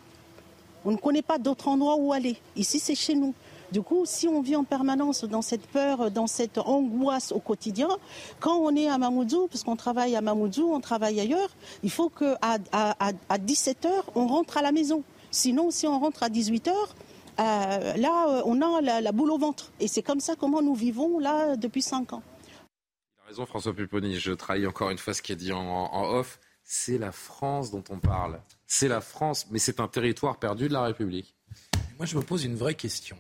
On 0.86 0.92
ne 0.92 0.98
connaît 0.98 1.22
pas 1.22 1.38
d'autres 1.38 1.70
endroits 1.70 1.96
où 1.96 2.12
aller. 2.12 2.36
Ici, 2.56 2.80
c'est 2.80 2.96
chez 2.96 3.16
nous. 3.16 3.34
Du 3.74 3.82
coup, 3.82 4.04
si 4.06 4.28
on 4.28 4.40
vit 4.44 4.56
en 4.56 4.64
permanence 4.64 5.24
dans 5.24 5.42
cette 5.42 5.66
peur, 5.66 6.12
dans 6.12 6.28
cette 6.28 6.60
angoisse 6.60 7.32
au 7.32 7.40
quotidien, 7.40 7.88
quand 8.40 8.56
on 8.56 8.76
est 8.76 8.88
à 8.88 9.00
Mamoudzou, 9.00 9.48
parce 9.48 9.64
qu'on 9.64 9.76
travaille 9.76 10.16
à 10.16 10.22
Mamoudzou, 10.22 10.72
on 10.72 10.80
travaille 10.80 11.20
ailleurs, 11.20 11.50
il 11.82 11.90
faut 11.90 12.10
qu'à 12.10 12.38
à, 12.72 13.38
17h, 13.40 13.90
on 14.14 14.28
rentre 14.28 14.58
à 14.58 14.62
la 14.62 14.72
maison. 14.72 15.04
Sinon, 15.32 15.72
si 15.72 15.88
on 15.88 16.00
rentre 16.00 16.22
à 16.22 16.30
18h, 16.30 16.70
euh, 16.70 17.98
là, 17.98 18.28
euh, 18.30 18.42
on 18.46 18.62
a 18.62 18.80
la, 19.02 19.12
boule 19.12 19.32
au 19.32 19.40
ventre. 19.40 19.72
Et 19.80 19.88
c'est 19.88 20.04
comme 20.04 20.20
ça 20.20 20.36
comment 20.36 20.62
nous 20.62 20.76
vivons 20.76 21.18
là 21.18 21.56
depuis 21.56 21.82
5 21.82 22.14
ans. 22.14 22.22
Il 23.18 23.22
a 23.24 23.28
raison, 23.30 23.48
François 23.48 23.74
Pupponi. 23.74 24.20
Je 24.20 24.34
trahis 24.34 24.68
encore 24.68 24.92
une 24.92 25.00
fois 25.00 25.16
ce 25.16 25.24
qui 25.24 25.32
est 25.32 25.36
dit 25.36 25.52
en 25.52 26.12
off. 26.12 26.40
C'est 26.64 27.00
la 27.00 27.12
France 27.12 27.72
dont 27.72 27.84
on 27.90 27.98
parle. 27.98 28.40
C'est 28.68 28.88
la 28.88 29.02
France, 29.02 29.48
mais 29.50 29.58
c'est 29.58 29.80
un 29.80 29.88
territoire 29.88 30.38
perdu 30.38 30.68
de 30.68 30.74
la 30.74 30.84
République. 30.84 31.36
Moi, 31.98 32.06
je 32.06 32.16
me 32.16 32.22
pose 32.22 32.46
une 32.46 32.56
vraie 32.56 32.76
question 32.76 33.18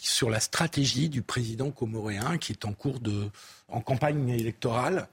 sur 0.00 0.30
la 0.30 0.40
stratégie 0.40 1.08
du 1.08 1.22
président 1.22 1.70
comoréen 1.70 2.38
qui 2.38 2.52
est 2.52 2.64
en 2.64 2.72
cours 2.72 3.00
de, 3.00 3.30
en 3.68 3.80
campagne 3.80 4.28
électorale. 4.28 5.08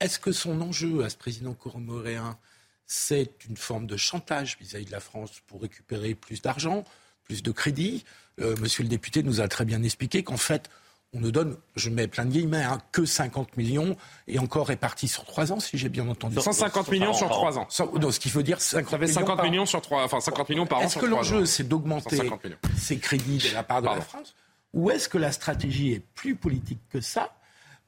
Est-ce 0.00 0.18
que 0.18 0.32
son 0.32 0.60
enjeu 0.60 1.04
à 1.04 1.10
ce 1.10 1.16
président 1.16 1.54
comoréen, 1.54 2.38
c'est 2.86 3.30
une 3.48 3.56
forme 3.56 3.86
de 3.86 3.96
chantage 3.96 4.56
vis-à-vis 4.60 4.86
de 4.86 4.92
la 4.92 5.00
France 5.00 5.42
pour 5.46 5.62
récupérer 5.62 6.14
plus 6.14 6.40
d'argent, 6.40 6.84
plus 7.24 7.42
de 7.42 7.50
crédit? 7.50 8.04
Euh, 8.40 8.56
Monsieur 8.60 8.82
le 8.84 8.88
député 8.88 9.22
nous 9.22 9.40
a 9.40 9.48
très 9.48 9.64
bien 9.64 9.82
expliqué 9.82 10.22
qu'en 10.22 10.36
fait, 10.36 10.70
on 11.14 11.20
ne 11.20 11.30
donne, 11.30 11.56
je 11.74 11.88
mets 11.88 12.06
plein 12.06 12.26
de 12.26 12.30
guillemets, 12.30 12.64
hein, 12.64 12.80
que 12.92 13.06
50 13.06 13.56
millions 13.56 13.96
et 14.26 14.38
encore 14.38 14.66
répartis 14.66 15.08
sur 15.08 15.24
trois 15.24 15.52
ans, 15.52 15.60
si 15.60 15.78
j'ai 15.78 15.88
bien 15.88 16.06
entendu. 16.06 16.38
150 16.38 16.90
millions 16.90 17.14
sur 17.14 17.28
trois 17.30 17.58
ans. 17.58 17.66
ce 17.70 18.18
qui 18.18 18.28
veut 18.28 18.42
dire 18.42 18.60
50, 18.60 19.06
50 19.06 19.42
millions, 19.42 19.66
sur 19.66 19.80
trois, 19.80 20.04
enfin 20.04 20.20
50 20.20 20.48
millions 20.50 20.66
par 20.66 20.80
an. 20.80 20.82
Est-ce 20.82 20.98
que 20.98 21.06
l'enjeu, 21.06 21.46
c'est 21.46 21.66
d'augmenter 21.66 22.30
ces 22.76 22.98
crédits 22.98 23.38
de 23.38 23.54
la 23.54 23.62
part 23.62 23.80
de 23.80 23.86
la 23.86 24.00
France 24.00 24.34
ou 24.74 24.90
est-ce 24.90 25.08
que 25.08 25.18
la 25.18 25.32
stratégie 25.32 25.92
est 25.92 26.02
plus 26.14 26.34
politique 26.34 26.80
que 26.90 27.00
ça 27.00 27.34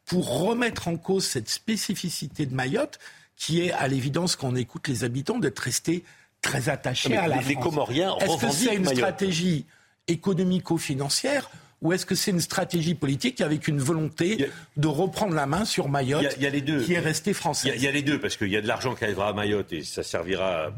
pour 0.06 0.40
remettre 0.40 0.88
en 0.88 0.97
cause 0.97 1.26
cette 1.26 1.48
spécificité 1.48 2.47
de 2.47 2.55
Mayotte 2.55 2.98
qui 3.36 3.60
est, 3.62 3.72
à 3.72 3.86
l'évidence, 3.86 4.36
quand 4.36 4.48
on 4.48 4.56
écoute 4.56 4.88
les 4.88 5.05
habitants, 5.05 5.38
d'être 5.38 5.59
restés 5.59 6.05
très 6.42 6.68
attachés 6.68 7.16
à 7.16 7.28
la 7.28 7.36
les, 7.36 7.55
France? 7.55 7.64
Comoriens 7.64 8.16
Est-ce 8.18 8.47
que 8.47 8.51
c'est 8.51 8.76
une 8.76 8.86
stratégie 8.86 9.66
économico-financière 10.09 11.51
ou 11.82 11.93
est-ce 11.93 12.05
que 12.05 12.15
c'est 12.15 12.31
une 12.31 12.40
stratégie 12.40 12.94
politique 12.94 13.40
avec 13.40 13.69
une 13.69 13.78
volonté 13.78 14.51
de 14.77 14.86
reprendre 14.86 15.35
la 15.35 15.47
main 15.47 15.65
sur 15.65 15.89
Mayotte, 15.89 16.36
y 16.39 16.47
a, 16.47 16.51
les 16.51 16.61
deux. 16.61 16.82
qui 16.82 16.93
est 16.93 16.98
restée 16.98 17.32
française 17.32 17.73
Il 17.77 17.82
y, 17.82 17.89
a 17.89 17.90
les 17.90 18.02
deux, 18.02 18.20
parce 18.20 18.36
qu'il 18.36 18.48
y 18.48 18.57
a 18.57 18.61
de 18.61 18.69
l'argent 18.69 18.94
qui 18.94 19.05
arrivera 19.05 19.28
à 19.28 19.32
Mayotte 19.32 19.73
et 19.73 19.82
ça 19.82 20.02
servira 20.02 20.66
à 20.66 20.73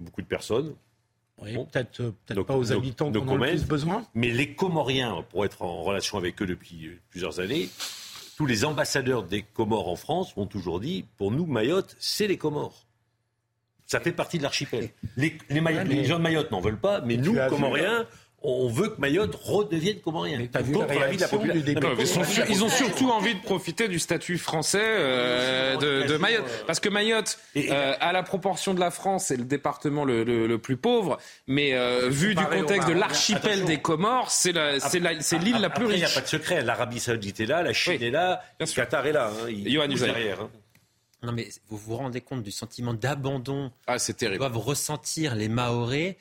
beaucoup 0.00 0.22
de 0.22 0.26
personnes. 0.26 0.74
Oui, 1.40 1.52
peut-être 1.70 2.14
peut 2.26 2.44
pas 2.44 2.56
aux 2.56 2.72
habitants 2.72 3.12
qui 3.12 3.18
en 3.18 3.28
ont 3.28 3.36
le 3.36 3.50
plus 3.50 3.64
besoin. 3.64 4.06
Mais 4.14 4.30
les 4.30 4.54
Comoriens, 4.54 5.24
pour 5.30 5.44
être 5.44 5.62
en 5.62 5.82
relation 5.82 6.18
avec 6.18 6.40
eux 6.42 6.46
depuis 6.46 6.90
plusieurs 7.10 7.38
années, 7.40 7.68
tous 8.36 8.46
les 8.46 8.64
ambassadeurs 8.64 9.22
des 9.24 9.42
Comores 9.42 9.88
en 9.88 9.96
France 9.96 10.36
m'ont 10.36 10.46
toujours 10.46 10.80
dit, 10.80 11.04
pour 11.16 11.30
nous, 11.30 11.46
Mayotte, 11.46 11.96
c'est 11.98 12.26
les 12.26 12.38
Comores. 12.38 12.86
Ça 13.86 14.00
fait 14.00 14.12
partie 14.12 14.38
de 14.38 14.42
l'archipel. 14.42 14.90
Les, 15.16 15.38
les, 15.48 16.04
gens 16.04 16.18
de 16.18 16.22
Mayotte 16.22 16.50
n'en 16.50 16.60
veulent 16.60 16.78
pas, 16.78 17.00
mais 17.00 17.16
nous, 17.16 17.36
Comoriens, 17.48 18.06
on 18.42 18.68
veut 18.68 18.90
que 18.90 19.00
Mayotte 19.00 19.34
redevienne 19.34 19.98
comorien. 20.00 20.38
Contre 20.46 20.94
la 20.94 21.08
vie 21.08 21.16
de 21.16 21.22
la 21.22 21.28
population. 21.28 22.22
Ils, 22.48 22.62
ont 22.62 22.68
surtout 22.68 23.10
envie 23.10 23.34
de 23.34 23.40
profiter 23.40 23.88
du 23.88 23.98
statut 23.98 24.38
français 24.38 24.80
euh, 24.80 25.76
de, 25.76 26.16
Mayotte. 26.16 26.44
Parce 26.66 26.78
que 26.78 26.88
Mayotte, 26.88 27.38
euh, 27.56 27.94
à 27.98 28.12
la 28.12 28.22
proportion 28.22 28.74
de 28.74 28.80
la 28.80 28.92
France, 28.92 29.26
c'est 29.26 29.36
le 29.36 29.44
département 29.44 30.04
le, 30.04 30.56
plus 30.58 30.76
pauvre. 30.76 31.18
Mais 31.48 31.74
euh, 31.74 32.08
vu 32.08 32.34
du 32.34 32.44
contexte 32.44 32.88
de 32.88 32.94
l'archipel 32.94 33.64
des 33.64 33.80
Comores, 33.80 34.30
c'est 34.30 34.52
l'île 34.52 35.60
la 35.60 35.70
plus 35.70 35.86
riche. 35.86 35.96
Il 35.96 36.04
n'y 36.04 36.04
a 36.04 36.14
pas 36.14 36.20
de 36.20 36.26
secret. 36.26 36.62
L'Arabie 36.62 37.00
Saoudite 37.00 37.40
est 37.40 37.46
là, 37.46 37.62
la 37.62 37.72
Chine 37.72 38.02
est 38.02 38.10
là, 38.10 38.42
le 38.60 38.66
Qatar 38.66 39.06
est 39.06 39.12
là. 39.12 39.30
Hein. 39.30 39.48
Il, 39.48 39.64
derrière. 39.64 40.42
Hein. 40.42 40.50
Non 41.24 41.32
mais 41.32 41.48
vous 41.68 41.76
vous 41.76 41.96
rendez 41.96 42.20
compte 42.20 42.44
du 42.44 42.52
sentiment 42.52 42.94
d'abandon 42.94 43.72
ah, 43.88 43.96
que 43.96 44.36
doivent 44.36 44.58
ressentir 44.58 45.34
les 45.34 45.48
Maoris 45.48 46.14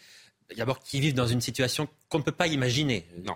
d'abord 0.56 0.80
qui 0.80 1.00
vivent 1.00 1.16
dans 1.16 1.28
une 1.28 1.42
situation 1.42 1.88
qu'on 2.10 2.20
ne 2.20 2.24
peut 2.24 2.32
pas 2.32 2.48
imaginer. 2.48 3.08
Non. 3.24 3.36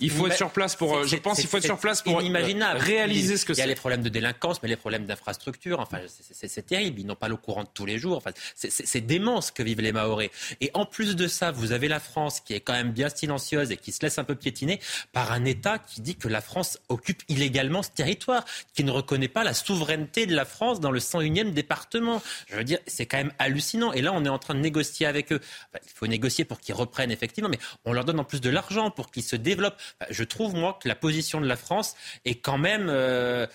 Il 0.00 0.10
faut 0.10 0.26
être 0.26 0.36
sur 0.36 0.50
place 0.50 0.74
pour. 0.74 1.04
Je 1.04 1.16
pense 1.16 1.38
qu'il 1.38 1.48
faut 1.48 1.58
être 1.58 1.64
sur 1.64 1.78
place 1.78 2.02
pour 2.02 2.20
inimaginable. 2.20 2.80
réaliser 2.80 3.36
ce 3.36 3.44
que 3.44 3.54
c'est. 3.54 3.60
Il 3.60 3.62
y 3.62 3.64
a 3.64 3.66
les 3.66 3.74
problèmes 3.74 4.02
de 4.02 4.08
délinquance, 4.08 4.62
mais 4.62 4.68
les 4.68 4.76
problèmes 4.76 5.06
d'infrastructure. 5.06 5.80
Enfin, 5.80 6.00
c'est 6.26 6.66
terrible. 6.66 7.00
Ils 7.00 7.06
n'ont 7.06 7.14
pas 7.14 7.28
l'eau 7.28 7.36
courante 7.36 7.70
tous 7.72 7.86
les 7.86 7.98
jours. 7.98 8.16
Enfin, 8.16 8.32
c'est 8.54 9.00
dément 9.00 9.40
ce 9.40 9.52
que 9.52 9.62
vivent 9.62 9.80
les 9.80 9.92
Maoris. 9.92 10.30
Et 10.60 10.70
en 10.74 10.86
plus 10.86 11.14
de 11.14 11.28
ça, 11.28 11.52
vous 11.52 11.72
avez 11.72 11.88
la 11.88 12.00
France 12.00 12.40
qui 12.40 12.54
est 12.54 12.60
quand 12.60 12.72
même 12.72 12.92
bien 12.92 13.08
silencieuse 13.08 13.70
et 13.70 13.76
qui 13.76 13.92
se 13.92 14.02
laisse 14.02 14.18
un 14.18 14.24
peu 14.24 14.34
piétiner 14.34 14.80
par 15.12 15.32
un 15.32 15.44
État 15.44 15.78
qui 15.78 16.00
dit 16.00 16.16
que 16.16 16.28
la 16.28 16.40
France 16.40 16.78
occupe 16.88 17.22
illégalement 17.28 17.82
ce 17.82 17.90
territoire, 17.90 18.44
qui 18.74 18.84
ne 18.84 18.90
reconnaît 18.90 19.28
pas 19.28 19.44
la 19.44 19.54
souveraineté 19.54 20.26
de 20.26 20.34
la 20.34 20.44
France 20.44 20.80
dans 20.80 20.90
le 20.90 21.00
101e 21.00 21.52
département. 21.52 22.22
Je 22.48 22.56
veux 22.56 22.64
dire, 22.64 22.78
c'est 22.86 23.06
quand 23.06 23.18
même 23.18 23.32
hallucinant. 23.38 23.92
Et 23.92 24.02
là, 24.02 24.12
on 24.12 24.24
est 24.24 24.28
en 24.28 24.38
train 24.38 24.54
de 24.54 24.60
négocier 24.60 25.06
avec 25.06 25.32
eux. 25.32 25.40
il 25.74 25.92
faut 25.94 26.06
négocier 26.06 26.44
pour 26.44 26.60
qu'ils 26.60 26.74
reprennent 26.74 27.10
effectivement, 27.10 27.48
mais 27.48 27.58
on 27.84 27.92
leur 27.92 28.04
donne 28.04 28.18
en 28.18 28.24
plus 28.24 28.40
de 28.40 28.50
l'argent 28.50 28.90
pour 28.90 29.10
qu'ils 29.10 29.22
se 29.22 29.36
développent. 29.36 29.75
Je 30.10 30.24
trouve, 30.24 30.54
moi, 30.54 30.78
que 30.82 30.88
la 30.88 30.94
position 30.94 31.40
de 31.40 31.46
la 31.46 31.56
France 31.56 31.96
est 32.24 32.36
quand 32.36 32.58
même... 32.58 32.88
Euh, 32.88 33.46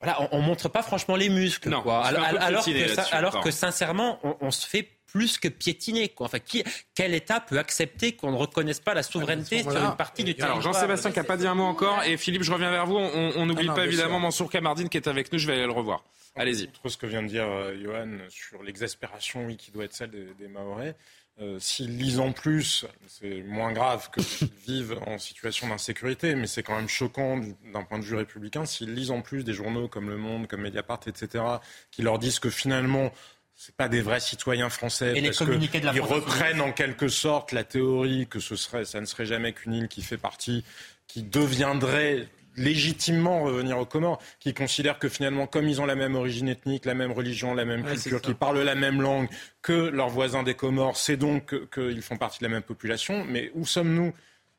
voilà, 0.00 0.28
on, 0.32 0.42
ne 0.42 0.46
montre 0.46 0.68
pas 0.68 0.82
franchement 0.82 1.16
les 1.16 1.30
muscles, 1.30 1.74
quoi. 1.82 2.04
Alors, 2.04 2.64
que, 2.64 3.14
alors 3.14 3.40
que, 3.40 3.50
sincèrement, 3.50 4.20
on, 4.42 4.50
se 4.50 4.66
fait 4.66 4.90
plus 5.06 5.38
que 5.38 5.48
piétiner. 5.48 6.10
Quoi. 6.10 6.26
Enfin, 6.26 6.38
qui, 6.38 6.62
quel 6.94 7.14
État 7.14 7.40
peut 7.40 7.58
accepter 7.58 8.12
qu'on 8.12 8.30
ne 8.30 8.36
reconnaisse 8.36 8.80
pas 8.80 8.92
la 8.92 9.02
souveraineté 9.02 9.62
sur 9.62 9.74
une 9.74 9.96
partie 9.96 10.22
du 10.22 10.34
territoire 10.34 10.58
Alors 10.58 10.74
Jean-Sébastien 10.74 11.12
qui 11.12 11.18
n'a 11.18 11.24
pas 11.24 11.38
dit 11.38 11.46
un 11.46 11.54
mot 11.54 11.64
encore, 11.64 12.02
et 12.04 12.18
Philippe, 12.18 12.42
je 12.42 12.52
reviens 12.52 12.70
vers 12.70 12.84
vous. 12.86 12.96
On 12.96 13.46
n'oublie 13.46 13.68
ah 13.70 13.74
pas 13.74 13.86
évidemment 13.86 14.20
Mansour 14.20 14.50
Kamardine 14.50 14.90
qui 14.90 14.98
est 14.98 15.08
avec 15.08 15.32
nous, 15.32 15.38
je 15.38 15.46
vais 15.46 15.54
aller 15.54 15.66
le 15.66 15.72
revoir. 15.72 16.04
Allez-y. 16.36 16.68
Trop 16.68 16.90
ce 16.90 16.98
que 16.98 17.06
vient 17.06 17.22
de 17.22 17.28
dire 17.28 17.46
euh, 17.46 17.74
Johan 17.82 18.18
sur 18.28 18.62
l'exaspération 18.62 19.46
oui, 19.46 19.56
qui 19.56 19.70
doit 19.70 19.84
être 19.84 19.94
celle 19.94 20.10
des, 20.10 20.34
des 20.38 20.48
Mahorais. 20.48 20.94
Euh, 21.38 21.58
s'ils 21.60 21.98
lisent 21.98 22.18
en 22.18 22.32
plus, 22.32 22.86
c'est 23.06 23.42
moins 23.42 23.72
grave 23.72 24.08
que 24.10 24.22
s'ils 24.22 24.48
vivent 24.66 24.98
en 25.06 25.18
situation 25.18 25.68
d'insécurité, 25.68 26.34
mais 26.34 26.46
c'est 26.46 26.62
quand 26.62 26.76
même 26.76 26.88
choquant 26.88 27.38
d'un 27.72 27.82
point 27.82 27.98
de 27.98 28.04
vue 28.04 28.16
républicain. 28.16 28.64
S'ils 28.64 28.94
lisent 28.94 29.10
en 29.10 29.20
plus 29.20 29.44
des 29.44 29.52
journaux 29.52 29.86
comme 29.86 30.08
Le 30.08 30.16
Monde, 30.16 30.46
comme 30.46 30.62
Mediapart, 30.62 31.00
etc., 31.06 31.44
qui 31.90 32.00
leur 32.00 32.18
disent 32.18 32.38
que 32.38 32.48
finalement, 32.48 33.12
c'est 33.54 33.74
pas 33.74 33.88
des 33.88 34.00
vrais 34.00 34.20
citoyens 34.20 34.70
français 34.70 35.12
Et 35.16 35.22
parce 35.22 35.38
qu'ils 35.38 36.00
reprennent 36.00 36.62
en 36.62 36.72
quelque 36.72 37.08
sorte 37.08 37.52
la 37.52 37.64
théorie 37.64 38.26
que 38.26 38.40
ce 38.40 38.56
serait, 38.56 38.86
ça 38.86 39.00
ne 39.00 39.06
serait 39.06 39.26
jamais 39.26 39.52
qu'une 39.52 39.74
île 39.74 39.88
qui 39.88 40.02
fait 40.02 40.18
partie, 40.18 40.64
qui 41.06 41.22
deviendrait 41.22 42.28
légitimement 42.56 43.42
revenir 43.42 43.78
aux 43.78 43.86
Comores, 43.86 44.20
qui 44.40 44.54
considèrent 44.54 44.98
que 44.98 45.08
finalement, 45.08 45.46
comme 45.46 45.68
ils 45.68 45.80
ont 45.80 45.86
la 45.86 45.96
même 45.96 46.14
origine 46.14 46.48
ethnique, 46.48 46.84
la 46.84 46.94
même 46.94 47.12
religion, 47.12 47.54
la 47.54 47.64
même 47.64 47.84
culture, 47.84 48.20
qui 48.20 48.34
parlent 48.34 48.60
la 48.60 48.74
même 48.74 49.00
langue 49.00 49.28
que 49.62 49.72
leurs 49.72 50.08
voisins 50.08 50.42
des 50.42 50.54
Comores, 50.54 50.96
c'est 50.96 51.16
donc 51.16 51.54
qu'ils 51.70 52.02
font 52.02 52.16
partie 52.16 52.38
de 52.40 52.44
la 52.44 52.50
même 52.50 52.62
population. 52.62 53.24
Mais 53.28 53.50
où 53.54 53.66
sommes-nous 53.66 54.12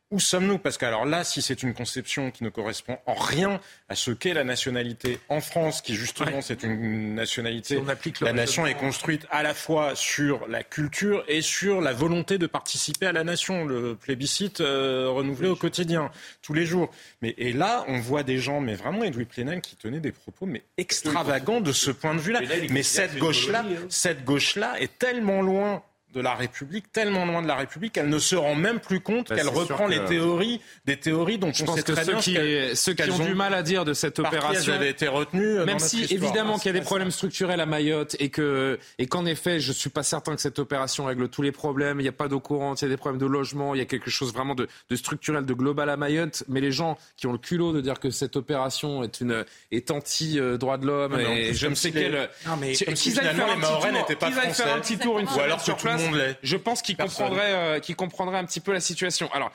où 0.10 0.20
sommes-nous? 0.20 0.58
Parce 0.58 0.78
que 0.78 0.86
alors 0.86 1.06
là, 1.06 1.24
si 1.24 1.42
c'est 1.42 1.64
une 1.64 1.74
conception 1.74 2.32
qui 2.32 2.44
ne 2.44 2.50
correspond 2.50 2.98
en 3.06 3.16
rien 3.16 3.60
à 3.90 3.96
ce 3.96 4.12
qu'est 4.12 4.34
la 4.34 4.44
nationalité 4.44 5.20
en 5.28 5.42
France, 5.42 5.82
qui 5.82 5.96
justement 5.96 6.42
c'est 6.42 6.64
une 6.64 7.16
nationalité, 7.16 7.82
la 8.22 8.34
nation 8.34 8.66
est 8.66 8.76
construite 8.76 9.28
à 9.32 9.44
la 9.44 9.54
fois 9.54 9.96
sur 9.96 10.48
la 10.48 10.64
culture 10.64 11.24
et 11.28 11.42
sur 11.42 11.82
la 11.82 11.94
volonté 11.94 12.38
de 12.38 12.48
participer 12.48 13.06
à 13.06 13.12
la 13.12 13.24
nation, 13.24 13.66
le 13.66 13.96
plébiscite 13.96 14.62
euh, 14.62 15.10
renouvelé 15.10 15.50
au 15.50 15.56
quotidien, 15.56 16.10
tous 16.42 16.54
les 16.54 16.66
jours. 16.66 16.90
Mais 17.22 17.36
et 17.38 17.52
là, 17.52 17.84
on 17.88 18.00
voit 18.00 18.24
des 18.24 18.38
gens, 18.38 18.62
mais 18.62 18.76
vraiment 18.76 19.04
Edoui 19.04 19.26
Plenel, 19.26 19.62
qui 19.62 19.76
tenaient 19.76 20.00
des 20.00 20.12
propos 20.12 20.46
mais 20.46 20.64
extravagants 20.78 21.62
de 21.62 21.74
ce 21.74 21.92
point 21.92 22.16
de 22.16 22.20
vue-là. 22.20 22.42
Mais 22.70 22.84
cette 22.84 23.18
gauche-là, 23.18 23.66
hein. 23.68 23.86
cette 23.90 24.24
gauche-là 24.24 24.80
est 24.80 24.98
tellement 24.98 25.42
loin 25.42 25.84
de 26.18 26.22
la 26.24 26.34
République, 26.34 26.92
tellement 26.92 27.26
loin 27.26 27.44
de 27.44 27.48
la 27.48 27.56
République 27.56 27.94
qu'elle 27.94 28.10
ne 28.10 28.18
se 28.18 28.36
rend 28.36 28.56
même 28.56 28.80
plus 28.80 29.00
compte 29.02 29.30
bah, 29.30 29.36
qu'elle 29.36 29.50
reprend 29.50 29.88
les 29.88 30.04
théories, 30.06 30.60
des 30.86 30.98
théories 30.98 31.38
dont 31.38 31.54
je 31.54 31.64
on 31.64 31.76
sait 31.76 31.84
très 31.84 32.04
ceux 32.04 32.14
bien 32.14 32.22
qui, 32.22 32.36
ceux 32.76 32.94
qui 32.94 33.10
ont, 33.12 33.20
du 33.20 33.36
mal 33.36 33.54
à 33.54 33.62
dire 33.62 33.86
de 33.86 33.94
cette 33.94 34.18
opération, 34.18 34.74
avaient 34.74 34.90
été 34.90 35.08
retenues. 35.08 35.64
Même 35.66 35.80
si 35.80 36.04
évidemment 36.06 36.58
qu'il 36.58 36.74
y 36.74 36.76
a 36.76 36.80
des 36.80 36.86
problèmes 36.86 37.12
structurels 37.12 37.62
à 37.62 37.66
Mayotte 37.66 38.16
et 38.20 38.30
que 38.30 38.80
et 38.98 39.06
qu'en 39.06 39.26
effet, 39.26 39.60
je 39.60 39.72
suis 39.72 39.92
pas 39.92 40.04
certain 40.04 40.36
que 40.36 40.42
cette 40.42 40.58
opération 40.58 41.06
règle 41.06 41.30
tous 41.30 41.44
les 41.44 41.52
problèmes. 41.52 42.00
Il 42.00 42.04
n'y 42.04 42.10
a 42.10 42.14
pas 42.14 42.28
d'eau 42.28 42.40
courante, 42.40 42.82
il 42.82 42.86
y 42.86 42.88
a 42.88 42.90
des 42.90 42.98
problèmes 42.98 43.22
de 43.22 43.28
logement, 43.28 43.76
il 43.76 43.78
y 43.78 43.82
a 43.82 43.86
quelque 43.86 44.10
chose 44.10 44.34
vraiment 44.34 44.56
de, 44.56 44.68
de, 44.90 44.96
structurel, 44.96 45.46
de 45.46 45.54
global 45.54 45.90
à 45.90 45.98
Mayotte. 45.98 46.44
Mais 46.48 46.62
les 46.62 46.72
gens 46.72 46.98
qui 47.16 47.28
ont 47.28 47.32
le 47.32 47.38
culot 47.38 47.74
de 47.74 47.82
dire 47.82 48.00
que 48.00 48.10
cette 48.10 48.36
opération 48.36 49.04
est 49.04 49.22
une 49.22 49.46
est 49.72 49.92
anti 49.92 50.40
droit 50.58 50.78
de 50.78 50.88
l'homme 50.88 51.20
et 51.20 51.54
je 51.54 51.68
ne 51.68 51.76
sais 51.76 51.92
quel. 51.92 52.30
Non 52.48 52.58
mais 52.60 52.74
qu'ils 52.74 53.20
aillent 53.20 53.36
faire 54.54 54.76
un 54.76 54.80
petit 54.80 54.98
tour 54.98 55.20
une 55.20 55.28
fois 55.28 55.60
sur 55.60 55.78
place 55.78 56.07
je 56.44 56.58
pense 56.58 56.82
qu'il 56.82 56.98
comprendrait, 56.98 57.54
euh, 57.54 57.80
comprendrait 57.96 58.38
un 58.38 58.46
petit 58.46 58.60
peu 58.60 58.74
la 58.74 58.80
situation. 58.80 59.30
Alors, 59.34 59.52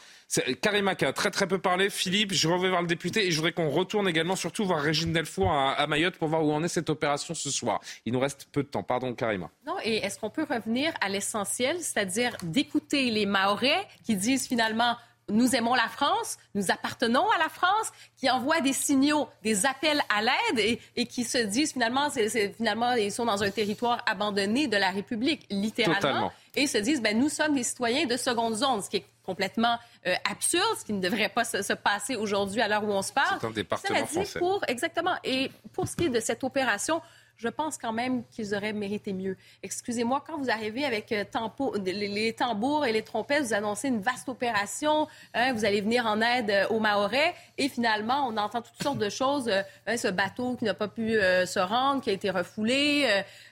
Karima 0.60 0.94
qui 0.94 1.04
a 1.04 1.12
très 1.12 1.30
très 1.30 1.46
peu 1.46 1.58
parlé. 1.58 1.90
Philippe, 1.90 2.32
je 2.32 2.48
reviens 2.48 2.70
voir 2.70 2.82
le 2.82 2.88
député 2.88 3.26
et 3.26 3.30
je 3.30 3.36
voudrais 3.36 3.52
qu'on 3.52 3.70
retourne 3.70 4.08
également 4.08 4.36
surtout 4.36 4.64
voir 4.64 4.80
Régine 4.80 5.12
Delfour 5.12 5.52
à, 5.52 5.86
Mayotte 5.86 6.16
pour 6.16 6.28
voir 6.28 6.44
où 6.44 6.52
en 6.52 6.62
est 6.62 6.68
cette 6.68 6.90
opération 6.90 7.34
ce 7.34 7.50
soir. 7.50 7.80
Il 8.06 8.12
nous 8.12 8.20
reste 8.20 8.48
peu 8.50 8.62
de 8.62 8.68
temps. 8.68 8.82
Pardon, 8.82 9.14
Karima. 9.14 9.50
Non, 9.66 9.76
et 9.84 9.96
est-ce 9.96 10.18
qu'on 10.18 10.30
peut 10.30 10.46
revenir 10.48 10.92
à 11.00 11.08
l'essentiel, 11.08 11.76
c'est-à-dire 11.80 12.36
d'écouter 12.42 13.10
les 13.10 13.26
Maorais 13.26 13.86
qui 14.04 14.16
disent 14.16 14.46
finalement 14.46 14.96
nous 15.28 15.54
aimons 15.54 15.74
la 15.74 15.88
France, 15.88 16.36
nous 16.54 16.70
appartenons 16.70 17.28
à 17.30 17.38
la 17.38 17.48
France, 17.48 17.92
qui 18.16 18.28
envoient 18.30 18.60
des 18.60 18.72
signaux, 18.72 19.28
des 19.42 19.66
appels 19.66 20.00
à 20.08 20.22
l'aide 20.22 20.78
et, 20.96 21.06
qui 21.06 21.24
se 21.24 21.38
disent 21.38 21.72
finalement, 21.72 22.08
finalement, 22.56 22.92
ils 22.92 23.12
sont 23.12 23.24
dans 23.24 23.42
un 23.42 23.50
territoire 23.50 24.02
abandonné 24.06 24.66
de 24.66 24.76
la 24.76 24.90
République, 24.90 25.46
littéralement, 25.50 26.32
et 26.54 26.66
se 26.66 26.78
disent, 26.78 27.00
ben, 27.00 27.18
nous 27.18 27.28
sommes 27.28 27.54
des 27.54 27.62
citoyens 27.62 28.06
de 28.06 28.16
seconde 28.16 28.54
zone, 28.54 28.82
ce 28.82 28.90
qui 28.90 28.98
est 28.98 29.06
complètement 29.24 29.78
euh, 30.06 30.14
absurde, 30.30 30.76
ce 30.78 30.84
qui 30.84 30.92
ne 30.92 31.00
devrait 31.00 31.28
pas 31.28 31.44
se, 31.44 31.72
passer 31.72 32.16
aujourd'hui 32.16 32.60
à 32.60 32.68
l'heure 32.68 32.84
où 32.84 32.90
on 32.90 33.02
se 33.02 33.12
parle. 33.12 33.38
C'est 33.40 33.46
un 33.46 33.50
département 33.50 34.06
français. 34.06 34.38
Pour, 34.38 34.62
exactement. 34.68 35.14
Et 35.24 35.50
pour 35.72 35.88
ce 35.88 35.96
qui 35.96 36.04
est 36.06 36.10
de 36.10 36.20
cette 36.20 36.44
opération, 36.44 37.00
je 37.36 37.48
pense 37.48 37.78
quand 37.78 37.92
même 37.92 38.24
qu'ils 38.30 38.54
auraient 38.54 38.72
mérité 38.72 39.12
mieux. 39.12 39.36
Excusez-moi, 39.62 40.22
quand 40.24 40.38
vous 40.38 40.50
arrivez 40.50 40.84
avec 40.84 41.10
euh, 41.12 41.24
les, 41.84 42.32
tambours 42.34 42.84
et 42.84 42.92
les 42.92 43.02
trompettes, 43.02 43.44
vous 43.44 43.54
annoncez 43.54 43.88
une 43.88 44.00
vaste 44.00 44.28
opération, 44.28 45.08
hein, 45.34 45.52
vous 45.52 45.64
allez 45.64 45.80
venir 45.80 46.06
en 46.06 46.20
aide 46.20 46.50
euh, 46.50 46.68
aux 46.68 46.78
Mahorais, 46.78 47.34
et 47.58 47.68
finalement, 47.68 48.28
on 48.28 48.36
entend 48.36 48.60
toutes 48.62 48.80
sortes 48.82 48.98
de 48.98 49.08
choses. 49.08 49.48
Hein, 49.86 49.96
ce 49.96 50.08
bateau 50.08 50.56
qui 50.56 50.64
n'a 50.64 50.74
pas 50.74 50.88
pu 50.88 51.12
se 51.12 51.58
rendre, 51.58 52.02
qui 52.02 52.10
a 52.10 52.12
été 52.12 52.30
refoulé. 52.30 53.08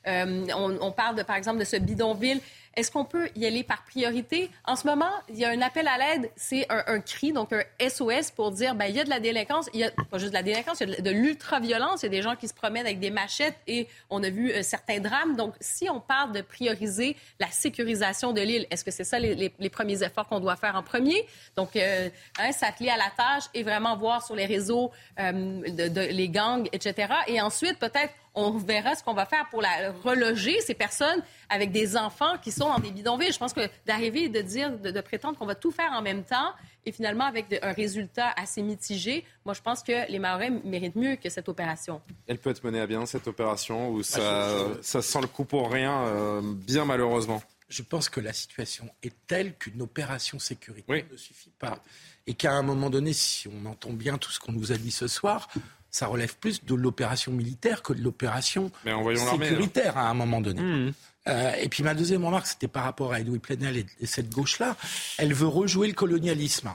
on, 0.06 0.78
on, 0.80 0.92
parle, 0.92 1.16
de, 1.16 1.22
par 1.22 1.36
exemple, 1.36 1.58
de 1.58 1.64
ce 1.64 1.76
bidonville. 1.76 2.40
Est-ce 2.80 2.90
qu'on 2.90 3.04
peut 3.04 3.28
y 3.36 3.44
aller 3.44 3.62
par 3.62 3.84
priorité? 3.84 4.50
En 4.64 4.74
ce 4.74 4.86
moment, 4.86 5.10
il 5.28 5.36
y 5.36 5.44
a 5.44 5.50
un 5.50 5.60
appel 5.60 5.86
à 5.86 5.98
l'aide, 5.98 6.30
c'est 6.34 6.66
un, 6.70 6.98
cri, 7.00 7.30
donc 7.30 7.52
un 7.52 7.62
SOS 7.90 8.30
pour 8.30 8.52
dire, 8.52 8.74
ben, 8.74 8.86
il 8.86 8.96
y 8.96 9.00
a 9.00 9.04
de 9.04 9.10
la 9.10 9.20
délinquance, 9.20 9.68
il 9.74 9.80
y 9.80 9.84
a 9.84 9.90
pas 10.10 10.16
juste 10.16 10.30
de 10.30 10.36
la 10.36 10.42
délinquance, 10.42 10.80
il 10.80 10.88
y 10.88 10.96
a 10.96 11.00
de, 11.02 11.10
l'ultra-violence, 11.10 12.02
il 12.02 12.06
y 12.06 12.08
a 12.08 12.10
des 12.10 12.22
gens 12.22 12.36
qui 12.36 12.48
se 12.48 12.54
promènent 12.54 12.86
avec 12.86 12.98
des 12.98 13.10
machettes 13.10 13.58
et 13.66 13.86
on 14.08 14.22
a 14.22 14.30
vu 14.30 14.50
euh, 14.50 14.62
certains 14.62 14.98
drames. 14.98 15.36
Donc, 15.36 15.52
si 15.60 15.90
on 15.90 16.00
parle 16.00 16.32
de 16.32 16.40
prioriser 16.40 17.16
la 17.38 17.48
sécurisation 17.48 18.32
de 18.32 18.40
l'île, 18.40 18.66
est-ce 18.70 18.82
que 18.82 18.90
c'est 18.90 19.04
ça 19.04 19.18
les, 19.18 19.50
premiers 19.68 20.02
efforts 20.02 20.26
qu'on 20.26 20.40
doit 20.40 20.56
faire 20.56 20.74
en 20.74 20.82
premier? 20.82 21.26
Donc, 21.56 21.76
euh, 21.76 22.08
hein, 22.38 22.52
s'atteler 22.52 22.88
à 22.88 22.96
la 22.96 23.10
tâche 23.14 23.44
et 23.52 23.62
vraiment 23.62 23.94
voir 23.98 24.24
sur 24.24 24.34
les 24.34 24.46
réseaux 24.46 24.90
euh, 25.18 25.60
les 25.66 26.28
gangs, 26.30 26.66
etc. 26.72 27.12
Et 27.26 27.42
ensuite, 27.42 27.78
peut-être 27.78 28.14
on 28.34 28.52
verra 28.52 28.94
ce 28.94 29.02
qu'on 29.02 29.14
va 29.14 29.26
faire 29.26 29.48
pour 29.50 29.60
la, 29.60 29.92
reloger 30.04 30.60
ces 30.60 30.74
personnes 30.74 31.22
avec 31.48 31.72
des 31.72 31.96
enfants 31.96 32.36
qui 32.42 32.52
sont 32.52 32.68
dans 32.68 32.78
des 32.78 32.90
bidonvilles. 32.90 33.32
Je 33.32 33.38
pense 33.38 33.52
que 33.52 33.68
d'arriver 33.86 34.24
et 34.24 34.28
de 34.28 34.40
dire, 34.40 34.78
de, 34.78 35.00
prétendre 35.00 35.38
qu'on 35.38 35.46
va 35.46 35.54
tout 35.54 35.70
faire 35.70 35.92
en 35.92 36.02
même 36.02 36.22
temps 36.22 36.52
et 36.86 36.92
finalement 36.92 37.24
avec 37.24 37.46
un 37.62 37.72
résultat 37.72 38.32
assez 38.36 38.62
mitigé, 38.62 39.24
moi 39.44 39.54
je 39.54 39.60
pense 39.60 39.82
que 39.82 40.10
les 40.10 40.18
Maorais 40.18 40.50
méritent 40.50 40.96
mieux 40.96 41.16
que 41.16 41.28
cette 41.28 41.48
opération. 41.48 42.00
Elle 42.26 42.38
peut 42.38 42.50
être 42.50 42.64
menée 42.64 42.80
à 42.80 42.86
bien 42.86 43.04
cette 43.06 43.26
opération 43.26 43.90
ou 43.90 44.02
ça, 44.02 44.48
ça 44.80 45.02
sent 45.02 45.20
le 45.20 45.26
coup 45.26 45.44
pour 45.44 45.70
rien, 45.70 46.06
euh, 46.06 46.40
bien 46.42 46.84
malheureusement. 46.84 47.42
Je 47.68 47.82
pense 47.82 48.08
que 48.08 48.20
la 48.20 48.32
situation 48.32 48.88
est 49.02 49.14
telle 49.28 49.54
qu'une 49.54 49.80
opération 49.82 50.38
sécuritaire 50.38 51.04
ne 51.10 51.16
suffit 51.16 51.52
pas. 51.58 51.80
Et 52.26 52.34
qu'à 52.34 52.52
un 52.52 52.62
moment 52.62 52.90
donné, 52.90 53.12
si 53.12 53.48
on 53.48 53.64
entend 53.66 53.92
bien 53.92 54.18
tout 54.18 54.30
ce 54.30 54.40
qu'on 54.40 54.52
nous 54.52 54.72
a 54.72 54.76
dit 54.76 54.90
ce 54.90 55.06
soir, 55.06 55.48
ça 55.90 56.06
relève 56.06 56.36
plus 56.36 56.64
de 56.64 56.74
l'opération 56.74 57.32
militaire 57.32 57.82
que 57.82 57.92
de 57.92 58.02
l'opération 58.02 58.70
sécuritaire 58.84 59.98
à 59.98 60.08
un 60.08 60.14
moment 60.14 60.40
donné. 60.40 60.60
Mmh. 60.60 60.92
Euh, 61.28 61.52
et 61.60 61.68
puis 61.68 61.82
ma 61.82 61.94
deuxième 61.94 62.24
remarque, 62.24 62.46
c'était 62.46 62.68
par 62.68 62.84
rapport 62.84 63.12
à 63.12 63.20
Edoui 63.20 63.38
Plenel 63.38 63.84
et 64.00 64.06
cette 64.06 64.30
gauche-là. 64.30 64.76
Elle 65.18 65.34
veut 65.34 65.46
rejouer 65.46 65.88
le 65.88 65.94
colonialisme. 65.94 66.70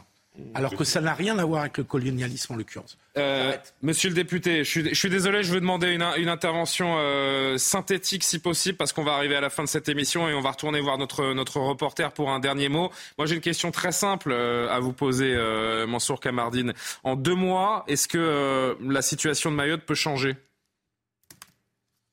Alors 0.54 0.76
que 0.76 0.84
ça 0.84 1.02
n'a 1.02 1.14
rien 1.14 1.38
à 1.40 1.46
voir 1.46 1.62
avec 1.62 1.78
le 1.78 1.84
colonialisme 1.84 2.54
en 2.54 2.56
l'occurrence. 2.58 2.98
Euh, 3.18 3.54
monsieur 3.82 4.10
le 4.10 4.16
député, 4.16 4.64
je 4.64 4.94
suis, 4.94 5.10
désolé, 5.10 5.44
je 5.44 5.54
veux 5.54 5.62
demander 5.62 5.94
une, 5.94 6.30
intervention 6.30 6.96
euh, 6.98 7.58
synthétique 7.58 8.24
si 8.24 8.40
possible 8.40 8.78
parce 8.78 8.92
qu'on 8.92 9.04
va 9.04 9.14
arriver 9.14 9.36
à 9.36 9.42
la 9.42 9.50
fin 9.50 9.64
de 9.64 9.70
cette 9.70 9.88
émission 9.88 10.28
et 10.28 10.34
on 10.34 10.42
va 10.42 10.52
retourner 10.52 10.82
voir 10.82 10.98
notre, 10.98 11.34
notre 11.34 11.60
reporter 11.60 12.12
pour 12.12 12.32
un 12.32 12.40
dernier 12.40 12.68
mot. 12.68 12.90
Moi 13.18 13.28
j'ai 13.28 13.36
une 13.36 13.42
question 13.42 13.72
très 13.72 13.92
simple 13.92 14.32
euh, 14.32 14.70
à 14.70 14.80
vous 14.80 14.94
poser, 14.94 15.36
Mansour 15.88 16.20
Kamardine. 16.20 16.74
En 17.04 17.16
deux 17.16 17.36
mois, 17.36 17.86
est-ce 17.88 18.08
que 18.08 18.78
la 18.82 19.02
situation 19.02 19.52
de 19.52 19.56
Mayotte 19.56 19.84
peut 19.84 19.96
changer? 19.96 20.36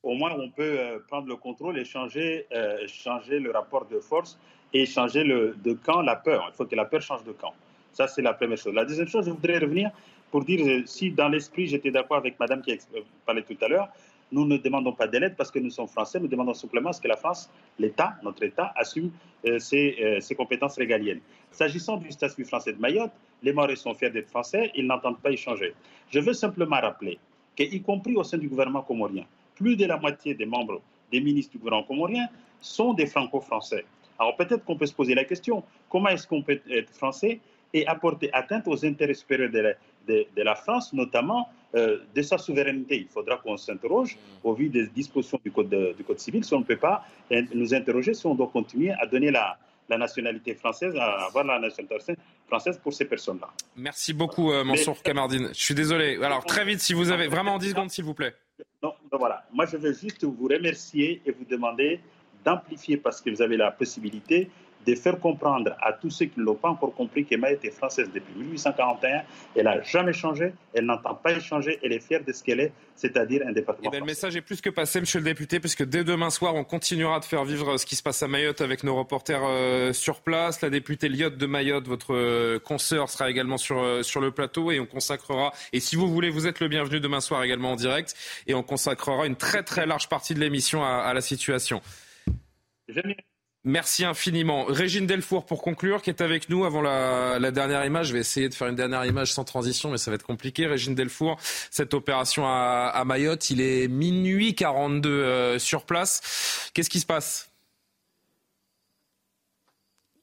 Au 0.03 0.15
moins 0.15 0.33
on 0.33 0.51
peut 0.51 1.03
prendre 1.09 1.29
le 1.29 1.37
contrôle 1.37 1.79
et 1.79 1.85
changer, 1.85 2.47
changer 2.87 3.39
le 3.39 3.51
rapport 3.51 3.87
de 3.87 3.99
force 3.99 4.39
et 4.73 4.87
changer 4.87 5.25
le, 5.25 5.57
de 5.65 5.73
camp 5.73 6.03
la 6.03 6.17
peur. 6.17 6.49
Il 6.53 6.57
faut 6.57 6.67
que 6.67 6.77
la 6.77 6.85
peur 6.85 7.03
change 7.03 7.25
de 7.25 7.33
camp. 7.33 7.55
Ça, 7.93 8.09
c'est 8.09 8.23
la 8.23 8.35
première 8.35 8.59
chose. 8.59 8.75
La 8.75 8.85
deuxième 8.85 9.09
chose, 9.09 9.27
je 9.27 9.31
voudrais 9.31 9.59
revenir 9.59 9.91
pour 10.31 10.45
dire 10.45 10.67
euh, 10.67 10.83
si 10.87 11.11
dans 11.11 11.29
l'esprit, 11.29 11.67
j'étais 11.67 11.91
d'accord 11.91 12.17
avec 12.17 12.41
madame 12.41 12.63
qui 12.63 12.73
euh, 12.73 13.01
parlait 13.27 13.43
tout 13.43 13.57
à 13.61 13.69
l'heure, 13.69 13.89
nous 14.33 14.47
ne 14.47 14.57
demandons 14.57 14.93
pas 14.93 15.07
d'aide 15.07 15.37
parce 15.37 15.51
que 15.51 15.59
nous 15.59 15.71
sommes 15.71 15.89
français, 15.89 16.19
nous 16.19 16.27
demandons 16.27 16.55
simplement 16.55 16.89
à 16.89 16.93
ce 16.95 17.03
que 17.03 17.09
la 17.09 17.17
France, 17.17 17.51
l'État, 17.79 18.15
notre 18.23 18.43
État, 18.43 18.73
assume 18.77 19.11
euh, 19.45 19.59
ses, 19.59 20.35
compétences 20.35 20.77
régaliennes. 20.77 21.21
S'agissant 21.51 21.99
du 21.99 22.11
statut 22.11 22.47
français 22.47 22.73
de 22.73 22.81
Mayotte, 22.81 23.13
les 23.43 23.53
Maoris 23.53 23.81
sont 23.81 23.93
fiers 23.93 24.09
d'être 24.09 24.31
français, 24.31 24.73
ils 24.75 24.87
n'entendent 24.87 25.21
pas 25.21 25.31
y 25.31 25.37
changer. 25.37 25.75
Je 26.11 26.19
veux 26.19 26.33
simplement 26.33 26.81
rappeler 26.81 27.19
qu'y 27.55 27.83
compris 27.83 28.17
au 28.17 28.25
sein 28.25 28.39
du 28.39 28.49
gouvernement 28.49 28.81
comorien, 28.81 29.27
plus 29.55 29.77
de 29.77 29.85
la 29.85 29.99
moitié 29.99 30.35
des 30.35 30.47
membres 30.47 30.81
des 31.11 31.21
ministres 31.21 31.53
du 31.53 31.59
gouvernement 31.59 31.87
comorien 31.87 32.27
sont 32.63 32.95
des 32.95 33.05
franco-français. 33.05 33.85
Alors 34.19 34.37
peut-être 34.37 34.65
qu'on 34.65 34.77
peut 34.77 34.87
se 34.87 34.95
poser 34.95 35.15
la 35.15 35.25
question, 35.25 35.63
comment 35.91 36.09
est-ce 36.09 36.27
qu'on 36.27 36.43
peut 36.43 36.61
être 36.71 36.91
français 36.95 37.41
et 37.73 37.87
apporter 37.87 38.33
atteinte 38.33 38.69
aux 38.69 38.85
intérêts 38.85 39.15
supérieurs 39.15 39.51
de 39.51 39.59
la, 39.59 39.73
de, 40.07 40.43
la 40.43 40.55
France, 40.55 40.93
notamment 40.93 41.49
euh, 41.75 41.99
de 42.15 42.23
sa 42.23 42.39
souveraineté. 42.39 42.97
Il 42.97 43.09
faudra 43.09 43.37
qu'on 43.37 43.57
s'interroge 43.57 44.19
au 44.45 44.55
vu 44.55 44.69
des 44.69 44.87
dispositions 44.89 45.41
du 45.45 45.51
code, 45.51 45.95
du 45.97 46.05
code 46.05 46.19
civil 46.19 46.45
si 46.45 46.55
on 46.55 46.61
ne 46.61 46.65
peut 46.65 46.77
pas 46.77 47.05
nous 47.55 47.75
interroger 47.75 48.15
si 48.15 48.27
on 48.27 48.35
doit 48.35 48.49
continuer 48.49 48.93
à 48.93 49.07
donner 49.07 49.31
la, 49.31 49.57
la 49.89 49.99
nationalité 49.99 50.55
française, 50.55 50.95
à 50.97 51.27
avoir 51.27 51.45
la 51.45 51.59
nationalité 51.59 52.15
française 52.47 52.79
pour 52.83 52.93
ces 52.93 53.05
personnes-là. 53.05 53.49
Merci 53.77 54.13
beaucoup, 54.13 54.53
euh, 54.53 54.65
Mansour 54.65 55.03
Kamardine. 55.03 55.49
Je 55.53 55.63
suis 55.63 55.75
désolé. 55.75 56.19
Alors, 56.23 56.45
très 56.45 56.65
vite, 56.65 56.81
si 56.81 56.95
vous 56.95 57.11
avez 57.11 57.29
vraiment 57.29 57.59
10 57.59 57.71
secondes, 57.71 57.91
s'il 57.91 58.05
vous 58.05 58.15
plaît. 58.15 58.35
Non, 58.83 58.95
ben 59.11 59.19
voilà. 59.19 59.45
Moi, 59.53 59.67
je 59.67 59.77
veux 59.77 59.93
juste 59.93 60.25
vous 60.25 60.49
remercier 60.49 61.23
et 61.27 61.33
vous 61.33 61.45
demander 61.45 62.01
d'amplifier 62.45 62.97
parce 62.97 63.21
que 63.21 63.31
vous 63.31 63.43
avez 63.43 63.57
la 63.57 63.71
possibilité 63.71 64.51
de 64.87 64.95
faire 64.95 65.19
comprendre 65.19 65.77
à 65.81 65.93
tous 65.93 66.11
ceux 66.11 66.27
qui 66.27 66.41
ne 66.41 66.45
l'ont 66.45 66.55
pas 66.55 66.69
encore 66.69 66.95
compris 66.95 67.25
que 67.25 67.37
Mayotte 67.37 67.65
est 67.65 67.71
française 67.71 68.09
depuis 68.13 68.35
1841. 68.35 69.23
Elle 69.55 69.65
n'a 69.65 69.83
jamais 69.83 70.13
changé, 70.13 70.53
elle 70.75 70.87
n'entend 70.87 71.15
pas 71.15 71.39
changer, 71.41 71.79
elle 71.83 71.93
est 71.93 72.01
fière 72.01 72.25
de 72.25 72.33
ce 72.33 72.43
qu'elle 72.43 72.61
est, 72.61 72.73
c'est-à-dire 72.97 73.43
un 73.47 73.53
département. 73.53 73.91
Eh 73.93 73.97
ben, 73.97 74.01
le 74.01 74.07
message 74.07 74.37
est 74.37 74.41
plus 74.41 74.61
que 74.61 74.71
passé, 74.71 75.01
monsieur 75.01 75.19
le 75.19 75.25
député, 75.25 75.61
puisque 75.61 75.85
dès 75.85 76.05
demain 76.05 76.31
soir, 76.31 76.55
on 76.55 76.65
continuera 76.65 77.21
de 77.21 77.25
faire 77.25 77.45
vivre 77.45 77.77
ce 77.77 77.87
qui 77.87 77.97
se 77.97 78.03
passe 78.03 78.23
à 78.23 78.29
Mayotte 78.29 78.61
avec 78.61 78.85
nos 78.85 78.97
reporters 78.97 79.43
euh, 79.43 79.93
sur 79.93 80.21
place. 80.21 80.61
La 80.61 80.71
députée 80.71 81.09
Lyotte 81.09 81.37
de 81.37 81.47
Mayotte, 81.47 81.87
votre 81.87 82.15
euh, 82.15 82.59
consoeur, 82.59 83.09
sera 83.09 83.31
également 83.31 83.57
sur, 83.57 83.83
euh, 83.83 84.03
sur 84.03 84.21
le 84.21 84.31
plateau 84.31 84.71
et 84.71 84.81
on 84.81 84.87
consacrera, 84.87 85.53
et 85.73 85.81
si 85.81 85.97
vous 85.97 86.09
voulez, 86.09 86.31
vous 86.31 86.47
êtes 86.47 86.61
le 86.61 86.69
bienvenu 86.69 87.01
demain 87.01 87.21
soir 87.21 87.43
également 87.43 87.73
en 87.73 87.77
direct, 87.77 88.15
et 88.47 88.55
on 88.55 88.63
consacrera 88.63 89.27
une 89.27 89.37
très 89.37 89.63
très 89.63 89.87
large 89.87 90.09
partie 90.09 90.35
de 90.35 90.41
l'émission 90.41 90.85
à, 90.85 90.89
à 90.89 91.15
la 91.15 91.21
situation. 91.21 91.81
Merci 93.65 94.05
infiniment. 94.05 94.65
Régine 94.65 95.07
Delfour, 95.07 95.47
pour 95.47 95.63
conclure, 95.63 96.03
qui 96.03 96.11
est 96.11 96.21
avec 96.21 96.49
nous 96.49 96.65
avant 96.65 96.83
la, 96.83 97.51
dernière 97.53 97.85
image. 97.85 98.09
Je 98.09 98.13
vais 98.13 98.19
essayer 98.19 98.49
de 98.49 98.55
faire 98.55 98.67
une 98.67 98.75
dernière 98.75 99.05
image 99.05 99.33
sans 99.33 99.45
transition, 99.45 99.91
mais 99.91 99.99
ça 99.99 100.11
va 100.11 100.17
être 100.17 100.27
compliqué. 100.27 100.67
Régine 100.67 100.97
Delfour, 100.97 101.39
cette 101.71 101.95
opération 101.95 102.45
à, 102.45 103.03
Mayotte, 103.07 103.51
il 103.51 103.61
est 103.61 103.87
minuit 103.87 104.57
42 104.57 105.09
euh, 105.09 105.59
sur 105.61 105.85
place. 105.85 106.71
Qu'est-ce 106.75 106.91
qui 106.91 106.99
se 106.99 107.07
passe? 107.07 107.52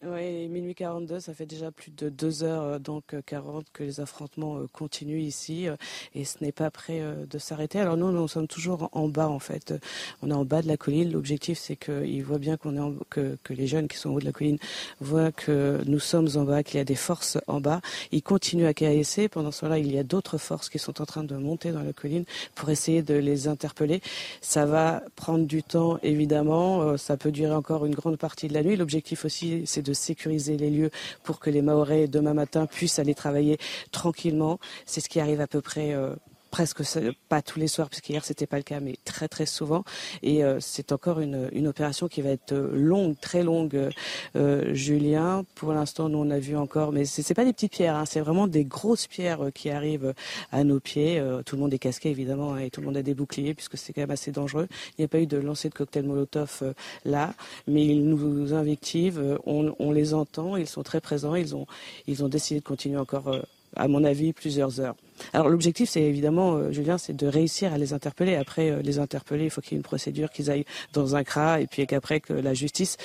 Oui, 0.01 0.47
minuit 0.47 0.75
42, 0.75 1.19
ça 1.19 1.33
fait 1.33 1.45
déjà 1.45 1.71
plus 1.71 1.91
de 1.91 2.07
2 2.07 2.43
heures, 2.43 2.63
euh, 2.63 2.79
donc 2.79 3.13
40, 3.25 3.57
euh, 3.57 3.67
que 3.73 3.83
les 3.83 3.99
affrontements 3.99 4.57
euh, 4.57 4.65
continuent 4.71 5.19
ici 5.19 5.67
et 6.15 6.23
ce 6.23 6.41
n'est 6.41 6.53
pas 6.53 6.71
prêt 6.71 7.03
de 7.29 7.37
s'arrêter. 7.37 7.81
Alors 7.81 7.97
nous, 7.97 8.09
nous 8.09 8.27
sommes 8.29 8.47
toujours 8.47 8.89
en 8.93 9.09
bas 9.09 9.27
en 9.27 9.39
fait. 9.39 9.73
On 10.21 10.29
est 10.29 10.33
en 10.33 10.45
bas 10.45 10.61
de 10.61 10.69
la 10.69 10.77
colline. 10.77 11.11
L'objectif, 11.11 11.59
c'est 11.59 11.75
qu'ils 11.75 12.23
voient 12.23 12.37
bien 12.37 12.55
qu'on 12.55 12.77
est 12.77 12.79
en, 12.79 12.93
que, 13.09 13.37
que, 13.43 13.51
les 13.51 13.67
jeunes 13.67 13.89
qui 13.89 13.97
sont 13.97 14.11
en 14.11 14.13
haut 14.13 14.19
de 14.21 14.25
la 14.25 14.31
colline 14.31 14.57
voient 15.01 15.33
que 15.33 15.81
nous 15.85 15.99
sommes 15.99 16.29
en 16.35 16.43
bas, 16.43 16.63
qu'il 16.63 16.77
y 16.77 16.81
a 16.81 16.85
des 16.85 16.95
forces 16.95 17.37
en 17.47 17.59
bas. 17.59 17.81
Ils 18.13 18.23
continuent 18.23 18.67
à 18.67 18.73
caesser. 18.73 19.27
Pendant 19.27 19.51
ce 19.51 19.61
temps-là, 19.61 19.79
il 19.79 19.91
y 19.91 19.99
a 19.99 20.03
d'autres 20.03 20.37
forces 20.37 20.69
qui 20.69 20.79
sont 20.79 21.01
en 21.01 21.05
train 21.05 21.25
de 21.25 21.35
monter 21.35 21.73
dans 21.73 21.83
la 21.83 21.91
colline 21.91 22.23
pour 22.55 22.69
essayer 22.69 23.01
de 23.01 23.15
les 23.15 23.49
interpeller. 23.49 24.01
Ça 24.39 24.65
va 24.65 25.03
prendre 25.17 25.45
du 25.45 25.61
temps, 25.61 25.99
évidemment. 26.03 26.97
Ça 26.97 27.17
peut 27.17 27.31
durer 27.31 27.53
encore 27.53 27.85
une 27.85 27.95
grande 27.95 28.17
partie 28.17 28.47
de 28.47 28.53
la 28.53 28.63
nuit. 28.63 28.77
L'objectif 28.77 29.25
aussi, 29.25 29.63
c'est 29.65 29.81
de 29.81 29.88
de 29.89 29.93
sécuriser 29.93 30.55
les 30.55 30.69
lieux 30.69 30.91
pour 31.23 31.39
que 31.39 31.49
les 31.49 31.63
Maorais 31.63 32.07
demain 32.07 32.35
matin 32.35 32.67
puissent 32.67 32.99
aller 32.99 33.15
travailler 33.15 33.57
tranquillement. 33.91 34.59
C'est 34.85 35.01
ce 35.01 35.09
qui 35.09 35.19
arrive 35.19 35.41
à 35.41 35.47
peu 35.47 35.61
près 35.61 35.93
euh, 35.93 36.15
presque 36.49 36.81
pas 37.29 37.41
tous 37.41 37.59
les 37.59 37.67
soirs, 37.67 37.89
puisqu'hier 37.89 38.15
hier 38.15 38.25
c'était 38.25 38.47
pas 38.47 38.57
le 38.57 38.63
cas, 38.63 38.79
mais 38.79 38.95
très 39.05 39.27
très 39.27 39.45
souvent. 39.45 39.83
Et 40.23 40.43
euh, 40.43 40.57
c'est 40.59 40.91
encore 40.91 41.19
une, 41.19 41.67
opération 41.67 42.07
qui 42.07 42.21
va 42.21 42.29
être 42.29 42.53
longue, 42.53 43.15
très 43.19 43.43
longue, 43.43 43.89
euh, 44.35 44.73
Julien. 44.73 45.45
Pour 45.55 45.73
l'instant, 45.73 46.09
nous 46.09 46.17
on 46.17 46.29
a 46.31 46.39
vu 46.39 46.57
encore, 46.57 46.91
mais 46.91 47.05
c'est 47.05 47.33
pas 47.33 47.45
des 47.45 47.53
petites 47.53 47.73
pierres, 47.73 47.95
hein, 47.95 48.05
c'est 48.05 48.19
vraiment 48.19 48.47
des 48.47 48.65
grosses 48.65 49.07
pierres 49.07 49.45
euh, 49.45 49.51
qui 49.51 49.69
arrivent 49.69 50.13
à 50.51 50.63
nos 50.63 50.79
pieds. 50.79 51.19
Euh, 51.19 51.43
tout 51.43 51.55
le 51.55 51.61
monde 51.61 51.73
est 51.73 51.79
casqué 51.79 52.09
évidemment, 52.09 52.53
hein, 52.53 52.59
et 52.59 52.69
tout 52.71 52.81
le 52.81 52.87
monde 52.87 52.97
a 52.97 53.03
des 53.03 53.13
boucliers, 53.13 53.53
puisque 53.53 53.77
c'est 53.77 53.93
quand 53.93 54.01
même 54.01 54.11
assez 54.11 54.31
dangereux. 54.31 54.67
Il 54.97 55.01
n'y 55.01 55.05
a 55.05 55.07
pas 55.07 55.19
eu 55.19 55.27
de 55.27 55.37
lancer 55.37 55.69
de 55.69 55.75
cocktail 55.75 56.05
Molotov 56.05 56.73
là, 57.05 57.33
mais 57.67 57.85
ils 57.85 58.03
nous 58.03 58.53
invectivent, 58.53 59.37
on, 59.45 59.75
on, 59.79 59.91
les 59.91 60.13
entend, 60.13 60.57
ils 60.57 60.67
sont 60.67 60.83
très 60.83 61.01
présents, 61.01 61.35
ils 61.35 61.55
ont, 61.55 61.67
ils 62.07 62.23
ont 62.23 62.29
décidé 62.29 62.59
de 62.59 62.65
continuer 62.65 62.97
encore 62.97 63.31
à 63.75 63.87
mon 63.87 64.03
avis, 64.03 64.33
plusieurs 64.33 64.79
heures. 64.79 64.95
Alors 65.33 65.49
l'objectif, 65.49 65.89
c'est 65.89 66.01
évidemment, 66.01 66.55
euh, 66.55 66.71
Julien, 66.71 66.97
c'est 66.97 67.15
de 67.15 67.27
réussir 67.27 67.73
à 67.73 67.77
les 67.77 67.93
interpeller. 67.93 68.35
Après, 68.35 68.69
euh, 68.69 68.81
les 68.81 68.99
interpeller, 68.99 69.45
il 69.45 69.49
faut 69.49 69.61
qu'il 69.61 69.73
y 69.73 69.75
ait 69.75 69.77
une 69.77 69.83
procédure, 69.83 70.29
qu'ils 70.29 70.49
aillent 70.49 70.65
dans 70.93 71.15
un 71.15 71.23
CRA, 71.23 71.61
et 71.61 71.67
puis 71.67 71.85
qu'après 71.85 72.19
que 72.19 72.33
la 72.33 72.53
justice 72.53 72.97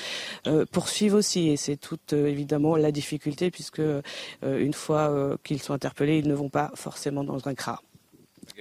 euh, 0.46 0.64
poursuive 0.70 1.14
aussi. 1.14 1.48
Et 1.48 1.56
c'est 1.56 1.76
toute 1.76 2.12
évidemment 2.12 2.76
la 2.76 2.92
difficulté, 2.92 3.50
puisque 3.50 3.82
une 4.42 4.72
fois 4.72 5.36
qu'ils 5.42 5.60
sont 5.60 5.74
interpellés, 5.74 6.18
ils 6.18 6.28
ne 6.28 6.34
vont 6.34 6.48
pas 6.48 6.70
forcément 6.74 7.24
dans 7.24 7.48
un 7.48 7.54
CRA. 7.54 7.82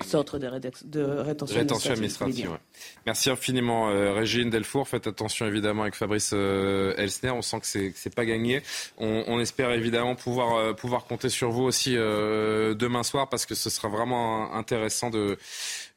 Centre 0.01 0.39
de, 0.39 0.49
de 0.85 1.01
rétention, 1.01 1.91
administrative. 1.91 2.57
Merci 3.05 3.29
infiniment, 3.29 3.89
euh, 3.89 4.13
Régine 4.13 4.49
Delfour. 4.49 4.87
Faites 4.87 5.07
attention 5.07 5.45
évidemment 5.45 5.83
avec 5.83 5.95
Fabrice 5.95 6.31
euh, 6.33 6.95
Elsner. 6.97 7.31
On 7.31 7.41
sent 7.41 7.59
que 7.59 7.67
c'est 7.67 7.93
c'est 7.95 8.13
pas 8.13 8.25
gagné. 8.25 8.61
On, 8.97 9.23
on, 9.27 9.39
espère 9.39 9.71
évidemment 9.71 10.15
pouvoir 10.15 10.55
euh, 10.55 10.73
pouvoir 10.73 11.05
compter 11.05 11.29
sur 11.29 11.51
vous 11.51 11.63
aussi 11.63 11.93
demain 11.95 13.03
soir 13.03 13.29
parce 13.29 13.45
que 13.45 13.55
ce 13.55 13.69
sera 13.69 13.87
vraiment 13.87 14.53
intéressant 14.53 15.09
de 15.09 15.37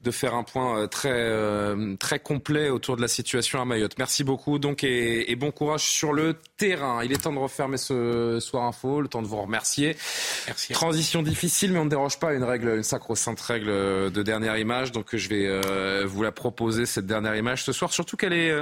de 0.03 0.11
faire 0.11 0.35
un 0.35 0.43
point 0.43 0.79
euh, 0.79 0.87
très, 0.87 1.11
euh, 1.13 1.97
très 1.97 2.19
complet 2.19 2.69
autour 2.69 2.97
de 2.97 3.03
la 3.03 3.09
situation 3.09 3.61
à 3.61 3.65
Mayotte. 3.65 3.97
Merci 3.99 4.25
beaucoup 4.25 4.59
donc 4.59 4.85
et, 4.85 5.35
bon 5.37 5.51
courage 5.51 5.83
sur 5.83 6.13
le 6.13 6.37
terrain. 6.57 7.03
Il 7.03 7.13
est 7.13 7.23
temps 7.23 7.33
de 7.33 7.39
refermer 7.39 7.79
ce 7.79 8.39
soir 8.41 8.65
info, 8.65 9.01
le 9.01 9.09
temps 9.09 9.23
de 9.23 9.27
vous 9.27 9.41
remercier. 9.41 9.97
Merci. 10.47 10.73
Transition 10.73 11.23
difficile, 11.23 11.73
mais 11.73 11.79
on 11.79 11.85
ne 11.85 11.91
déroge 11.91 12.19
pas 12.19 12.31
à 12.31 12.33
une 12.35 12.45
règle, 12.45 12.69
une 12.77 12.83
sacro-sainte 12.83 13.41
règle 13.41 13.67
de 14.11 14.23
dernière 14.23 14.57
image. 14.59 14.93
Donc 14.93 15.15
je 15.15 15.29
vais 15.29 15.47
euh, 15.47 16.05
vous 16.07 16.23
la 16.23 16.33
proposer 16.33 16.87
cette 16.87 17.07
dernière 17.07 17.37
image 17.37 17.65
ce 17.65 17.73
soir, 17.73 17.93
surtout 17.93 18.17
qu'elle 18.17 18.33
est 18.33 18.55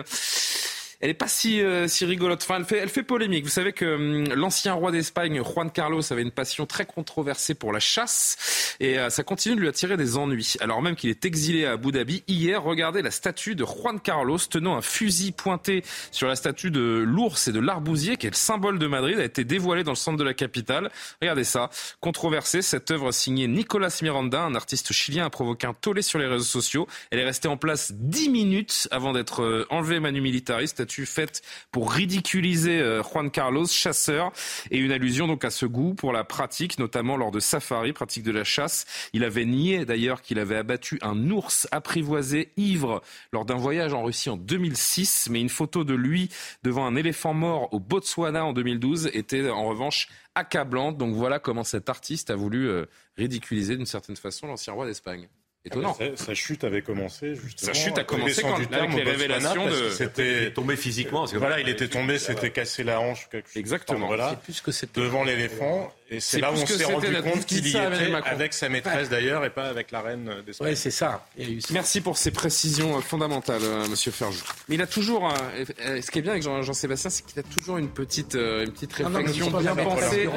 elle 1.00 1.10
est 1.10 1.14
pas 1.14 1.28
si, 1.28 1.60
euh, 1.60 1.88
si 1.88 2.04
rigolote. 2.04 2.42
Enfin, 2.42 2.56
elle 2.58 2.64
fait, 2.64 2.78
elle 2.78 2.88
fait 2.88 3.02
polémique. 3.02 3.44
Vous 3.44 3.50
savez 3.50 3.72
que 3.72 3.94
hum, 3.94 4.34
l'ancien 4.34 4.74
roi 4.74 4.90
d'Espagne, 4.90 5.42
Juan 5.42 5.70
Carlos, 5.70 6.02
avait 6.10 6.22
une 6.22 6.30
passion 6.30 6.66
très 6.66 6.86
controversée 6.86 7.54
pour 7.54 7.72
la 7.72 7.80
chasse 7.80 8.76
et 8.80 8.98
euh, 8.98 9.10
ça 9.10 9.22
continue 9.22 9.56
de 9.56 9.60
lui 9.60 9.68
attirer 9.68 9.96
des 9.96 10.16
ennuis. 10.16 10.54
Alors 10.60 10.82
même 10.82 10.96
qu'il 10.96 11.10
est 11.10 11.24
exilé 11.24 11.66
à 11.66 11.72
Abu 11.72 11.92
Dhabi, 11.92 12.22
hier, 12.28 12.62
regardez 12.62 13.02
la 13.02 13.10
statue 13.10 13.54
de 13.54 13.64
Juan 13.64 14.00
Carlos 14.00 14.38
tenant 14.38 14.76
un 14.76 14.82
fusil 14.82 15.32
pointé 15.32 15.84
sur 16.10 16.28
la 16.28 16.36
statue 16.36 16.70
de 16.70 17.04
l'ours 17.06 17.48
et 17.48 17.52
de 17.52 17.60
l'arbousier, 17.60 18.16
qui 18.16 18.26
est 18.26 18.30
le 18.30 18.36
symbole 18.36 18.78
de 18.78 18.86
Madrid, 18.86 19.18
a 19.18 19.24
été 19.24 19.44
dévoilée 19.44 19.84
dans 19.84 19.92
le 19.92 19.96
centre 19.96 20.18
de 20.18 20.24
la 20.24 20.34
capitale. 20.34 20.90
Regardez 21.20 21.44
ça. 21.44 21.70
Controversée, 22.00 22.62
cette 22.62 22.90
œuvre 22.90 23.12
signée 23.12 23.46
Nicolas 23.46 23.96
Miranda, 24.02 24.42
un 24.42 24.54
artiste 24.54 24.92
chilien, 24.92 25.26
a 25.26 25.30
provoqué 25.30 25.66
un 25.66 25.74
tollé 25.74 26.02
sur 26.02 26.18
les 26.18 26.26
réseaux 26.26 26.44
sociaux. 26.44 26.86
Elle 27.10 27.18
est 27.18 27.24
restée 27.24 27.48
en 27.48 27.56
place 27.56 27.92
10 27.92 28.28
minutes 28.30 28.88
avant 28.90 29.12
d'être 29.12 29.42
euh, 29.42 29.66
enlevée 29.70 30.00
manu 30.00 30.20
militari. 30.20 30.68
Statue 30.68 30.93
faite 31.02 31.42
pour 31.72 31.92
ridiculiser 31.92 32.80
euh, 32.80 33.02
Juan 33.02 33.30
Carlos, 33.30 33.66
chasseur, 33.66 34.32
et 34.70 34.78
une 34.78 34.92
allusion 34.92 35.26
donc 35.26 35.44
à 35.44 35.50
ce 35.50 35.66
goût 35.66 35.94
pour 35.94 36.12
la 36.12 36.22
pratique, 36.22 36.78
notamment 36.78 37.16
lors 37.16 37.32
de 37.32 37.40
safari, 37.40 37.92
pratique 37.92 38.22
de 38.22 38.30
la 38.30 38.44
chasse. 38.44 38.86
Il 39.12 39.24
avait 39.24 39.44
nié 39.44 39.84
d'ailleurs 39.84 40.22
qu'il 40.22 40.38
avait 40.38 40.56
abattu 40.56 40.98
un 41.02 41.30
ours 41.30 41.66
apprivoisé 41.72 42.52
ivre 42.56 43.02
lors 43.32 43.44
d'un 43.44 43.56
voyage 43.56 43.92
en 43.92 44.04
Russie 44.04 44.30
en 44.30 44.36
2006, 44.36 45.28
mais 45.30 45.40
une 45.40 45.48
photo 45.48 45.82
de 45.82 45.94
lui 45.94 46.30
devant 46.62 46.86
un 46.86 46.94
éléphant 46.94 47.34
mort 47.34 47.72
au 47.74 47.80
Botswana 47.80 48.44
en 48.44 48.52
2012 48.52 49.10
était 49.12 49.50
en 49.50 49.66
revanche 49.66 50.08
accablante. 50.34 50.96
Donc 50.96 51.14
voilà 51.14 51.38
comment 51.38 51.64
cet 51.64 51.88
artiste 51.88 52.30
a 52.30 52.36
voulu 52.36 52.68
euh, 52.68 52.86
ridiculiser 53.16 53.76
d'une 53.76 53.86
certaine 53.86 54.16
façon 54.16 54.46
l'ancien 54.46 54.72
roi 54.72 54.86
d'Espagne. 54.86 55.28
Étonnant. 55.66 55.96
sa, 56.16 56.34
chute 56.34 56.62
avait 56.64 56.82
commencé 56.82 57.34
justement. 57.34 57.72
Sa 57.72 57.78
chute 57.78 57.96
a 57.96 58.04
commencé 58.04 58.42
quand, 58.42 58.54
avec 58.54 58.94
les 58.94 59.02
révélations 59.02 59.66
de. 59.66 59.88
C'était 59.90 60.50
tombé 60.52 60.76
physiquement. 60.76 61.20
Parce 61.20 61.32
que 61.32 61.38
voilà, 61.38 61.58
il 61.60 61.68
était 61.70 61.88
tombé, 61.88 62.18
s'était 62.18 62.50
cassé 62.50 62.84
la 62.84 63.00
hanche. 63.00 63.28
Quelque 63.30 63.48
chose 63.48 63.56
Exactement. 63.56 64.06
Voilà, 64.06 64.38
plus 64.44 64.60
que 64.60 64.70
devant 64.94 65.24
l'éléphant. 65.24 65.90
Et 66.10 66.20
c'est 66.20 66.40
là 66.40 66.52
où 66.52 66.54
on 66.54 66.66
s'est 66.66 66.84
rendu 66.84 67.06
compte 67.22 67.46
qu'il 67.46 67.66
y 67.66 67.70
était 67.70 67.78
avec 67.78 68.52
sa 68.52 68.68
maîtresse 68.68 69.08
d'ailleurs 69.08 69.44
et 69.44 69.50
pas 69.50 69.68
avec 69.68 69.90
la 69.90 70.02
reine 70.02 70.30
d'Espagne. 70.46 70.68
Oui, 70.68 70.76
c'est 70.76 70.90
ça. 70.90 71.26
Merci 71.70 72.00
pour 72.00 72.18
ces 72.18 72.30
précisions 72.30 72.96
euh, 72.96 73.00
fondamentales, 73.00 73.62
euh, 73.62 73.88
Monsieur 73.88 74.12
Ferjou. 74.12 74.42
Mais 74.68 74.74
il 74.74 74.82
a 74.82 74.86
toujours, 74.86 75.32
euh, 75.32 76.00
ce 76.00 76.10
qui 76.10 76.18
est 76.18 76.22
bien 76.22 76.32
avec 76.32 76.42
Jean-Sébastien, 76.42 77.10
c'est 77.10 77.24
qu'il 77.24 77.38
a 77.38 77.42
toujours 77.42 77.78
une 77.78 77.88
petite, 77.88 78.34
une 78.34 78.70
petite 78.70 78.92
réflexion 78.92 79.50
bien 79.50 79.74
pensée. 79.74 80.28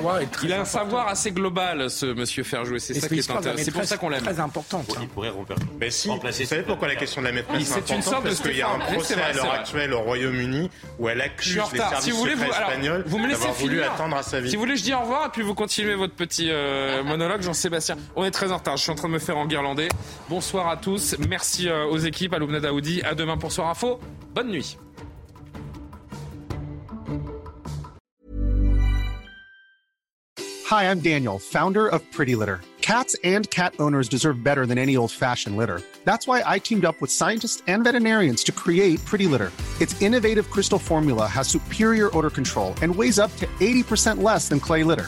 Il 0.43 0.53
a 0.53 0.61
un 0.61 0.65
savoir 0.65 1.07
assez 1.07 1.31
global, 1.31 1.89
ce 1.89 2.05
Monsieur 2.05 2.43
Ferjou, 2.43 2.75
et 2.75 2.79
c'est 2.79 2.93
ça 2.93 3.07
qui 3.07 3.19
est 3.19 3.29
intéressant. 3.29 3.63
C'est 3.63 3.71
pour 3.71 3.83
ça 3.83 3.97
qu'on 3.97 4.09
l'aime. 4.09 4.23
Très 4.23 4.39
importante. 4.39 4.87
Il 5.01 5.07
pourrait 5.07 5.31
mais 5.79 5.91
si, 5.91 6.09
vous 6.09 6.31
savez 6.31 6.63
pourquoi 6.63 6.87
la 6.87 6.95
question 6.95 7.21
de 7.21 7.27
la 7.27 7.33
maîtresse 7.33 7.71
est 7.71 7.91
importante 7.91 8.23
Parce 8.23 8.39
qu'il 8.41 8.57
y 8.57 8.61
a 8.61 8.69
un 8.69 8.79
procès 8.79 9.15
à 9.15 9.33
l'heure 9.33 9.51
actuelle 9.51 9.93
au 9.93 10.01
Royaume-Uni 10.01 10.69
où 10.99 11.09
elle 11.09 11.21
accuse 11.21 11.61
les 11.73 11.79
services 11.79 12.03
si 12.03 12.11
vous 12.11 12.17
voulez, 12.17 12.33
secrets 12.33 12.49
espagnols 12.49 13.03
d'avoir 13.03 13.53
voulu 13.53 13.83
attendre 13.83 14.15
à 14.17 14.23
sa 14.23 14.39
vie. 14.39 14.49
Si 14.49 14.55
vous 14.55 14.61
voulez, 14.61 14.77
je 14.77 14.83
dis 14.83 14.93
au 14.93 15.01
revoir 15.01 15.27
et 15.27 15.29
puis 15.29 15.41
vous 15.41 15.53
continuez 15.57 15.95
votre 15.95 16.13
petit 16.13 16.49
euh, 16.51 17.03
monologue, 17.03 17.41
Jean-Sébastien. 17.41 17.97
On 18.15 18.23
est 18.23 18.31
très 18.31 18.51
en 18.51 18.57
retard, 18.57 18.77
je 18.77 18.83
suis 18.83 18.91
en 18.91 18.95
train 18.95 19.09
de 19.09 19.13
me 19.13 19.19
faire 19.19 19.37
enguirlander. 19.37 19.89
Bonsoir 20.29 20.69
à 20.69 20.77
tous, 20.77 21.15
merci 21.27 21.67
euh, 21.67 21.85
aux 21.85 21.97
équipes, 21.97 22.33
à 22.33 22.39
Loubna 22.39 22.59
Daoudi, 22.59 23.01
à 23.01 23.15
demain 23.15 23.37
pour 23.37 23.51
Soir 23.51 23.69
Info. 23.69 23.99
Bonne 24.33 24.49
nuit. 24.49 24.77
Hi, 30.69 30.83
I'm 30.91 30.99
Daniel, 30.99 31.39
founder 31.39 31.87
of 31.87 32.01
Pretty 32.11 32.35
Litter. 32.35 32.59
Cats 32.81 33.17
and 33.23 33.49
cat 33.49 33.73
owners 33.79 34.07
deserve 34.07 34.43
better 34.43 34.65
than 34.65 34.77
any 34.77 34.95
old-fashioned 34.95 35.57
litter. 35.57 35.81
That's 36.05 36.27
why 36.27 36.43
I 36.45 36.59
teamed 36.59 36.85
up 36.85 37.01
with 37.01 37.11
scientists 37.11 37.63
and 37.67 37.83
veterinarians 37.83 38.43
to 38.45 38.51
create 38.51 39.03
Pretty 39.05 39.27
Litter. 39.27 39.51
Its 39.81 39.99
innovative 40.01 40.49
crystal 40.51 40.79
formula 40.79 41.25
has 41.25 41.47
superior 41.47 42.15
odor 42.15 42.29
control 42.29 42.75
and 42.81 42.95
weighs 42.95 43.19
up 43.19 43.35
to 43.37 43.47
80% 43.59 44.21
less 44.21 44.47
than 44.47 44.59
clay 44.59 44.83
litter. 44.83 45.07